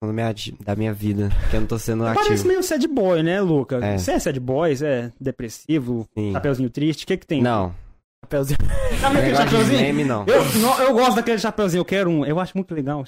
[0.04, 1.30] Da minha, da minha vida.
[1.50, 2.48] Que eu não tô sendo Parece ativo.
[2.48, 3.78] meio sad boy, né, Luca?
[3.84, 3.98] É.
[3.98, 6.34] Você é sad boy, você é depressivo, Sim.
[6.34, 7.42] chapeuzinho triste, o que que tem?
[7.42, 7.76] Não.
[8.22, 8.58] Papelzinho.
[9.02, 9.80] Sabe aquele chapeuzinho?
[9.82, 10.26] meme, não.
[10.28, 12.24] Eu, não, eu gosto daquele chapeuzinho, eu quero um.
[12.26, 13.04] Eu acho muito legal.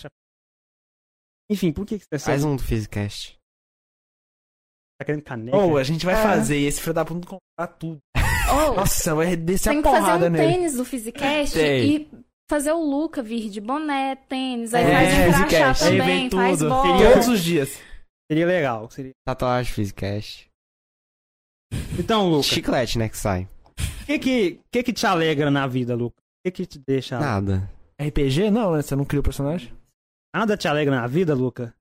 [1.51, 2.51] Enfim, por que, que você é Faz sad?
[2.53, 3.37] um do Physicast.
[4.99, 5.57] Tá querendo caneca?
[5.57, 6.21] Ou a gente vai É.
[6.23, 7.99] fazer e esse filho da puta comprar tudo.
[8.51, 10.53] Oh, Nossa, vai descer tem a que fazer porrada um nele.
[10.53, 11.95] tênis do Physicast Tem.
[11.95, 12.11] e
[12.49, 15.33] fazer o Luca vir de boné, tênis, aí É, faz de crachá
[15.73, 15.83] Physicast.
[15.83, 16.69] Aí também, vem faz tudo.
[16.69, 17.11] bola.
[17.13, 17.69] Todos os dias.
[18.31, 18.89] Seria legal.
[18.89, 19.11] Seria...
[19.25, 20.49] Tatuagem Physicast.
[21.99, 23.43] Então, Luca, Chiclete, né, que sai.
[23.43, 26.17] o que que, que que te alegra na vida, Luca?
[26.19, 27.19] O que que te deixa...
[27.19, 27.69] Nada.
[28.01, 28.49] RPG?
[28.49, 28.81] Não, né?
[28.81, 29.71] Você não cria o personagem?
[30.33, 31.75] Nada te alegra na vida, Luca?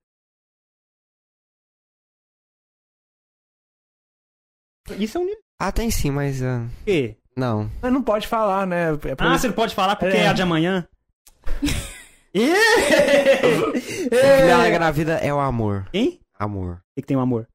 [4.97, 6.37] Isso é um nível Ah, tem sim, mas.
[6.39, 6.45] de
[6.85, 7.17] quê?
[7.35, 7.69] não.
[7.81, 8.91] Mas não pode falar, né?
[8.91, 10.27] É Ah, isso- você não pode falar porque é, É.
[10.27, 10.87] a de amanhã?
[12.31, 12.31] O
[14.11, 15.89] que me alegra na vida é o amor.
[15.91, 16.19] Quem?
[16.35, 16.75] Amor.
[16.75, 17.47] O que, que tem o amor?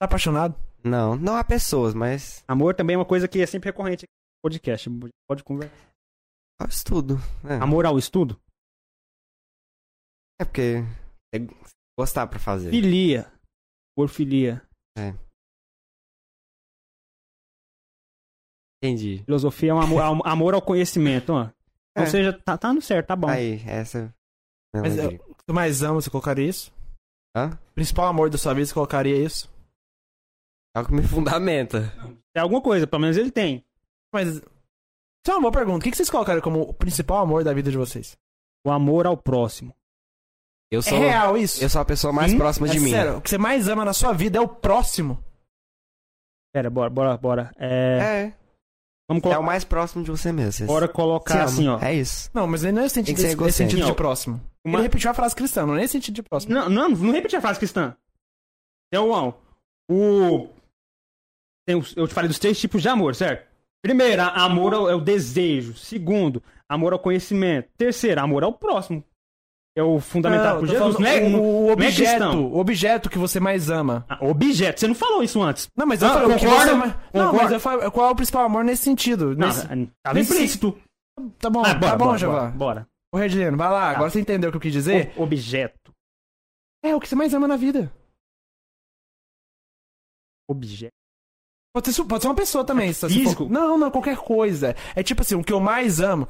[0.00, 0.54] Tá apaixonado?
[0.82, 2.42] Não, não há pessoas, mas.
[2.48, 4.88] Amor também é uma coisa que é sempre recorrente aqui no podcast.
[5.28, 5.74] Pode conversar.
[6.60, 7.18] É o estudo.
[7.44, 8.40] É, Amor ao estudo?
[10.40, 10.82] é porque.
[11.34, 11.38] É
[11.98, 12.70] gostar pra fazer.
[12.70, 13.30] Filia.
[13.96, 14.62] Por filia.
[18.82, 19.22] Entendi.
[19.24, 21.48] Filosofia é um amor, am- amor ao conhecimento, ó.
[21.96, 22.06] Ou É.
[22.06, 23.28] seja, tá, tá no certo, tá bom.
[23.28, 24.14] Aí, essa.
[24.74, 26.72] é Mas eu- tu mais ama, você colocaria isso?
[27.36, 27.58] Hã?
[27.74, 29.50] Principal amor da sua vida, você colocaria isso?
[30.76, 31.92] É o que me fundamenta.
[32.36, 33.64] É alguma coisa, pelo menos ele tem.
[34.12, 34.28] Mas.
[34.36, 34.42] Isso
[35.28, 35.78] é uma boa pergunta.
[35.78, 38.16] O que que vocês colocariam como o principal amor da vida de vocês?
[38.64, 39.74] O amor ao próximo.
[40.70, 40.96] Eu sou.
[40.98, 41.62] É real isso?
[41.62, 42.90] Eu sou a pessoa mais Sim, próxima de é mim.
[42.90, 45.22] sério, o que você mais ama na sua vida é o próximo.
[46.52, 47.52] Pera, bora, bora, bora.
[47.58, 48.34] É, É.
[49.08, 49.40] vamos É colocar.
[49.40, 50.66] o mais próximo de você mesmo.
[50.66, 51.78] Bora colocar assim, ó.
[51.80, 52.30] É isso.
[52.34, 54.40] Não, mas não é sentido, nesse, nesse sentido de próximo.
[54.64, 56.52] Uma- Ele repetiu a frase cristã, não é nesse sentido de próximo.
[56.54, 57.96] Não, não, não repetir a frase cristã.
[58.92, 59.34] É o.
[59.90, 60.48] O.
[61.66, 63.46] Tem os- eu te falei dos três tipos de amor, certo?
[63.82, 65.74] Primeiro, amor ao- é o desejo.
[65.76, 67.68] Segundo, amor ao conhecimento.
[67.76, 69.04] Terceiro, amor ao próximo.
[69.78, 70.96] É o fundamental Não, por Jesus.
[70.96, 74.04] falando Não é, o, é objeto, o objeto que você mais ama.
[74.08, 74.80] Ah, objeto.
[74.80, 75.68] Você não falou isso antes.
[75.76, 76.94] Não, mas eu Ah, falei, concordo, você.
[77.14, 79.36] Não, mas eu falo, qual é o principal amor nesse sentido?
[79.36, 79.68] Não, Nesse-
[80.02, 80.76] tava nesse- implícito.
[81.38, 82.38] Tá bom, Ah, tá bom, bora, Javá.
[82.40, 82.88] bora, bora.
[83.14, 85.12] Ô, Redileno, vai lá, agora você entendeu o que eu quis dizer?
[85.16, 85.92] O- objeto.
[86.82, 87.92] É o que você mais ama na vida.
[90.48, 90.92] Objeto.
[91.74, 92.92] Pode ser, pode ser uma pessoa também.
[92.92, 93.44] se- se físico?
[93.44, 94.74] for- Não, não, qualquer coisa.
[94.96, 96.26] É tipo assim, o que eu mais amo.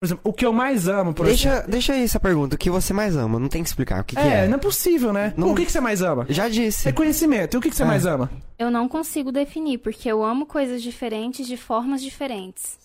[0.00, 1.50] Por exemplo, o que eu mais amo, por exemplo.
[1.56, 2.54] Deixa, deixa aí essa pergunta.
[2.54, 3.38] O que você mais ama?
[3.40, 4.00] Não tem que explicar.
[4.00, 4.48] O que, que É, é?
[4.48, 5.34] não é possível, né?
[5.36, 6.24] Não- O que, que você mais ama?
[6.28, 6.84] Já disse.
[6.84, 7.54] Reconhecimento.
[7.54, 7.86] E o que, que você É.
[7.86, 8.30] mais ama?
[8.56, 12.78] Eu não consigo definir, porque eu amo coisas diferentes de formas diferentes.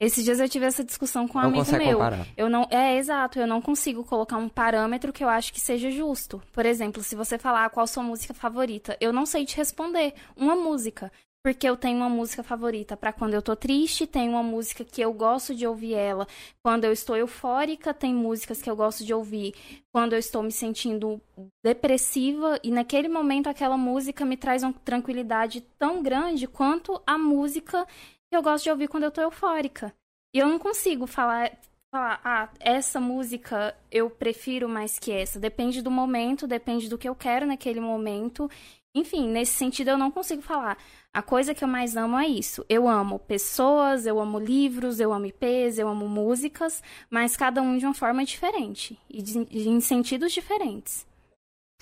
[0.00, 1.98] Esses dias eu tive essa discussão com um não amigo consegue meu.
[1.98, 2.26] comparar.
[2.36, 5.90] Eu não, é exato, eu não consigo colocar um parâmetro que eu acho que seja
[5.92, 6.42] justo.
[6.52, 10.56] Por exemplo, se você falar qual sua música favorita, eu não sei te responder uma
[10.56, 11.10] música,
[11.42, 15.00] porque eu tenho uma música favorita pra quando eu tô triste, tenho uma música que
[15.00, 16.26] eu gosto de ouvir ela.
[16.62, 19.54] Quando eu estou eufórica, tem músicas que eu gosto de ouvir.
[19.92, 21.20] Quando eu estou me sentindo
[21.64, 27.84] depressiva e naquele momento aquela música me traz uma tranquilidade tão grande quanto a música
[28.30, 29.92] que eu gosto de ouvir quando eu tô eufórica.
[30.34, 31.50] E eu não consigo falar,
[31.92, 35.40] falar, ah, essa música eu prefiro mais que essa.
[35.40, 38.48] Depende do momento, depende do que eu quero naquele momento.
[38.94, 40.76] Enfim, nesse sentido eu não consigo falar.
[41.14, 42.64] A coisa que eu mais amo é isso.
[42.68, 47.76] Eu amo pessoas, eu amo livros, eu amo IPs, eu amo músicas, mas cada um
[47.78, 51.06] de uma forma diferente e de- de- em sentidos diferentes.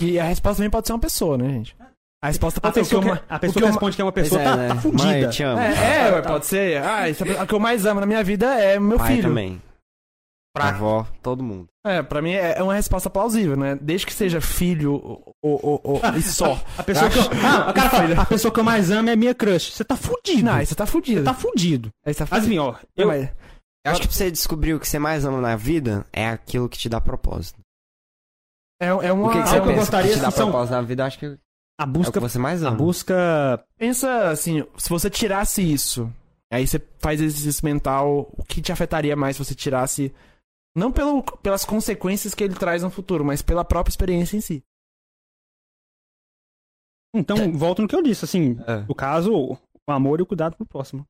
[0.00, 1.76] E a resposta também pode ser uma pessoa, né, gente?
[2.22, 3.96] A resposta A pode ser o que pessoa, eu, que, ma- a pessoa que responde
[3.96, 4.68] que é uma pessoa é, tá, né?
[4.68, 5.18] tá Mãe, fudida.
[5.18, 5.60] eu te amo.
[5.60, 6.82] É, é, ué, pode ser.
[6.82, 9.22] Ah, isso é- o que eu mais amo na minha vida é meu Pai filho.
[9.28, 9.62] também.
[10.52, 11.68] Pra- Avó, todo mundo.
[11.86, 13.78] É, pra mim é é uma resposta plausível, né?
[13.80, 16.60] Desde que seja filho ou, ou, ou- e só.
[16.76, 19.14] A pessoa que eu, ah, o cara fala, a pessoa que eu mais amo é
[19.16, 19.72] minha crush.
[19.72, 20.42] Você tá fudido.
[20.42, 21.20] Não, você tá fudido.
[21.20, 21.88] Você tá fudido.
[22.04, 22.62] Aí você tá Mas, fudido.
[22.62, 23.28] assim, ó, eu, Eu
[23.92, 26.76] acho que pra você descobrir o que você mais ama na vida é aquilo que
[26.78, 27.60] te dá propósito.
[28.82, 29.28] é, é uma.
[29.28, 31.02] o que, que você eu gostaria que te dá são- propósito na vida?
[31.02, 31.36] Eu acho que é
[31.80, 32.76] a o busca, que você mais a ama.
[32.76, 36.12] busca Pensa assim, se você tirasse isso,
[36.52, 40.12] aí você faz exercício mental, o que te afetaria mais se você tirasse.
[40.74, 44.62] Não pelo, pelas consequências que ele traz no futuro, mas pela própria experiência em si.
[47.14, 48.82] Então, volto no que eu disse, assim, É.
[48.88, 49.58] no caso, o
[49.92, 51.02] amor e o cuidado pro próximo.
[51.02, 51.08] O que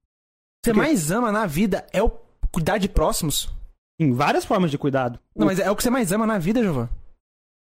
[0.70, 2.10] você Porque- mais ama na vida é o
[2.52, 3.48] cuidar de próximos.
[3.98, 5.20] Tem várias formas de cuidado.
[5.36, 6.88] Não, mas é o que você mais ama na vida, Jovan.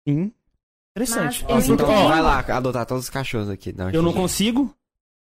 [0.07, 0.33] Sim.
[0.95, 1.45] Interessante.
[1.45, 3.71] Mas Então, vai lá, adotar todos os cachorros aqui.
[3.71, 4.73] Não, Eu não consigo.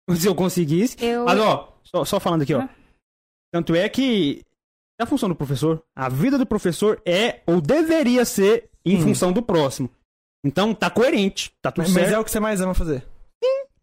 [0.26, 0.96] Se eu conseguisse.
[1.02, 2.60] Eu, Mas, ó, só, só falando aqui, ó.
[2.60, 2.68] Ah.
[3.52, 4.44] Tanto é que é
[5.00, 5.82] a função do professor.
[5.96, 9.02] A vida do professor é ou deveria ser em Hum.
[9.02, 9.90] função do próximo.
[10.44, 11.52] Então, tá coerente.
[11.62, 12.14] Tá tudo Mas, mas certo.
[12.14, 13.06] é o que você mais ama fazer.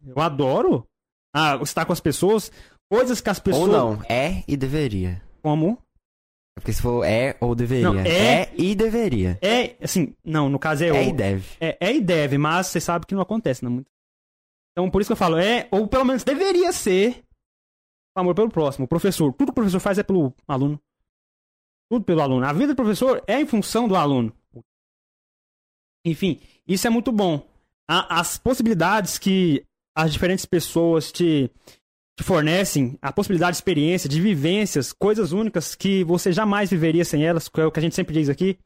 [0.06, 0.86] Eu adoro
[1.34, 2.50] ah, estar com as pessoas.
[2.90, 3.68] Coisas que as pessoas.
[3.68, 5.22] Ou não, é e deveria.
[5.42, 5.78] Como?
[6.54, 7.90] Porque se for é ou deveria.
[7.90, 8.54] Não, é- é...
[8.56, 9.38] e deveria.
[9.40, 11.08] É, assim, não, no caso é, É, ou.
[11.08, 11.56] e deve.
[11.58, 13.82] É, é e deve, mas você sabe que não acontece, não.
[14.72, 17.22] Então, por isso que eu falo, é, ou pelo menos deveria ser
[18.16, 18.84] o amor pelo próximo.
[18.84, 20.78] O professor, tudo que o professor faz é pelo aluno.
[21.92, 22.46] Tudo pelo aluno.
[22.46, 24.32] A vida do professor é em função do aluno.
[26.06, 27.46] Enfim, isso é muito bom.
[27.86, 29.62] As possibilidades que
[29.94, 31.50] as diferentes pessoas te,
[32.18, 37.26] te fornecem, a possibilidade de experiência, de vivências, coisas únicas que você jamais viveria sem
[37.26, 38.58] elas, que é o que a gente sempre diz aqui.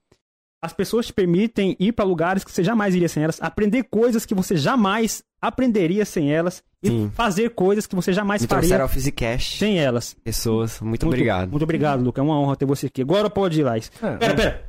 [0.66, 4.26] As pessoas te permitem ir para lugares que você jamais iria sem elas, aprender coisas
[4.26, 7.10] que você jamais aprenderia sem elas e Sim.
[7.14, 9.58] fazer coisas que você jamais Me faria trouxeram ao Physicast.
[9.58, 10.14] sem elas.
[10.24, 11.50] Pessoas, muito, obrigado.
[11.50, 12.20] Muito obrigado, Luca.
[12.20, 13.02] É uma honra ter você aqui.
[13.02, 13.92] Agora pode ir, Laís.
[14.02, 14.64] É, Pera, pera.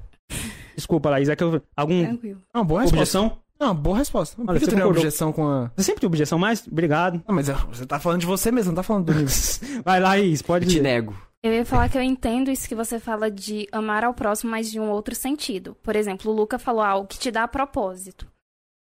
[0.75, 1.29] Desculpa, Laís.
[1.29, 1.59] É que eu...
[1.75, 2.41] Algum Tranquilo.
[2.53, 2.99] É uma boa resposta.
[3.19, 3.37] objeção?
[3.59, 4.35] Não, boa resposta.
[4.35, 5.71] Por Olha, que você tem objeção com a.
[5.75, 7.23] Você sempre tem objeção, mas obrigado.
[7.27, 9.33] Não, mas é, você tá falando de você mesmo, não tá falando do nível.
[9.83, 11.15] Vai, Laís, pode Eu te nego.
[11.43, 14.71] Eu ia falar que eu entendo isso que você fala de amar ao próximo, mas
[14.71, 15.77] de um outro sentido.
[15.83, 18.27] Por exemplo, o Luca falou algo que te dá propósito.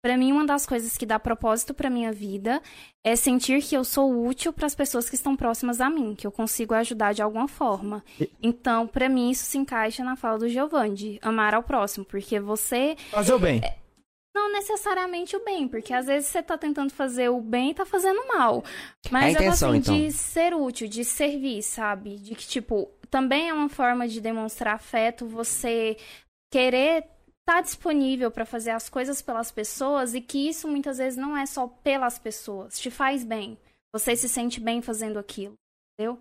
[0.02, 2.61] Pra mim, uma das coisas que dá propósito pra minha vida
[3.03, 6.27] é sentir que eu sou útil para as pessoas que estão próximas a mim, que
[6.27, 8.03] eu consigo ajudar de alguma forma.
[8.41, 12.40] Então, pra mim, isso se encaixa na fala do Giovanni, de amar ao próximo, porque
[12.40, 13.61] você Fazer o bem.
[14.36, 17.86] Não necessariamente o bem, porque às vezes você tá tentando fazer o bem e tá
[17.86, 18.64] fazendo mal.
[19.10, 19.95] Mas É a eu intenção, assim, então.
[19.95, 22.18] de ser útil, de servir, sabe?
[22.18, 25.95] De que, tipo, também é uma forma de demonstrar afeto, você
[26.52, 27.06] querer
[27.40, 31.45] estar disponível pra fazer as coisas pelas pessoas e que isso muitas vezes não é
[31.45, 33.57] só pelas pessoas, te faz bem.
[33.94, 35.53] Você se sente bem fazendo aquilo,
[35.94, 36.20] entendeu?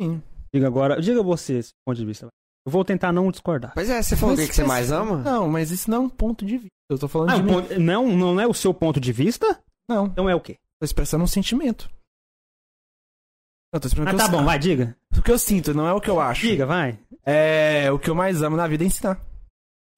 [0.00, 0.22] Sim.
[0.54, 2.28] Diga agora, diga você esse ponto de vista.
[2.66, 3.72] Eu vou tentar não discordar.
[3.74, 5.18] Pois é, você falou o Mas- que, que você mais ama?
[5.18, 6.68] Não, mas isso não é um ponto de vista.
[6.90, 7.52] Eu tô falando Ah, de o mim.
[7.52, 9.60] ponto- não, não é o seu ponto de vista?
[9.88, 10.56] Não, Então é o quê?
[10.80, 11.88] tô expressando um sentimento.
[13.72, 14.96] Eu tô explicando Ah, o que tá eu, bom, vai, diga.
[15.16, 16.42] o que eu sinto, não é o que eu acho.
[16.46, 16.98] Diga, vai.
[17.24, 19.20] É, o que eu mais amo na vida é ensinar.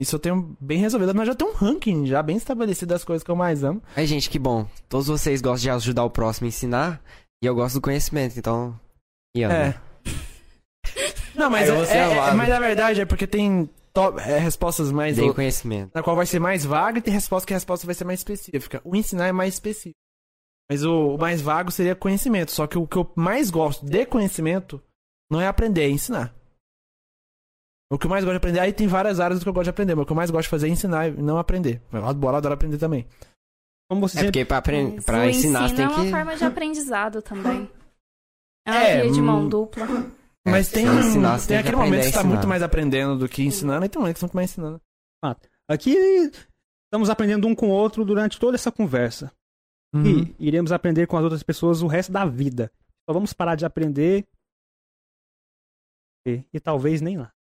[0.00, 3.22] Isso eu tenho bem resolvido, mas já tenho um ranking já bem estabelecido das coisas
[3.24, 3.82] que eu mais amo.
[3.96, 4.66] Ai, gente, que bom.
[4.88, 7.02] Todos vocês gostam de ajudar o próximo a ensinar.
[7.42, 8.78] E eu gosto do conhecimento, então.
[9.36, 9.54] E amo.
[9.54, 9.80] É.
[11.38, 11.98] Não, mas, é, é
[12.30, 15.16] é- mas na verdade é porque tem top- é, respostas mais.
[15.16, 15.92] Dei conhecimento.
[15.94, 18.20] Na qual vai ser mais vaga e tem resposta que a resposta vai ser mais
[18.20, 18.80] específica.
[18.84, 19.96] O ensinar é mais específico.
[20.70, 22.50] Mas o, o mais vago seria conhecimento.
[22.50, 24.82] Só que o que eu mais gosto de conhecimento
[25.30, 26.34] não é aprender, é ensinar.
[27.90, 29.64] O que eu mais gosto de aprender, aí tem várias áreas do que eu gosto
[29.64, 31.80] de aprender, mas o que eu mais gosto de fazer é ensinar e não aprender.
[31.90, 33.06] Eu adoro, adoro aprender também.
[33.90, 34.32] Como você É sempre...
[34.32, 36.10] porque pra, aprender, Mas pra ensinar você tem é uma que.
[36.10, 37.70] forma de aprendizado também.
[38.66, 39.86] É uma É, via de mão hum, dupla.
[40.48, 43.18] É, Mas tem, ensinar, tem tem que aquele momento que você tá muito mais aprendendo
[43.18, 44.80] do que ensinando, e tem um momento que você tá muito mais ensinando.
[45.68, 45.94] Aqui
[46.86, 49.30] estamos aprendendo um com o outro durante toda essa conversa.
[49.94, 50.04] Uhum.
[50.06, 52.70] E iremos aprender com as outras pessoas o resto da vida.
[53.08, 54.26] Só vamos parar de aprender.
[56.26, 57.32] E, e talvez nem lá.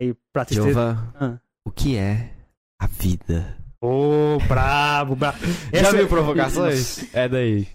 [0.00, 0.72] E pra tristeza.
[0.72, 1.40] Jova, Ah.
[1.66, 2.34] o que é
[2.80, 3.56] a vida?
[3.80, 5.38] Ô, brabo, brabo.
[5.72, 7.12] Já Essa- viu provocações?
[7.14, 7.66] É daí.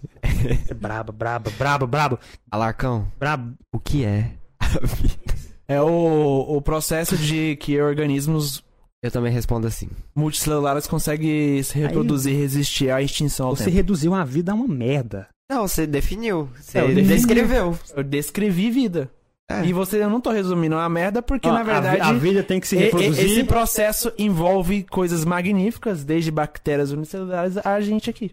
[0.70, 2.20] É brabo, brabo, brabo, brabo,
[2.52, 3.58] Alarcão, brabo.
[3.74, 4.38] o que é
[4.80, 5.14] vida?
[5.70, 8.64] É o, o processo de que organismos
[9.04, 9.90] Eu também respondo assim.
[10.16, 13.76] multicelulares conseguem se reproduzir e resistir à extinção ao Você tempo.
[13.76, 15.28] reduziu a vida a uma merda.
[15.52, 16.49] Não, você definiu.
[16.58, 17.08] Você É, defini.
[17.10, 17.78] descreveu.
[17.94, 19.12] Eu descrevi vida.
[19.52, 19.66] É.
[19.66, 22.14] E você, eu não tô resumindo a merda porque, Ó, na a verdade, vi- a,
[22.14, 23.26] vida tem que se e- reproduzir.
[23.26, 28.32] esse processo envolve coisas magníficas, desde bactérias unicelulares a gente aqui.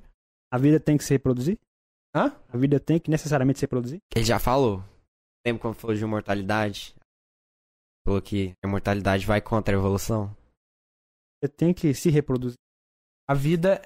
[0.52, 1.58] A vida tem que se reproduzir?
[2.14, 2.30] Hã?
[2.52, 3.98] A vida tem que necessariamente se reproduzir?
[4.14, 4.84] Ele já falou.
[5.46, 6.94] Lembra quando falou de imortalidade?
[8.06, 10.34] Falou que a imortalidade vai contra a evolução?
[11.42, 12.56] Você tem que se reproduzir.
[13.28, 13.80] A vida.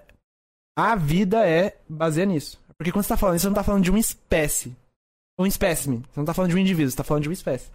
[0.77, 2.61] A vida é baseada nisso.
[2.77, 4.77] Porque quando você tá falando isso, você não tá falando de uma espécie.
[5.39, 5.99] Um espécime.
[6.03, 7.71] Você não tá falando de um indivíduo, você tá falando de uma espécie.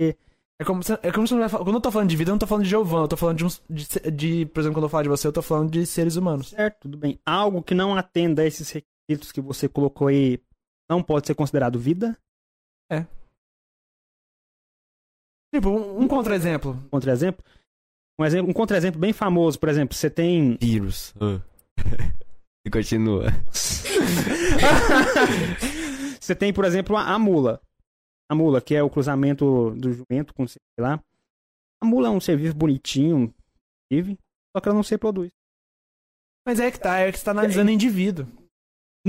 [0.00, 0.16] E-
[0.60, 2.30] É como, se, é como se não vai falar- Quando eu tô falando de vida,
[2.30, 4.46] eu não tô falando de Giovanni, eu tô falando de, uns, de, de.
[4.46, 6.48] Por exemplo, quando eu falo de você, eu tô falando de seres humanos.
[6.48, 7.20] Certo, tudo bem.
[7.24, 10.38] Algo que não atenda a esses requisitos que você colocou aí
[10.88, 12.16] não pode ser considerado vida?
[15.54, 16.76] Tipo, um, um contra-exemplo.
[16.90, 17.44] Contra-exemplo?
[18.18, 20.56] Um, exemplo, um contra-exemplo bem famoso, por exemplo, você tem.
[20.60, 21.14] Vírus.
[22.66, 23.26] e continua.
[26.20, 27.60] você tem, por exemplo, a, a mula.
[28.30, 31.02] A mula, que é o cruzamento do jumento com sei lá.
[31.80, 33.32] A mula é um ser vivo bonitinho,
[33.90, 34.18] vive,
[34.54, 35.30] só que ela não se reproduz.
[36.46, 38.26] Mas é que tá, é que você tá analisando indivíduo.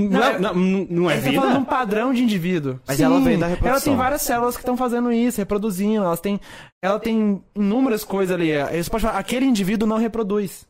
[0.07, 1.69] Não, é- não, não, não é Você tá falando de um vida?
[1.71, 2.79] padrão de indivíduo.
[2.87, 3.81] Mas ela vem da Ela reprodução.
[3.83, 6.03] tem várias células que estão fazendo isso, reproduzindo.
[6.05, 6.39] Elas têm,
[6.81, 8.51] ela tem inúmeras coisas ali.
[8.81, 10.67] Você pode falar, aquele indivíduo não reproduz.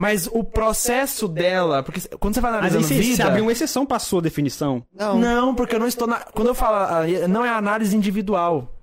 [0.00, 3.44] Mas o processo dela, porque quando você vai Mas aí analisando você, vida, você abriu
[3.44, 4.82] uma exceção pra sua definição.
[4.94, 5.18] Não.
[5.18, 8.74] não, porque eu não estou na, quando eu falo, ah, não é análise individual.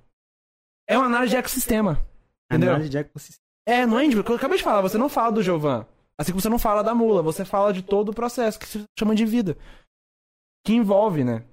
[0.88, 2.00] É uma análise de ecossistema.
[2.50, 2.70] Entendeu?
[2.70, 3.42] Análise de ecossistema.
[3.66, 4.32] É, não é individual.
[4.32, 5.84] Eu acabei de falar, você não fala do Giovan.
[6.20, 8.84] Assim como você não fala da mula, você fala de todo o processo que se
[8.98, 9.56] chama de vida.
[10.66, 11.44] Que envolve, né?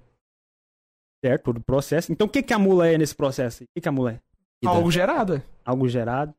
[1.24, 2.12] Certo, todo o processo.
[2.12, 3.64] Então o que, que a mula é nesse processo?
[3.64, 4.20] O que, que a mula é?
[4.62, 4.74] Vida.
[4.74, 5.34] Algo gerado.
[5.36, 5.42] é.
[5.64, 6.34] Algo gerado.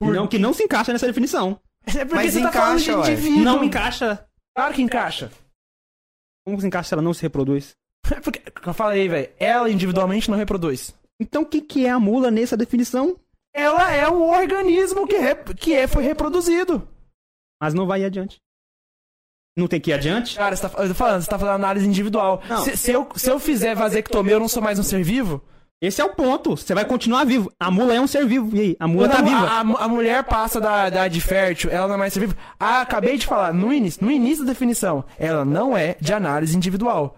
[0.00, 1.60] Por- Não, que não se encaixa nessa definição.
[1.86, 3.12] É porque Mas você tá falando de encaixa, ué.
[3.12, 3.42] indivíduo.
[3.44, 4.28] Não encaixa.
[4.56, 5.32] Claro que encaixa.
[6.46, 7.74] Como se encaixa se ela não se reproduz?
[8.16, 10.94] É porque, eu falei, velho, ela individualmente não reproduz.
[11.20, 13.18] Então o que, que é a mula nessa definição?
[13.52, 16.86] Ela é um organismo que, rep- que é, foi reproduzido.
[17.60, 18.38] Mas não vai adiante.
[19.56, 20.36] Não tem que ir adiante?
[20.36, 22.42] Cara, você tá, eu tô falando, você tá fazendo análise individual.
[22.62, 25.42] Se, se eu, se eu fizer vasectomia, eu não sou mais um ser vivo?
[25.80, 26.56] Esse é o ponto.
[26.56, 27.50] Você vai continuar vivo.
[27.58, 28.54] A mula é um ser vivo.
[28.54, 28.76] E aí?
[28.78, 29.46] A mula Quando tá a, viva.
[29.46, 32.34] a, a- a mulher passa da idade fértil, ela não é mais ser vivo.
[32.60, 36.54] Ah, acabei de falar, no início, no início da definição, ela não é de análise
[36.56, 37.16] individual.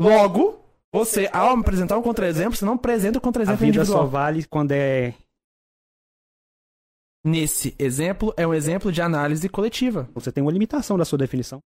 [0.00, 0.60] Logo,
[0.92, 4.02] você, ao apresentar um contra-exemplo, você não apresenta o A contra-exemplo vida individual.
[4.04, 5.14] só vale quando é.
[7.24, 10.08] Nesse exemplo, é um exemplo de análise coletiva.
[10.14, 11.58] Você tem uma limitação da sua definição.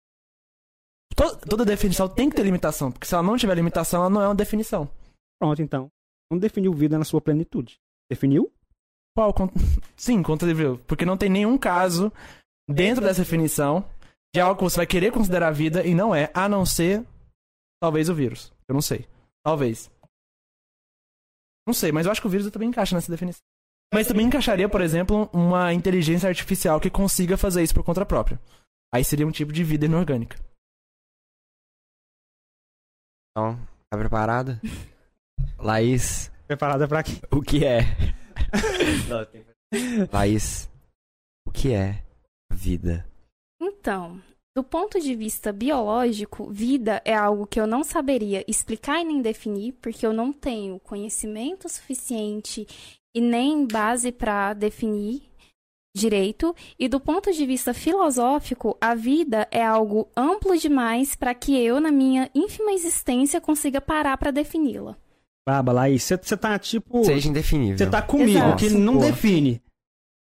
[1.17, 4.21] To- Toda definição tem que ter limitação, porque se ela não tiver limitação, ela não
[4.21, 4.87] é uma definição.
[5.41, 5.89] Pronto, então.
[6.31, 7.77] Não definiu vida na sua plenitude.
[8.11, 8.53] Definiu?
[9.17, 9.33] Qual?
[9.33, 9.49] con-
[9.97, 10.49] Sim, contra
[10.87, 12.13] Porque não tem nenhum caso
[12.69, 13.89] dentro dessa definição
[14.35, 17.03] de algo que você vai querer considerar vida e não é, a não ser
[17.81, 18.53] talvez o vírus.
[18.69, 19.07] Eu não sei.
[19.43, 19.91] Talvez.
[21.67, 23.41] Não sei, mas eu acho que o vírus também encaixa nessa definição.
[23.93, 28.41] Mas também encaixaria, por exemplo, uma inteligência artificial que consiga fazer isso por conta própria.
[28.93, 30.39] Aí seria um tipo de vida inorgânica.
[33.31, 33.57] Então,
[33.91, 34.61] tá preparada?
[35.59, 37.21] Laís, Preparada pra quê?
[37.31, 37.81] o que é?
[40.13, 40.71] Laís,
[41.47, 42.03] o que é
[42.51, 43.07] a vida?
[43.61, 44.23] Então,
[44.57, 49.21] Do ponto de vista biológico, vida é algo que eu não saberia explicar e nem
[49.21, 52.67] definir, porque eu não tenho conhecimento suficiente
[53.15, 55.25] e nem base para definir
[55.95, 56.57] direito.
[56.79, 61.79] E do ponto de vista filosófico, a vida é algo amplo demais para que eu,
[61.79, 64.97] na minha ínfima existência, consiga parar para defini-la.
[65.47, 67.05] Baba, Laís, você tá tipo.
[67.05, 67.77] Seja indefinível.
[67.77, 68.57] Você tá comigo, Exato.
[68.57, 69.61] que não define.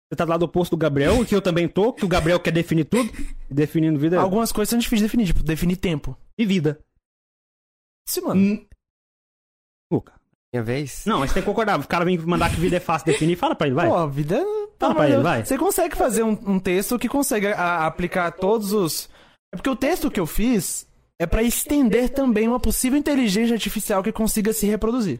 [0.09, 2.51] Você tá do lado oposto do Gabriel, que eu também tô, que o Gabriel quer
[2.51, 3.11] definir tudo.
[3.49, 6.17] e Definindo vida Algumas coisas são difíceis de definir, tipo, definir tempo.
[6.37, 6.79] e vida.
[8.07, 8.39] Sim, mano.
[8.41, 8.65] Hum.
[9.91, 10.13] Luca.
[10.53, 11.03] Minha vez?
[11.05, 11.77] Não, mas você tem que concordar.
[11.79, 13.87] O cara vem mandar que vida é fácil definir, fala pra ele, vai.
[13.89, 14.41] Pô, a vida.
[14.79, 15.43] Fala pra ele, vai.
[15.45, 19.09] Você consegue fazer um, um texto que consegue a- aplicar todos os.
[19.53, 20.87] É porque o texto que eu fiz
[21.19, 25.19] é pra estender também uma possível inteligência artificial que consiga se reproduzir.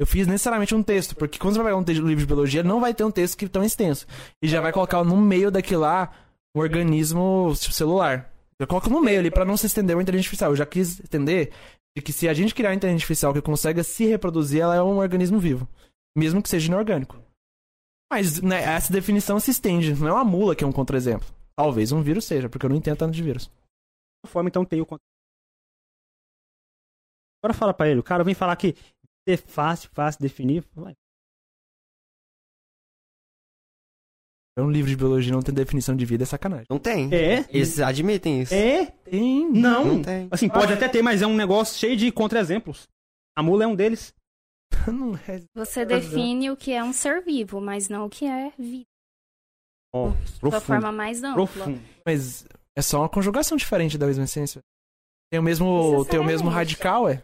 [0.00, 2.80] Eu fiz necessariamente um texto, porque quando você vai pegar um, livro de biologia, não
[2.80, 4.06] vai ter um texto que tão extenso.
[4.42, 6.12] E já vai colocar no meio daquilo lá
[6.56, 8.32] um organismo tipo, celular.
[8.58, 10.50] Eu coloco no meio ali pra não se estender uma inteligência artificial.
[10.50, 11.52] Eu já quis entender
[11.96, 14.82] de que se a gente criar uma inteligência artificial que consiga se reproduzir, ela é
[14.82, 15.68] um organismo vivo.
[16.16, 17.18] Mesmo que seja inorgânico.
[18.12, 19.94] Mas né, essa definição se estende.
[19.94, 21.26] Não é uma mula que é um contra-exemplo.
[21.56, 23.50] Talvez um vírus seja, porque eu não entendo tanto de vírus.
[24.26, 25.00] forma, então tem o conteúdo.
[27.42, 28.76] Agora fala pra ele, o cara vem falar que
[29.26, 30.64] é fácil, fácil definir.
[30.74, 30.94] Vai.
[34.58, 36.66] É um livro de biologia não tem definição de vida, é sacanagem.
[36.68, 37.08] Não tem.
[37.14, 37.38] É?
[37.48, 38.52] Eles admitem isso.
[38.52, 38.84] É?
[38.86, 39.50] Tem.
[39.50, 39.84] Não.
[39.84, 40.28] Não tem.
[40.30, 42.86] Assim, pode até ter, mas é um negócio cheio de contra-exemplos.
[43.36, 44.14] A mula é um deles.
[44.92, 48.50] Não é- Você define o que é um ser vivo, mas não o que é
[48.58, 48.84] vida.
[49.94, 50.60] Ó, Da profundo.
[50.62, 51.34] forma mais ampla.
[51.46, 51.80] Profundo.
[52.06, 52.44] Mas
[52.76, 54.60] é só uma conjugação diferente da mesma essência.
[55.30, 57.22] Tem o mesmo, tem o mesmo radical, é?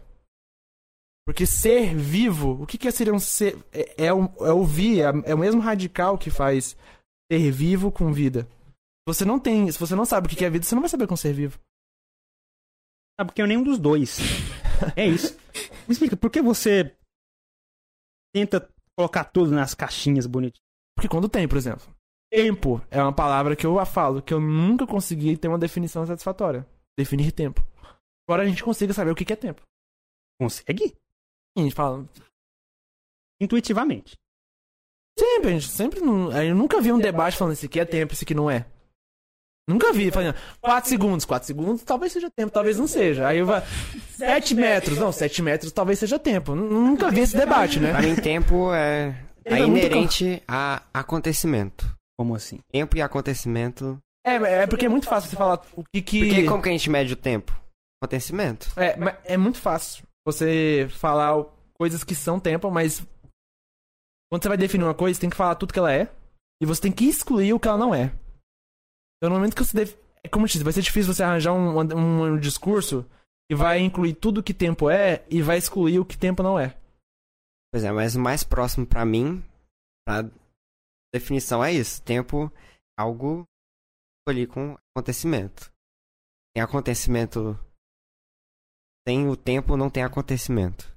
[1.29, 3.55] Porque ser vivo, o que, que seria um ser.
[3.71, 6.75] É, é, um- é ouvir, é, é o mesmo radical que faz
[7.31, 8.47] ser vivo com vida.
[9.07, 10.81] Se você não tem, se você não sabe o que que é vida, você não
[10.81, 11.59] vai saber com ser vivo.
[13.15, 14.17] Sabe porque eu nenhum dos dois.
[14.95, 15.37] É isso.
[15.87, 16.97] Me explica, por que você
[18.33, 18.67] tenta
[18.97, 20.63] colocar tudo nas caixinhas bonitinhas?
[20.97, 21.85] Porque quando tem, por exemplo,
[22.33, 26.65] tempo é uma palavra que eu falo que eu nunca consegui ter uma definição satisfatória.
[26.97, 27.61] Definir tempo.
[28.27, 29.61] Agora a gente consiga saber o que que é tempo.
[30.41, 30.97] Consegue?
[31.57, 32.07] A gente fala,
[33.41, 34.15] Intuitivamente.
[35.17, 36.31] sempre, a gente sempre não.
[36.31, 38.65] Eu nunca vi um debate falando esse aqui é tempo, esse aqui não é.
[39.67, 43.27] Nunca vi, falando 4 segundos, 4 segundos talvez seja tempo, talvez não seja.
[43.27, 43.63] Aí eu vai.
[44.17, 46.55] 7 metros, não, 7 metros talvez seja tempo.
[46.55, 47.91] Nunca vi esse debate, né?
[47.91, 51.95] Pra mim, tempo é, é é inerente a acontecimento.
[52.17, 52.59] Como assim?
[52.71, 53.97] Tempo e acontecimento.
[54.25, 56.19] É, é porque é muito fácil você falar o que que.
[56.25, 57.57] Porque como que a gente mede o tempo?
[58.01, 58.71] Acontecimento.
[58.75, 62.99] É, mas é muito fácil você falar coisas que são tempo, mas
[64.31, 66.11] quando você vai definir uma coisa, você tem que falar tudo que ela é
[66.61, 68.05] e você tem que excluir o que ela não é.
[69.17, 69.95] Então, no momento que você def...
[70.23, 73.05] é como eu disse, vai ser difícil você arranjar um, um- um discurso
[73.49, 76.77] que vai incluir tudo que tempo é e vai excluir o que tempo não é.
[77.71, 79.43] Pois é, mas o mais próximo pra mim,
[80.05, 80.23] pra
[81.13, 82.01] definição é isso.
[82.03, 82.51] Tempo
[82.97, 83.43] é algo
[84.27, 85.71] ali com acontecimento.
[86.53, 87.57] Tem acontecimento.
[89.05, 90.89] Tem o tempo, não tem acontecimento.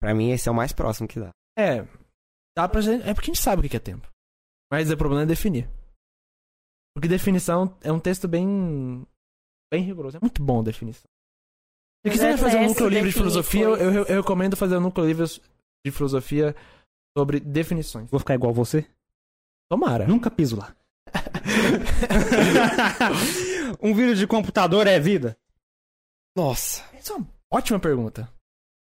[0.00, 1.30] Pra mim, esse é o mais próximo que dá.
[1.58, 1.82] É,
[2.56, 3.02] dá pra gente...
[3.08, 4.06] É porque a gente sabe o que é tempo.
[4.70, 5.68] Mas o problema é definir.
[6.94, 9.06] Porque definição é um texto bem
[9.72, 10.16] bem rigoroso.
[10.16, 11.02] É muito bom a definição.
[12.04, 14.80] Se Eu quiser fazer um núcleo livre de filosofia, eu, eu- eu recomendo fazer um
[14.80, 15.24] núcleo livre
[15.84, 16.54] de filosofia
[17.16, 18.10] sobre definições.
[18.10, 18.88] Vou ficar igual você?
[19.70, 20.06] Tomara.
[20.06, 20.74] Nunca piso lá.
[23.82, 25.36] um vírus de computador é vida?
[26.36, 26.84] Nossa.
[26.94, 28.30] Essa é uma ótima pergunta.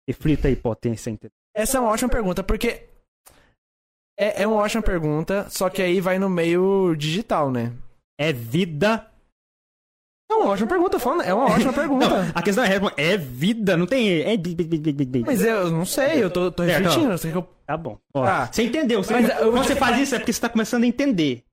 [0.09, 1.15] Reflita aí, potência.
[1.55, 2.87] Essa é uma ótima pergunta, porque
[4.17, 7.73] é, é uma ótima pergunta, só que aí vai no meio digital, né?
[8.19, 9.11] É vida?
[10.29, 12.05] É uma ótima pergunta, falando, é uma ótima pergunta.
[12.33, 14.21] A questão é, é vida, não tem...
[14.21, 14.35] É...
[15.25, 17.13] Mas eu não sei, eu tô, tô refletindo.
[17.29, 17.97] eu- Tá bom.
[18.13, 18.51] Ó, Tá.
[18.51, 19.03] Você entendeu.
[19.03, 21.43] Você, Mas eu quando te- você faz isso é porque você tá começando a entender.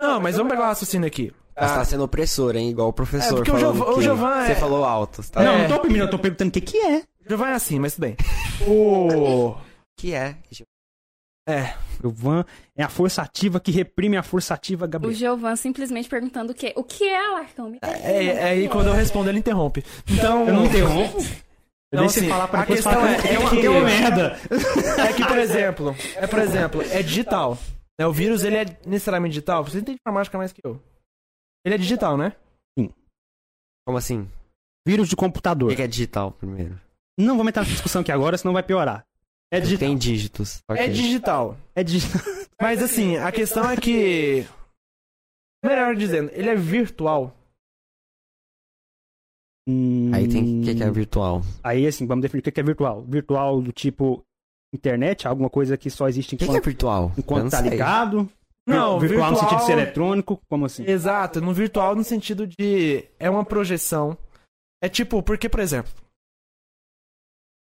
[0.00, 1.32] Não, mas vamos pegar o raciocínio aqui.
[1.56, 2.68] Você tá sendo opressor, hein?
[2.70, 3.32] Igual o professor.
[3.34, 5.22] É, porque o Giovan- o que Giovan Você é- falou alto.
[5.30, 5.42] Tá?
[5.42, 5.58] Não, É.
[5.62, 7.02] não tô oprimindo, eu tô perguntando o que que é.
[7.28, 8.16] Já vai assim, mas tudo bem.
[8.66, 9.54] O.
[9.96, 10.36] Que é.
[11.48, 11.74] É.
[12.02, 12.44] O Van
[12.76, 15.14] é a força ativa que reprime a força ativa, O Gabriel.
[15.14, 16.72] Giovan simplesmente perguntando o quê?
[16.76, 17.68] O que é Alarcão?
[17.70, 19.84] Me É, é aí quando eu respondo, ele interrompe.
[20.08, 20.46] Então.
[20.48, 21.18] Eu não interrompo.
[21.92, 23.70] Eu Não, assim, falar pra a questão falar é- que é é uma, que é
[23.70, 24.36] uma merda.
[25.08, 27.56] É que, por exemplo, é por exemplo, é digital.
[27.96, 29.62] Né, O vírus, ele é necessariamente digital?
[29.64, 30.80] Você entende informática mais que eu.
[31.64, 32.36] Ele é digital, né?
[33.86, 34.28] Como assim?
[34.86, 35.68] Vírus de O computador.
[35.70, 36.80] que que é digital primeiro?
[37.18, 39.06] Não vamos entrar nessa discussão aqui agora, senão vai piorar.
[39.52, 39.88] É digital.
[39.88, 40.62] Tem dígitos.
[40.68, 40.88] É Ok.
[40.92, 41.56] digital.
[41.74, 42.20] É digital.
[42.60, 44.46] Mas assim, a questão é que.
[45.64, 47.36] Melhor dizendo, ele é virtual.
[50.14, 51.42] Aí tem o que, que é Hum, virtual.
[51.62, 53.02] Aí, assim, vamos definir o que que é virtual.
[53.02, 54.22] Virtual do tipo
[54.74, 57.12] internet, alguma coisa que só existe O que, que é enquanto, virtual?
[57.16, 58.30] Enquanto tá ligado.
[58.66, 60.84] Não, virtual, no sentido de ser virtual- eletrônico, como assim?
[60.86, 64.16] Exato, no virtual no sentido de é uma projeção.
[64.82, 65.92] É tipo, porque, por exemplo,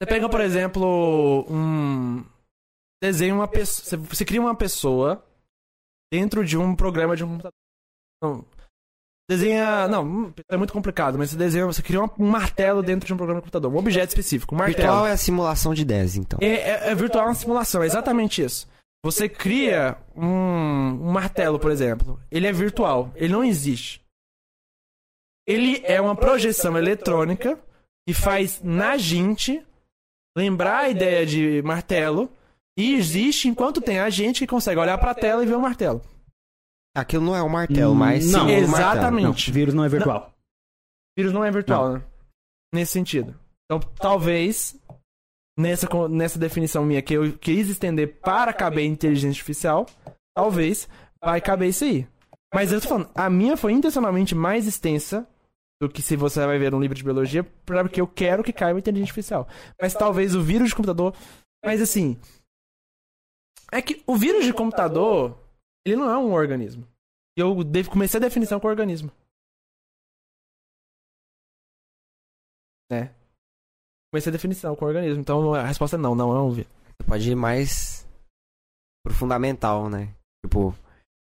[0.02, 2.24] você pega, por exemplo, um
[3.02, 5.24] desenha uma pessoa, você- você cria uma pessoa
[6.12, 7.54] dentro de um programa de um computador.
[8.24, 8.46] Não,
[9.30, 13.18] desenha, não, é muito complicado, mas você desenha, você cria um martelo dentro de um
[13.18, 14.78] programa de computador, um objeto específico, um martelo.
[14.88, 16.40] Virtual é a simulação de 10, então.
[16.42, 18.68] É, é- é virtual é uma simulação, é exatamente isso.
[19.04, 22.20] Você cria um, um martelo, por exemplo.
[22.32, 24.04] Ele é virtual, ele não existe.
[25.48, 27.58] Ele é uma projeção eletrônica
[28.08, 29.66] que faz na gente
[30.38, 32.30] lembrar a ideia de martelo
[32.78, 36.02] e existe enquanto tem a gente que consegue olhar pra tela e ver o martelo.
[36.96, 38.64] Aquilo não é um martelo, Hum, mas não, um martelo.
[38.68, 39.48] exatamente.
[39.50, 40.34] Não, vírus não é virtual.
[40.34, 42.04] O vírus não é virtual, né?
[42.74, 43.40] Nesse sentido.
[43.66, 44.76] Então, talvez,
[45.58, 49.86] nessa, nessa definição minha que eu quis estender para caber inteligência artificial,
[50.36, 50.88] talvez
[51.22, 52.08] vai caber isso aí.
[52.54, 55.28] Mas eu tô falando, a minha foi intencionalmente mais extensa
[55.82, 58.80] do que se você vai ver um livro de biologia, porque eu quero que caiba
[58.80, 59.48] inteligência artificial.
[59.82, 61.14] Mas talvez o vírus de computador.
[61.66, 62.18] Mas assim.
[63.72, 65.38] É que o vírus de computador,
[65.86, 66.88] ele não é um organismo.
[67.36, 67.56] Eu
[67.92, 69.12] comecei a definição com organismo.
[72.90, 73.14] né?
[74.12, 75.22] Comecei a definição com organismo.
[75.22, 76.64] Então a resposta é não, não, não vi.
[76.64, 78.08] Você pode ir mais
[79.06, 80.14] pro fundamental, né?
[80.46, 80.74] Tipo,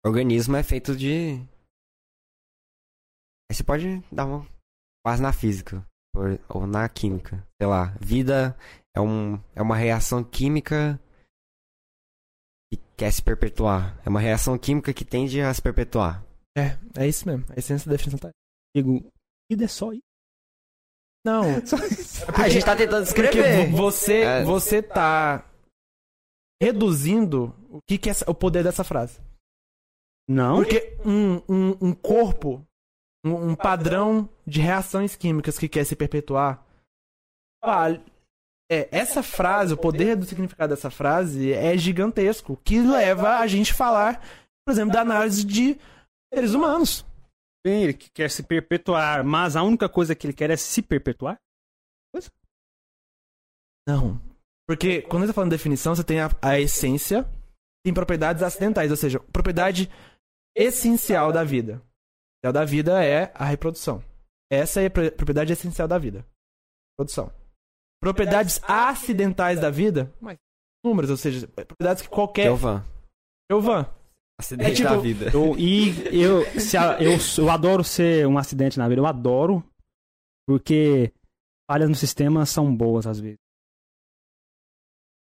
[0.06, 1.40] organismo é feito de.
[3.49, 4.48] Aí você pode dar uma
[5.03, 5.85] quase na física
[6.49, 7.45] ou, na química.
[7.61, 8.58] Sei lá, vida
[8.95, 10.99] é, um, é uma reação química
[12.72, 13.99] que quer se perpetuar.
[14.06, 16.24] É uma reação química que tende a se perpetuar.
[16.58, 17.45] É, é isso mesmo.
[17.49, 18.30] A essência da definição tá.
[18.75, 19.03] Digo,
[19.49, 20.08] vida é só isso.
[21.25, 22.25] Não, Só isso.
[22.33, 23.69] a gente tá tentando porque escrever.
[23.69, 24.43] vo- você, É.
[24.43, 25.45] você tá
[26.61, 29.19] reduzindo o que, que é o poder dessa frase.
[30.27, 30.57] Não.
[30.57, 32.65] Porque um, um, um corpo,
[33.25, 36.64] um, um padrão de reações químicas que quer se perpetuar,
[37.64, 37.89] ah,
[38.72, 43.72] é, essa frase, o poder do significado dessa frase é gigantesco, que leva a gente
[43.72, 44.22] a falar,
[44.65, 45.77] por exemplo, da análise de
[46.33, 47.06] seres humanos.
[47.65, 50.81] Bem, ele que quer se perpetuar, mas a única coisa que ele quer é se
[50.81, 51.38] perpetuar?
[53.88, 54.21] Não.
[54.67, 57.23] Porque quando você tá falando de definição, você tem a, a essência,
[57.83, 59.89] tem propriedades acidentais, ou seja, propriedade
[60.55, 61.81] essencial da vida.
[62.38, 64.03] Essencial da vida é a reprodução.
[64.51, 66.25] Essa é a pro- propriedade essencial da vida.
[66.97, 67.33] Produção.
[68.01, 70.38] Propriedades acidentais da vida, mas
[70.85, 72.43] números, ou seja, propriedades que qualquer.
[72.43, 72.85] Kelvan.
[73.51, 73.85] Elvan.
[74.42, 75.32] Acidente É tipo- da vida.
[75.34, 75.90] Eu, e
[76.22, 79.01] eu, se a- eu, eu adoro ser um acidente na vida.
[79.01, 79.61] Eu adoro,
[80.48, 81.11] porque
[81.69, 83.38] falhas no sistema são boas às vezes.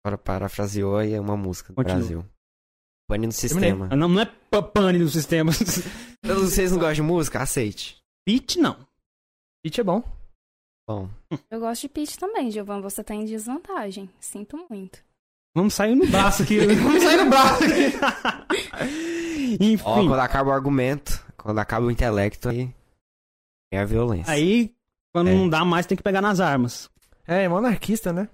[0.06, 1.98] Agora parafraseou aí é uma música do Continua.
[1.98, 2.26] Brasil.
[3.10, 3.88] Pane no sistema.
[3.96, 5.52] Não, não é pa- pane no sistema.
[6.24, 7.42] Vocês não gostam de música?
[7.42, 7.98] Aceite.
[8.26, 8.88] Pitch, não.
[9.66, 10.02] It é bom.
[10.88, 11.10] Bom,
[11.50, 12.82] Eu gosto de pitch também, Giovanni.
[12.82, 14.10] Você tá em desvantagem.
[14.20, 15.04] Sinto muito.
[15.56, 16.60] Vamos sair no braço aqui.
[16.76, 19.58] Vamos sair no braço aqui.
[19.60, 22.74] Enfim, ó, quando acaba o argumento, quando acaba o intelecto, aí
[23.72, 24.32] é a violência.
[24.32, 24.74] aí
[25.14, 25.34] quando É.
[25.34, 26.90] não dá mais tem que pegar nas armas.
[27.28, 28.30] É, é monarquista, né?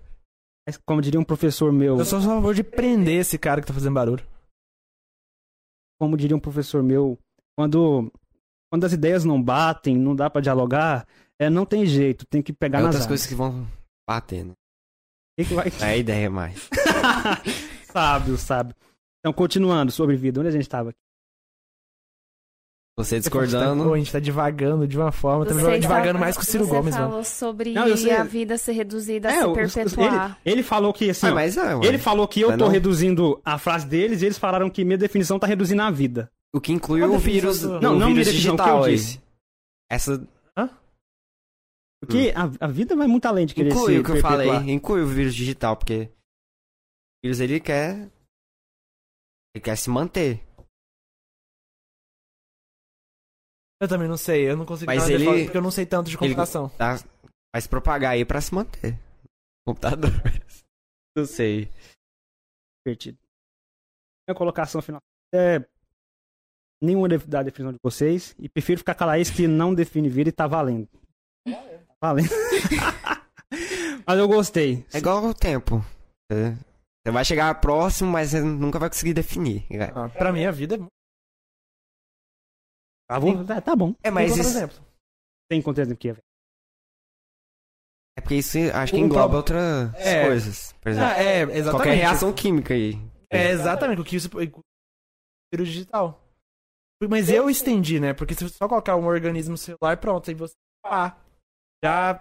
[0.68, 3.68] Mas, Como diria um professor meu, Eu sou a favor de prender esse cara que
[3.68, 4.24] tá fazendo barulho.
[6.00, 7.18] como diria um professor meu,
[7.58, 8.12] quando
[8.72, 11.08] quando as ideias não batem, não dá pra dialogar,
[11.40, 13.08] é, não tem jeito, tem que pegar É nas outras armas.
[13.08, 13.66] coisas que vão
[14.08, 14.54] bater, né?
[15.40, 16.70] Que que vai- É a ideia mais.
[17.92, 18.76] sábio, sábio.
[19.20, 20.94] Então, continuando sobre vida, onde a gente tava?
[23.00, 23.94] Você Pô, discordando.
[23.94, 26.66] a gente tá divagando de uma forma, estamos Você divagando estava- mais que o Ciro
[26.66, 27.08] você Gomes, mano.
[27.10, 28.12] falou sobre Não, eu sei.
[28.12, 30.40] a vida ser reduzida a É, se os- perpetuar.
[30.44, 31.86] ele, ele falou que assim, Ah, mas é, ué.
[31.86, 32.72] ele falou que eu Não tô não?
[32.72, 36.32] reduzindo a frase deles e eles falaram que minha definição tá reduzindo a vida.
[36.52, 37.62] O que inclui a o vírus.
[37.62, 39.22] do- o Não, não minha vírus definição, o que digital eu disse.
[39.92, 40.28] Essa
[42.02, 44.56] Porque a, a vida vai muito além de querer inclui se o que eu perpetuar.
[44.56, 44.72] falei.
[44.74, 46.10] Inclui o vírus digital, porque
[47.18, 48.10] o vírus ele quer.
[49.56, 50.44] Ele quer se manter.
[53.82, 56.10] Eu também não sei, eu não consigo Mas ele- defesa porque eu não sei tanto
[56.10, 56.70] de computação.
[56.70, 56.96] Tá?
[57.54, 59.00] Vai se propagar aí pra se manter.
[59.66, 60.10] Computador.
[61.16, 61.72] Não sei.
[62.86, 63.18] divertido.
[64.28, 65.02] Minha colocação final
[65.34, 65.68] é
[66.82, 70.30] nenhuma da definição de vocês e prefiro ficar com a Laís que não define vida
[70.30, 70.88] e tá valendo.
[72.00, 72.30] Valendo.
[74.06, 74.86] Mas eu gostei.
[74.94, 75.80] É igual o tempo.
[76.32, 76.56] Você
[77.08, 79.66] você vai chegar próximo, mas você nunca vai conseguir definir.
[79.96, 80.80] Ah, pra mim, a vida é
[83.10, 83.96] Ah, vou- tá, tá bom.
[84.04, 84.78] É, mas Outro isso, exemplo.
[85.50, 86.22] Tem contexto aqui, velho.
[88.18, 90.26] é porque isso acho que O engloba pro- outras É.
[90.26, 90.74] coisas.
[90.82, 91.70] Por exemplo, Ah, é, exatamente.
[91.72, 92.94] qualquer reação química aí.
[93.32, 94.30] É, exatamente, o que isso
[95.54, 96.22] vírus digital.
[97.10, 98.14] Mas eu estendi, né?
[98.14, 101.16] Porque se você só colocar um organismo celular, pronto, aí você ah,
[101.84, 102.20] já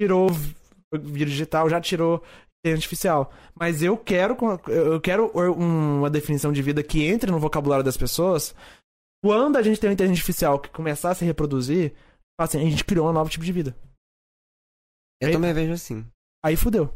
[0.00, 2.22] tirou o vírus digital, já tirou
[2.70, 3.32] artificial.
[3.58, 4.36] Mas eu quero
[4.68, 8.54] eu quero um- uma definição de vida que entre no vocabulário das pessoas.
[9.24, 11.92] Quando a gente tem uma inteligência artificial que começar a se reproduzir,
[12.40, 13.76] assim, a gente criou um novo tipo de vida.
[15.20, 15.32] Eu É.
[15.32, 16.04] também vejo assim.
[16.44, 16.92] Aí fudeu.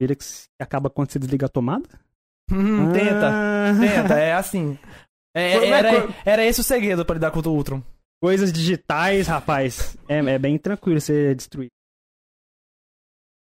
[0.00, 0.24] Vira que
[0.60, 1.88] acaba quando você desliga a tomada?
[2.50, 3.72] Hum, tenta, Ah.
[3.80, 4.78] tenta, é assim.
[5.34, 5.90] É- Foi- era,
[6.24, 7.82] era esse o segredo pra lidar com o Ultron.
[8.22, 11.68] Coisas digitais, rapaz, é, é bem tranquilo você destruir.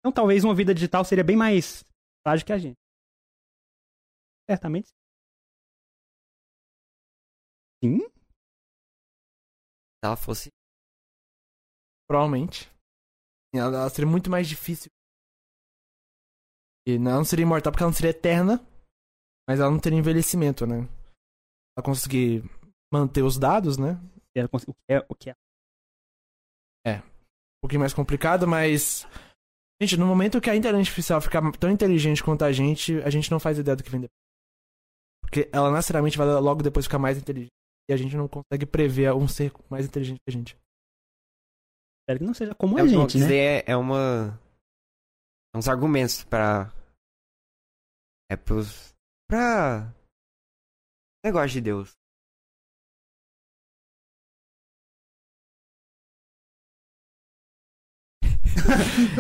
[0.07, 1.85] Então talvez uma vida digital seria bem mais
[2.25, 2.77] frágil que a gente.
[4.49, 4.89] Certamente.
[7.83, 7.99] Sim.
[7.99, 8.13] Se
[10.05, 10.53] ela fosse.
[12.09, 12.71] Provavelmente.
[13.53, 14.93] Ela, ela seria muito mais difícil.
[16.87, 18.65] E não seria imortal porque ela não seria eterna.
[19.49, 20.83] Mas ela não teria envelhecimento, né?
[21.77, 22.45] Ela conseguir
[22.93, 23.95] manter os dados, né?
[24.23, 24.39] O que
[24.89, 25.35] é, o que é.
[26.99, 29.05] Um pouquinho mais complicado, mas.
[29.81, 33.31] Gente, no momento que a inteligência artificial ficar tão inteligente quanto a gente, a gente
[33.31, 34.17] não faz ideia do que vem depois.
[35.21, 37.51] Porque ela necessariamente vai logo depois ficar mais inteligente.
[37.89, 40.57] E a gente não consegue prever um ser mais inteligente que a gente.
[42.03, 43.35] Espero que não seja como É, a gente, né?
[43.35, 44.41] é, é uma.
[45.55, 46.73] é uns argumentos pra.
[48.31, 48.95] É pros.
[49.29, 49.93] pra.
[51.25, 51.93] Negócio de Deus.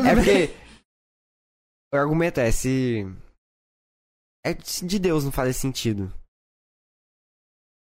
[0.08, 0.66] É porque.
[1.92, 3.04] O argumento é se.
[4.44, 6.12] É de Deus não faz sentido.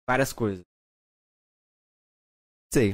[0.09, 0.63] Várias coisas.
[2.73, 2.93] Sei.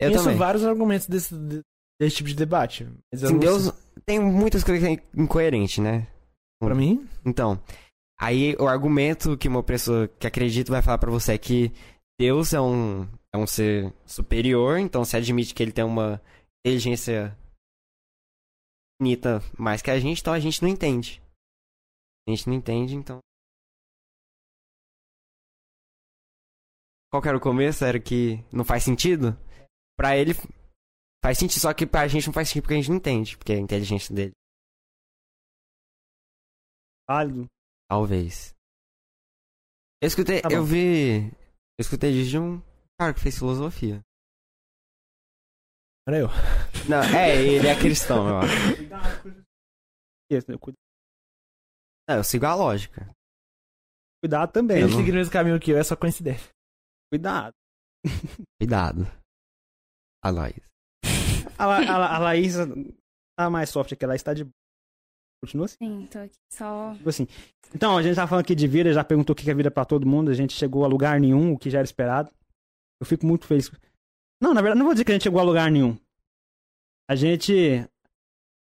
[0.00, 0.38] Eu Conheço também.
[0.38, 1.62] vários argumentos desse, de-
[2.00, 2.84] desse tipo de debate.
[3.14, 6.08] Sim, Deus sei- tem muitas coisas que é incoerente, né?
[6.60, 7.60] Pra mim, Então,
[8.20, 11.72] aí o argumento que uma pessoa que acredita vai falar pra você é que
[12.20, 13.02] Deus é um,
[13.34, 16.22] é um ser superior, então você admite que ele tem uma
[16.64, 17.36] inteligência
[19.02, 21.20] infinita mais que a gente, então a gente não entende.
[22.26, 23.18] A gente não entende, então.
[27.10, 27.84] Qual que era o começo?
[27.84, 29.36] Era que não faz sentido?
[29.98, 30.32] Pra ele
[31.22, 33.52] faz sentido, só que pra gente não faz sentido porque a gente não entende, porque
[33.52, 34.32] é a inteligência dele.
[37.08, 37.46] Válido.
[37.90, 38.54] Talvez.
[40.00, 41.26] Eu escutei, Tá eu vi.
[41.78, 42.62] Eu escutei disso de um
[42.98, 44.00] cara que fez filosofia.
[46.06, 46.28] Era eu.
[46.88, 48.82] Não, é, ele é cristão, eu acho.
[48.82, 50.58] Né?
[52.08, 53.08] Não, eu sigo a lógica.
[54.22, 54.78] Cuidado também.
[54.82, 56.50] Ele não- seguindo esse caminho que eu é só coincidência.
[57.12, 57.54] Cuidado.
[58.60, 59.04] Cuidado.
[60.24, 60.62] A Laís.
[61.58, 62.54] A, La, a, La- a Laís
[63.38, 64.52] tá mais soft aqui, ela está de boa.
[65.44, 65.76] Continua assim.
[65.80, 66.94] Sim, tô aqui só.
[66.94, 67.26] Tipo assim.
[67.74, 69.84] Então, a gente tá falando aqui de vida, já perguntou o que é vida pra
[69.84, 72.30] todo mundo, a gente chegou a lugar nenhum, o que já era esperado.
[73.00, 73.68] Eu fico muito feliz.
[74.42, 75.96] Não, na verdade, não vou dizer que a gente chegou a lugar nenhum.
[77.08, 77.86] A gente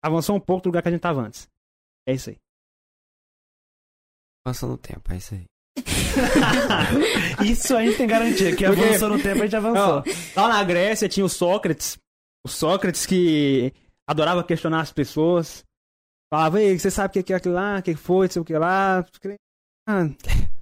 [0.04, 1.48] avançou um pouco do lugar que a gente tava antes.
[2.06, 2.36] É isso aí.
[4.44, 5.44] Avançou no tempo, é isso aí.
[7.48, 10.02] Isso a gente tem garantia, que Porque- avançou no tempo, a gente avançou.
[10.36, 11.96] Lá na Grécia tinha o Sócrates.
[12.44, 13.72] O Sócrates que
[14.08, 15.62] adorava questionar as pessoas.
[16.32, 17.78] Falava, ei, você sabe o que é aquilo lá?
[17.78, 18.26] O que foi?
[18.26, 19.04] Não sei o que lá.
[19.88, 20.02] Ah,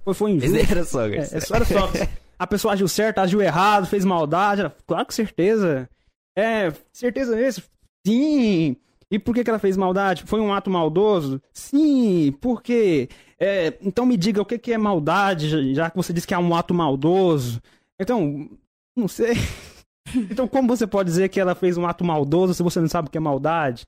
[0.03, 0.55] foi, foi injusto.
[0.57, 2.18] Esse era só, É, era Sócrates.
[2.39, 4.61] A pessoa agiu certo, agiu errado, fez maldade.
[4.61, 5.89] Era, claro que certeza.
[6.35, 7.63] É, certeza mesmo.
[8.07, 8.77] Sim.
[9.11, 10.23] E por que, que ela fez maldade?
[10.25, 11.41] Foi um ato maldoso?
[11.51, 12.31] Sim.
[12.39, 13.09] Por quê?
[13.37, 16.37] É, então me diga o que, que é maldade, já- que você disse que é
[16.39, 17.61] um ato maldoso.
[17.99, 18.49] Então,
[18.95, 19.33] não sei.
[20.31, 23.07] Então, como você pode dizer que ela fez um ato maldoso se você não sabe
[23.07, 23.85] o que é maldade?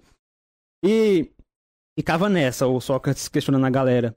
[0.85, 1.31] E
[1.97, 4.15] ficava nessa, o Sócrates questionando a galera.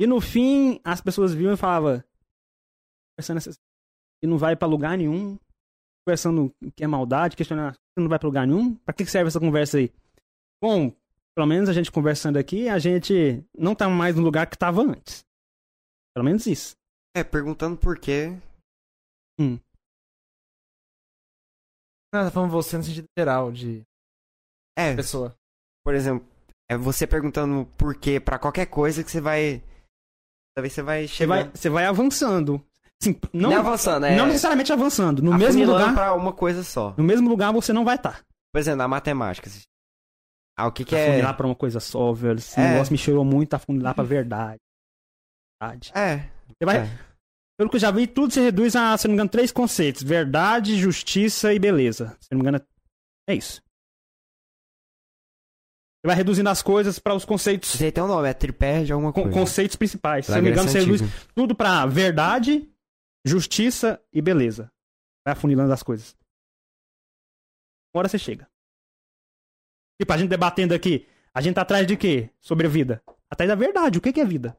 [0.00, 2.02] E no fim, as pessoas viam e falavam:
[3.14, 3.58] conversando essas...
[4.22, 5.38] e não vai pra lugar nenhum,
[6.06, 8.74] conversando que é maldade, questionando, não vai pra lugar nenhum.
[8.76, 9.92] Pra que que serve essa conversa aí?
[10.62, 10.92] Bom,
[11.34, 14.82] pelo menos a gente conversando aqui, a gente não tá mais no lugar que tava
[14.82, 15.24] antes.
[16.14, 16.74] Pelo menos isso.
[17.16, 18.28] É, perguntando por quê.
[22.14, 23.82] Não, tá falando você no sentido geral, de
[24.76, 25.34] É, pessoa.
[25.84, 26.26] por exemplo,
[26.70, 29.62] é você perguntando por quê pra qualquer coisa que você vai.
[30.54, 31.44] Talvez você vai Você chegar.
[31.44, 32.64] vai, você vai avançando.
[33.32, 34.16] Não, Não avançando, é.
[34.16, 35.22] não necessariamente avançando.
[35.22, 36.94] No mesmo lugar, pra uma coisa só.
[36.96, 38.20] no mesmo lugar você não vai estar.
[38.52, 39.48] Por exemplo, na matemática.
[39.48, 39.62] assim.
[40.58, 40.98] Ah, o que que Tá.
[40.98, 41.08] é.
[41.08, 42.38] Afunilar pra uma coisa só, velho.
[42.38, 42.72] Esse É.
[42.72, 44.58] negócio me cheirou muito afunilar pra verdade.
[45.62, 45.90] verdade.
[45.94, 46.18] É.
[46.48, 46.84] Você vai, é.
[46.84, 46.98] você
[47.58, 50.02] Pelo que eu já vi, tudo se reduz a, se não me engano, três conceitos:
[50.02, 52.16] verdade, justiça e beleza.
[52.20, 52.60] Se não me engano,
[53.28, 53.62] é isso.
[56.04, 58.92] Você vai reduzindo as coisas para os conceitos, aí tem um nome, é tripé de
[58.92, 59.30] alguma coisa.
[59.30, 60.26] conceitos principais.
[60.26, 61.00] Se não me engano, você reduz
[61.34, 62.68] tudo pra verdade,
[63.24, 64.72] justiça e beleza.
[65.24, 66.16] Vai afunilando as coisas.
[67.94, 68.50] Uma hora você chega.
[70.00, 72.30] Tipo, a gente debatendo aqui, a gente tá atrás de quê?
[72.40, 73.02] Sobre a vida.
[73.30, 73.98] Atrás da verdade.
[73.98, 74.58] O que é vida?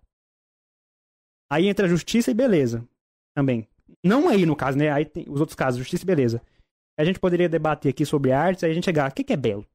[1.51, 2.87] Aí entra justiça e beleza.
[3.35, 3.67] Também.
[4.03, 4.91] Não aí, no caso, né?
[4.91, 6.41] Aí tem os outros casos, justiça e beleza.
[6.97, 9.37] A gente poderia debater aqui sobre artes, aí a gente chegar, o que que é
[9.37, 9.67] belo?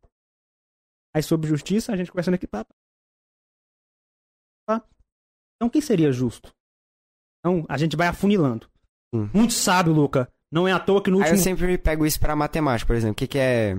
[1.14, 2.64] Aí sobre justiça, a gente conversando aqui, pá,
[4.66, 4.86] pá.
[5.56, 6.54] Então, o que seria justo?
[7.40, 8.70] Então, a gente vai afunilando.
[9.14, 9.28] Hum.
[9.34, 10.30] Muito sábio, Luca.
[10.52, 11.44] Não é à toa que no Aí eu último...
[11.44, 13.12] sempre pego isso pra matemática, por exemplo.
[13.12, 13.74] O que, que é.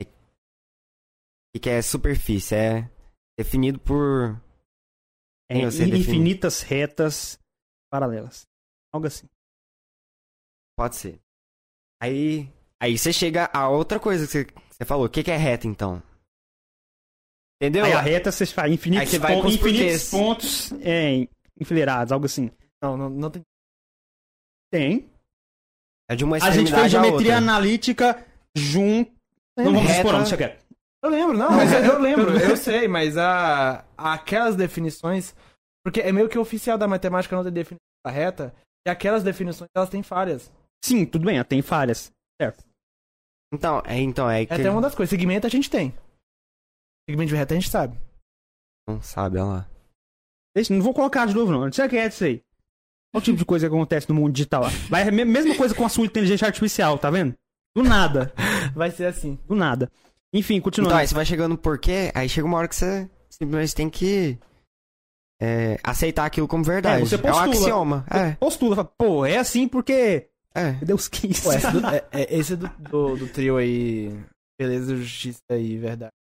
[0.00, 0.06] O
[1.54, 2.54] que, que é superfície?
[2.54, 2.90] É
[3.38, 4.40] definido por.
[5.50, 7.38] É, infinitas retas
[7.92, 8.46] paralelas.
[8.92, 9.28] Algo assim.
[10.76, 11.20] Pode ser.
[12.02, 12.52] Aí.
[12.80, 15.06] Aí você chega a outra coisa que você, que você falou.
[15.06, 16.02] O que, que é reta, então?
[17.60, 17.84] Entendeu?
[17.84, 21.26] Aí a reta você faz infinitos, Aí você vai pon- infinitos pontos é,
[21.58, 22.50] enfileirados, algo assim.
[22.82, 23.42] Não, não, não tem.
[24.74, 25.08] Tem.
[26.10, 29.12] É de uma A gente fez geometria analítica junto.
[29.56, 30.64] Não vamos Reta- expor, deixa quieto.
[31.04, 35.32] Eu lembro, não, mas eu, lembro, eu sei, mas a, aquelas definições.
[35.84, 38.52] Porque é meio que oficial da matemática não ter definição reta,
[38.84, 40.50] e aquelas definições elas têm falhas.
[40.84, 42.10] Sim, tudo bem, tem falhas.
[42.42, 42.64] Certo.
[43.52, 44.52] Então, é, então, é que.
[44.52, 45.10] É até uma das coisas.
[45.10, 45.94] Segmento a gente tem.
[47.08, 47.96] Segmento de reta a gente sabe.
[48.88, 49.68] Não sabe, olha lá.
[50.56, 51.62] Deixa, não vou colocar de novo, não.
[51.62, 52.42] Deixa quieto isso aí.
[53.14, 54.62] Olha o tipo de coisa que acontece no mundo digital.
[54.64, 54.68] lá.
[54.90, 57.32] Vai, me- mesma coisa com a sua inteligência artificial, tá vendo?
[57.76, 58.32] Do nada.
[58.74, 59.38] Vai ser assim.
[59.46, 59.90] Do nada.
[60.34, 60.92] Enfim, continuando.
[60.92, 63.88] Então, aí você vai chegando no porquê, aí chega uma hora que você simplesmente tem
[63.88, 64.36] que
[65.40, 67.02] é, aceitar aquilo como verdade.
[67.02, 67.50] É, você um postula.
[67.50, 68.06] axioma.
[68.10, 70.72] É, Postula, fala, pô, é assim porque é.
[70.84, 71.40] Deus quis.
[71.40, 74.08] Pô, esse, do, é- é- esse do, do, do trio aí.
[74.58, 76.12] Beleza, justiça e verdade.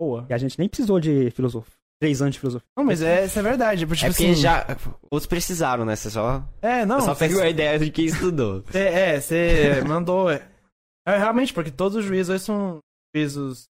[0.00, 0.26] Boa.
[0.28, 1.75] E a gente nem precisou de filosofia.
[2.00, 2.66] Três anos de filosofia.
[2.76, 3.80] Não, mas é, isso é verdade.
[3.80, 4.66] Tipo, É porque assim, já.
[5.10, 5.96] Outros precisaram, né?
[5.96, 7.00] Você só, É, não.
[7.00, 8.62] só cê- pegou a ideia de quem estudou.
[8.70, 10.30] cê- é, você mandou.
[10.30, 10.46] É,
[11.06, 12.80] É, realmente, porque todos os juízes hoje são
[13.14, 13.64] juízos.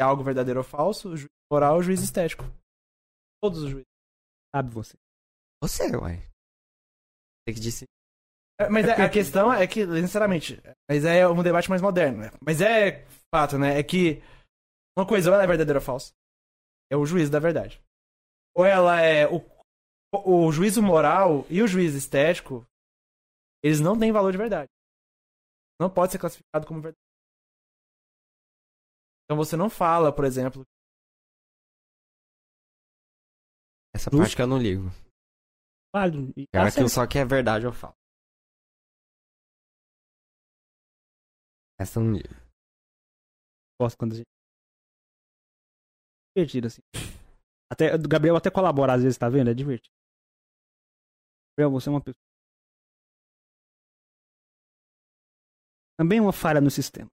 [0.00, 2.44] É algo verdadeiro ou falso, juiz moral e juiz estético.
[3.42, 3.88] Todos os juízes.
[4.54, 4.96] Sabe você.
[5.60, 6.18] Você, uai.
[7.48, 7.84] Você que disse.
[8.60, 12.30] É, Mas é- a questão é que, sinceramente, mas é um debate mais moderno, né?
[12.44, 13.78] Mas é fato, né?
[13.78, 14.22] É que
[14.96, 16.12] uma coisa, ou ela é verdadeira ou falsa.
[16.90, 17.82] É o juízo da verdade.
[18.54, 19.26] Ou ela é.
[19.26, 19.40] O,
[20.46, 22.66] o juízo moral e o juízo estético,
[23.62, 24.70] eles não têm valor de verdade.
[25.80, 26.98] Não pode ser classificado como verdade.
[29.24, 30.64] Então você não fala, por exemplo.
[33.94, 34.88] Essa parte que eu não ligo.
[35.94, 36.32] Válido.
[36.36, 37.94] E Cara, tá aquilo só que é verdade eu falo.
[41.78, 42.34] Essa eu não ligo.
[43.80, 44.37] Gosto quando a gente.
[46.38, 46.82] Divertido, assim.
[47.72, 49.50] Até, o Gabriel até colabora às vezes, tá vendo?
[49.50, 49.92] É divertido.
[51.58, 52.22] Gabriel, você é uma pessoa.
[55.98, 57.10] Também uma falha no sistema.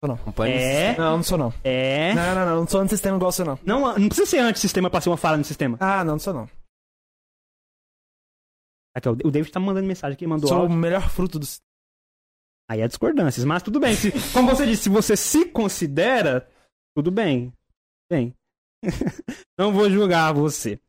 [0.00, 0.96] Acompanha É.
[0.96, 1.52] Não, não sou não.
[1.64, 2.14] É.
[2.14, 2.60] Não, não, não.
[2.60, 3.58] Não sou antissistema igual você não.
[3.66, 5.76] Não, não precisa ser antissistema pra ser uma falha no sistema.
[5.80, 6.48] Ah, não, não sou não.
[8.94, 10.76] Aqui, o David tá mandando mensagem aqui, mandou Sou o áudio.
[10.76, 11.46] melhor fruto do
[12.70, 13.94] Aí é discordâncias, mas tudo bem.
[13.96, 16.48] Se- como você disse, se você se considera,
[16.98, 17.52] tudo bem.
[18.10, 18.34] Bem.
[19.56, 20.80] não vou julgar você.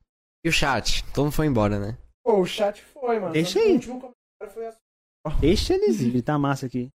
[0.44, 1.04] E o chat?
[1.14, 1.98] Todo mundo foi embora, né?
[2.26, 3.32] Pô, o chat foi, mano.
[3.34, 3.74] Deixa O aí.
[3.74, 5.40] último comentário foi assim.
[5.40, 6.90] Deixa eles ir, tá massa aqui.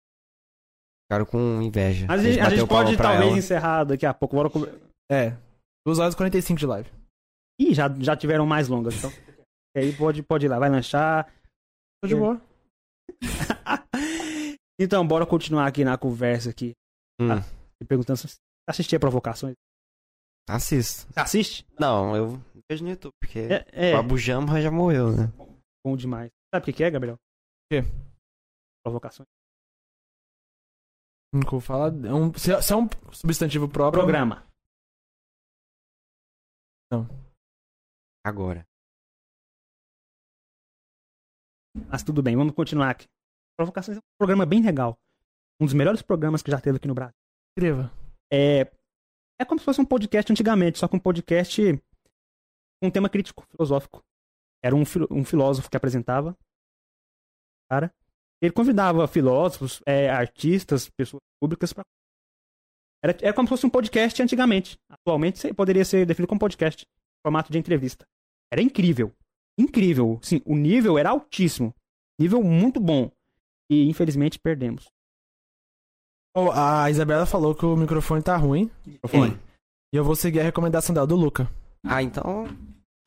[1.06, 2.08] Ficaram com inveja.
[2.10, 3.38] A gente, a gente palma pode pra talvez ela.
[3.38, 4.36] encerrar daqui a pouco.
[4.36, 4.66] Bora com-
[5.12, 5.38] É.
[5.86, 6.90] 2 horas e 45 de live.
[7.60, 9.12] Ih, já, já tiveram mais longas, então.
[9.76, 11.32] E aí pode, pode ir lá, vai lanchar.
[12.02, 12.42] Tô de boa.
[14.80, 16.72] então, bora continuar aqui na conversa aqui.
[17.22, 17.28] Hum.
[17.82, 19.56] E perguntando se você assistia provocações.
[20.50, 21.12] Assisto.
[21.14, 21.66] Você assiste?
[21.80, 22.28] Não, eu
[22.70, 25.28] vejo no YouTube, porque É, é o Abu Jamba já morreu, né?
[25.86, 26.30] bom demais.
[26.54, 27.16] Sabe o que que é, Gabriel?
[27.16, 27.20] O
[27.72, 27.82] quê?
[28.84, 29.28] Provocações.
[31.34, 31.88] Nunca vou falar.
[32.06, 34.02] É um, se, é- se é um substantivo próprio.
[34.04, 34.46] Programa.
[38.26, 38.66] Agora.
[41.90, 43.08] Mas tudo bem, vamos continuar aqui.
[43.58, 44.96] Provocações é um programa bem legal.
[45.60, 47.16] Um dos melhores programas que já teve aqui no Brasil.
[47.58, 47.92] Escreva.
[48.32, 48.72] É,
[49.40, 51.62] é como se fosse um podcast antigamente, só que um podcast
[52.82, 54.04] com um tema crítico, filosófico.
[54.64, 56.38] Era um, um filósofo que apresentava.
[57.70, 57.94] Cara.
[58.42, 61.84] Ele convidava filósofos, é, artistas, pessoas públicas para.
[63.02, 64.78] Era, era como se fosse um podcast antigamente.
[64.90, 66.86] Atualmente poderia ser definido como podcast.
[67.26, 68.06] formato de entrevista.
[68.52, 69.14] Era incrível.
[69.58, 70.20] Incrível.
[70.22, 71.74] Sim, o nível era altíssimo.
[72.20, 73.10] Nível muito bom.
[73.72, 74.88] E infelizmente perdemos.
[76.36, 78.70] Oh, a Isabela falou que o microfone tá ruim.
[78.86, 79.40] Microfone.
[79.94, 81.48] E eu vou seguir a recomendação dela do Luca.
[81.86, 82.48] Ah, então.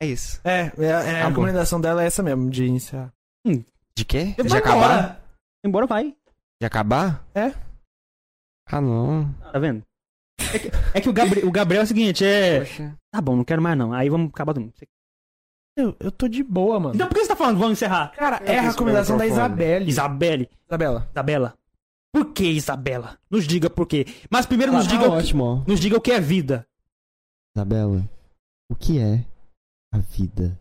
[0.01, 0.39] É isso.
[0.43, 3.11] É, é, é, a recomendação dela é essa mesmo, de iniciar.
[3.45, 4.33] De quê?
[4.37, 4.75] Eu De acabar?
[4.77, 5.21] embora.
[5.65, 6.15] Embora vai.
[6.61, 7.25] De acabar?
[7.35, 7.51] É.
[8.69, 9.33] Ah, não.
[9.51, 9.81] Tá vendo?
[10.53, 12.59] É que, é que o, Gabri- o Gabriel é o seguinte, é.
[12.59, 12.95] Poxa.
[13.11, 13.91] Tá bom, não quero mais não.
[13.91, 14.73] Aí vamos acabar do mundo.
[15.75, 16.95] Eu, eu tô de boa, mano.
[16.95, 17.57] Então por que você tá falando?
[17.57, 18.11] Vamos encerrar.
[18.15, 19.25] Cara, Eu é a recomendação da.
[19.27, 19.89] Isabelle.
[19.89, 20.49] Isabelle.
[20.67, 21.07] Isabela.
[21.11, 21.53] Isabela.
[22.13, 23.19] Por que Isabela?
[23.29, 24.05] Nos diga por quê.
[24.31, 25.55] Mas primeiro nos Tá diga, o que, ótimo, ó.
[25.67, 26.67] nos diga o que é vida.
[27.55, 28.01] Isabela,
[28.71, 29.25] o que é
[29.93, 30.59] a vida?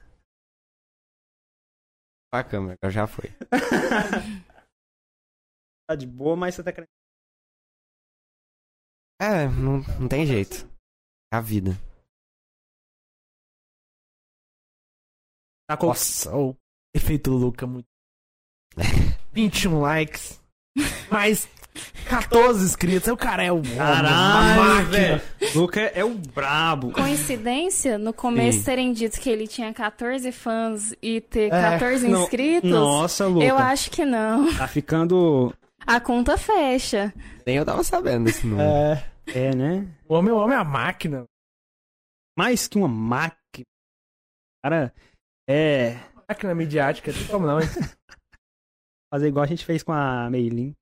[2.32, 3.30] A câmera, já foi.
[5.88, 6.90] Tá de boa, mas você tá querendo.
[9.22, 10.66] É, não, não tem jeito.
[11.32, 11.70] É a vida.
[15.68, 15.86] Tá com...
[15.86, 16.56] Nossa, o
[16.92, 17.86] efeito Luca muito.
[19.32, 20.42] 21 likes.
[21.10, 21.48] Mais
[22.08, 23.08] 14 inscritos.
[23.08, 24.84] O cara é o uma Caralho, máquina.
[24.90, 25.22] velho.
[25.54, 26.92] Luca é o brabo.
[26.92, 28.64] Coincidência, no começo Sim.
[28.64, 32.70] terem dito que ele tinha 14 fãs e ter É, 14 No- inscritos?
[32.70, 33.44] Nossa, Luca.
[33.44, 34.52] Eu acho que não.
[34.54, 35.52] Tá ficando.
[35.86, 37.12] A conta fecha.
[37.46, 38.68] Nem eu tava sabendo desse número.
[38.68, 39.06] É.
[39.34, 39.86] É, né?
[40.08, 41.24] O homem, o homem é a máquina.
[42.38, 43.36] Mais que uma máquina.
[44.64, 44.92] Cara,
[45.48, 45.96] é.
[46.28, 47.68] Máquina midiática, tem como não, hein?
[49.12, 50.70] Fazer igual a gente fez com a Meilin.
[50.70, 50.74] O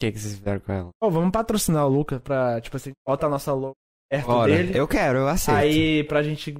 [0.00, 0.90] que, que vocês fizeram com ela?
[1.00, 3.74] Pô, vamos patrocinar o Luca pra, tipo assim, bota a nossa logo
[4.08, 4.78] perto Ora, dele.
[4.78, 5.58] eu quero, eu aceito.
[5.58, 6.54] Aí, pra gente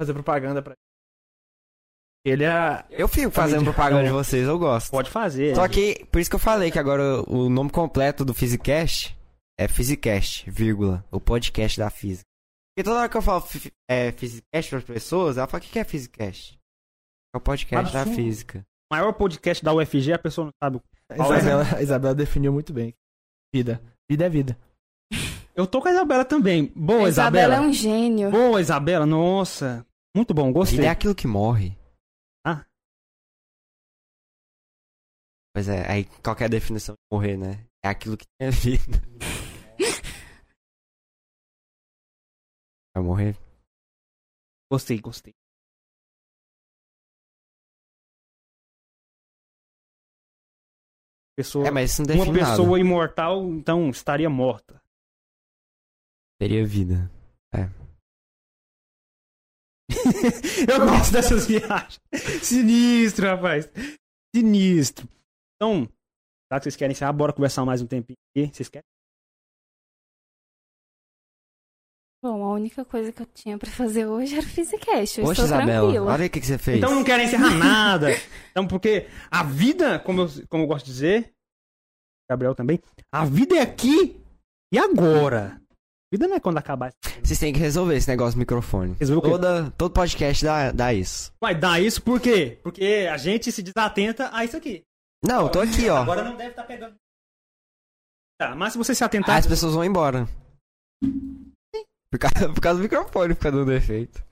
[0.00, 0.74] fazer propaganda pra
[2.24, 2.44] ele.
[2.44, 2.84] é.
[2.90, 4.90] Eu fico fazendo propaganda de vocês, eu gosto.
[4.90, 5.54] Pode fazer.
[5.56, 9.16] Só que, por isso que eu falei que agora o nome completo do Physicast
[9.58, 12.24] é Physicast, vírgula, o podcast da física.
[12.76, 13.42] Porque toda hora que eu falo
[13.90, 16.58] é, Physicast para as pessoas, ela fala, o que que é Physicast?
[17.34, 18.64] É o podcast da física.
[18.90, 20.80] O maior podcast da UFG, a pessoa não sabe.
[21.10, 21.38] A Qual é?
[21.38, 22.94] Isabela, a Isabela definiu muito bem.
[23.52, 23.82] Vida.
[24.08, 24.56] Vida é vida.
[25.54, 26.66] Eu tô com a Isabela também.
[26.76, 27.54] Boa, a Isabela Isabela.
[27.56, 28.30] é um gênio.
[28.30, 29.04] Boa, Isabela.
[29.06, 29.84] Nossa.
[30.14, 30.76] Muito bom, gostei.
[30.78, 31.76] Vida é aquilo que morre.
[32.46, 32.64] Ah.
[35.54, 37.66] Pois é, aí qual que é a definição de morrer, né?
[37.84, 39.02] É aquilo que tem vida.
[42.94, 43.36] Vai morrer?
[44.70, 45.34] Gostei, gostei.
[51.36, 52.80] Pessoa, É, mas isso não uma pessoa nada.
[52.80, 54.80] imortal, então, estaria morta.
[56.40, 57.10] Teria vida.
[60.68, 62.00] Eu gosto dessas viagens.
[62.42, 63.68] Sinistro, rapaz.
[64.34, 65.08] Sinistro.
[65.54, 65.88] Então,
[66.52, 68.52] já que vocês querem encerrar, bora conversar mais um tempinho aqui.
[68.54, 68.84] Vocês querem?
[72.26, 75.20] Bom, a única coisa que eu tinha pra fazer hoje era o Physicast.
[75.20, 76.12] Eu Poxa, estou Isabela, tranquila.
[76.12, 76.78] olha o que, que você fez.
[76.78, 78.08] Então não querem encerrar nada.
[78.50, 81.30] Então, porque a vida, como eu, como eu gosto de dizer,
[82.28, 82.80] Gabriel também,
[83.12, 84.20] a vida é aqui
[84.74, 85.60] e agora.
[85.60, 86.92] A vida não é quando acabar.
[87.22, 88.96] Vocês têm que resolver esse negócio do microfone.
[89.22, 91.32] Toda, todo podcast dá, dá isso.
[91.40, 92.58] Vai dar isso por quê?
[92.60, 94.82] Porque a gente se desatenta a isso aqui.
[95.24, 95.98] Não, eu tô aqui, ó.
[95.98, 96.96] Agora não deve estar pegando.
[98.36, 99.36] Tá, mas se você se atentar.
[99.36, 100.26] Aí as pessoas vão embora.
[102.18, 104.24] Por causa, por causa do microfone, fica dando defeito.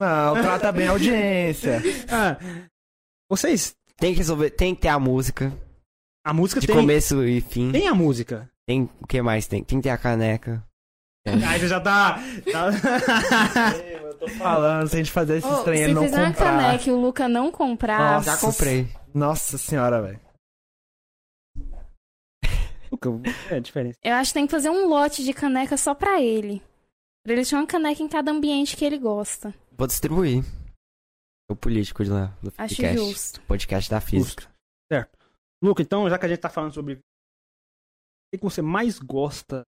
[0.00, 1.82] Não, trata bem a audiência.
[2.10, 2.38] Ah,
[3.30, 3.74] vocês.
[3.96, 5.52] Tem que resolver, tem que ter a música.
[6.24, 6.76] A música De tem.
[6.76, 7.70] começo e fim.
[7.70, 8.48] Tem a música.
[8.66, 9.62] Tem, o que mais tem?
[9.62, 10.64] Tem que ter a caneca.
[11.26, 12.18] Aí você já tá.
[12.50, 12.70] tá...
[14.02, 16.62] eu tô falando, se a gente fazer esse Ô, trem, se não fizer uma comprar.
[16.62, 18.30] caneca e o Luca não comprar, Nossa.
[18.30, 18.88] Já comprei.
[19.12, 20.20] Nossa senhora, velho.
[23.50, 23.98] É a diferença.
[24.02, 26.62] eu acho que tem que fazer um lote de caneca só pra ele.
[27.22, 29.54] Pra ele ter uma caneca em cada ambiente que ele gosta.
[29.72, 30.42] Vou distribuir.
[31.50, 32.96] O político de lá, do Acho podcast.
[32.96, 33.42] justo.
[33.42, 34.48] Podcast da física.
[34.90, 35.18] Certo.
[35.62, 36.94] Luca, então, já que a gente tá falando sobre.
[36.94, 36.98] O
[38.32, 39.64] que que você mais gosta?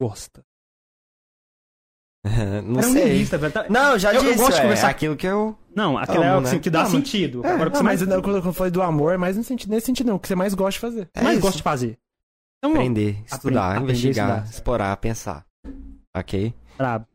[0.00, 0.44] Gosta.
[2.64, 3.24] não Era um sei.
[3.24, 3.52] velho.
[3.52, 5.56] Tá- Não, já Eu- eu disse, gosto de é conversar- aquilo que eu...
[5.76, 6.62] Não, aquela é Amo, o assim, né?
[6.62, 7.44] que dá Não, sentido.
[7.44, 9.70] É, Agora, não, mais, mas eu- quando eu falei do amor, é mais no sentido,
[9.70, 11.10] nesse sentido não, o que você mais gosta de fazer.
[11.14, 11.98] É mais gosta de fazer?
[12.58, 14.50] Então, Aprender, estudar, aprender, investigar, estudar.
[14.50, 15.46] explorar, pensar.
[16.16, 16.54] Ok?
[16.78, 17.06] brabo.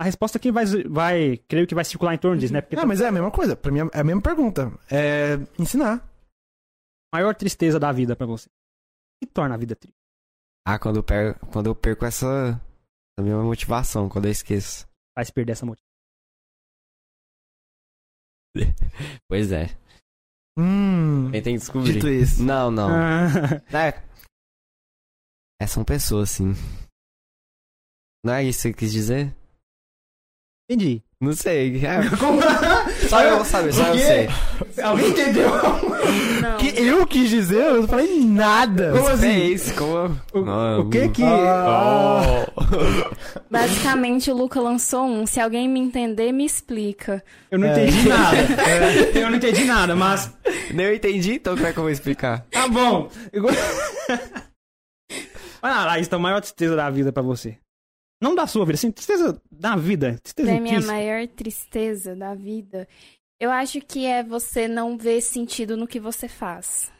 [0.00, 1.40] A resposta aqui vai, vai.
[1.48, 2.60] Creio que vai circular em torno disso, né?
[2.60, 3.54] Porque Não, mas é a mesma coisa.
[3.56, 4.72] Pra mim é a mesma pergunta.
[4.90, 6.04] É ensinar.
[7.14, 8.46] maior tristeza da vida pra você.
[8.48, 9.94] O que torna a vida triste?
[10.66, 12.60] Ah, quando eu perco, quando eu perco essa,
[13.12, 14.86] essa minha motivação, quando eu esqueço.
[15.14, 15.92] Faz perder essa motivação.
[19.28, 19.66] Pois é.
[20.58, 21.30] Hum.
[21.30, 21.94] Quem tem que descobrir.
[21.94, 22.42] Dito isso.
[22.42, 22.90] Não, não.
[23.72, 24.02] É.
[25.60, 26.52] É, são pessoas, sim.
[28.24, 29.34] Não é isso que você quis dizer?
[30.68, 31.02] Entendi.
[31.20, 31.76] Não sei.
[31.86, 32.00] É,
[33.12, 34.28] só eu vou saber, só eu sei.
[34.82, 35.50] Alguém entendeu?
[36.40, 36.56] Não.
[36.56, 38.92] Que eu quis dizer, eu não falei nada.
[38.92, 39.26] Como assim?
[39.28, 40.18] É isso, como...
[40.32, 41.22] O, o que que...
[41.22, 42.46] Ah.
[43.50, 45.26] Basicamente, o Luca lançou um.
[45.26, 47.22] Se alguém me entender, me explica.
[47.50, 47.72] Eu não É.
[47.86, 48.36] entendi nada.
[49.14, 50.30] Eu não entendi nada, mas...
[50.72, 52.46] Nem eu entendi, então como é que eu vou explicar?
[52.50, 53.08] Tá bom.
[53.32, 53.54] Igual-
[55.60, 57.56] Vai lá, Laís, tá a maior tristeza da vida pra você.
[58.22, 60.18] Não da sua vida, assim, tristeza da vida.
[60.22, 60.92] Tristeza Pra minha intrínseca.
[60.92, 62.86] maior tristeza da vida,
[63.40, 66.92] eu acho que é você não ver sentido no que você faz.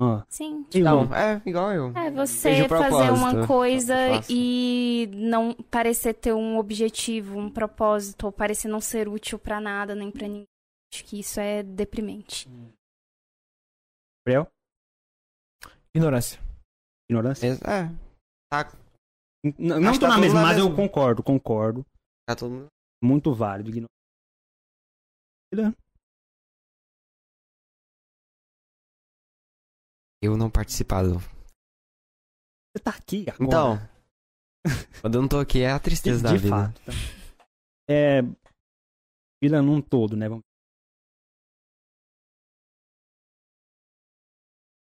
[0.00, 0.64] Ah, Sim.
[0.72, 1.88] e Não, o- é igual eu.
[1.96, 3.94] É você fazer uma coisa
[4.30, 9.94] e não parecer ter um objetivo, um propósito, ou parecer não ser útil pra nada
[9.96, 10.44] nem pra ninguém.
[10.94, 12.48] Acho que isso é deprimente.
[14.24, 14.46] Gabriel?
[15.94, 16.40] Ignorância.
[17.10, 17.46] Ignorância?
[17.48, 17.90] É,
[18.50, 18.72] tá,
[19.44, 20.76] Não tô que tá na mesma, mas eu mesma.
[20.76, 21.86] concordo, concordo.
[22.28, 22.66] tá todo mundo...
[23.02, 23.70] Muito válido.
[23.70, 23.88] ignorância.
[30.22, 31.18] Eu não participar do...
[31.18, 33.44] Você tá aqui agora.
[33.46, 33.76] Então,
[35.00, 36.50] quando eu não tô aqui é a tristeza da de vida.
[36.56, 36.80] fato.
[36.84, 36.92] tá.
[37.88, 38.20] É.
[39.42, 40.28] Vida num todo, né?
[40.28, 40.42] Vamos-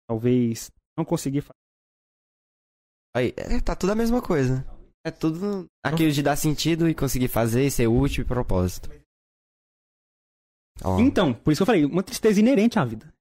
[0.08, 1.61] Talvez não conseguir fazer.
[3.14, 4.64] Aí, é, tá tudo a mesma coisa.
[5.04, 8.88] É tudo aquilo de dar sentido e conseguir fazer, ser útil e propósito.
[10.84, 13.12] Ó, Então, por isso que eu falei, uma tristeza inerente à vida.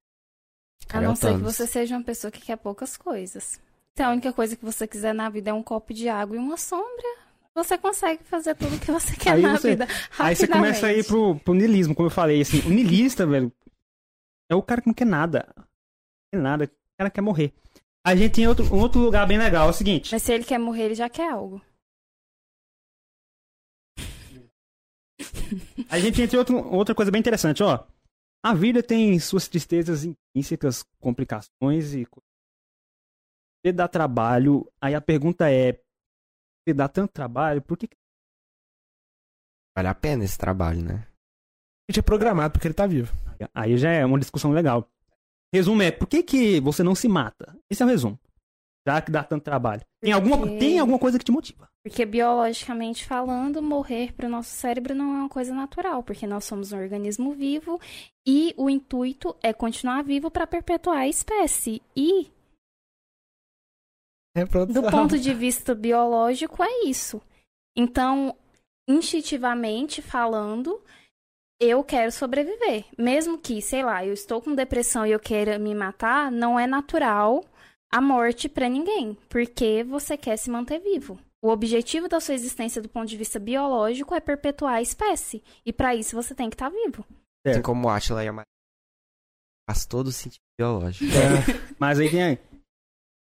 [0.84, 3.60] A cara, não o ser que você seja uma pessoa que quer poucas coisas.
[3.92, 6.38] Então, a única coisa que você quiser na vida é um copo de água e
[6.38, 7.22] uma sombra.
[7.54, 9.86] Você consegue fazer tudo que você quer Aí na você- vida.
[10.18, 13.52] Aí você começa a ir pro, pro niilismo, como eu falei, assim, o niilista, velho,
[14.50, 15.46] é o cara que não quer nada.
[15.56, 15.64] Não
[16.32, 17.52] quer nada, o cara quer morrer.
[18.04, 20.10] A gente tem outro, um outro lugar bem legal, é o seguinte.
[20.12, 21.62] Mas se ele quer morrer, ele já quer algo.
[25.88, 27.86] A gente tem outro, outra coisa bem interessante, ó.
[28.44, 32.06] A vida tem suas tristezas intrínsecas, complicações e.
[33.64, 34.68] Você dá trabalho.
[34.82, 37.86] Aí a pergunta é: você dá tanto trabalho, por que.
[37.88, 37.96] que-
[39.76, 41.06] Vale a pena esse trabalho, né?
[41.88, 43.12] A gente é programado porque ele tá vivo.
[43.54, 44.88] Aí já é uma discussão legal.
[45.52, 47.56] Resumo é: por que, que você não se mata?
[47.70, 48.18] Esse é o resumo.
[48.86, 49.82] Já que dá tanto trabalho.
[50.00, 51.68] Tem alguma, Porque- tem alguma coisa que te motiva.
[51.84, 56.44] Porque biologicamente falando, morrer para o nosso cérebro não é uma coisa natural, porque nós
[56.44, 57.80] somos um organismo vivo
[58.26, 61.80] e o intuito é continuar vivo para perpetuar a espécie.
[61.96, 62.28] E
[64.36, 64.82] Reprodução.
[64.82, 67.20] do ponto de vista biológico é isso.
[67.76, 68.36] Então,
[68.88, 70.82] instintivamente falando,
[71.62, 72.84] eu quero sobreviver.
[72.98, 76.66] Mesmo que, sei lá, eu estou com depressão e eu queira me matar, não é
[76.66, 77.44] natural
[77.90, 81.18] a morte para ninguém, porque você quer se manter vivo.
[81.42, 85.72] O objetivo da sua existência do ponto de vista biológico é perpetuar a espécie, e
[85.72, 87.04] para isso você tem que estar vivo.
[87.44, 87.56] Certo.
[87.56, 88.42] Assim como o Atila e a.
[89.68, 91.04] Faz todo sentido biológico.
[91.78, 92.38] Mas aí tem,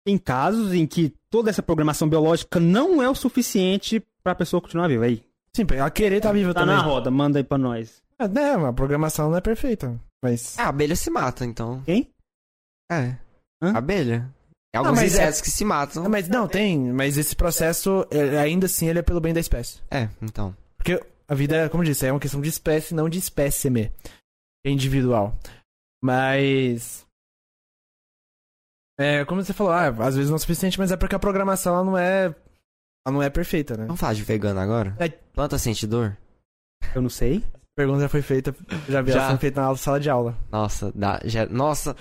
[0.07, 4.89] tem casos em que toda essa programação biológica não é o suficiente pra pessoa continuar
[4.89, 5.07] viva.
[5.07, 5.25] Aí,
[5.55, 6.77] Sim, ela querer tá viva tá também.
[6.77, 8.03] na roda, manda aí pra nós.
[8.19, 10.01] É, né, a programação não é perfeita.
[10.23, 10.59] Mas.
[10.59, 11.83] Ah, a abelha se mata, então.
[11.83, 12.09] Quem?
[12.91, 13.17] É.
[13.63, 13.77] Hã?
[13.77, 14.33] Abelha.
[14.75, 16.07] É alguns é- insetos que se matam.
[16.07, 16.79] Ah, Mas não, tem.
[16.93, 19.81] Mas esse processo, é, ainda assim, ele é pelo bem da espécie.
[19.91, 20.57] É, então.
[20.79, 20.99] Porque
[21.29, 23.93] a vida, como eu disse, é uma questão de espécie, não de espécime.
[24.65, 25.37] É individual.
[26.03, 27.05] Mas.
[28.99, 31.19] É, como você falou, ah, às vezes não é o suficiente, mas é porque a
[31.19, 32.35] programação ela não é.
[33.07, 33.85] Ela não é perfeita, né?
[33.87, 34.97] Vamos falar de vegano agora?
[35.01, 35.09] É.
[35.09, 36.17] Planta sente dor?
[36.95, 37.39] Eu não sei.
[37.55, 38.55] A pergunta já foi feita,
[38.89, 39.19] já vi Já.
[39.21, 40.37] ela sendo feita na sala de aula.
[40.51, 41.97] Nossa, dá, já, nossa.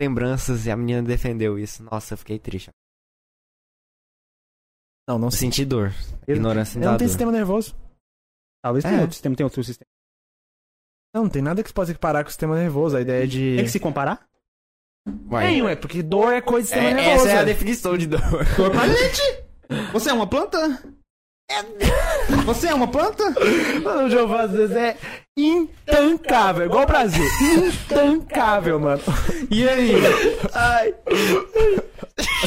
[0.00, 1.82] Lembranças e a menina defendeu isso.
[1.82, 2.70] Nossa, eu fiquei triste.
[5.08, 5.40] Não, não Eu sei.
[5.40, 5.90] senti dor.
[6.26, 7.12] Ignorância Eu da não tenho dor.
[7.12, 7.74] sistema nervoso.
[8.62, 8.88] Talvez É.
[8.90, 9.88] tenha outro sistema, tem outro sistema.
[11.14, 12.96] Não, não tem nada que se possa equiparar com o sistema nervoso.
[12.96, 13.56] A ideia de.
[13.56, 14.27] Tem que se comparar?
[15.30, 17.26] Uai, Tem, ué, porque dor é coisa de sistema é, nervoso.
[17.26, 17.44] essa é a ué.
[17.46, 18.20] definição de dor.
[18.56, 19.22] Dor pra gente!
[19.92, 20.82] Você é uma planta?
[22.44, 23.24] Você é uma planta?
[23.82, 24.96] Mano, o Giovanni às vezes é
[25.36, 27.24] intancável, igual o Brasil.
[27.90, 29.00] Intancável, mano.
[29.50, 29.92] E aí?
[30.52, 30.94] Ai.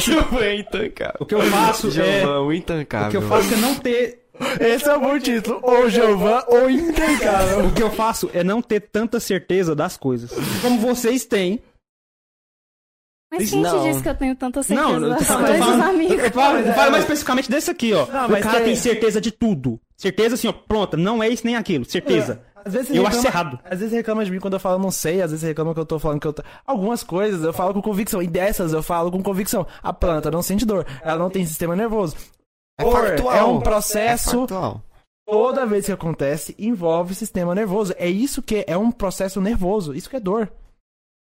[0.00, 1.16] Giovanni intancável.
[1.20, 1.90] O que eu faço é.
[1.90, 3.10] Giovanni O intancável.
[3.10, 4.22] que eu faço é não ter.
[4.60, 5.60] Esse é o bom título.
[5.62, 7.66] Ou Giovanni ou intancável.
[7.66, 10.30] O que eu faço é não ter tanta certeza das coisas.
[10.60, 11.60] Como vocês têm.
[13.32, 13.78] Mas quem não.
[13.82, 16.14] te disse que eu tenho tanta certeza Não, tô das falando- coisas, tô falando- amigo?
[16.14, 18.06] Eu falo, eu falo mais especificamente desse aqui, ó.
[18.06, 19.80] Não, o mas cara tem- tem certeza de tudo.
[19.96, 21.84] Certeza assim, ó, pronta, não é isso nem aquilo.
[21.84, 22.42] Certeza.
[22.64, 23.58] Às vezes Eu acho reclama- errado.
[23.64, 25.86] Às vezes reclama de mim quando eu falo não sei, às vezes reclama que eu
[25.86, 26.42] tô falando que eu tô...
[26.66, 29.66] Algumas coisas eu falo com convicção, e dessas eu falo com convicção.
[29.82, 32.14] A planta não sente dor, ela não tem sistema nervoso.
[32.78, 33.36] É dor, factual.
[33.36, 34.38] é um É processo.
[34.40, 34.82] factual.
[35.26, 37.94] toda vez que acontece, envolve sistema nervoso.
[37.96, 39.94] É isso que é um processo nervoso.
[39.94, 40.52] Isso que é dor.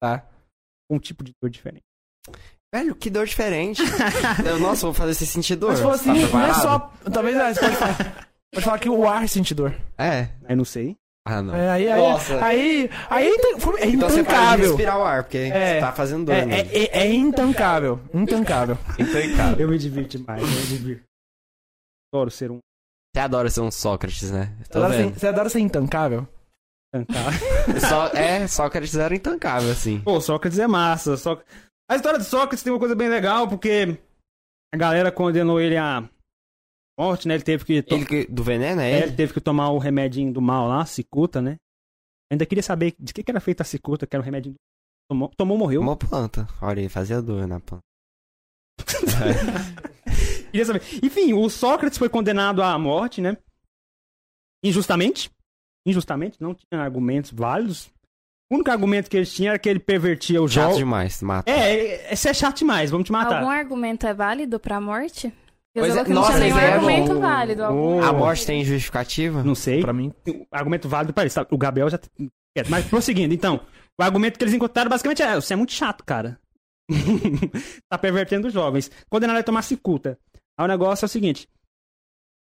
[0.01, 0.25] Tá?
[0.89, 1.83] Um tipo de dor diferente.
[2.73, 3.81] Velho, que dor diferente.
[4.45, 5.71] Eu, Nossa, vou fazer você sentir dor.
[5.71, 6.93] Mas se fosse, Tá não é só.
[7.11, 9.75] Talvez você pode falar, pode falar que o ar sente dor.
[9.97, 10.29] É.
[10.45, 10.95] Aí não sei.
[11.27, 11.53] Ah, não.
[11.55, 12.43] É, aí, aí, Nossa.
[12.43, 14.67] aí, aí, é intan- é Então você para de intancável.
[14.69, 15.73] respirar o ar, porque É.
[15.75, 16.33] você tá fazendo dor.
[16.35, 16.59] É, né?
[16.61, 17.99] é, é, é intancável.
[18.13, 18.77] Intancável.
[18.97, 19.59] Intancável.
[19.59, 21.03] Eu me divirto demais, eu me divirto.
[22.13, 22.57] Adoro ser um
[23.13, 24.51] Você adora ser um Sócrates, né?
[24.63, 26.27] Você Tô adora, ser, você adora ser intancável?
[26.93, 27.31] cantar.
[27.87, 29.99] Só, é, Sócrates era intancável, assim.
[30.01, 31.15] Pô, Sócrates é massa.
[31.17, 31.39] Só...
[31.91, 33.99] A história de Sócrates tem uma coisa bem legal, porque
[34.73, 36.07] a galera condenou ele à
[36.97, 37.33] morte, né?
[37.35, 39.03] Ele teve que, to- Ele que- do veneno, é é, ele?
[39.07, 41.57] ele teve que tomar o remedinho do mal lá, cicuta, né?
[42.31, 44.59] Ainda queria saber de que, que era feita a cicuta, que era o remedinho do...
[45.09, 45.81] Tomou, tomou morreu.
[45.81, 46.47] Uma planta.
[46.61, 47.81] Olha aí, fazia dor na planta.
[50.51, 50.81] Queria saber.
[51.03, 53.37] Enfim, o Sócrates foi condenado à morte, né?
[54.63, 55.29] Injustamente.
[55.85, 57.91] Injustamente, não tinha argumentos válidos.
[58.51, 60.77] O único argumento que ele tinha era que ele pervertia o Chato jogo.
[60.79, 61.49] demais, mata.
[61.49, 63.37] É, esse é chato demais, vamos te matar.
[63.37, 65.29] Algum argumento é válido pra morte?
[65.73, 67.21] Porque Pois eu é, que não nossa, tinha nenhum é argumento bom.
[67.21, 67.63] válido.
[67.63, 67.99] algum.
[67.99, 68.03] Oh.
[68.03, 69.41] A morte tem justificativa?
[69.41, 69.79] Não sei.
[69.79, 70.11] Pra mim,
[70.51, 71.35] argumento válido para isso.
[71.41, 71.47] tá?
[71.49, 71.97] O Gabriel já.
[72.57, 73.61] É, Mas prosseguindo, então.
[73.97, 76.37] O argumento que eles encontraram basicamente é: você é muito chato, cara.
[77.89, 78.91] tá pervertendo os jovens.
[79.09, 80.19] Condenado a tomar cicuta.
[80.59, 81.47] Aí o negócio é o seguinte: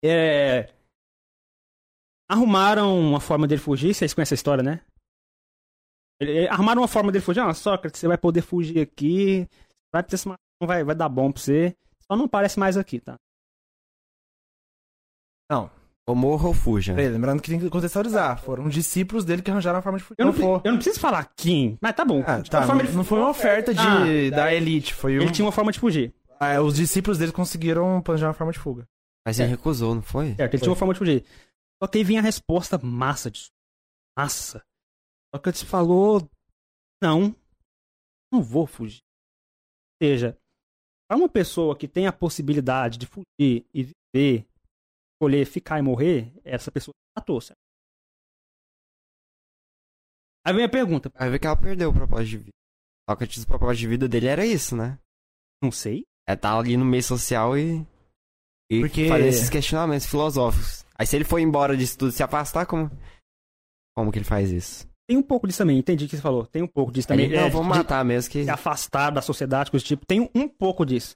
[0.02, 0.70] é...
[2.30, 3.92] Arrumaram uma forma dele fugir.
[3.92, 4.80] Vocês conhecem a história, né?
[6.20, 7.40] Ele- ele- Arrumaram uma forma dele fugir.
[7.40, 9.46] Ah, Sócrates, você vai poder fugir aqui.
[9.92, 10.28] Vai, ter esse-
[10.62, 11.74] vai, vai dar bom pra você.
[12.10, 13.16] Só não aparece mais aqui, tá?
[16.06, 16.94] Ou morra ou fuja.
[16.94, 18.40] peraí, lembrando que tem que contextualizar.
[18.42, 20.16] Foram discípulos dele que arranjaram a forma de fugir.
[20.18, 20.62] Eu não, Não for.
[20.64, 22.24] eu não preciso falar quem, mas tá bom.
[22.26, 24.30] Ah, De tá, não, ele- não foi uma oferta de, Ah.
[24.34, 24.94] da elite.
[24.94, 26.14] Foi um, Ele tinha uma forma de fugir.
[26.40, 28.86] ah, os discípulos dele conseguiram planejar uma forma de fuga.
[29.26, 30.34] Mas ele recusou, não foi?
[30.34, 31.24] Certo, ele tinha uma forma de fugir.
[31.82, 33.50] Só que aí vinha a resposta massa disso.
[34.18, 34.62] Massa.
[35.34, 36.28] Só que ele falou:
[37.02, 37.34] Não,
[38.32, 39.00] não vou fugir.
[40.00, 40.38] Ou seja,
[41.08, 44.46] para uma pessoa que tem a possibilidade de fugir e viver,
[45.14, 47.58] escolher ficar e morrer, essa pessoa matou, certo?
[50.46, 52.50] Aí vem a pergunta: Vai ver que ela perdeu o propósito de vida.
[53.08, 54.98] Sócrates, o propósito de vida dele era isso, né?
[55.62, 56.04] Não sei.
[56.28, 57.86] É estar ali no meio social e.
[58.70, 60.84] E Porque- fazer esses questionamentos filosóficos.
[60.94, 62.90] Aí se ele for embora disso tudo se afastar, como.
[63.96, 64.86] Como que ele faz isso?
[65.08, 66.46] Tem um pouco disso também, entendi o que você falou.
[66.46, 67.26] Tem um pouco disso também.
[67.26, 68.44] Ele, não, é, vamos de- matar mesmo que.
[68.44, 70.04] se afastar da sociedade, coisa tipo.
[70.04, 71.14] Tem um pouco disso.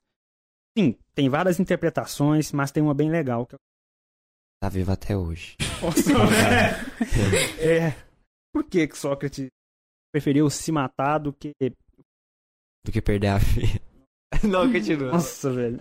[0.78, 3.44] Sim, tem várias interpretações, mas tem uma bem legal.
[3.46, 3.56] Que.
[4.62, 5.56] Tá vivo até hoje.
[7.60, 7.90] é.
[8.54, 9.48] Por que, que Sócrates
[10.12, 11.52] preferiu se matar do que.
[12.84, 13.80] Do que perder a filha.
[14.42, 15.12] não, continua.
[15.12, 15.78] Nossa, velho.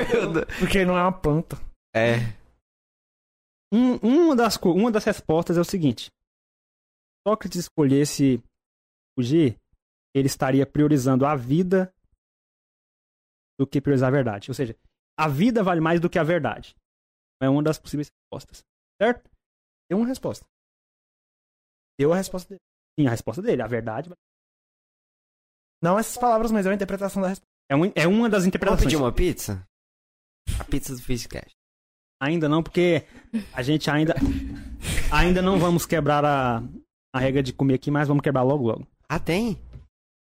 [0.58, 1.58] Porque não é uma planta.
[1.94, 2.16] é.
[3.74, 6.10] Um- uma, das, uma das respostas é o seguinte:
[7.26, 8.42] Sócrates escolhesse
[9.18, 9.58] fugir,
[10.14, 11.92] ele estaria priorizando a vida
[13.58, 14.50] do que priorizar a verdade.
[14.50, 14.76] Ou seja,
[15.18, 16.74] a vida vale mais do que a verdade.
[17.40, 18.64] É uma das possíveis respostas.
[19.00, 19.30] Certo?
[19.90, 20.44] Deu uma resposta.
[21.98, 22.60] Deu a resposta dele.
[22.98, 23.62] Sim, a resposta dele.
[23.62, 24.10] A verdade
[25.82, 27.48] Não essas palavras, mas é uma interpretação da resposta.
[27.68, 28.84] é, um- é uma das Vamos interpretações.
[28.84, 29.66] pedir uma pizza?
[30.58, 31.50] A pizza do Fishcast.
[32.20, 33.04] Ainda não, porque
[33.52, 34.14] a gente ainda.
[35.12, 36.60] Ainda não vamos quebrar a,
[37.12, 38.86] a regra de comer aqui, mas vamos quebrar logo, logo.
[39.08, 39.58] Ah, tem?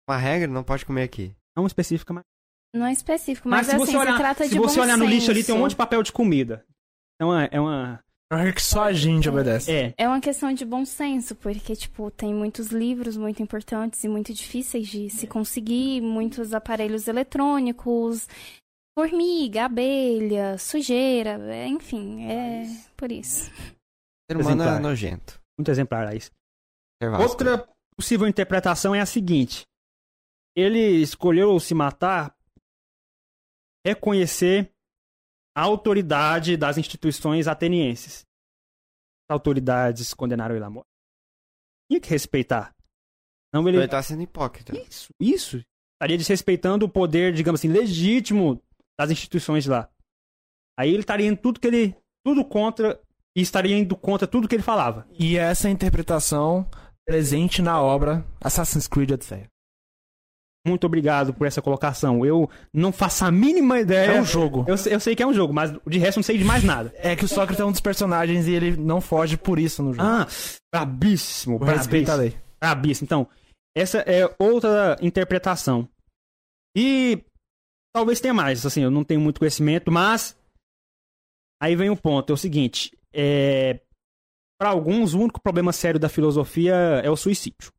[0.10, 1.34] Uma regra, não pode comer aqui.
[1.56, 2.24] Não específica, mas.
[2.74, 4.98] Não é específico, mas, se assim, você olhar, se trata se de você bom olhar
[4.98, 6.66] no lixo ali, tem um monte de papel de comida.
[7.20, 7.46] É uma.
[7.46, 8.04] É uma.
[8.30, 9.72] É uma regra que só a gente obedece.
[9.72, 9.94] É.
[9.98, 14.34] É uma questão de bom senso, porque, tipo, tem muitos livros muito importantes e muito
[14.34, 18.28] difíceis de se conseguir, muitos aparelhos eletrônicos,
[18.98, 22.66] formiga, abelha, sujeira, é, enfim, é
[22.98, 23.52] por isso.
[24.30, 24.82] Ser humano é Exemplar.
[24.82, 25.40] nojento.
[25.58, 26.20] Muito exemplar aí.
[27.02, 27.30] Servasco.
[27.30, 29.66] Outra possível interpretação é a seguinte:
[30.56, 32.36] ele escolheu se matar
[33.86, 34.72] reconhecer
[35.56, 38.26] a autoridade das instituições atenienses.
[39.30, 40.90] As autoridades condenaram ele à morte.
[41.90, 42.76] Tinha que respeitar.
[43.54, 44.76] Não ele Ele tá sendo hipócrita.
[44.78, 45.64] Isso, isso.
[45.94, 48.62] Estaria desrespeitando o poder, digamos assim, legítimo
[49.00, 49.90] das instituições de lá.
[50.78, 51.96] Aí ele estaria indo tudo que ele.
[52.26, 53.00] Tudo contra.
[53.36, 55.08] E estaria indo contra tudo que ele falava.
[55.12, 56.70] E essa interpretação
[57.06, 59.46] presente na obra Assassin's Creed Odyssey.
[60.68, 62.26] Muito obrigado por essa colocação.
[62.26, 64.14] Eu não faço a mínima ideia.
[64.14, 64.66] É um jogo.
[64.68, 66.64] Eu, sei- eu sei que é um jogo, mas de resto não sei de mais
[66.64, 66.92] nada.
[66.98, 69.94] É que o Sócrates é um dos personagens e ele não foge por isso no
[69.94, 70.08] jogo.
[70.08, 70.28] Ah,
[70.74, 72.18] brabíssimo, à brabíssimo.
[72.18, 72.36] lei.
[72.60, 73.06] Brabíssimo.
[73.06, 73.28] Então,
[73.78, 75.88] essa é outra interpretação.
[76.76, 77.24] E
[77.96, 80.36] talvez tenha mais, assim, eu não tenho muito conhecimento, mas
[81.62, 83.80] Aí vem o ponto, é o seguinte, é...
[84.58, 87.72] para alguns o único problema sério da filosofia é o suicídio.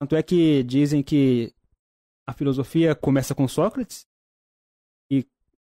[0.00, 1.52] Tanto é que dizem que
[2.26, 4.06] a filosofia começa com Sócrates
[5.10, 5.26] e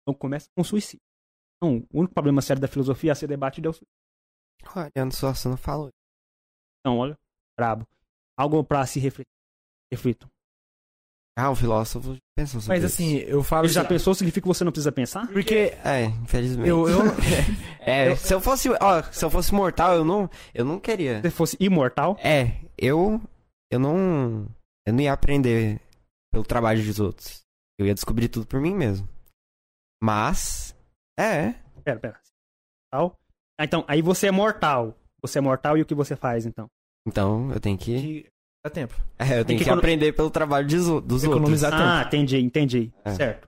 [0.07, 1.05] não começa com suicídio.
[1.57, 3.97] Então, o único problema sério da filosofia a ser debatido é o suicídio.
[4.75, 5.89] Olha, só você não falou.
[6.79, 7.17] Então, olha,
[7.57, 7.87] brabo.
[8.37, 9.31] Algo pra se refletir.
[9.91, 10.29] Reflitam.
[11.39, 12.95] Ah, o filósofo pensou sobre Mas isso.
[13.01, 13.65] assim, eu falo.
[13.67, 15.27] Ele já pensou, significa que você não precisa pensar?
[15.27, 16.67] Porque É, infelizmente.
[16.67, 16.99] eu, eu,
[17.79, 21.21] É, se eu fosse, ó, se eu fosse mortal, eu não, eu não queria.
[21.21, 23.21] Se fosse imortal, É, eu,
[23.71, 24.47] eu não,
[24.85, 25.79] eu não ia aprender
[26.31, 27.43] pelo trabalho dos outros.
[27.79, 29.07] Eu ia descobrir tudo por mim mesmo.
[30.01, 30.75] Mas,
[31.19, 32.19] é, Pera, pera.
[32.93, 33.15] Mortal.
[33.59, 34.95] Ah, então, aí você é mortal.
[35.21, 36.67] Você é mortal e o que você faz, então?
[37.07, 38.29] então eu tenho que, que
[38.63, 38.93] dá tempo.
[39.19, 41.23] é, eu tenho que que, aprender pelo trabalho dos, o- dos outros.
[41.23, 42.07] Economizar Ah, tempo.
[42.15, 42.93] entendi, entendi.
[43.05, 43.11] É.
[43.11, 43.47] Certo.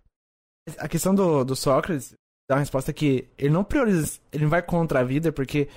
[0.77, 2.13] A questão do, do Sócrates
[2.47, 5.67] dá uma resposta que ele não prioriza, ele não vai contra a vida, porque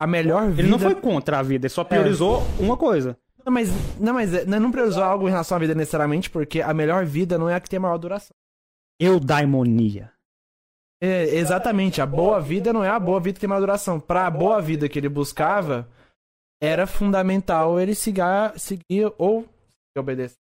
[0.00, 0.62] a melhor vida.
[0.62, 3.16] Ele não foi contra a vida, ele só priorizou uma coisa.
[3.44, 6.72] Não, mas, não, mas é, não priorizou algo em relação à vida necessariamente, porque a
[6.74, 8.34] melhor vida não é a que tem a maior duração.
[9.00, 10.12] Eudaimonia.
[11.02, 13.98] É, exatamente, a boa vida não é a boa vida que tem maior duração.
[13.98, 15.88] Pra a boa vida que ele buscava,
[16.62, 19.48] era fundamental ele seguir, seguir ou
[19.96, 20.36] obedecer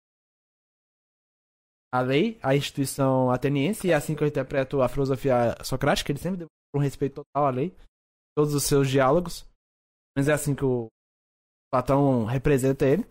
[1.92, 6.20] a lei, a instituição ateniense, e é assim que eu interpreto a filosofia socrática, ele
[6.20, 7.76] sempre deu um respeito total à lei,
[8.38, 9.46] todos os seus diálogos.
[10.16, 10.88] Mas é assim que o
[11.72, 13.06] Platão representa ele.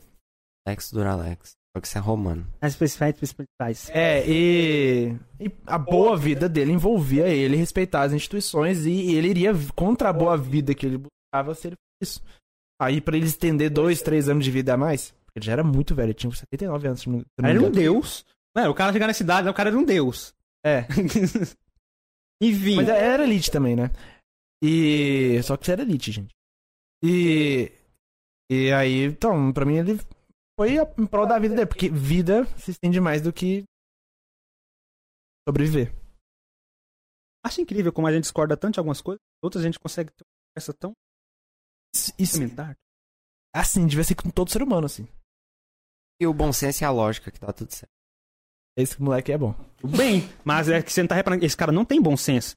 [0.67, 1.53] Lex Duralex.
[1.77, 2.47] Só que isso é romano.
[2.61, 3.91] As principais, principais.
[3.91, 9.53] É, e, e a boa vida dele envolvia ele respeitar as instituições e ele iria
[9.75, 12.39] contra a boa vida que ele buscava se ele fizesse isso.
[12.81, 15.65] Aí pra ele estender dois, três anos de vida a mais, porque ele já era
[15.65, 17.01] muito velho, ele tinha 79 anos.
[17.01, 18.25] Se não, se não era um deus.
[18.55, 20.35] Não, o cara chegar na cidade, o cara era um deus.
[20.65, 20.87] É,
[22.41, 22.77] Enfim.
[22.77, 23.91] mas era elite também, né?
[24.63, 25.41] E.
[25.43, 26.35] Só que era elite, gente.
[27.03, 27.73] E.
[28.51, 30.01] E aí, então, pra mim ele
[30.59, 33.65] foi em prol da vida dele, porque vida se estende mais do que
[35.47, 35.93] sobreviver.
[37.45, 40.25] Acho incrível como a gente discorda tanto de algumas coisas, outras a gente consegue ter
[40.25, 40.93] uma conversa tão
[42.18, 42.39] Isso,
[43.55, 45.09] assim, devia ser com todo ser humano, assim.
[46.20, 47.93] E o bom senso e a lógica que tá tudo certo.
[48.77, 49.55] Esse moleque é bom.
[49.77, 51.44] Tudo bem, mas é que você não tá reparando.
[51.44, 52.57] Esse cara não tem bom senso.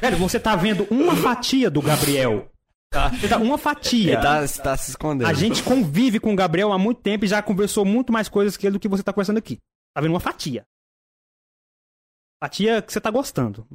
[0.00, 2.50] Velho, você tá vendo uma fatia do Gabriel.
[3.18, 4.12] Você tá uma fatia.
[4.12, 5.26] Ele tá, tá se escondendo.
[5.26, 8.56] A gente convive com o Gabriel há muito tempo e já conversou muito mais coisas
[8.56, 9.58] que ele do que você tá conversando aqui.
[9.94, 10.64] Tá vendo uma fatia.
[12.42, 13.66] Fatia que você tá gostando.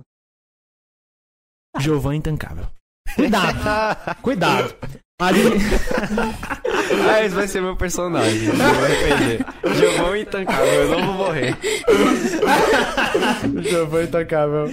[1.80, 2.68] Giovanni Intancável.
[3.16, 4.16] Cuidado.
[4.22, 4.76] Cuidado.
[5.22, 5.36] Mas,
[7.10, 8.46] Ah, esse vai ser meu personagem.
[8.46, 9.46] Eu vou arrepender.
[9.76, 11.58] Giovanni e Intancável, eu não vou morrer.
[13.64, 14.66] Giovanni Intancável.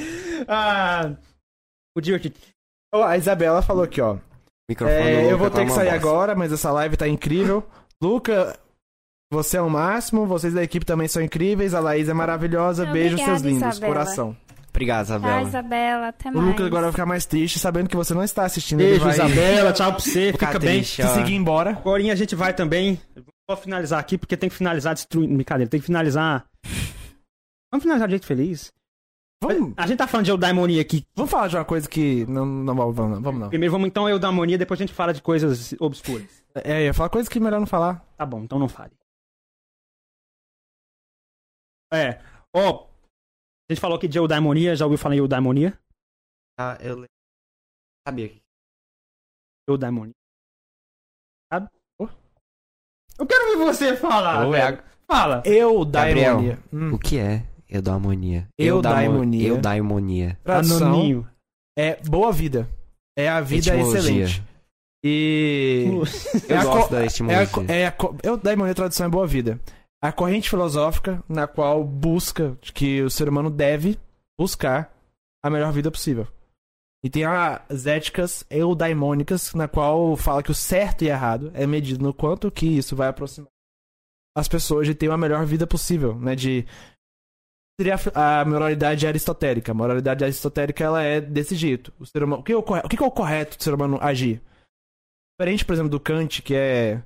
[0.48, 1.12] ah,
[1.96, 2.32] o Dirk.
[2.94, 4.16] Ó, a Isabela falou aqui, ó.
[4.80, 5.96] É, eu vou tá ter que sair bosta.
[6.08, 7.64] agora, mas essa live tá incrível.
[8.02, 8.58] Luca,
[9.32, 13.14] você é o máximo, vocês da equipe também são incríveis, a Laís é maravilhosa, beijo
[13.14, 13.94] Obrigada, seus lindos, Isabela.
[13.94, 14.36] coração.
[14.76, 15.48] Obrigado, Tchau, Isabela.
[15.48, 16.08] Isabela.
[16.08, 16.46] Até O mais.
[16.48, 18.78] Lucas agora vai ficar mais triste sabendo que você não está assistindo.
[18.78, 19.72] Beijo, vai Isabela.
[19.72, 20.32] Tchau pra você.
[20.32, 20.76] Ficar Fica bem.
[20.80, 21.70] triste, se seguir embora.
[21.70, 23.00] Agora a gente vai também.
[23.48, 25.34] Vou finalizar aqui porque tem que finalizar destruindo.
[25.34, 26.44] Brincadeira, tem que finalizar.
[27.72, 28.70] Vamos finalizar de jeito feliz.
[29.42, 31.04] Vamos, A gente tá falando de eudaimonia aqui.
[31.14, 32.26] vamos falar de uma coisa que.
[32.26, 33.22] Não, não vamos, não.
[33.22, 33.48] Vamos não.
[33.48, 36.44] Primeiro vamos então eudaimonia, depois a gente fala de coisas obscuras.
[36.54, 38.04] É, eu ia falar coisa que é melhor não falar.
[38.16, 38.92] Tá bom, então não fale.
[41.92, 42.20] É,
[42.54, 42.86] ó.
[43.68, 45.78] A gente falou aqui de eudaimonia, já ouviu falar em eudaimonia?
[46.58, 47.04] Ah, eu
[48.06, 48.32] sabia.
[49.68, 50.12] Eudaimonia.
[51.52, 51.68] Sabe?
[53.18, 54.46] Eu quero ver você falar.
[54.46, 54.82] Ô, velho.
[55.10, 55.42] Fala.
[55.46, 56.34] Eu, Gabriel.
[56.36, 56.58] daimonia.
[56.72, 56.92] Hum.
[56.94, 58.48] O que é eudaimonia?
[58.58, 59.48] Eudaimonia.
[59.48, 60.38] Eudaimonia.
[60.44, 61.28] Tradução Anoninho.
[61.78, 62.68] é boa vida.
[63.18, 64.24] É a vida Etimologia.
[64.24, 64.42] excelente.
[65.04, 65.84] E.
[66.48, 67.46] Eu É a gosto co- da É a, etimologia.
[67.48, 69.58] co- é a, co- eu daimonia tradução é boa vida.
[70.02, 73.98] A corrente filosófica na qual busca que o ser humano deve
[74.38, 74.94] buscar
[75.44, 76.28] a melhor vida possível.
[77.04, 82.02] E tem as éticas eudaimônicas, na qual fala que o certo e errado é medido
[82.02, 83.48] no quanto que isso vai aproximar
[84.36, 86.34] as pessoas de ter uma melhor vida possível, né?
[86.34, 86.66] De
[87.80, 89.72] seria a, moralidade aristotélica.
[89.72, 91.92] A moralidade aristotélica ela é desse jeito.
[91.98, 93.98] O ser humano, o que é o, o que é o correto do ser humano
[94.00, 94.42] agir?
[95.38, 97.02] Diferente, por exemplo, do Kant, que é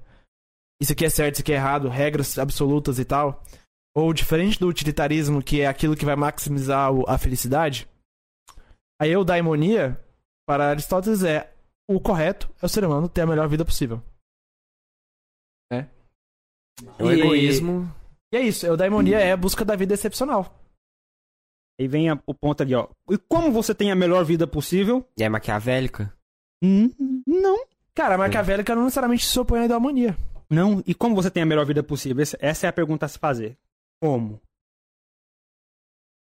[0.80, 3.42] isso aqui é certo, isso aqui é errado, regras absolutas e tal.
[3.94, 7.88] Ou diferente do utilitarismo, que é aquilo que vai maximizar a felicidade.
[9.00, 9.98] A eudaimonia,
[10.46, 11.52] para Aristóteles, é
[11.88, 14.00] o correto é o ser humano ter a melhor vida possível.
[15.72, 15.88] Né?
[16.98, 17.92] O E- egoísmo.
[18.32, 20.54] E é isso, eudaimonia é a busca da vida excepcional.
[21.80, 22.88] Aí vem a- o ponto ali, ó.
[23.10, 25.04] E como você tem a melhor vida possível?
[25.18, 26.12] E é maquiavélica?
[26.62, 26.90] Hum,
[27.26, 27.64] não.
[27.94, 30.16] Cara, a maquiavélica não necessariamente se opõe à idomonia.
[30.50, 30.82] Não.
[30.86, 32.22] E como você tem a melhor vida possível?
[32.40, 33.56] Essa- é a pergunta a se fazer.
[34.02, 34.40] Como?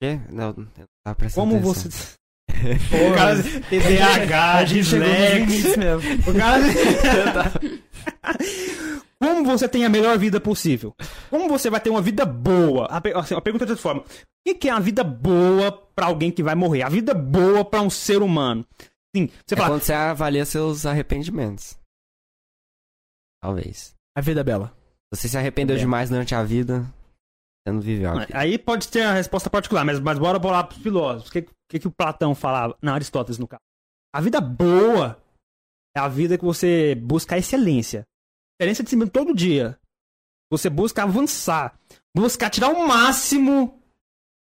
[0.02, 0.20] Quê?
[0.30, 0.68] Não, eu não
[1.04, 1.92] tava prestando Como atenção.
[1.92, 2.18] você.
[2.54, 5.98] o cara TDAH, dislexia.
[6.28, 6.64] O cara.
[9.20, 10.94] Como você tem a melhor vida possível?
[11.30, 12.88] Como você vai ter uma vida boa?
[12.88, 16.08] A, assim, a pergunta é de outra forma: o que é a vida boa pra
[16.08, 16.82] alguém que vai morrer?
[16.84, 18.66] A vida boa pra um ser humano?
[19.16, 21.78] Sim, você É fala, quando você avalia seus arrependimentos.
[23.42, 23.94] Talvez.
[24.16, 24.76] A vida é bela.
[25.14, 25.80] Você se arrependeu É.
[25.80, 26.82] demais durante a vida,
[27.66, 28.38] você não viveu a vida.
[28.38, 31.30] Aí pode ter a resposta particular, mas, mas bora bolar pros filósofos.
[31.30, 32.78] O que, que, que o Platão falava?
[32.82, 33.62] Não, Aristóteles, no caso.
[34.14, 35.18] A vida boa
[35.96, 38.04] é a vida que você busca a excelência.
[38.60, 39.78] Excelência de si mesmo todo dia.
[40.52, 41.78] Você busca avançar.
[42.16, 43.80] Buscar tirar o máximo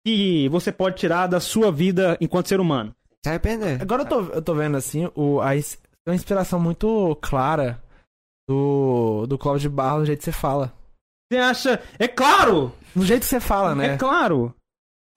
[0.06, 2.96] que você pode tirar da sua vida enquanto ser humano.
[3.26, 3.82] Se arrepender.
[3.82, 5.66] Agora eu tô, eu tô vendo assim, o, a, tem
[6.08, 7.84] uma inspiração muito clara
[8.48, 10.74] do, do Clóvis de Barros, do jeito que você fala.
[11.32, 11.82] Você acha.
[12.00, 12.72] É claro!
[12.96, 13.94] Do jeito que você fala, né?
[13.94, 14.54] É claro!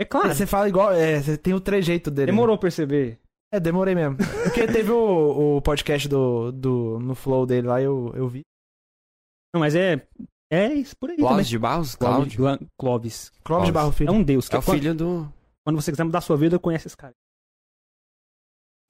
[0.01, 0.35] É claro!
[0.35, 0.93] Você fala igual.
[0.93, 2.27] É, você tem o trejeito dele.
[2.31, 2.33] né?
[2.33, 3.19] Demorou a perceber.
[3.53, 4.17] É, demorei mesmo.
[4.45, 6.99] Porque teve o, o podcast do, do.
[7.01, 8.43] no flow dele lá, eu, eu vi.
[9.55, 10.07] Não, mas é.
[10.53, 11.17] É isso por aí.
[11.17, 11.51] Cláudio também.
[11.51, 11.95] de Barros?
[11.95, 12.37] Cláudio.
[12.39, 12.69] Cláudio.
[12.79, 13.33] Clóvis.
[13.45, 14.13] Clóvis de Barro É Filho.
[14.13, 14.49] um deus.
[14.49, 15.33] Que É o quando- filho do.
[15.65, 17.13] Quando você quiser mudar sua vida, conhece esse cara.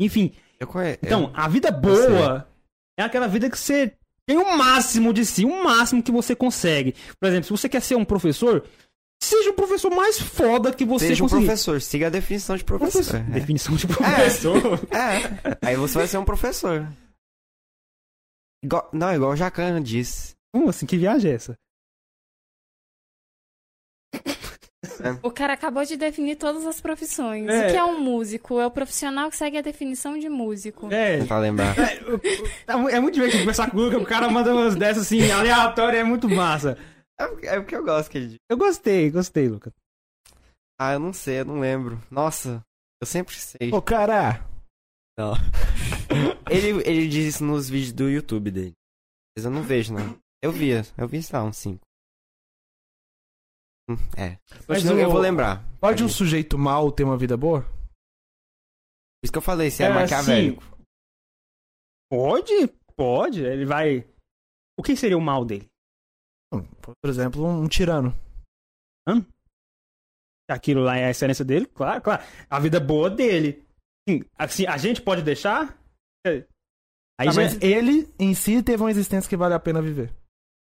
[0.01, 0.99] Enfim, Eu conheço.
[1.02, 2.49] então, a vida boa
[2.99, 3.94] é aquela vida que você
[4.31, 6.94] tem o máximo de si, o máximo que você consegue.
[7.20, 8.65] Por exemplo, se você quer ser um professor,
[9.23, 11.47] seja o professor mais foda que você Seja um conseguir.
[11.47, 13.02] professor, siga a definição de professor.
[13.02, 13.20] Professor.
[13.20, 13.41] É.
[13.41, 14.81] Definição de professor.
[14.92, 15.59] É.
[15.67, 16.86] Aí você vai ser um professor.
[18.62, 20.34] Igual- não, igual o Jacan disse.
[20.52, 20.86] Como assim?
[20.86, 21.57] Que viagem é essa?
[25.23, 27.49] O cara acabou de definir todas as profissões.
[27.49, 27.67] É.
[27.67, 28.59] O que é um músico?
[28.61, 30.93] É o profissional que segue a definição de músico.
[30.93, 31.75] É, Pra lembrar.
[31.79, 36.01] é, é muito divertido conversar com o Luca, o cara manda umas dessas assim, aleatórias,
[36.01, 36.77] é muito massa.
[37.20, 38.37] É, é o que eu gosto que ele diz.
[38.51, 39.73] Eu gostei, gostei, Luca.
[40.81, 42.01] Ah, eu não sei, eu não lembro.
[42.11, 42.62] Nossa,
[43.03, 43.70] eu sempre sei.
[43.73, 44.43] Ô, cara!
[45.19, 45.35] Não.
[46.51, 48.73] ele, ele diz isso nos vídeos do YouTube dele.
[49.37, 50.17] Mas eu não vejo, não.
[50.43, 51.79] Eu via, eu vi, sei lá, uns 5.
[54.17, 54.39] É.
[54.69, 55.65] Mas Continua, o- eu vou lembrar.
[55.81, 57.65] Pode um Por sujeito mal ter uma vida boa?
[59.25, 60.62] isso que eu falei, se é, É, maquiavélico.
[62.10, 63.44] Pode, pode.
[63.44, 64.05] Ele vai.
[64.78, 65.67] O que seria o mal dele?
[66.52, 68.15] Hum, Por exemplo, um tirano.
[70.49, 71.67] Aquilo lá é a excelência dele?
[71.67, 72.23] Claro, claro.
[72.49, 73.65] A vida boa dele.
[74.09, 75.78] Sim, Assim, a gente pode deixar?
[76.27, 76.44] É.
[77.20, 80.12] Aí Ah, já, mas ele em si teve uma existência que vale a pena viver.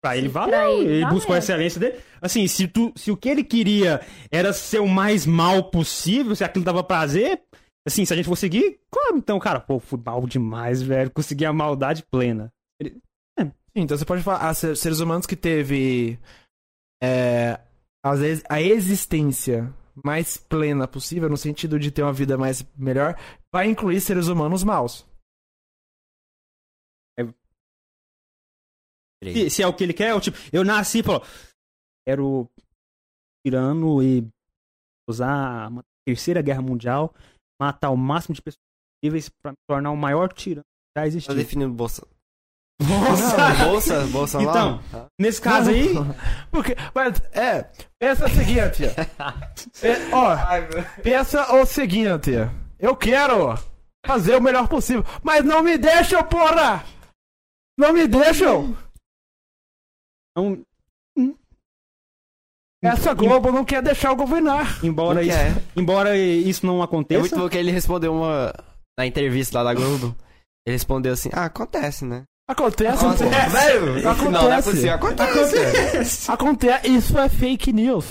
[0.03, 0.83] Pra ele Pra valeu.
[0.83, 1.15] ele Ele, valeu.
[1.15, 1.99] buscou a excelência dele.
[2.21, 4.01] Assim, se, tu, se o que ele queria
[4.31, 7.41] era ser o mais mal possível, se aquilo dava prazer,
[7.87, 11.11] assim, se a gente for seguir, claro, então, cara, pô, fui mal demais, velho.
[11.11, 12.53] Consegui a maldade plena.
[13.39, 16.19] Sim, então você pode falar, ah, ser- seres humanos que teve
[17.03, 17.61] é,
[18.05, 19.73] às vezes, a existência
[20.05, 23.17] mais plena possível, no sentido de ter uma vida mais melhor,
[23.53, 25.07] vai incluir seres humanos maus.
[29.33, 31.23] Se, se é o que ele quer, eu, tipo, eu nasci e falo,
[32.07, 32.49] quero
[33.47, 34.27] tirano e
[35.09, 37.15] usar uma terceira guerra mundial,
[37.61, 38.61] matar o máximo de pessoas
[39.03, 41.35] possíveis pra me tornar o maior tirano que já Tá existiu.
[41.35, 42.07] definindo bolsa.
[43.65, 44.45] Bolsa, bolsa lá?
[44.45, 44.83] Então,
[45.19, 45.89] nesse caso aí,
[46.51, 50.37] Porque, mas, é, pensa o seguinte, é, ó,
[51.03, 52.33] pensa o seguinte,
[52.79, 53.55] eu quero
[54.07, 56.85] fazer o melhor possível, mas não me deixam, porra!
[57.79, 58.77] Não me deixam!
[60.37, 60.65] Não-
[62.83, 64.85] Essa Globo não quer deixar eu governar.
[64.85, 65.37] embora, isso,
[65.77, 68.53] embora isso não É aconteça, muito bom que ele respondeu uma.
[68.99, 70.15] Na entrevista lá da Globo.
[70.67, 72.25] Ele respondeu assim: Ah, acontece, né?
[72.49, 73.31] Acontece, Nossa, pô.
[73.31, 74.25] velho, Acontece.
[74.31, 74.95] Não, não é possível.
[74.95, 75.31] Acontece.
[75.59, 76.31] Acontece.
[76.31, 76.89] Acontece.
[76.89, 78.07] Isso é fake news.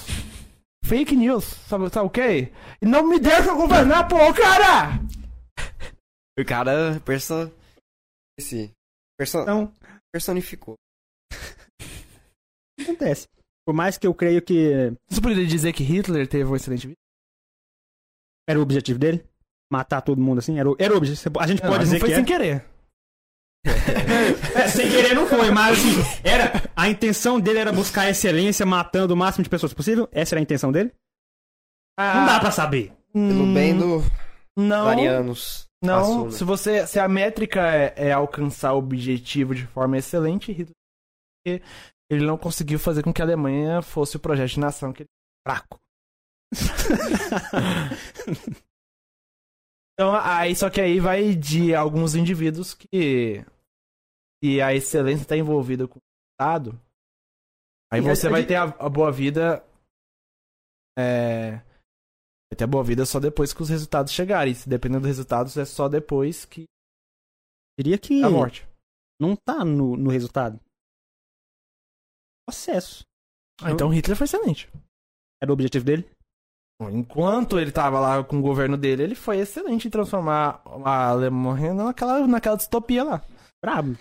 [0.83, 1.45] Fake news.
[1.67, 2.51] Sabe, sabe o quê?
[2.81, 4.99] E não me deixa governar, pô, cara!
[6.37, 7.49] O cara perso...
[8.37, 8.69] Esse...
[9.17, 9.39] Perso...
[9.39, 9.71] então,
[10.13, 10.75] personificou.
[12.83, 13.27] Acontece.
[13.65, 16.97] Por mais que eu creio que Você poderia dizer que Hitler teve um excelente vida?
[18.47, 19.25] era o objetivo dele,
[19.71, 21.39] matar todo mundo assim, era o, era o objetivo.
[21.39, 22.27] A gente Não, pode dizer não foi que sem é.
[22.27, 22.65] querer.
[24.55, 29.13] É, sem querer não foi, mas assim, era, a intenção dele era buscar excelência matando
[29.13, 30.07] o máximo de pessoas possível?
[30.11, 30.93] Essa era a intenção dele?
[31.97, 32.93] Não dá pra saber.
[33.11, 34.03] Pelo bem do
[34.57, 34.85] Não.
[34.85, 35.65] Varianos.
[35.83, 36.85] Não, se você.
[36.87, 41.61] Se a métrica é, é alcançar o objetivo de forma excelente, Hitler.
[42.09, 45.09] Ele não conseguiu fazer com que a Alemanha fosse o projeto de nação que ele.
[45.47, 45.79] Fraco.
[49.97, 53.45] Então, aí, só que aí vai de alguns indivíduos que.
[54.43, 56.03] E a excelência está envolvida com o
[56.33, 56.79] Estado.
[57.91, 59.65] Aí E você vai de- ter a, a boa vida.
[60.99, 61.51] É.
[62.51, 64.53] Vai ter a boa vida só depois que os resultados chegarem.
[64.53, 66.65] Se dependendo dos resultados, é só depois que
[67.79, 68.67] Diria que a morte.
[69.19, 70.59] não tá no, no resultado.
[72.47, 73.03] Processo.
[73.61, 74.69] Ah, então Hitler foi excelente.
[75.41, 76.07] Era o objetivo dele?
[76.91, 81.73] Enquanto ele tava lá com o governo dele, ele foi excelente em transformar a Alemanha
[81.73, 83.21] naquela, naquela distopia lá.
[83.63, 83.97] Brabo.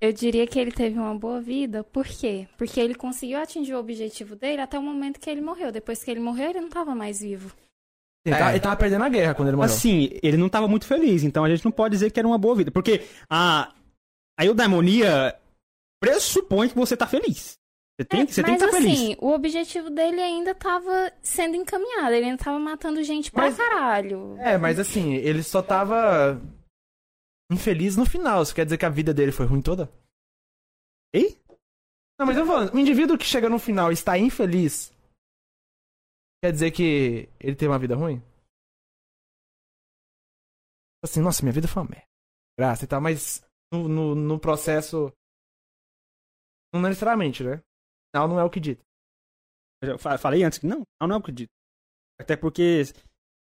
[0.00, 2.48] Eu diria que ele teve uma boa vida, por quê?
[2.56, 5.70] Porque ele conseguiu atingir o objetivo dele até o momento que ele morreu.
[5.70, 7.54] Depois que ele morreu, ele não tava mais vivo.
[8.24, 8.38] Ele, É.
[8.38, 9.72] tava, ele tava perdendo a guerra quando ele morreu.
[9.72, 12.38] Assim, ele não tava muito feliz, então a gente não pode dizer que era uma
[12.38, 12.70] boa vida.
[12.70, 13.72] Porque a,
[14.38, 15.38] a eudaimonia
[16.00, 17.54] pressupõe que você tá feliz.
[17.98, 18.92] Você tem, você tem Mas que estar feliz.
[19.00, 22.12] assim, o objetivo dele ainda tava sendo encaminhado.
[22.14, 24.36] Ele ainda tava matando gente pra Mas- caralho.
[24.38, 26.38] É, mas assim, ele só tava
[27.50, 28.42] infeliz no final.
[28.42, 29.90] Isso quer dizer que a vida dele foi ruim toda?
[31.14, 31.40] Ei?
[32.18, 34.90] Não, mas eu tô falando, o indivíduo que chega no final e está infeliz,
[36.42, 38.22] quer dizer que ele tem uma vida ruim?
[41.02, 42.06] Assim, nossa, minha vida foi uma merda.
[42.58, 43.42] Graça e tal, mas
[43.72, 45.12] no, no, no processo.
[46.74, 47.62] Não necessariamente, né?
[48.16, 48.82] Não, não é o que dita.
[49.82, 51.50] Eu falei antes que não, não, é o que acredito.
[52.18, 52.82] Até porque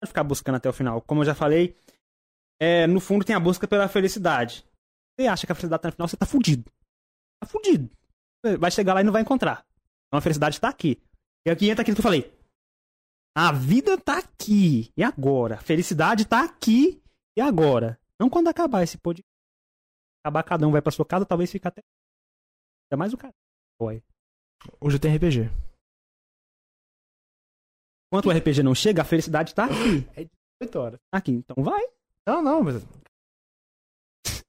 [0.01, 1.03] pode ficar buscando até o final.
[1.03, 1.77] Como eu já falei,
[2.59, 4.65] é, no fundo tem a busca pela felicidade.
[5.15, 6.73] Você acha que a felicidade tá no final, você tá fudido.
[7.39, 7.91] Tá fudido.
[8.59, 9.67] Vai chegar lá e não vai encontrar.
[10.07, 11.03] Então a felicidade tá aqui.
[11.47, 12.33] E aqui entra aquilo que eu falei.
[13.37, 14.91] A vida tá aqui.
[14.97, 15.57] E agora?
[15.57, 17.03] A felicidade tá aqui.
[17.37, 18.01] E agora?
[18.19, 19.31] Não quando acabar esse podcast.
[20.25, 21.83] Acabar, cada um vai pra sua casa, talvez fique até.
[22.87, 23.35] Ainda mais o cara.
[23.79, 24.03] Boy.
[24.81, 25.51] Hoje tem RPG.
[28.13, 30.29] Enquanto o RPG não chega, a felicidade tá aqui.
[30.63, 31.01] 8 horas.
[31.11, 31.33] Tá aqui.
[31.33, 31.83] Então vai.
[32.27, 32.83] Não, não, mas.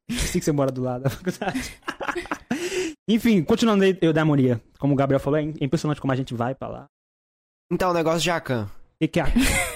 [0.10, 1.60] Sei que você mora do lado da faculdade.
[3.08, 4.62] Enfim, continuando aí, eu da harmonia.
[4.80, 6.88] Como o Gabriel falou, é impressionante como a gente vai pra lá.
[7.72, 8.66] Então, o negócio de Jacan.
[8.66, 8.70] O
[9.02, 9.24] que, que é?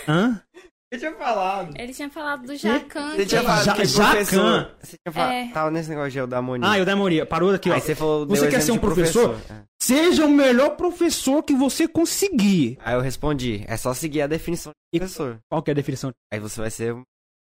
[0.07, 0.41] Hã?
[0.89, 1.73] Eu tinha falado.
[1.77, 3.15] Ele tinha falado do Jacan.
[3.15, 4.09] Você tinha falado que Jacan.
[4.11, 4.75] professor...
[4.81, 5.31] Você tinha falado...
[5.33, 5.51] É.
[5.51, 6.69] Tava nesse negócio de eudaimonia.
[6.69, 7.25] Ah, eu da harmonia.
[7.25, 7.73] Parou aqui, ó.
[7.73, 8.25] Aí você falou...
[8.25, 9.35] Você quer ser um de professor?
[9.49, 9.63] É.
[9.81, 12.77] Seja o melhor professor que você conseguir.
[12.79, 15.39] Aí eu respondi, é só seguir a definição de E- professor.
[15.51, 16.11] Qual que é a definição?
[16.31, 17.01] Aí você vai ser o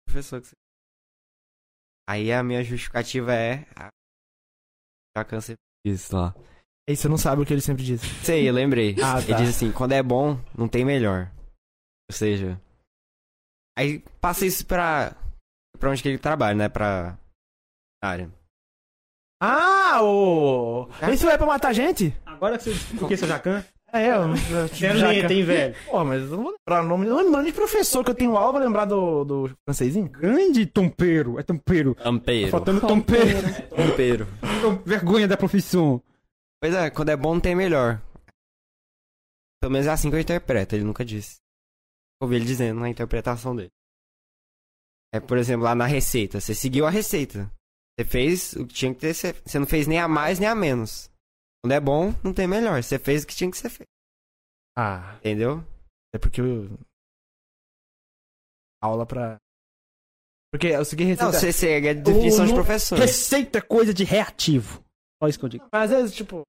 [0.06, 0.54] professor que você...
[2.08, 3.66] Aí a minha justificativa é...
[5.16, 6.32] Jacan sempre disse lá.
[6.88, 8.00] Aí você não sabe o que ele sempre diz.
[8.22, 8.94] Sei, eu lembrei.
[9.02, 9.36] Ah, Ele tá.
[9.38, 11.32] diz assim, quando é bom, não tem melhor.
[12.08, 12.60] Ou seja...
[13.76, 15.16] Aí passa isso pra...
[15.78, 16.68] Pra onde que ele trabalha, né?
[16.68, 17.18] Pra...
[18.02, 18.30] área.
[19.42, 20.88] Ah, o.
[21.12, 22.16] Isso é pra matar gente?
[22.24, 22.96] Agora que você...
[22.96, 23.64] Por que seu Jacan?
[23.92, 24.36] É, eu.
[24.68, 25.74] Zero letra, hein, velho?
[25.86, 27.06] Pô, mas eu não vou lembrar o nome.
[27.06, 30.08] Eu lembro de professor que eu tenho aula, vou lembrar do, do francesinho?
[30.08, 31.38] Grande tompeiro.
[31.38, 31.94] É tompeiro.
[31.94, 32.50] Tá Ampeiro.
[32.50, 33.38] faltando tompeiro.
[33.78, 34.26] Ampeiro.
[34.84, 36.02] Vergonha da profissão.
[36.60, 38.00] Pois é, quando é bom, tem melhor.
[39.60, 41.36] Pelo menos é assim que eu interpreto, ele nunca disse.
[42.24, 43.70] Ouvi ele dizendo na interpretação dele.
[45.12, 46.40] É, por exemplo, lá na receita.
[46.40, 47.50] Você seguiu a receita.
[47.98, 49.14] Você fez o que tinha que ter.
[49.14, 51.08] Você você não fez nem a mais nem a menos.
[51.62, 52.82] Quando é bom, não tem melhor.
[52.82, 53.88] Você fez o que tinha que ser feito.
[54.76, 55.64] Ah, Entendeu?
[56.14, 56.68] é porque eu.
[58.82, 59.36] Aula pra.
[60.52, 61.24] Porque eu segui receita.
[61.24, 62.98] Não, você segue a definição O- de professor.
[62.98, 64.82] Receita é coisa de reativo.
[65.22, 65.68] Só isso que eu digo.
[65.72, 66.42] Mas às vezes, tipo,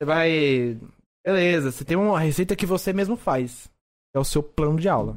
[0.00, 0.78] você vai.
[1.24, 3.68] Beleza, você tem uma receita que você mesmo faz.
[4.16, 5.14] É o seu plano de aula.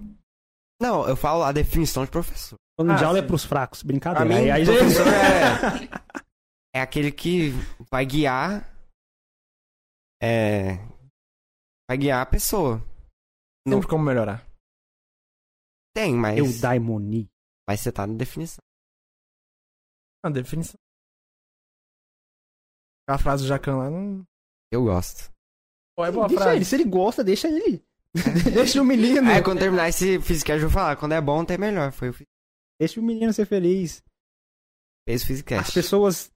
[0.81, 2.57] Não, eu falo a definição de professor.
[2.77, 3.27] Plano de Ah, aula é sim.
[3.27, 3.81] pros fracos.
[3.81, 4.25] Brincadeira.
[4.27, 6.19] mim, Aí, aí professor é...
[6.75, 7.51] é aquele que
[7.89, 8.63] vai guiar...
[10.21, 10.75] É...
[11.89, 12.77] Vai guiar a pessoa.
[13.65, 14.45] Não Sempre como melhorar.
[15.95, 16.37] tem, mas...
[16.37, 17.25] Eudaimonia.
[17.67, 18.61] Mas você tá na definição.
[20.25, 20.77] A definição.
[23.07, 24.23] A frase do Jacan lá não.
[24.71, 25.31] Eu gosto.
[25.95, 26.57] Pô, é boa deixa frase.
[26.57, 26.65] ele.
[26.65, 27.81] Se ele gosta, deixa ele.
[28.53, 29.29] deixa o menino.
[29.29, 30.95] Aí quando terminar esse Physicast, eu vou falar.
[30.95, 31.91] Quando é bom, tem melhor.
[31.91, 32.15] Foi o
[32.79, 34.01] Deixa o menino ser feliz.
[35.07, 35.73] fez o As Physicast.
[35.73, 36.31] pessoas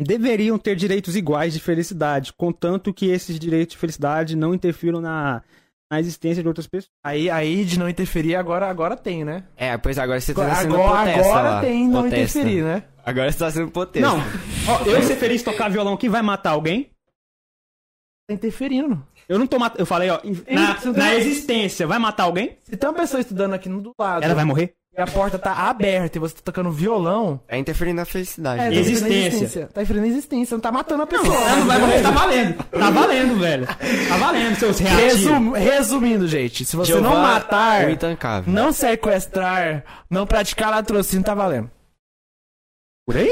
[0.00, 5.42] deveriam ter direitos iguais de felicidade, contanto que esses direitos de felicidade não interfiram na,
[5.90, 6.90] na existência de outras pessoas.
[7.04, 9.44] Aí, aí de não interferir, agora, agora tem, né?
[9.56, 11.60] É, pois agora você tá Agora, sendo agora, potesta lá.
[11.60, 12.38] tem não Potesta.
[12.38, 12.82] interferir, né?
[13.04, 14.08] Agora você tá sendo potesta.
[14.08, 14.18] Não,
[14.68, 16.90] ó, eu ser feliz tocar violão aqui vai matar alguém?
[18.30, 19.04] Tá interferindo.
[19.28, 19.82] Eu não tô matando.
[19.82, 21.16] Eu falei, ó, na, na né?
[21.16, 22.56] existência, vai matar alguém?
[22.62, 24.22] Se tem uma pessoa estudando aqui no do lado.
[24.22, 24.72] Ela vai morrer?
[24.96, 27.40] e a porta tá aberta e você tá tocando violão.
[27.48, 28.60] É interferindo na felicidade.
[28.60, 28.70] É, né?
[28.70, 29.66] tá na Existência.
[29.66, 31.28] Tá interferindo na existência, não tá matando a pessoa.
[31.28, 32.64] Não, não vai morrer, tá valendo.
[32.64, 33.66] Tá valendo, velho.
[33.66, 35.12] Tá valendo, seus reativos.
[35.14, 38.52] Resum- resumindo, gente, se você não Jeová, matar, o intancável.
[38.52, 41.70] não sequestrar, não praticar latrocínio, tá valendo.
[43.06, 43.28] Por aí?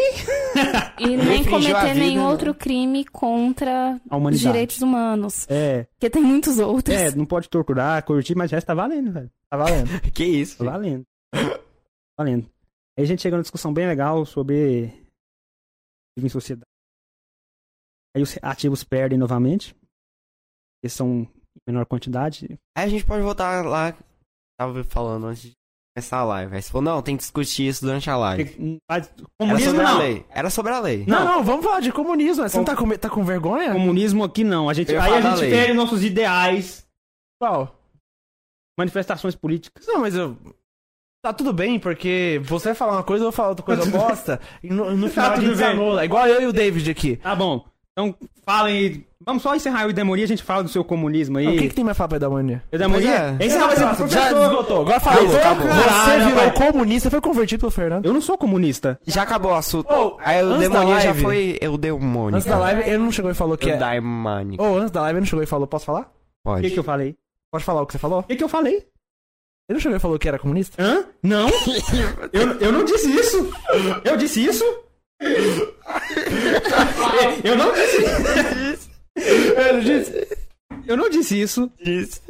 [0.98, 2.30] E nem cometer nenhum não.
[2.30, 5.46] outro crime contra os direitos humanos.
[5.48, 6.96] É, Porque tem muitos outros.
[6.96, 9.30] é, não pode torturar, curtir, mas já tá valendo, velho.
[9.48, 9.88] Tá valendo.
[10.12, 10.58] Que isso?
[10.58, 11.04] Tá valendo.
[12.18, 12.50] valendo.
[12.98, 14.86] Aí a gente chega numa discussão bem legal sobre
[16.16, 16.66] viver em sociedade.
[18.16, 19.76] Aí os ativos perdem novamente.
[20.82, 21.28] Eles são em
[21.68, 22.58] menor quantidade.
[22.76, 23.96] Aí a gente pode voltar lá.
[24.58, 25.57] Tava falando antes de
[25.98, 26.54] começar a live.
[26.56, 28.78] Aí você falou, não, tem que discutir isso durante a live.
[28.88, 29.98] Mas Era Comunismo sobre a não.
[29.98, 30.26] lei.
[30.30, 31.04] Era sobre a lei.
[31.06, 31.34] Não, Não.
[31.36, 32.48] não, vamos falar de comunismo.
[32.48, 33.72] Você não tá com, tá com vergonha?
[33.72, 34.68] Comunismo aqui não.
[34.68, 36.86] A gente, Eu aí a gente perde nossos ideais,
[37.40, 37.74] Qual?
[38.78, 39.86] manifestações políticas.
[39.86, 40.36] Não, mas eu.
[41.20, 44.40] Tá tudo bem, porque você vai falar uma coisa, eu vou falar outra coisa bosta,
[44.62, 46.04] e no, no final a tudo gente.
[46.04, 47.16] Igual eu e o David aqui.
[47.16, 47.66] Tá bom.
[47.98, 48.14] Então,
[48.46, 49.04] falem aí.
[49.26, 51.48] Vamos só encerrar o Demonia, a gente fala do seu comunismo aí.
[51.48, 52.62] O que, que tem mais pra falar pra dar mania?
[52.70, 53.36] Eu Demonia?
[53.40, 53.44] É.
[53.44, 54.42] Encerrar vai ser pro Já professor.
[54.52, 55.36] esgotou, agora fala.
[55.36, 58.06] Acabou, Você virou comunista, foi convertido pelo Fernando.
[58.06, 59.00] Eu não sou comunista.
[59.04, 59.88] Já acabou o assunto.
[59.92, 62.36] Oh, Aí o demonia já foi o demônio.
[62.36, 63.76] Antes da live, ele não chegou e falou que O é.
[63.76, 64.62] daimônico.
[64.62, 66.02] Ô, antes da live ele não chegou e falou, posso falar?
[66.02, 66.62] O Pode.
[66.62, 67.16] que, que eu falei?
[67.50, 68.20] Pode falar o que você falou?
[68.20, 68.74] O que, que eu falei?
[68.76, 70.80] Ele não chegou e falou que era comunista?
[70.80, 71.04] Hã?
[71.22, 71.48] Não?
[72.32, 73.50] eu, eu não disse isso.
[74.04, 74.64] Eu disse isso?
[77.44, 77.98] Eu não disse
[78.72, 78.88] isso.
[79.16, 80.28] Ele disse.
[80.86, 81.70] Eu não disse isso.
[81.82, 82.20] Disse.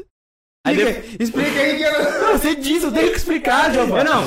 [0.66, 2.20] Explica, explica aí que eu não...
[2.20, 4.10] Não, você disse, eu tenho que explicar, Eu Giovanni.
[4.10, 4.22] não.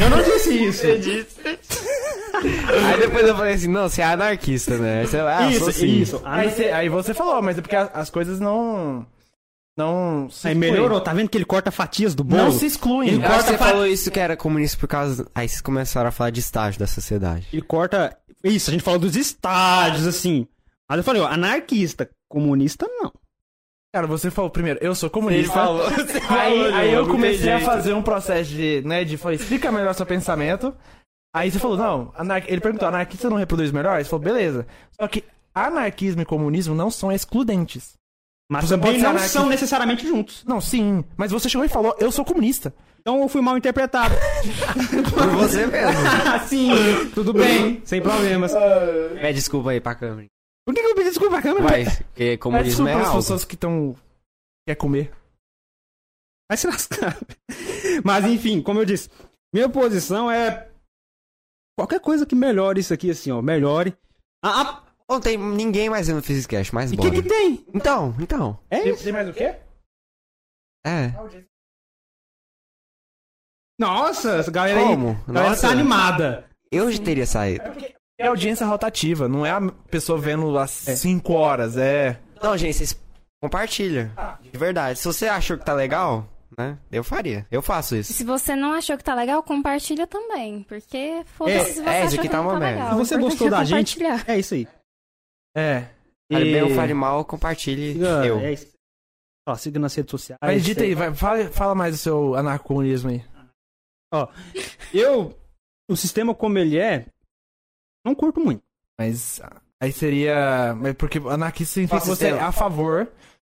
[0.00, 0.86] Eu não disse isso.
[0.86, 1.00] Aí
[3.00, 5.00] depois eu falei assim, não, você é anarquista, né?
[5.00, 6.22] Aí Você, ah, eu sou isso, isso.
[6.24, 9.04] Aí você, aí você falou, mas é porque as coisas não.
[9.76, 10.72] Não se Aí excluem.
[10.72, 12.42] melhorou, tá vendo que ele corta fatias do bolo?
[12.42, 13.08] Não se excluem.
[13.08, 15.26] Ele que corta você fa- falou isso que era comunista por causa...
[15.34, 17.48] Aí vocês começaram a falar de estágio da sociedade.
[17.52, 18.16] Ele corta.
[18.44, 20.46] Isso, a gente falou dos estádios, assim.
[20.88, 23.10] Mas eu falei, ó, anarquista, comunista não.
[23.94, 25.66] Cara, você falou primeiro, eu sou comunista.
[25.66, 29.94] você Aí, aí eu comecei a fazer um processo de, né, de falar, explica melhor
[29.94, 30.74] seu pensamento.
[31.34, 32.42] Aí você falou, não, anar...
[32.46, 34.02] ele perguntou, anarquista não reproduz melhor?
[34.02, 34.66] Você falou, beleza.
[35.00, 37.94] Só que anarquismo e comunismo não são excludentes.
[38.52, 40.44] Mas também não são necessariamente juntos.
[40.46, 42.74] Não, sim, mas você chegou e falou, eu sou comunista.
[43.00, 44.14] Então eu fui mal interpretado.
[45.10, 46.00] Por você mesmo.
[46.46, 46.70] Sim,
[47.14, 48.52] tudo bem, sem problemas.
[49.14, 50.28] Pede desculpa aí pra câmera.
[50.66, 51.66] Por que, que eu pedi desculpa pra câmera?
[51.66, 53.16] Vai, porque Mas comunismo é as algo.
[53.16, 53.96] pessoas que estão...
[54.68, 55.10] quer comer.
[56.50, 57.18] Vai se lascar.
[58.04, 59.08] Mas enfim, como eu disse,
[59.52, 60.68] minha posição é.
[61.76, 63.96] Qualquer coisa que melhore isso aqui, assim, ó, melhore.
[64.44, 64.82] Ah, ah,
[65.12, 67.64] Não tem ninguém mais vendo Physicast, mais e o que, que tem?
[67.74, 68.58] Então, então.
[68.70, 69.04] É Tem, isso.
[69.04, 69.54] tem mais o quê?
[70.86, 71.12] É.
[73.78, 74.86] Nossa, essa galera aí.
[74.86, 75.10] Como?
[75.28, 75.62] A galera Nossa.
[75.66, 76.44] tá animada.
[76.70, 77.64] Eu já teria saído.
[78.18, 79.60] É audiência rotativa, não é a
[79.90, 82.18] pessoa vendo às 5 horas, é...
[82.42, 82.96] Não, gente, vocês
[83.42, 84.10] compartilham.
[84.40, 84.98] De verdade.
[84.98, 86.78] Se você achou que tá legal, né?
[86.90, 87.46] Eu faria.
[87.50, 88.12] Eu faço E isso.
[88.12, 90.62] se você não achou que tá legal, compartilha também.
[90.68, 92.80] Porque foda-se É, se você é, isso achou aqui que tá não uma tá merda.
[92.82, 92.92] legal.
[92.92, 94.68] Se você gostou é da gente, é isso aí.
[95.56, 95.88] É.
[96.32, 97.92] Fale E- bem ou fale mal, compartilhe.
[97.94, 98.38] Siga- eu.
[98.40, 98.72] É isso.
[99.48, 100.38] Ó, siga nas redes sociais.
[100.40, 103.24] Mas dita aí, vai, fala, fala mais do seu anarcomunismo aí.
[104.92, 105.36] Eu,
[105.90, 107.06] o sistema como ele é,
[108.04, 108.62] não curto muito.
[108.98, 109.40] Mas
[109.82, 110.74] aí seria.
[110.76, 113.10] mas Porque anarquista significa que você é a favor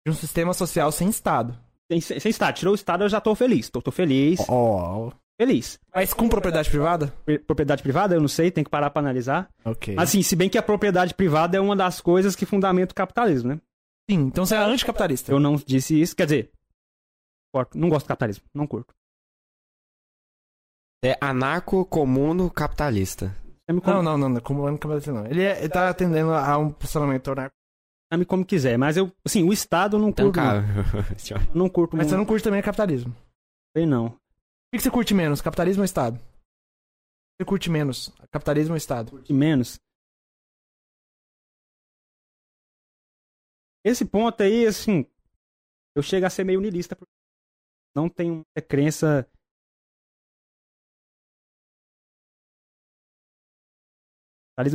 [0.06, 1.58] de um sistema social sem Estado.
[1.92, 2.56] Sem, sem Estado.
[2.56, 3.70] Tirou o Estado, eu já tô feliz.
[3.70, 4.40] Tô, tô feliz.
[4.50, 5.12] Ó.
[5.40, 5.78] Feliz.
[5.94, 7.08] Mas com propriedade privada?
[7.26, 9.50] Pri- Propriedade privada, eu não sei, tem que parar pra analisar.
[9.66, 9.94] Ok.
[9.96, 12.96] Mas assim, se bem que a propriedade privada é uma das coisas que fundamenta o
[12.96, 13.62] capitalismo, né?
[14.10, 15.32] Sim, então você é anticapitalista.
[15.32, 16.52] Eu não disse isso, quer dizer,
[17.74, 18.94] não gosto do capitalismo, não curto.
[21.04, 23.36] É anarco-comuno capitalista.
[23.70, 25.26] Chame como, Não, não, não, não, como anticapitalista não.
[25.26, 27.56] Ele, é- ele tá atendendo a um posicionamento anarco.
[28.12, 30.36] chame como quiser, mas eu, assim, o Estado eu não Então, curto.
[30.36, 30.62] cara.
[30.62, 32.20] Não, Eu não curto Mas você muito.
[32.20, 33.12] não curte também capitalismo.
[33.12, 34.16] O Sei não.
[34.76, 36.20] Que que você curte menos, capitalismo ou Estado?
[37.38, 39.12] Você curte menos, capitalismo ou Estado?
[39.12, 39.80] Curte menos.
[43.86, 45.06] Esse ponto aí, assim,
[45.96, 46.96] eu chego a ser meio niilista.
[46.96, 47.12] porque
[47.96, 49.30] Não tenho muita crença.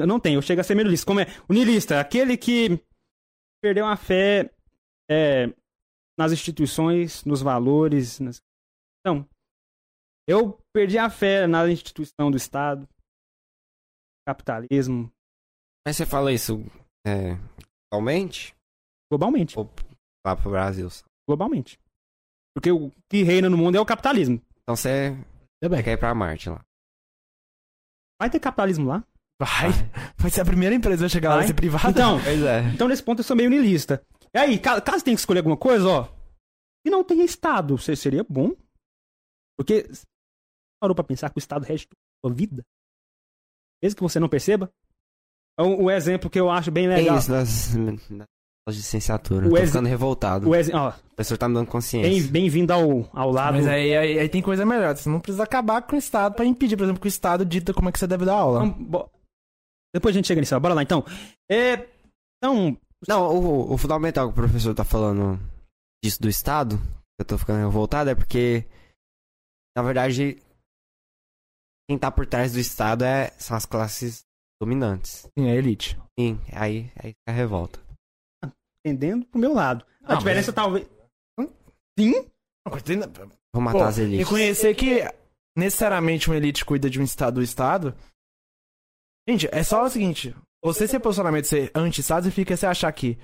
[0.07, 1.07] Não tenho, eu chego a ser meio niilista.
[1.07, 1.27] Como é?
[1.49, 2.83] O niilista, aquele que
[3.63, 4.51] perdeu a fé
[5.11, 5.47] é,
[6.19, 8.21] nas instituições, nos valores.
[8.21, 8.41] Nas...
[9.01, 9.29] Então,
[10.31, 12.89] eu perdi a fé na instituição do Estado,
[14.27, 15.11] capitalismo,
[15.87, 16.65] Mas você fala isso
[17.07, 17.33] é,
[17.89, 18.55] atualmente?
[19.11, 19.57] globalmente.
[20.25, 20.89] Lá pro Brasil.
[21.29, 21.79] Globalmente.
[22.55, 24.41] Porque o que reina no mundo é o capitalismo.
[24.63, 25.11] Então você
[25.63, 25.83] Vai bem.
[25.85, 26.63] cair pra Marte lá.
[28.21, 29.05] Vai ter capitalismo lá.
[29.41, 29.71] Vai.
[30.19, 31.45] Vai ser a primeira empresa a chegar lá Vai.
[31.45, 31.91] e ser privada.
[31.91, 32.61] Então, Pois é.
[32.75, 34.03] então nesse ponto eu sou meio niilista.
[34.35, 36.09] E aí, ca- caso tenha que escolher alguma coisa, ó,
[36.87, 38.55] e não tenha Estado, se- seria bom.
[39.59, 39.89] Porque
[40.81, 41.87] parou pra pensar que o Estado rege
[42.25, 42.63] sua vida?
[43.83, 44.71] Mesmo que você não perceba.
[45.59, 47.19] O, o exemplo que eu acho bem É legal.
[47.19, 47.75] isso nas,
[48.11, 48.27] nas
[48.77, 49.47] licenciatura.
[49.47, 50.47] O Tô ex- ficando revoltado.
[50.47, 52.31] O O professor tá me dando bem- consciência.
[52.31, 53.55] bem-vindo ao, ao lado.
[53.57, 54.97] Mas aí, aí, aí tem coisa melhor.
[54.97, 57.75] Você não precisa acabar com o Estado pra impedir, por exemplo, que o Estado dita
[57.75, 58.65] como é que você deve dar aula.
[58.65, 59.11] Então, bo-
[59.95, 60.59] Depois a gente chega nisso.
[60.61, 61.05] Bora lá, então.
[61.51, 61.89] É...
[62.43, 62.79] Então,
[63.09, 65.39] Não, o, o fundamental que o professor tá falando
[66.05, 68.65] disso do Estado, que eu tô ficando revoltado, é porque,
[69.77, 70.41] na verdade,
[71.91, 74.25] quem tá por trás do Estado é, são as classes
[74.63, 75.29] dominantes.
[75.37, 75.99] Sim, é elite.
[76.17, 77.81] Sim, aí, aí fica a revolta.
[78.87, 79.85] entendendo pro meu lado.
[80.05, 80.87] A Não, diferença talvez...
[83.53, 84.25] Vou matar Pô, as elites.
[84.25, 85.03] Reconhecer que
[85.59, 87.93] necessariamente uma elite cuida de um Estado do Estado.
[89.29, 93.19] Gente, é só o seguinte: você ser posicionamento ser anti-Estado significa você achar que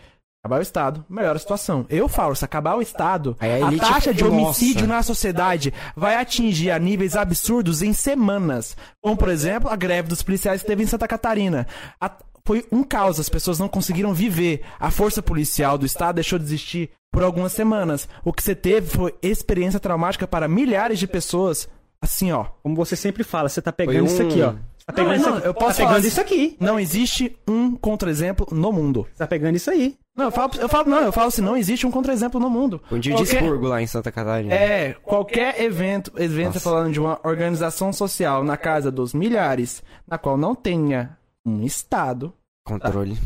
[0.46, 1.84] acabar o Estado melhora a situação.
[1.88, 4.34] Eu falo, se acabar o Estado, a taxa de Nossa.
[4.34, 8.76] homicídio na sociedade vai atingir a níveis absurdos em semanas.
[9.02, 11.66] Como, por exemplo, a greve dos policiais que teve em Santa Catarina.
[12.00, 12.10] A-
[12.44, 14.62] foi um caos, as pessoas não conseguiram viver.
[14.78, 18.08] A força policial do Estado deixou de existir por algumas semanas.
[18.24, 21.68] O que você teve foi experiência traumática para milhares de pessoas.
[22.00, 22.44] Assim, ó.
[22.62, 24.52] Como você sempre fala, você tá pegando um- isso aqui, ó.
[24.86, 25.46] Tá pegando Não, isso não, aqui.
[25.48, 26.56] eu posso tá pegando assim- isso aqui.
[26.60, 29.08] Não existe um contra-exemplo no mundo.
[29.12, 29.96] Você tá pegando isso aí.
[30.16, 32.80] Não, eu falo, eu falo, não, eu falo assim, não existe um contra-exemplo no mundo.
[32.90, 34.54] Um dia de Qualquer- expurgo lá em Santa Catarina.
[34.54, 36.60] É, qualquer evento, evento Nossa.
[36.60, 42.32] falando de uma organização social na casa dos milhares, na qual não tenha um Estado,
[42.64, 43.18] Controle.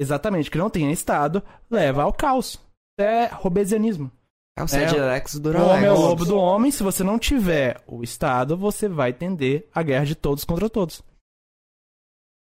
[0.00, 2.58] exatamente, que não tenha Estado, leva ao caos.
[2.98, 4.10] É robesianismo.
[4.58, 7.18] É o Sede Alex do O homem é o lobo do homem, se você não
[7.18, 11.02] tiver o Estado, você vai tender a guerra de todos contra todos.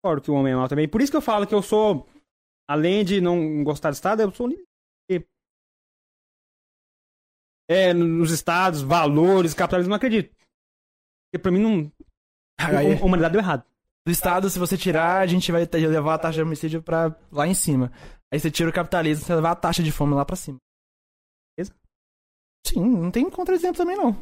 [0.02, 0.88] Concordo que o homem é mau também.
[0.88, 2.08] Por isso que eu falo que eu sou,
[2.70, 4.48] além de não gostar do Estado, eu sou.
[7.72, 10.34] É, nos estados, valores, capitalismo, não acredito.
[11.32, 11.92] Porque pra mim não.
[12.60, 13.64] Aí- A humanidade deu errado.
[14.08, 17.46] do Estado, se você tirar, a gente vai levar a taxa de homicídio pra lá
[17.46, 17.92] em cima.
[18.34, 20.58] Aí você tira o capitalismo, você levar a taxa de fome lá pra cima.
[21.56, 21.76] Beleza?
[22.66, 24.14] Sim, não tem contra-exemplo também, não.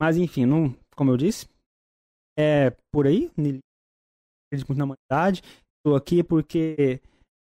[0.00, 1.46] Mas enfim, não, como eu disse,
[2.36, 3.26] é por aí.
[3.36, 5.40] Acredito muito na humanidade.
[5.84, 7.00] Tô aqui porque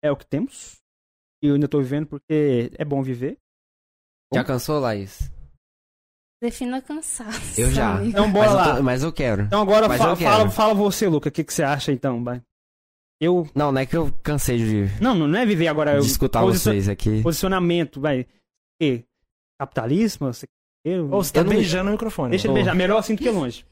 [0.03, 0.77] é o que temos.
[1.43, 3.37] E eu ainda tô vivendo porque é bom viver.
[4.33, 5.29] Já cansou, Laís?
[6.41, 7.59] Defina cansaço.
[7.59, 7.95] Eu já.
[7.97, 8.09] amigo.
[8.09, 8.69] Então bora mas, lá.
[8.69, 9.43] Eu tô- mas eu quero.
[9.43, 10.31] Então agora fa- eu quero.
[10.31, 11.29] fala, fala você, Luca.
[11.29, 12.23] O que, que você acha então?
[12.23, 12.41] vai?
[13.21, 13.47] Eu.
[13.55, 15.91] Não, não é que eu cansei de, Não, não é viver agora.
[15.91, 17.21] de eu- escutar posicion- vocês aqui.
[17.21, 18.25] Posicionamento, vai.
[18.81, 19.05] Que?
[19.61, 20.33] Capitalismo?
[20.33, 20.45] Você...
[20.85, 21.03] Eu...
[21.09, 22.31] Ou você tá Eu não- beijando o microfone.
[22.31, 22.75] Deixa ele beijar.
[22.75, 23.65] Melhor assim do que longe.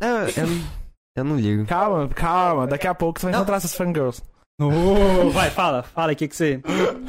[0.00, 0.83] Eu, eu, não-
[1.16, 1.66] eu não ligo.
[1.66, 2.66] Calma, calma.
[2.66, 3.40] Daqui a pouco você vai Não.
[3.40, 4.22] encontrar essas fangirls.
[4.60, 5.82] Ô, vai, fala.
[5.82, 6.60] Fala aí o que, que você.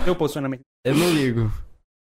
[0.04, 0.62] Seu posicionamento.
[0.84, 1.52] Eu não ligo.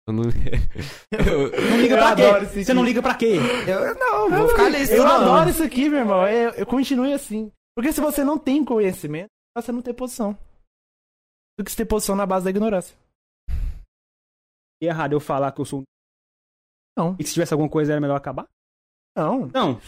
[0.08, 0.32] Eu não, eu,
[1.72, 2.64] Não liga Eu pra adoro quê?
[2.64, 2.88] Você não tipo.
[2.88, 3.38] liga pra quê?
[3.68, 4.94] eu não, vou ficar nisso.
[4.94, 5.16] Eu não.
[5.16, 6.28] adoro isso aqui, meu irmão.
[6.28, 7.52] Eu, eu continue assim.
[7.76, 10.38] Porque se você não tem conhecimento, você não tem posição.
[11.58, 12.96] Do que você tem posição na base da ignorância.
[14.82, 15.80] É errado eu falar que eu sou.
[15.80, 15.84] um-
[16.98, 17.14] Não.
[17.14, 18.46] E que se tivesse alguma coisa era melhor acabar?
[19.18, 19.48] Não.
[19.48, 19.82] Não.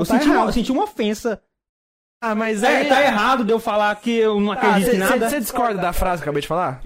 [0.00, 1.42] Eu Tá senti, uma, eu senti uma ofensa.
[2.22, 2.88] Ah, mas É, aí...
[2.88, 5.28] tá errado de eu falar que eu não acredito em nada.
[5.28, 6.82] Você discorda da frase que eu acabei de falar?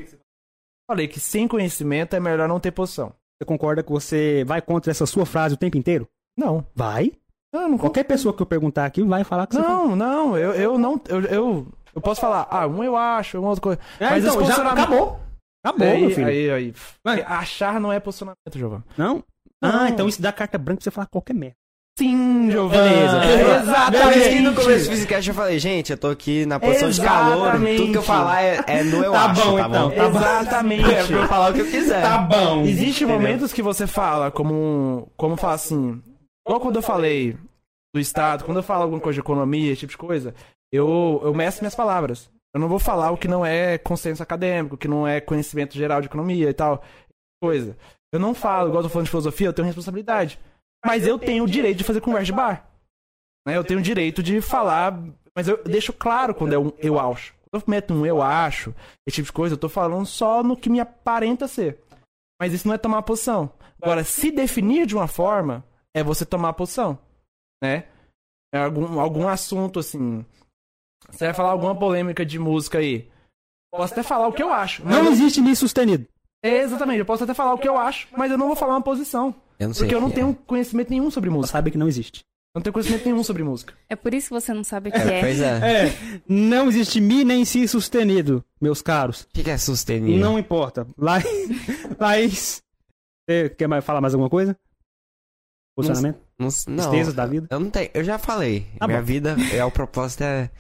[0.89, 3.09] Falei que sem conhecimento é melhor não ter posição.
[3.09, 6.09] Você concorda que você vai contra essa sua frase o tempo inteiro?
[6.37, 6.65] Não.
[6.75, 7.13] Vai.
[7.53, 10.53] Não, não Qualquer pessoa que eu perguntar aqui vai falar que você Não, não, eu,
[10.55, 11.01] eu não.
[11.09, 13.81] Eu, eu, eu posso falar, ah, um eu acho, uma outra coisa.
[14.01, 15.21] É, Mas então, já acabou.
[15.65, 16.27] Acabou, aí, meu filho.
[16.27, 16.75] aí, aí.
[17.03, 17.23] Vai.
[17.23, 18.85] Achar não é posicionamento, Giovanni.
[18.99, 19.25] Não?
[19.63, 19.81] Não.
[19.81, 21.57] Ah, então isso dá carta branca pra você falar qualquer merda.
[21.97, 22.89] Sim, Giovanni.
[22.91, 23.63] Beleza.
[23.63, 24.19] Exatamente.
[24.19, 27.39] Beleza, no começo do Physicast eu falei, gente, eu tô aqui na posição de calor.
[27.47, 27.77] Exatamente.
[27.77, 29.91] Tudo que eu falar é, é no eu Tá acho, bom, tá então.
[29.91, 29.95] bom?
[29.97, 30.07] Tá.
[30.09, 30.91] Exatamente.
[30.93, 32.19] É pra eu falar o que eu quiser.
[32.27, 32.63] bom.
[32.63, 36.03] Existem momentos que você fala como, como fala assim,
[36.45, 37.37] igual quando eu falei
[37.95, 40.35] do Estado, quando eu falo alguma coisa de economia, esse tipo de coisa,
[40.73, 42.29] eu, eu meço minhas palavras.
[42.53, 46.01] Eu não vou falar o que não é consenso acadêmico, que não é conhecimento geral
[46.01, 46.83] de economia e tal,
[47.41, 47.77] coisa.
[48.13, 50.41] Eu não falo, igual eu tô falando de filosofia, eu tenho responsabilidade.
[50.85, 52.69] Mas eu tenho o direito de fazer conversa de bar.
[53.47, 53.57] Né?
[53.57, 54.99] Eu tenho o direito de falar,
[55.35, 57.35] mas eu deixo claro quando é um eu acho.
[57.51, 58.75] Quando eu meto um eu acho,
[59.07, 61.79] esse tipo de coisa, eu tô falando só no que me aparenta ser.
[62.41, 63.51] Mas isso não é tomar posição.
[63.81, 65.65] Agora, se definir de uma forma,
[65.95, 66.99] é você tomar posição.
[67.63, 67.87] Né?
[68.53, 70.25] É algum, algum assunto assim.
[71.11, 73.11] Você vai falar alguma polêmica de música aí.
[73.73, 74.85] Posso até falar o que eu acho.
[74.85, 76.07] Não eu- existe nisso sustenido.
[76.43, 78.75] É, exatamente, eu posso até falar o que eu acho, mas eu não vou falar
[78.75, 79.35] uma posição.
[79.59, 79.85] Eu não sei.
[79.85, 81.53] Porque eu não tenho conhecimento nenhum sobre Você música.
[81.53, 82.21] sabe que não existe.
[82.55, 83.75] Eu não tenho conhecimento nenhum sobre música.
[83.89, 85.19] É por isso que você não sabe o que é.
[85.19, 85.21] é.
[85.21, 85.87] Pois é.
[85.89, 89.23] É, não existe mi nem si sustenido, meus caros.
[89.23, 90.21] O que, que é sustenir?
[90.21, 90.87] Não importa.
[90.97, 91.15] La...
[91.99, 92.63] Laís,
[93.29, 94.57] você quer mais, falar mais alguma coisa?
[95.77, 96.21] Posicionamento?
[96.39, 97.49] Não, não, Tristezas da vida?
[97.51, 97.91] eu não tenho.
[97.93, 98.67] Eu já falei.
[98.79, 99.05] Tá Minha bom.
[99.07, 100.51] vida, é, o propósito é,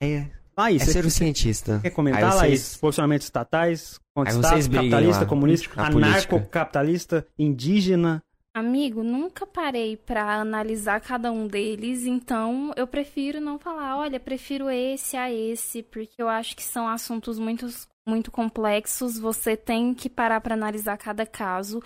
[0.00, 1.80] é, Laís, é você ser o cientista.
[1.82, 2.76] quer comentar, Aí vocês- Laís?
[2.76, 6.06] Posicionamentos estatais, briguem capitalista, lá, comunista, na política.
[6.36, 8.22] anarcocapitalista, indígena.
[8.52, 14.68] Amigo, nunca parei pra analisar cada um deles, então eu prefiro não falar, olha, prefiro
[14.68, 17.66] esse a esse, porque eu acho que são assuntos muito,
[18.08, 21.80] muito complexos, você tem que parar pra analisar cada caso.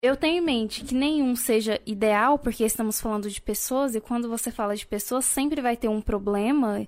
[0.00, 4.28] Eu tenho em mente que nenhum seja ideal, porque estamos falando de pessoas, e quando
[4.28, 6.86] você fala de pessoas, sempre vai ter um problema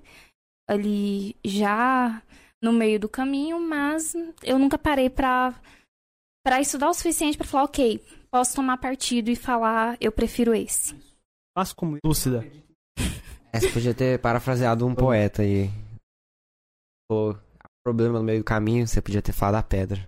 [0.65, 2.23] ali já
[2.63, 5.53] no meio do caminho, mas eu nunca parei pra
[6.45, 8.01] para estudar o suficiente pra falar, ok,
[8.33, 10.95] posso tomar partido e falar, eu prefiro esse.
[11.55, 12.43] Faço como Lúcida.
[13.53, 15.69] É, você podia ter parafraseado um poeta aí.
[17.07, 17.37] Pô,
[17.85, 20.03] problema no meio do caminho, você podia ter falado a pedra.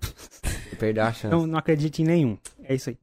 [0.80, 1.28] Perdeu a chance.
[1.28, 2.38] Não, não acredite em nenhum.
[2.64, 2.98] É isso aí.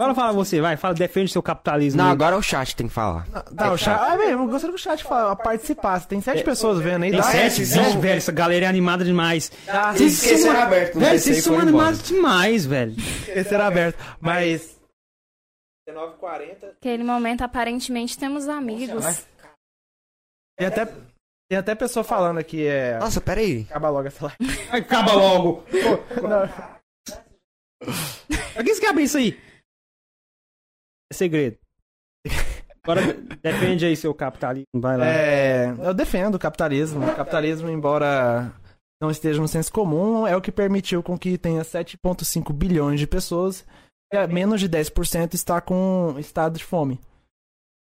[0.00, 1.98] Agora fala você, vai, fala, defende seu capitalismo.
[2.00, 2.12] Não, aí.
[2.12, 3.26] agora é o chat tem que falar.
[3.56, 4.00] Tá, o chat.
[4.00, 6.06] Ah, velho, eu gostaria que o chat fa- participasse.
[6.06, 7.10] Tem sete pessoas vendo aí.
[7.10, 9.50] Tem dá- sete, vixe, velho, essa galera é animada demais.
[9.66, 12.94] dá- Vocês são- aberto, não Velho, vocês se são animados demais, velho.
[13.26, 13.98] Esse era aberto.
[14.20, 14.78] Mas.
[15.88, 16.66] 19h40.
[16.74, 19.04] Naquele momento, aparentemente, temos amigos.
[20.56, 22.98] Tem até, tem até pessoa falando aqui, é.
[23.00, 23.66] Nossa, peraí.
[23.68, 24.68] Acaba logo essa live.
[24.70, 25.64] Acaba logo.
[26.22, 26.68] Não,
[28.54, 29.47] Pra que você quer abrir isso aí?
[31.10, 31.56] É segredo.
[32.82, 33.02] Agora
[33.42, 35.06] defende aí seu capitalismo, vai lá.
[35.06, 37.04] É, eu defendo o capitalismo.
[37.06, 38.52] O capitalismo, embora
[39.00, 43.06] não esteja no senso comum, é o que permitiu com que tenha 7,5 bilhões de
[43.06, 43.66] pessoas
[44.12, 46.98] e menos de 10% está com estado de fome.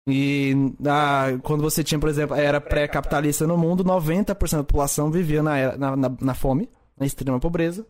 [0.08, 5.42] E na- quando você tinha, por exemplo, era pré-capitalista no mundo, 90% da população vivia
[5.42, 7.86] na, na, na- na fome, na extrema pobreza.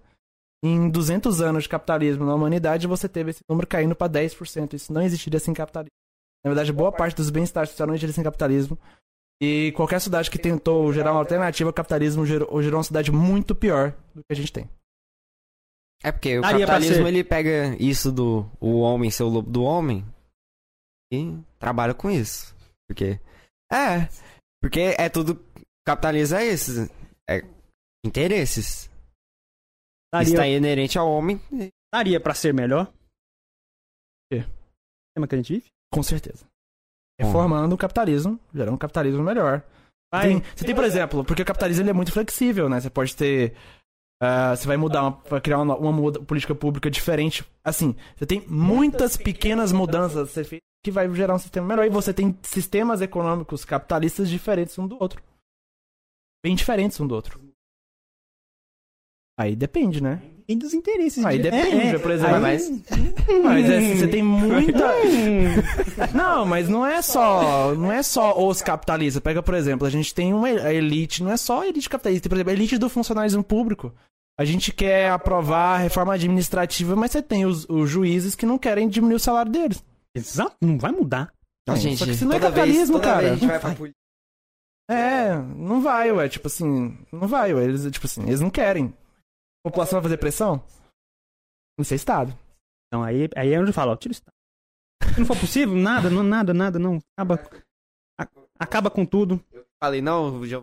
[0.64, 4.74] Em 200 anos de capitalismo na humanidade, você teve esse número caindo para 10%.
[4.74, 5.92] Isso não existiria sem capitalismo.
[6.44, 8.78] Na verdade, boa parte dos bem-estar social não existiria sem capitalismo.
[9.40, 13.54] E qualquer cidade que tentou gerar uma alternativa ao capitalismo gerou, gerou uma cidade muito
[13.54, 14.68] pior do que a gente tem.
[16.02, 19.62] É porque o Daria capitalismo ele pega isso do o homem ser o lobo do
[19.62, 20.04] homem
[21.12, 22.54] e trabalha com isso.
[22.88, 23.20] Porque.
[23.70, 24.08] É.
[24.60, 25.44] Porque é tudo.
[25.86, 26.90] Capitalismo é esses.
[27.28, 27.44] É
[28.04, 28.90] interesses.
[30.12, 31.40] Daria, Está inerente ao homem.
[31.92, 32.90] daria pra ser melhor?
[34.32, 34.40] Quê?
[34.40, 35.66] O tema que a gente vive?
[35.92, 36.46] Com certeza.
[37.20, 39.62] Reformando o capitalismo, gerando um capitalismo melhor.
[40.12, 40.28] Vai.
[40.28, 42.80] Tem- você tem, por exemplo, porque o capitalismo ele é muito flexível, né?
[42.80, 43.54] Você pode ter.
[44.22, 47.44] ah, você vai mudar, uma, vai criar uma, uma muda- política pública diferente.
[47.64, 51.84] Assim, você tem muitas pequenas mudanças a ser feitas que vai gerar um sistema melhor.
[51.84, 55.22] E você tem sistemas econômicos capitalistas diferentes um do outro.
[56.44, 57.40] Bem diferentes um do outro.
[59.38, 60.20] Aí depende, né?
[60.48, 61.24] Tem dos interesses.
[61.24, 61.98] Aí de- depende, é, é.
[61.98, 62.34] por exemplo.
[62.36, 62.70] Aí- Mas,
[63.44, 64.84] mas é, você tem muita.
[65.04, 65.54] Hum.
[66.16, 69.22] Não, mas não é só, não é só os capitalistas.
[69.22, 72.22] Pega, por exemplo, a gente tem uma a elite, não é só a elite capitalista,
[72.22, 73.94] tem, por exemplo, a elite do funcionalismo público.
[74.40, 78.56] A gente quer aprovar a reforma administrativa, mas você tem os, os juízes que não
[78.58, 79.84] querem diminuir o salário deles.
[80.16, 81.30] Exato, não vai mudar.
[81.68, 83.18] Não, Só gente, que isso não é vez- capitalismo, cara.
[83.20, 83.90] vez a gente Não vai pra vai.
[84.90, 86.28] É, não vai, ué.
[86.28, 87.64] Tipo assim, não vai, ué.
[87.64, 88.94] Eles, tipo assim, eles não querem.
[89.64, 90.62] A população vai fazer pressão?
[91.80, 92.36] Isso é Estado.
[92.86, 94.22] Então aí, aí é onde eu falo, ó, tira isso.
[95.14, 96.98] Se não for possível, nada, não, nada, nada, não.
[97.16, 97.40] Acaba,
[98.20, 98.28] a-
[98.58, 99.42] acaba com tudo.
[99.82, 100.62] Falei, não, já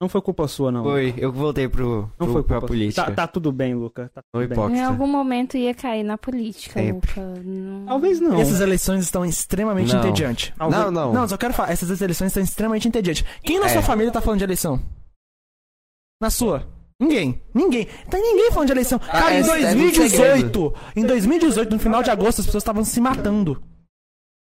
[0.00, 0.82] Não foi culpa sua, não.
[0.84, 1.14] foi.
[1.16, 3.06] Eu voltei pro, Não pro, foi pra culpa política.
[3.06, 4.10] Tá, tá tudo bem, Luca.
[4.14, 4.76] Tá tudo bem.
[4.76, 7.18] Em algum momento ia cair na política, Sempre.
[7.20, 7.40] Luca.
[7.42, 8.38] Não- Talvez não.
[8.38, 10.00] Essas eleições estão extremamente Não.
[10.00, 10.52] entediantes.
[10.58, 11.12] Não, não.
[11.12, 13.24] Não, só quero falar, essas eleições estão extremamente entediantes.
[13.42, 13.68] Quem na É.
[13.70, 14.80] sua família tá falando de eleição?
[16.20, 16.66] Na sua?
[17.00, 17.42] Ninguém.
[17.54, 17.84] Ninguém.
[18.10, 18.98] Tem ninguém falando de eleição.
[18.98, 22.84] Cara, é- em é muito 2018, em 2018, no final de agosto, as pessoas estavam
[22.84, 23.62] se matando.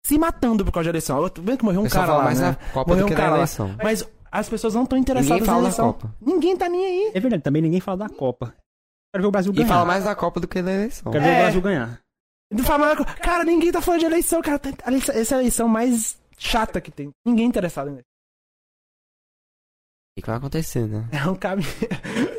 [0.06, 1.20] Se matando por causa de eleição.
[1.22, 2.56] Eu tô vendo que morreu um Eu só cara lá, mais né?
[2.74, 3.36] Morreu do um cara lá.
[3.38, 3.76] eleição.
[3.82, 5.92] Mas as pessoas não estão interessadas na eleição.
[5.92, 6.14] Copa.
[6.20, 7.10] Ninguém tá nem aí.
[7.14, 8.54] É verdade, também ninguém fala da Copa.
[9.12, 9.68] Quero ver o Brasil E ganhar.
[9.68, 11.12] fala mais da Copa do que da eleição.
[11.12, 11.36] Quero ver É.
[11.36, 12.00] o Brasil ganhar.
[12.50, 14.58] Não fala mais- Cara, ninguém tá falando de eleição, cara.
[15.14, 17.10] Essa é a eleição mais chata que tem.
[17.26, 18.02] Ninguém interessado nisso.
[18.02, 21.06] O que que vai acontecer, né?
[21.12, 21.68] É um caminho.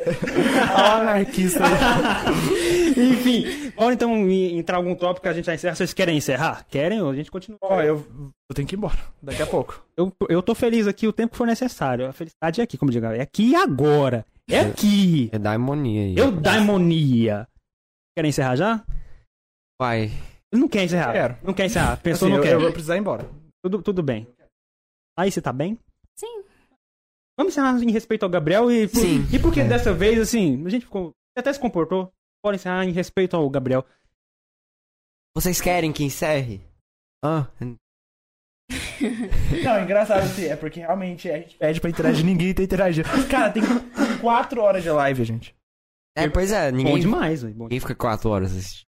[0.06, 1.60] Olha o anarquista.
[2.96, 5.74] Enfim, bora então entrar em algum tópico que a gente já encerra.
[5.74, 6.64] Vocês querem encerrar?
[6.68, 7.58] Querem ou a gente continua?
[7.62, 8.06] Ó, eu,
[8.50, 8.98] eu tenho que ir embora.
[9.22, 9.84] Daqui a pouco.
[9.96, 12.06] Eu, eu tô feliz aqui o tempo que for necessário.
[12.06, 13.06] A felicidade é aqui, como digo.
[13.06, 14.24] É aqui e agora.
[14.48, 15.28] É aqui.
[15.32, 16.16] É daimonia aí.
[16.16, 17.46] Eu daimonia.
[18.16, 18.84] Querem encerrar já?
[19.80, 20.10] Vai.
[20.52, 21.12] Não quer encerrar.
[21.12, 21.36] Quero.
[21.42, 21.96] Não quer encerrar.
[21.98, 22.54] Pensou, Assim, não eu, quer.
[22.54, 23.24] eu vou precisar ir embora.
[23.62, 24.26] Tudo, tudo bem.
[25.16, 25.78] Aí, você tá bem?
[26.16, 26.42] Sim.
[27.40, 28.86] Vamos encerrar em respeito ao Gabriel e...
[28.86, 29.26] Por, Sim.
[29.32, 31.14] E porque dessa vez, assim, a gente ficou...
[31.34, 32.12] Até se comportou.
[32.44, 33.82] Pode encerrar em respeito ao Gabriel.
[35.34, 36.60] Vocês querem que encerre?
[37.24, 37.46] Ah,
[39.64, 43.08] Não, é engraçado assim, é porque realmente a gente pede pra interagir, ninguém tá interagindo.
[43.30, 43.62] Cara, tem
[44.20, 45.56] 4 horas de live, gente.
[46.14, 47.54] é, pois é, Bom ninguém, demais, velho.
[47.54, 48.84] Bom ninguém fica quatro horas assistindo.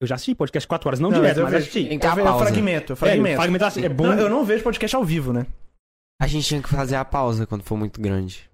[0.00, 1.62] Eu já assisti podcast 4 horas, não, Não, direto, eu mas vejo.
[1.68, 1.88] assisti.
[1.88, 2.44] Tem que ter Eu a ve- pausa.
[2.46, 3.36] fragmento, É, fragmento.
[3.36, 4.06] fragmentação é bom.
[4.08, 5.46] Não, eu não vejo podcast ao vivo, né?
[6.22, 8.48] A gente tinha que fazer a pausa quando for muito grande.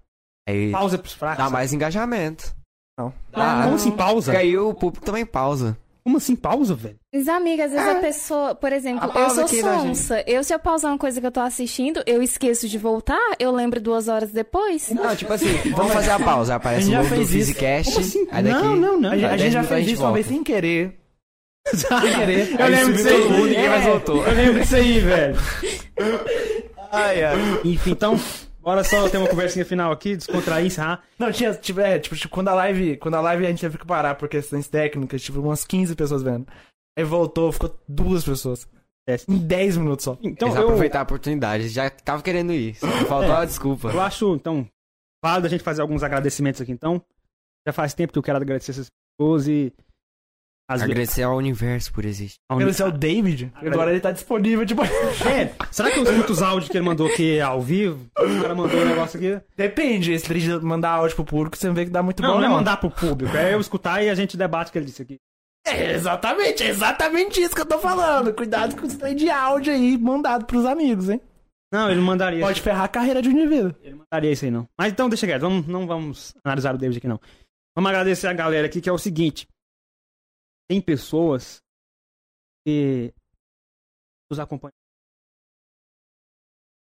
[0.47, 1.43] Aí Pausa pros fracos.
[1.43, 2.55] dá mais engajamento.
[2.97, 3.13] Não.
[3.31, 3.61] Dá.
[3.63, 4.31] Como assim pausa?
[4.31, 5.77] Porque aí o público também pausa.
[6.03, 6.95] Como assim pausa, velho?
[7.13, 7.91] Mas, amiga, às vezes É.
[7.91, 10.23] a pessoa, por exemplo, A eu pausa sou aqui da sonsa.
[10.25, 13.51] Eu, se eu pausar uma coisa que eu tô assistindo, eu esqueço de voltar, eu
[13.51, 14.89] lembro duas horas depois.
[14.89, 16.55] Não, tipo assim, vamos fazer a pausa.
[16.55, 17.37] Aparece gente o já logo do fez isso.
[17.53, 17.93] Physicast.
[17.93, 18.27] Como assim?
[18.31, 18.63] Aí daqui...
[18.63, 19.11] Não, não, não.
[19.11, 20.35] A gente, a Dez gente já minutos a fez gente isso uma vez volta.
[20.35, 20.99] sem querer.
[21.69, 22.59] Sem querer.
[22.59, 23.21] Eu Aí lembro disso aí.
[23.21, 24.25] todo mundo, ninguém mais É, voltou.
[24.25, 25.35] Eu lembro disso aí, velho.
[26.91, 27.35] Ai, ai.
[27.65, 28.15] Enfim, então,
[28.61, 31.03] bora só ter uma conversinha final aqui, descontrair, encerrar.
[31.17, 33.77] Não, tinha, tipo, é, tipo, tipo, quando a live, quando a live a gente teve
[33.77, 36.47] que parar por questões técnicas, tipo, umas 15 pessoas vendo.
[36.97, 38.67] Aí voltou, ficou duas pessoas.
[39.27, 40.17] Em 10 minutos só.
[40.21, 41.69] Então, eu, aproveitar a oportunidade.
[41.69, 42.75] Já tava querendo ir.
[42.75, 43.37] Só faltou É.
[43.37, 43.89] a desculpa.
[43.89, 44.67] eu acho, então,
[45.23, 47.01] válido a gente fazer alguns agradecimentos aqui, então.
[47.67, 48.87] Já faz tempo que eu quero agradecer essas
[49.17, 49.73] pessoas e...
[50.69, 50.83] Vezes...
[50.83, 52.37] Agradecer ao universo por existir.
[52.47, 53.51] Agradecer ao David.
[53.55, 54.81] Agora ele tá disponível, tipo.
[55.29, 58.05] É, será que eu escuto os áudios que ele mandou aqui ao vivo?
[58.17, 59.43] O cara mandou um negócio aqui.
[59.55, 62.45] Depende, se ele mandar áudio pro público, você vê que dá muito Não, bom, não
[62.45, 62.55] é não.
[62.55, 65.17] mandar pro público, é eu escutar e a gente debate o que ele disse aqui.
[65.65, 68.33] É exatamente, é exatamente isso que eu tô falando.
[68.33, 71.21] Cuidado com isso aí de áudio aí, mandado pros amigos, hein?
[71.71, 72.43] Não, ele não mandaria.
[72.43, 73.75] Pode ferrar a carreira de um indivíduo.
[73.81, 74.67] Ele não mandaria isso aí, não.
[74.77, 75.41] Mas então, deixa quieto.
[75.41, 77.19] Vamos, não vamos analisar o David aqui, não.
[77.75, 79.47] Vamos agradecer a galera aqui, que é o seguinte.
[80.69, 81.59] Tem pessoas
[82.65, 83.11] que
[84.31, 84.73] nos acompanham.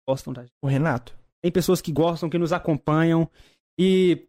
[0.07, 0.53] Gostam da gente.
[0.61, 1.17] O Renato.
[1.41, 3.29] Tem pessoas que gostam, que nos acompanham.
[3.79, 4.27] E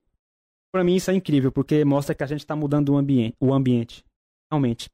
[0.72, 3.36] pra mim isso é incrível, porque mostra que a gente tá mudando o ambiente.
[3.40, 4.04] O ambiente
[4.50, 4.88] realmente.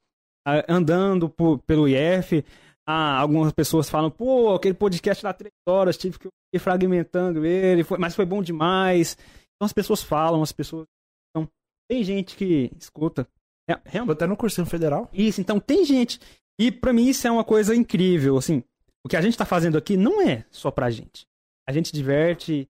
[0.68, 2.42] Andando por- pelo IF,
[2.86, 7.84] ah, algumas pessoas falam, pô, aquele podcast lá três horas, tive que ir fragmentando ele,
[7.84, 9.12] foi- mas foi bom demais.
[9.56, 10.86] Então as pessoas falam, as pessoas.
[11.30, 11.46] Então,
[11.90, 13.28] tem gente que escuta.
[13.68, 14.14] É, realmente.
[14.16, 15.08] até no cursinho federal.
[15.12, 16.18] Isso, então tem gente.
[16.58, 18.62] E pra mim isso é uma coisa incrível, assim.
[19.04, 21.24] O que a gente tá fazendo aqui não é só pra gente.
[21.68, 22.66] A gente diverte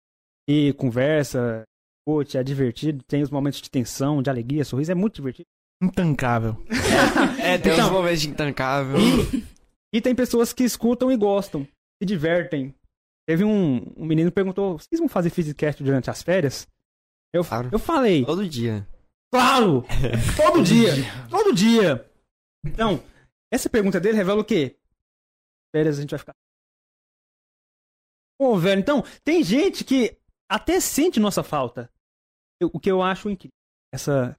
[0.48, 1.64] e conversa,
[2.06, 5.46] curte, é divertido, tem os momentos de tensão, de alegria, sorriso, é muito divertido.
[5.82, 6.56] Intancável.
[7.40, 8.98] É, tem Então- uns momentos de intancável.
[9.92, 11.64] E tem pessoas que escutam e gostam,
[12.00, 12.74] se divertem.
[13.26, 16.66] Teve um, um menino que perguntou: vocês vão fazer Physicast durante as férias?
[17.32, 17.68] Eu, Claro.
[17.72, 18.86] eu falei, Todo dia.
[19.32, 19.84] Claro!
[20.36, 20.92] Todo dia!
[21.30, 22.08] Todo dia!
[22.64, 23.02] Então,
[23.52, 24.76] essa pergunta dele revela o quê?
[25.74, 26.34] Férias a gente vai ficar.
[28.38, 30.16] Pô, velho, então, tem gente que
[30.50, 31.90] até sente nossa falta.
[32.60, 33.52] Eu- o que eu acho incrível.
[33.92, 34.36] Essa.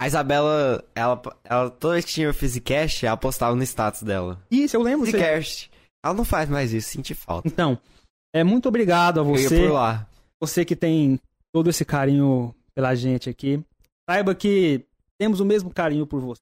[0.00, 4.44] A Isabela, ela, ela toda vez que tinha o Physicast, ela postava no status dela.
[4.50, 5.06] Isso, eu lembro.
[5.06, 5.12] Você...
[5.12, 5.70] Physicast.
[6.04, 7.46] Ela não faz mais isso, senti falta.
[7.48, 7.78] Então,
[8.34, 9.66] é muito obrigado a Eu ia você.
[9.66, 10.06] por lá.
[10.40, 11.18] você que tem
[11.52, 13.64] todo esse carinho pela gente aqui,
[14.08, 14.84] saiba que
[15.18, 16.40] temos o mesmo carinho por você.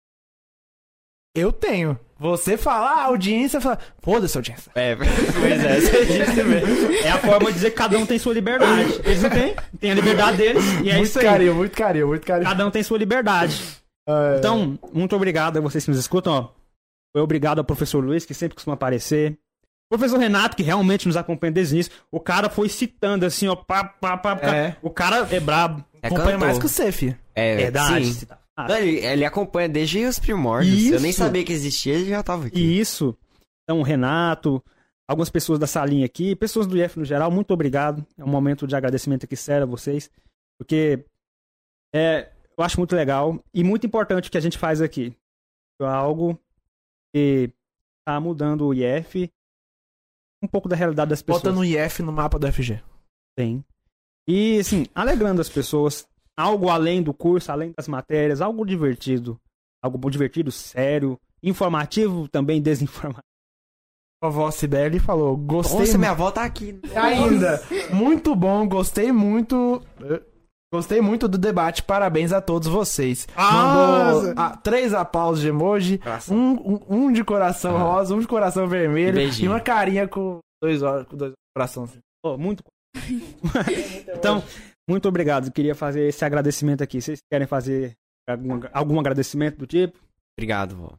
[1.35, 1.99] Eu tenho.
[2.19, 3.79] Você fala, a audiência fala.
[4.01, 4.71] Foda-se, audiência.
[4.75, 6.93] É, pois é, você disse mesmo.
[6.93, 9.01] É a forma de dizer que cada um tem sua liberdade.
[9.05, 11.25] Eles não têm, tem a liberdade deles e é muito isso aí.
[11.25, 12.49] carinho, muito carinho, muito carinho.
[12.49, 13.63] Cada um tem sua liberdade.
[14.07, 16.33] Ah, Então, muito obrigado a vocês que nos escutam.
[16.35, 16.49] Ó.
[17.15, 19.39] Foi obrigado ao professor Luiz, que sempre costuma aparecer.
[19.99, 21.93] Professor Renato, que realmente nos acompanha desde o início.
[22.11, 23.55] O cara foi citando assim, ó.
[23.55, 24.57] Pá, pá, pá, pá.
[24.57, 24.77] É.
[24.81, 25.85] O cara é brabo.
[26.03, 26.47] É acompanha cantor.
[26.47, 27.17] mais que o C, fi.
[27.35, 28.07] É, Verdade.
[28.07, 28.13] sim.
[28.13, 30.85] Cita- Ah, ele, ele acompanha desde os primórdios.
[30.93, 31.19] Eu nem Isso.
[31.19, 32.59] sabia que existia, ele já tava aqui.
[32.59, 33.17] E isso.
[33.65, 34.63] Então, o Renato,
[35.09, 38.07] algumas pessoas da salinha aqui, pessoas do IF no geral, muito obrigado.
[38.19, 40.11] É um momento de agradecimento aqui sério a vocês.
[40.59, 41.05] Porque
[41.95, 45.15] é, eu acho muito legal e muito importante o que a gente faz aqui.
[45.81, 46.39] É algo
[47.15, 47.51] que
[48.07, 49.31] tá mudando o IF,
[50.43, 51.43] um pouco da realidade das pessoas.
[51.43, 52.83] Bota no IF no mapa do FG.
[53.37, 53.65] Tem.
[54.29, 56.07] E, assim, alegrando as pessoas,
[56.37, 59.39] algo além do curso, além das matérias, algo divertido.
[59.83, 63.23] Algo divertido, sério, informativo, também desinformativo.
[64.23, 66.81] A vovó Cibele falou, gostei Nossa, minha avó tá aqui.
[66.95, 67.61] Ainda.
[67.93, 69.83] Muito bom, gostei muito.
[70.73, 73.29] Gostei muito do debate, parabéns a todos vocês.
[73.37, 77.81] Ah, Mandou ah, três aplausos de emoji, um, um, um de coração Ah.
[77.83, 79.47] rosa, um de coração vermelho Beijinho.
[79.47, 81.91] e uma carinha com dois olhos, com dois corações.
[81.91, 81.99] assim.
[82.25, 82.65] Pô, muito.
[84.17, 84.43] então,
[84.89, 85.47] muito obrigado.
[85.49, 87.01] Eu queria fazer esse agradecimento aqui.
[87.03, 87.93] Vocês querem fazer
[88.29, 89.99] algum, algum agradecimento do tipo?
[90.39, 90.93] Obrigado, vó.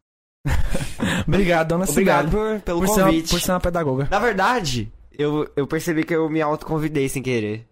[1.27, 3.29] Obrigado, dona Obrigado por, pelo Por ser, uma, convite.
[3.29, 4.07] por ser uma pedagoga.
[4.11, 7.65] Na verdade, eu, eu percebi que eu me autoconvidei sem querer.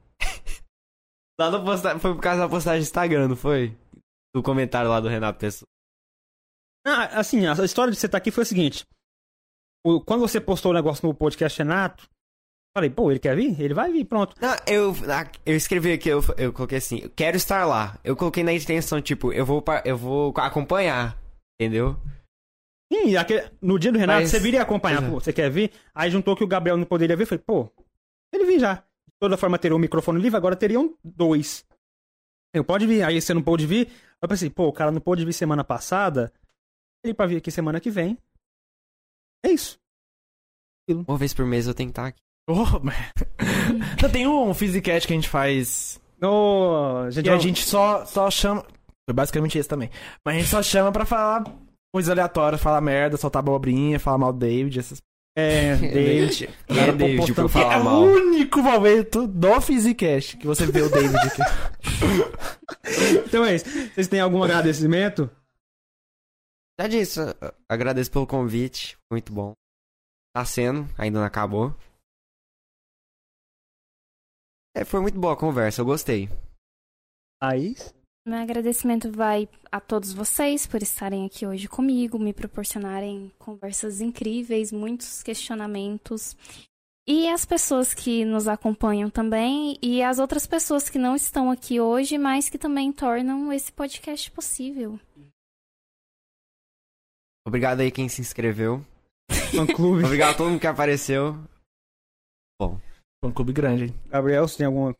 [1.42, 1.98] Lá no posta...
[2.00, 3.76] Foi por causa da postagem do Instagram, não foi?
[4.36, 5.68] Do comentário lá do Renato Pessoa.
[6.86, 8.86] Ah, assim, a história de você estar aqui foi o seguinte.
[10.06, 12.08] Quando você postou o negócio no podcast Renato,
[12.76, 13.60] falei, pô, ele quer vir?
[13.60, 14.36] Ele vai vir, pronto.
[14.42, 18.00] Não, eu, ah, eu escrevi aqui, eu, eu coloquei assim, eu quero estar lá.
[18.04, 21.18] Eu coloquei na intenção, tipo, eu vou, eu vou acompanhar,
[21.60, 21.96] entendeu?
[22.94, 25.14] Sim, aquele- no dia do Renato, Mas- você viria acompanhar, Pois é.
[25.14, 25.72] pô, você quer vir?
[25.96, 27.72] Aí juntou que o Gabriel não poderia vir, falei, pô,
[28.34, 28.84] ele vir já.
[29.22, 31.64] Toda forma, teria um microfone livre, agora teriam dois.
[32.54, 33.88] Eu pode vir, aí você não pôde vir.
[34.20, 36.34] Eu pensei, pô, o cara não pôde vir semana passada,
[37.04, 38.18] ele pra vir aqui semana que vem.
[39.46, 39.80] É isso.
[40.90, 42.22] Uma vez por mês eu tenho que estar aqui.
[42.50, 42.82] Oh,
[44.02, 46.02] Não, tem um Physicast que a gente faz.
[46.22, 48.64] Ô, gente, E a gente só, só chama.
[49.08, 49.90] Foi basicamente esse também.
[50.26, 51.44] Mas a gente só chama pra falar
[51.94, 55.00] coisa aleatória, falar merda, soltar abobrinha, falar mal do David, essas
[55.38, 56.46] é, David.
[56.68, 58.02] É Cara, David pra É falar o mal?
[58.02, 61.42] único momento do Physicast que você vê o David aqui.
[63.26, 63.66] Então é isso.
[63.66, 65.30] Vocês têm algum agradecimento?
[66.80, 67.34] Já disse, eu
[67.70, 69.54] agradeço pelo convite, foi muito bom.
[70.36, 71.74] Tá sendo, ainda não acabou.
[74.76, 76.28] É, foi muito boa a conversa, eu gostei.
[77.42, 77.76] Aí.
[78.24, 84.72] Meu agradecimento vai a todos vocês por estarem aqui hoje comigo, me proporcionarem conversas incríveis,
[84.72, 86.38] muitos questionamentos.
[87.08, 91.80] E as pessoas que nos acompanham também, e as outras pessoas que não estão aqui
[91.80, 95.00] hoje, mas que também tornam esse podcast possível.
[97.44, 98.86] Obrigado aí quem se inscreveu.
[99.50, 100.06] Fã clube.
[100.06, 101.44] Obrigado a todo mundo que apareceu.
[102.62, 103.96] Foi um clube grande, hein?
[104.06, 104.96] Gabriel, você tem alguma.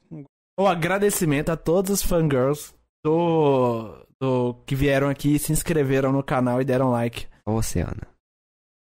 [0.60, 6.62] O agradecimento a todos os fangirls do, do que vieram aqui, se inscreveram no canal
[6.62, 7.28] e deram like.
[7.46, 8.08] Ó você, Ana.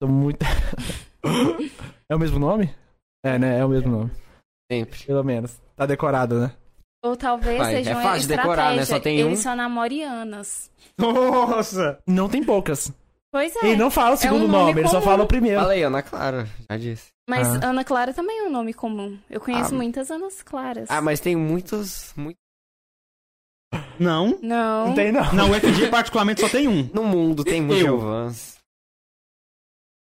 [0.01, 0.45] Tô muito.
[2.09, 2.75] é o mesmo nome?
[3.25, 3.59] É, né?
[3.59, 4.11] É o mesmo nome.
[4.71, 5.05] Sempre.
[5.05, 5.61] Pelo menos.
[5.77, 6.53] Tá decorado, né?
[7.05, 8.85] Ou talvez Vai, seja é uma fácil decorar, né?
[8.85, 9.43] Só tem Eles um.
[9.43, 10.71] são namorianas.
[10.99, 11.99] Nossa!
[12.07, 12.91] Não tem poucas.
[13.31, 13.73] Pois é.
[13.73, 15.61] E não fala o segundo um nome nome, ele só fala o primeiro.
[15.61, 16.49] Fala aí, Ana Clara.
[16.71, 17.09] Já disse.
[17.29, 17.69] Mas Ah.
[17.71, 19.19] Ana Clara também é um nome comum.
[19.29, 20.89] Eu conheço Ah, muitas Anas Claras.
[20.91, 22.13] Ah, mas tem muitos.
[22.17, 22.39] Muito...
[23.99, 24.39] Não.
[24.41, 24.89] Não.
[24.89, 25.33] Não tem, não.
[25.33, 26.89] Na UFG, particularmente, só tem um.
[26.93, 27.99] No mundo tem muitos Eu.
[27.99, 28.59] Giovans.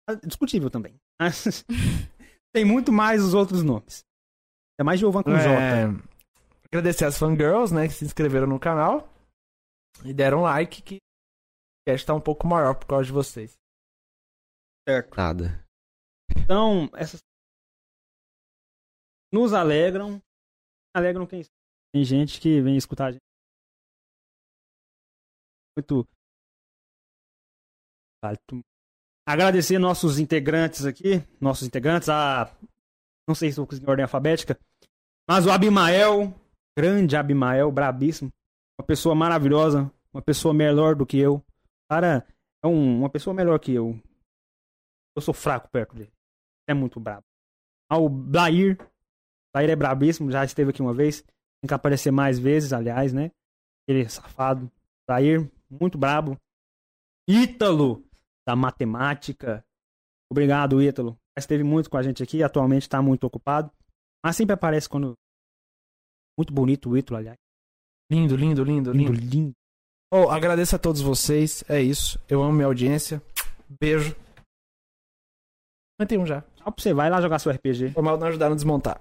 [0.09, 0.95] Ah, Discutível também.
[2.53, 4.03] Tem muito mais os outros nomes.
[4.79, 5.47] É mais Giovan com J.
[5.47, 5.85] É,
[6.65, 9.07] agradecer as fangirls, né, que se inscreveram no canal
[10.03, 10.99] e deram like, que o
[11.87, 13.53] cast tá um pouco maior por causa de vocês.
[14.87, 15.15] Certo.
[15.15, 15.63] Nada.
[16.35, 17.19] Então, essas.
[19.31, 20.21] Nos alegram.
[20.95, 21.55] Alegram quem escuta.
[21.93, 23.21] Tem gente que vem escutar a gente.
[25.77, 26.07] Muito.
[29.27, 31.23] Agradecer nossos integrantes aqui.
[31.39, 32.09] Nossos integrantes.
[32.09, 32.55] A.
[33.27, 34.59] Não sei se eu consegui em ordem alfabética.
[35.29, 36.33] Mas o Abimael.
[36.77, 38.29] Grande Abimael, brabíssimo.
[38.79, 39.91] Uma pessoa maravilhosa.
[40.13, 41.43] Uma pessoa melhor do que eu.
[41.89, 42.25] Cara,
[42.63, 43.99] é um- uma pessoa melhor que eu.
[45.15, 46.11] Eu sou fraco perto dele.
[46.67, 47.23] É muito brabo.
[47.89, 48.77] Ah, o Blair.
[49.53, 51.21] Blair é brabíssimo, já esteve aqui uma vez.
[51.21, 53.31] Tem que aparecer mais vezes, aliás, né?
[53.87, 54.71] Ele é safado.
[55.07, 56.37] Blair, muito brabo.
[57.27, 58.03] Ítalo,
[58.47, 59.63] da matemática.
[60.31, 61.17] Obrigado, Ítalo.
[61.37, 63.71] Esteve muito com a gente aqui, atualmente está muito ocupado.
[64.23, 65.13] Mas sempre aparece quando.
[66.37, 67.37] Muito bonito o Ítalo, aliás.
[68.11, 69.35] Lindo, lindo, lindo, Lindo, lindo.
[69.35, 69.51] lindo.
[70.13, 72.19] Oh, agradeço a todos vocês, é isso.
[72.27, 73.21] Eu amo minha audiência.
[73.79, 74.13] Beijo.
[76.01, 76.41] 51 já.
[76.57, 77.91] Só pra você, vai lá jogar seu RPG.
[77.91, 78.99] Foi mal não ajudar a desmontar.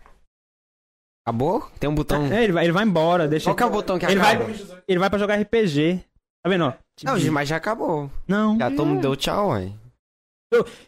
[1.27, 1.69] Acabou?
[1.81, 2.25] Tem um botão.
[2.27, 3.47] É, ele vai, ele vai embora, deixa.
[3.47, 4.83] Qual que é o botão que ele vai, acaba?
[4.87, 6.05] ele vai pra jogar RPG.
[6.43, 6.73] Tá vendo, ó?
[7.03, 8.11] Não, mas já acabou.
[8.27, 8.59] Não.
[8.59, 9.73] Já todo mundo deu tchau, ué.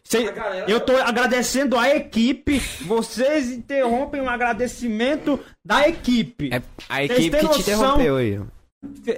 [0.03, 0.25] Cê-
[0.67, 2.59] eu tô agradecendo a equipe.
[2.85, 6.51] Vocês interrompem o agradecimento da equipe.
[6.53, 8.41] É a equipe que te interrompeu aí.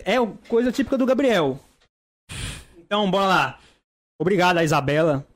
[0.05, 0.17] É
[0.49, 1.59] coisa típica do Gabriel.
[2.77, 3.59] Então, bora lá.
[4.21, 5.27] Obrigado a Isabela.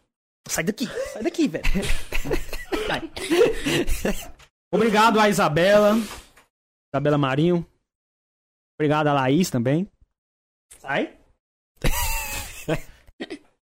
[0.47, 1.65] Sai daqui, sai daqui, velho.
[4.73, 5.97] Obrigado a Isabela.
[6.93, 7.67] Isabela Marinho.
[8.79, 9.89] Obrigado a Laís também.
[10.79, 11.15] Sai.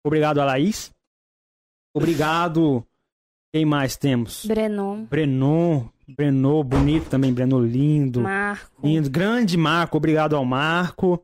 [0.05, 0.91] Obrigado a Laís.
[1.95, 2.85] Obrigado.
[3.53, 4.45] Quem mais temos?
[4.45, 5.87] Brenon, Brenon.
[6.07, 7.33] Brenon, bonito também.
[7.33, 8.21] Brenon, lindo.
[8.21, 8.85] Marco.
[8.85, 9.09] Lindo.
[9.09, 11.23] Grande Marco, obrigado ao Marco.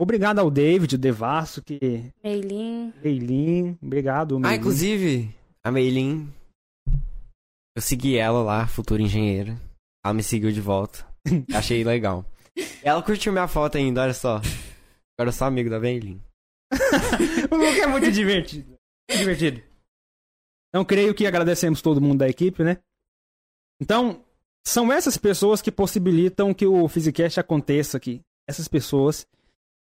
[0.00, 2.12] Obrigado ao David, o Devasso, que.
[2.22, 2.92] Meilin.
[3.02, 4.36] Meilin, obrigado.
[4.36, 4.56] Ah, Meilin.
[4.56, 6.28] inclusive, a Meilin.
[7.76, 9.60] Eu segui ela lá, futura engenheira.
[10.04, 11.06] Ela me seguiu de volta.
[11.54, 12.24] Achei legal.
[12.82, 14.40] Ela curtiu minha foto ainda, olha só.
[15.16, 16.20] Agora eu sou amigo da Meilin.
[17.50, 18.76] o Luke é muito divertido.
[19.08, 19.62] divertido.
[20.68, 22.78] Então, creio que agradecemos todo mundo da equipe, né?
[23.80, 24.24] Então,
[24.66, 28.20] são essas pessoas que possibilitam que o Physicast aconteça aqui.
[28.48, 29.26] Essas pessoas.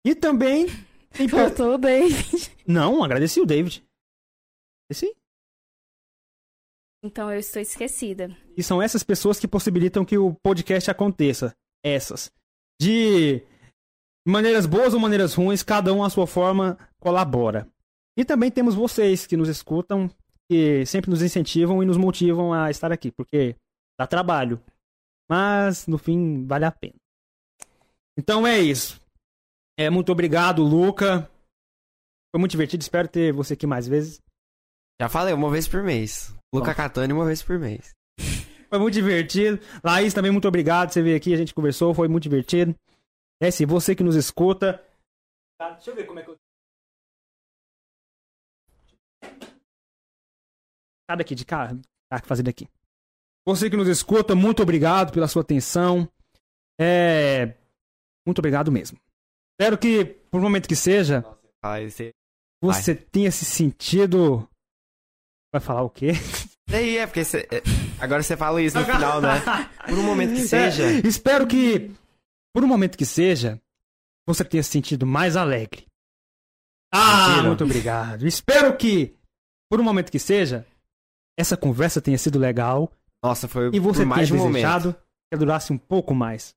[0.04, 0.66] E também.
[1.10, 1.28] Tem.
[1.28, 2.52] Faltou o David.
[2.66, 3.84] Não, agradeci o David.
[4.92, 5.12] Sim.
[7.02, 8.36] Então eu estou esquecida.
[8.56, 11.54] E são essas pessoas que possibilitam que o podcast aconteça.
[11.82, 12.32] Essas.
[12.80, 13.42] De
[14.26, 17.68] maneiras boas ou maneiras ruins, cada um à sua forma colabora.
[18.16, 20.10] E também temos vocês que nos escutam,
[20.48, 23.56] que sempre nos incentivam e nos motivam a estar aqui, porque
[23.98, 24.60] dá trabalho.
[25.28, 26.94] Mas, no fim, vale a pena.
[28.16, 29.00] Então é isso.
[29.78, 31.28] É, muito obrigado, Luca.
[32.32, 34.20] Foi muito divertido, espero ter você aqui mais vezes.
[35.00, 36.32] Já falei, uma vez por mês.
[36.54, 36.76] Luca Bom.
[36.76, 37.92] Catani, uma vez por mês.
[38.68, 39.60] Foi muito divertido.
[39.82, 40.92] Laís, também muito obrigado.
[40.92, 42.74] Você veio aqui, a gente conversou, foi muito divertido.
[43.40, 44.82] É sim, você que nos escuta.
[45.58, 46.36] Tá, deixa eu ver como é que eu.
[51.10, 51.68] Sai daqui de cá.
[52.10, 52.68] Tá fazendo aqui.
[53.46, 56.08] Você que nos escuta, muito obrigado pela sua atenção.
[56.80, 57.54] É.
[58.26, 58.98] Muito obrigado mesmo.
[59.52, 61.24] Espero que, por um momento que seja,
[61.62, 62.10] Ai, você...
[62.62, 64.48] você tenha se sentido.
[65.52, 66.12] Vai falar o quê?
[66.68, 67.46] Daí é, porque você...
[67.52, 67.62] é,
[68.00, 69.40] agora você fala isso no final, né?
[69.86, 70.84] Por um momento que seja.
[70.84, 71.94] É, espero que,
[72.54, 73.60] por um momento que seja,
[74.26, 75.86] você tenha se sentido mais alegre.
[76.92, 77.48] Ah, Mentira.
[77.48, 78.26] muito obrigado.
[78.26, 79.18] Espero que,
[79.68, 80.64] por um momento que seja,
[81.36, 82.92] essa conversa tenha sido legal
[83.22, 84.62] Nossa, foi e você mais tenha um momento.
[84.62, 84.96] desejado
[85.28, 86.54] que durasse um pouco mais.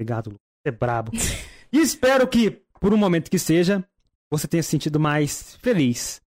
[0.00, 0.36] Obrigado, Lu.
[0.36, 1.12] Você é brabo.
[1.70, 3.86] e espero que, por um momento que seja,
[4.30, 6.22] você tenha se sentido mais feliz.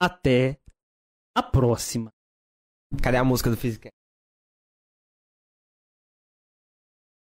[0.00, 0.56] Até
[1.36, 2.12] a próxima.
[3.02, 3.90] Cadê a música do Physical?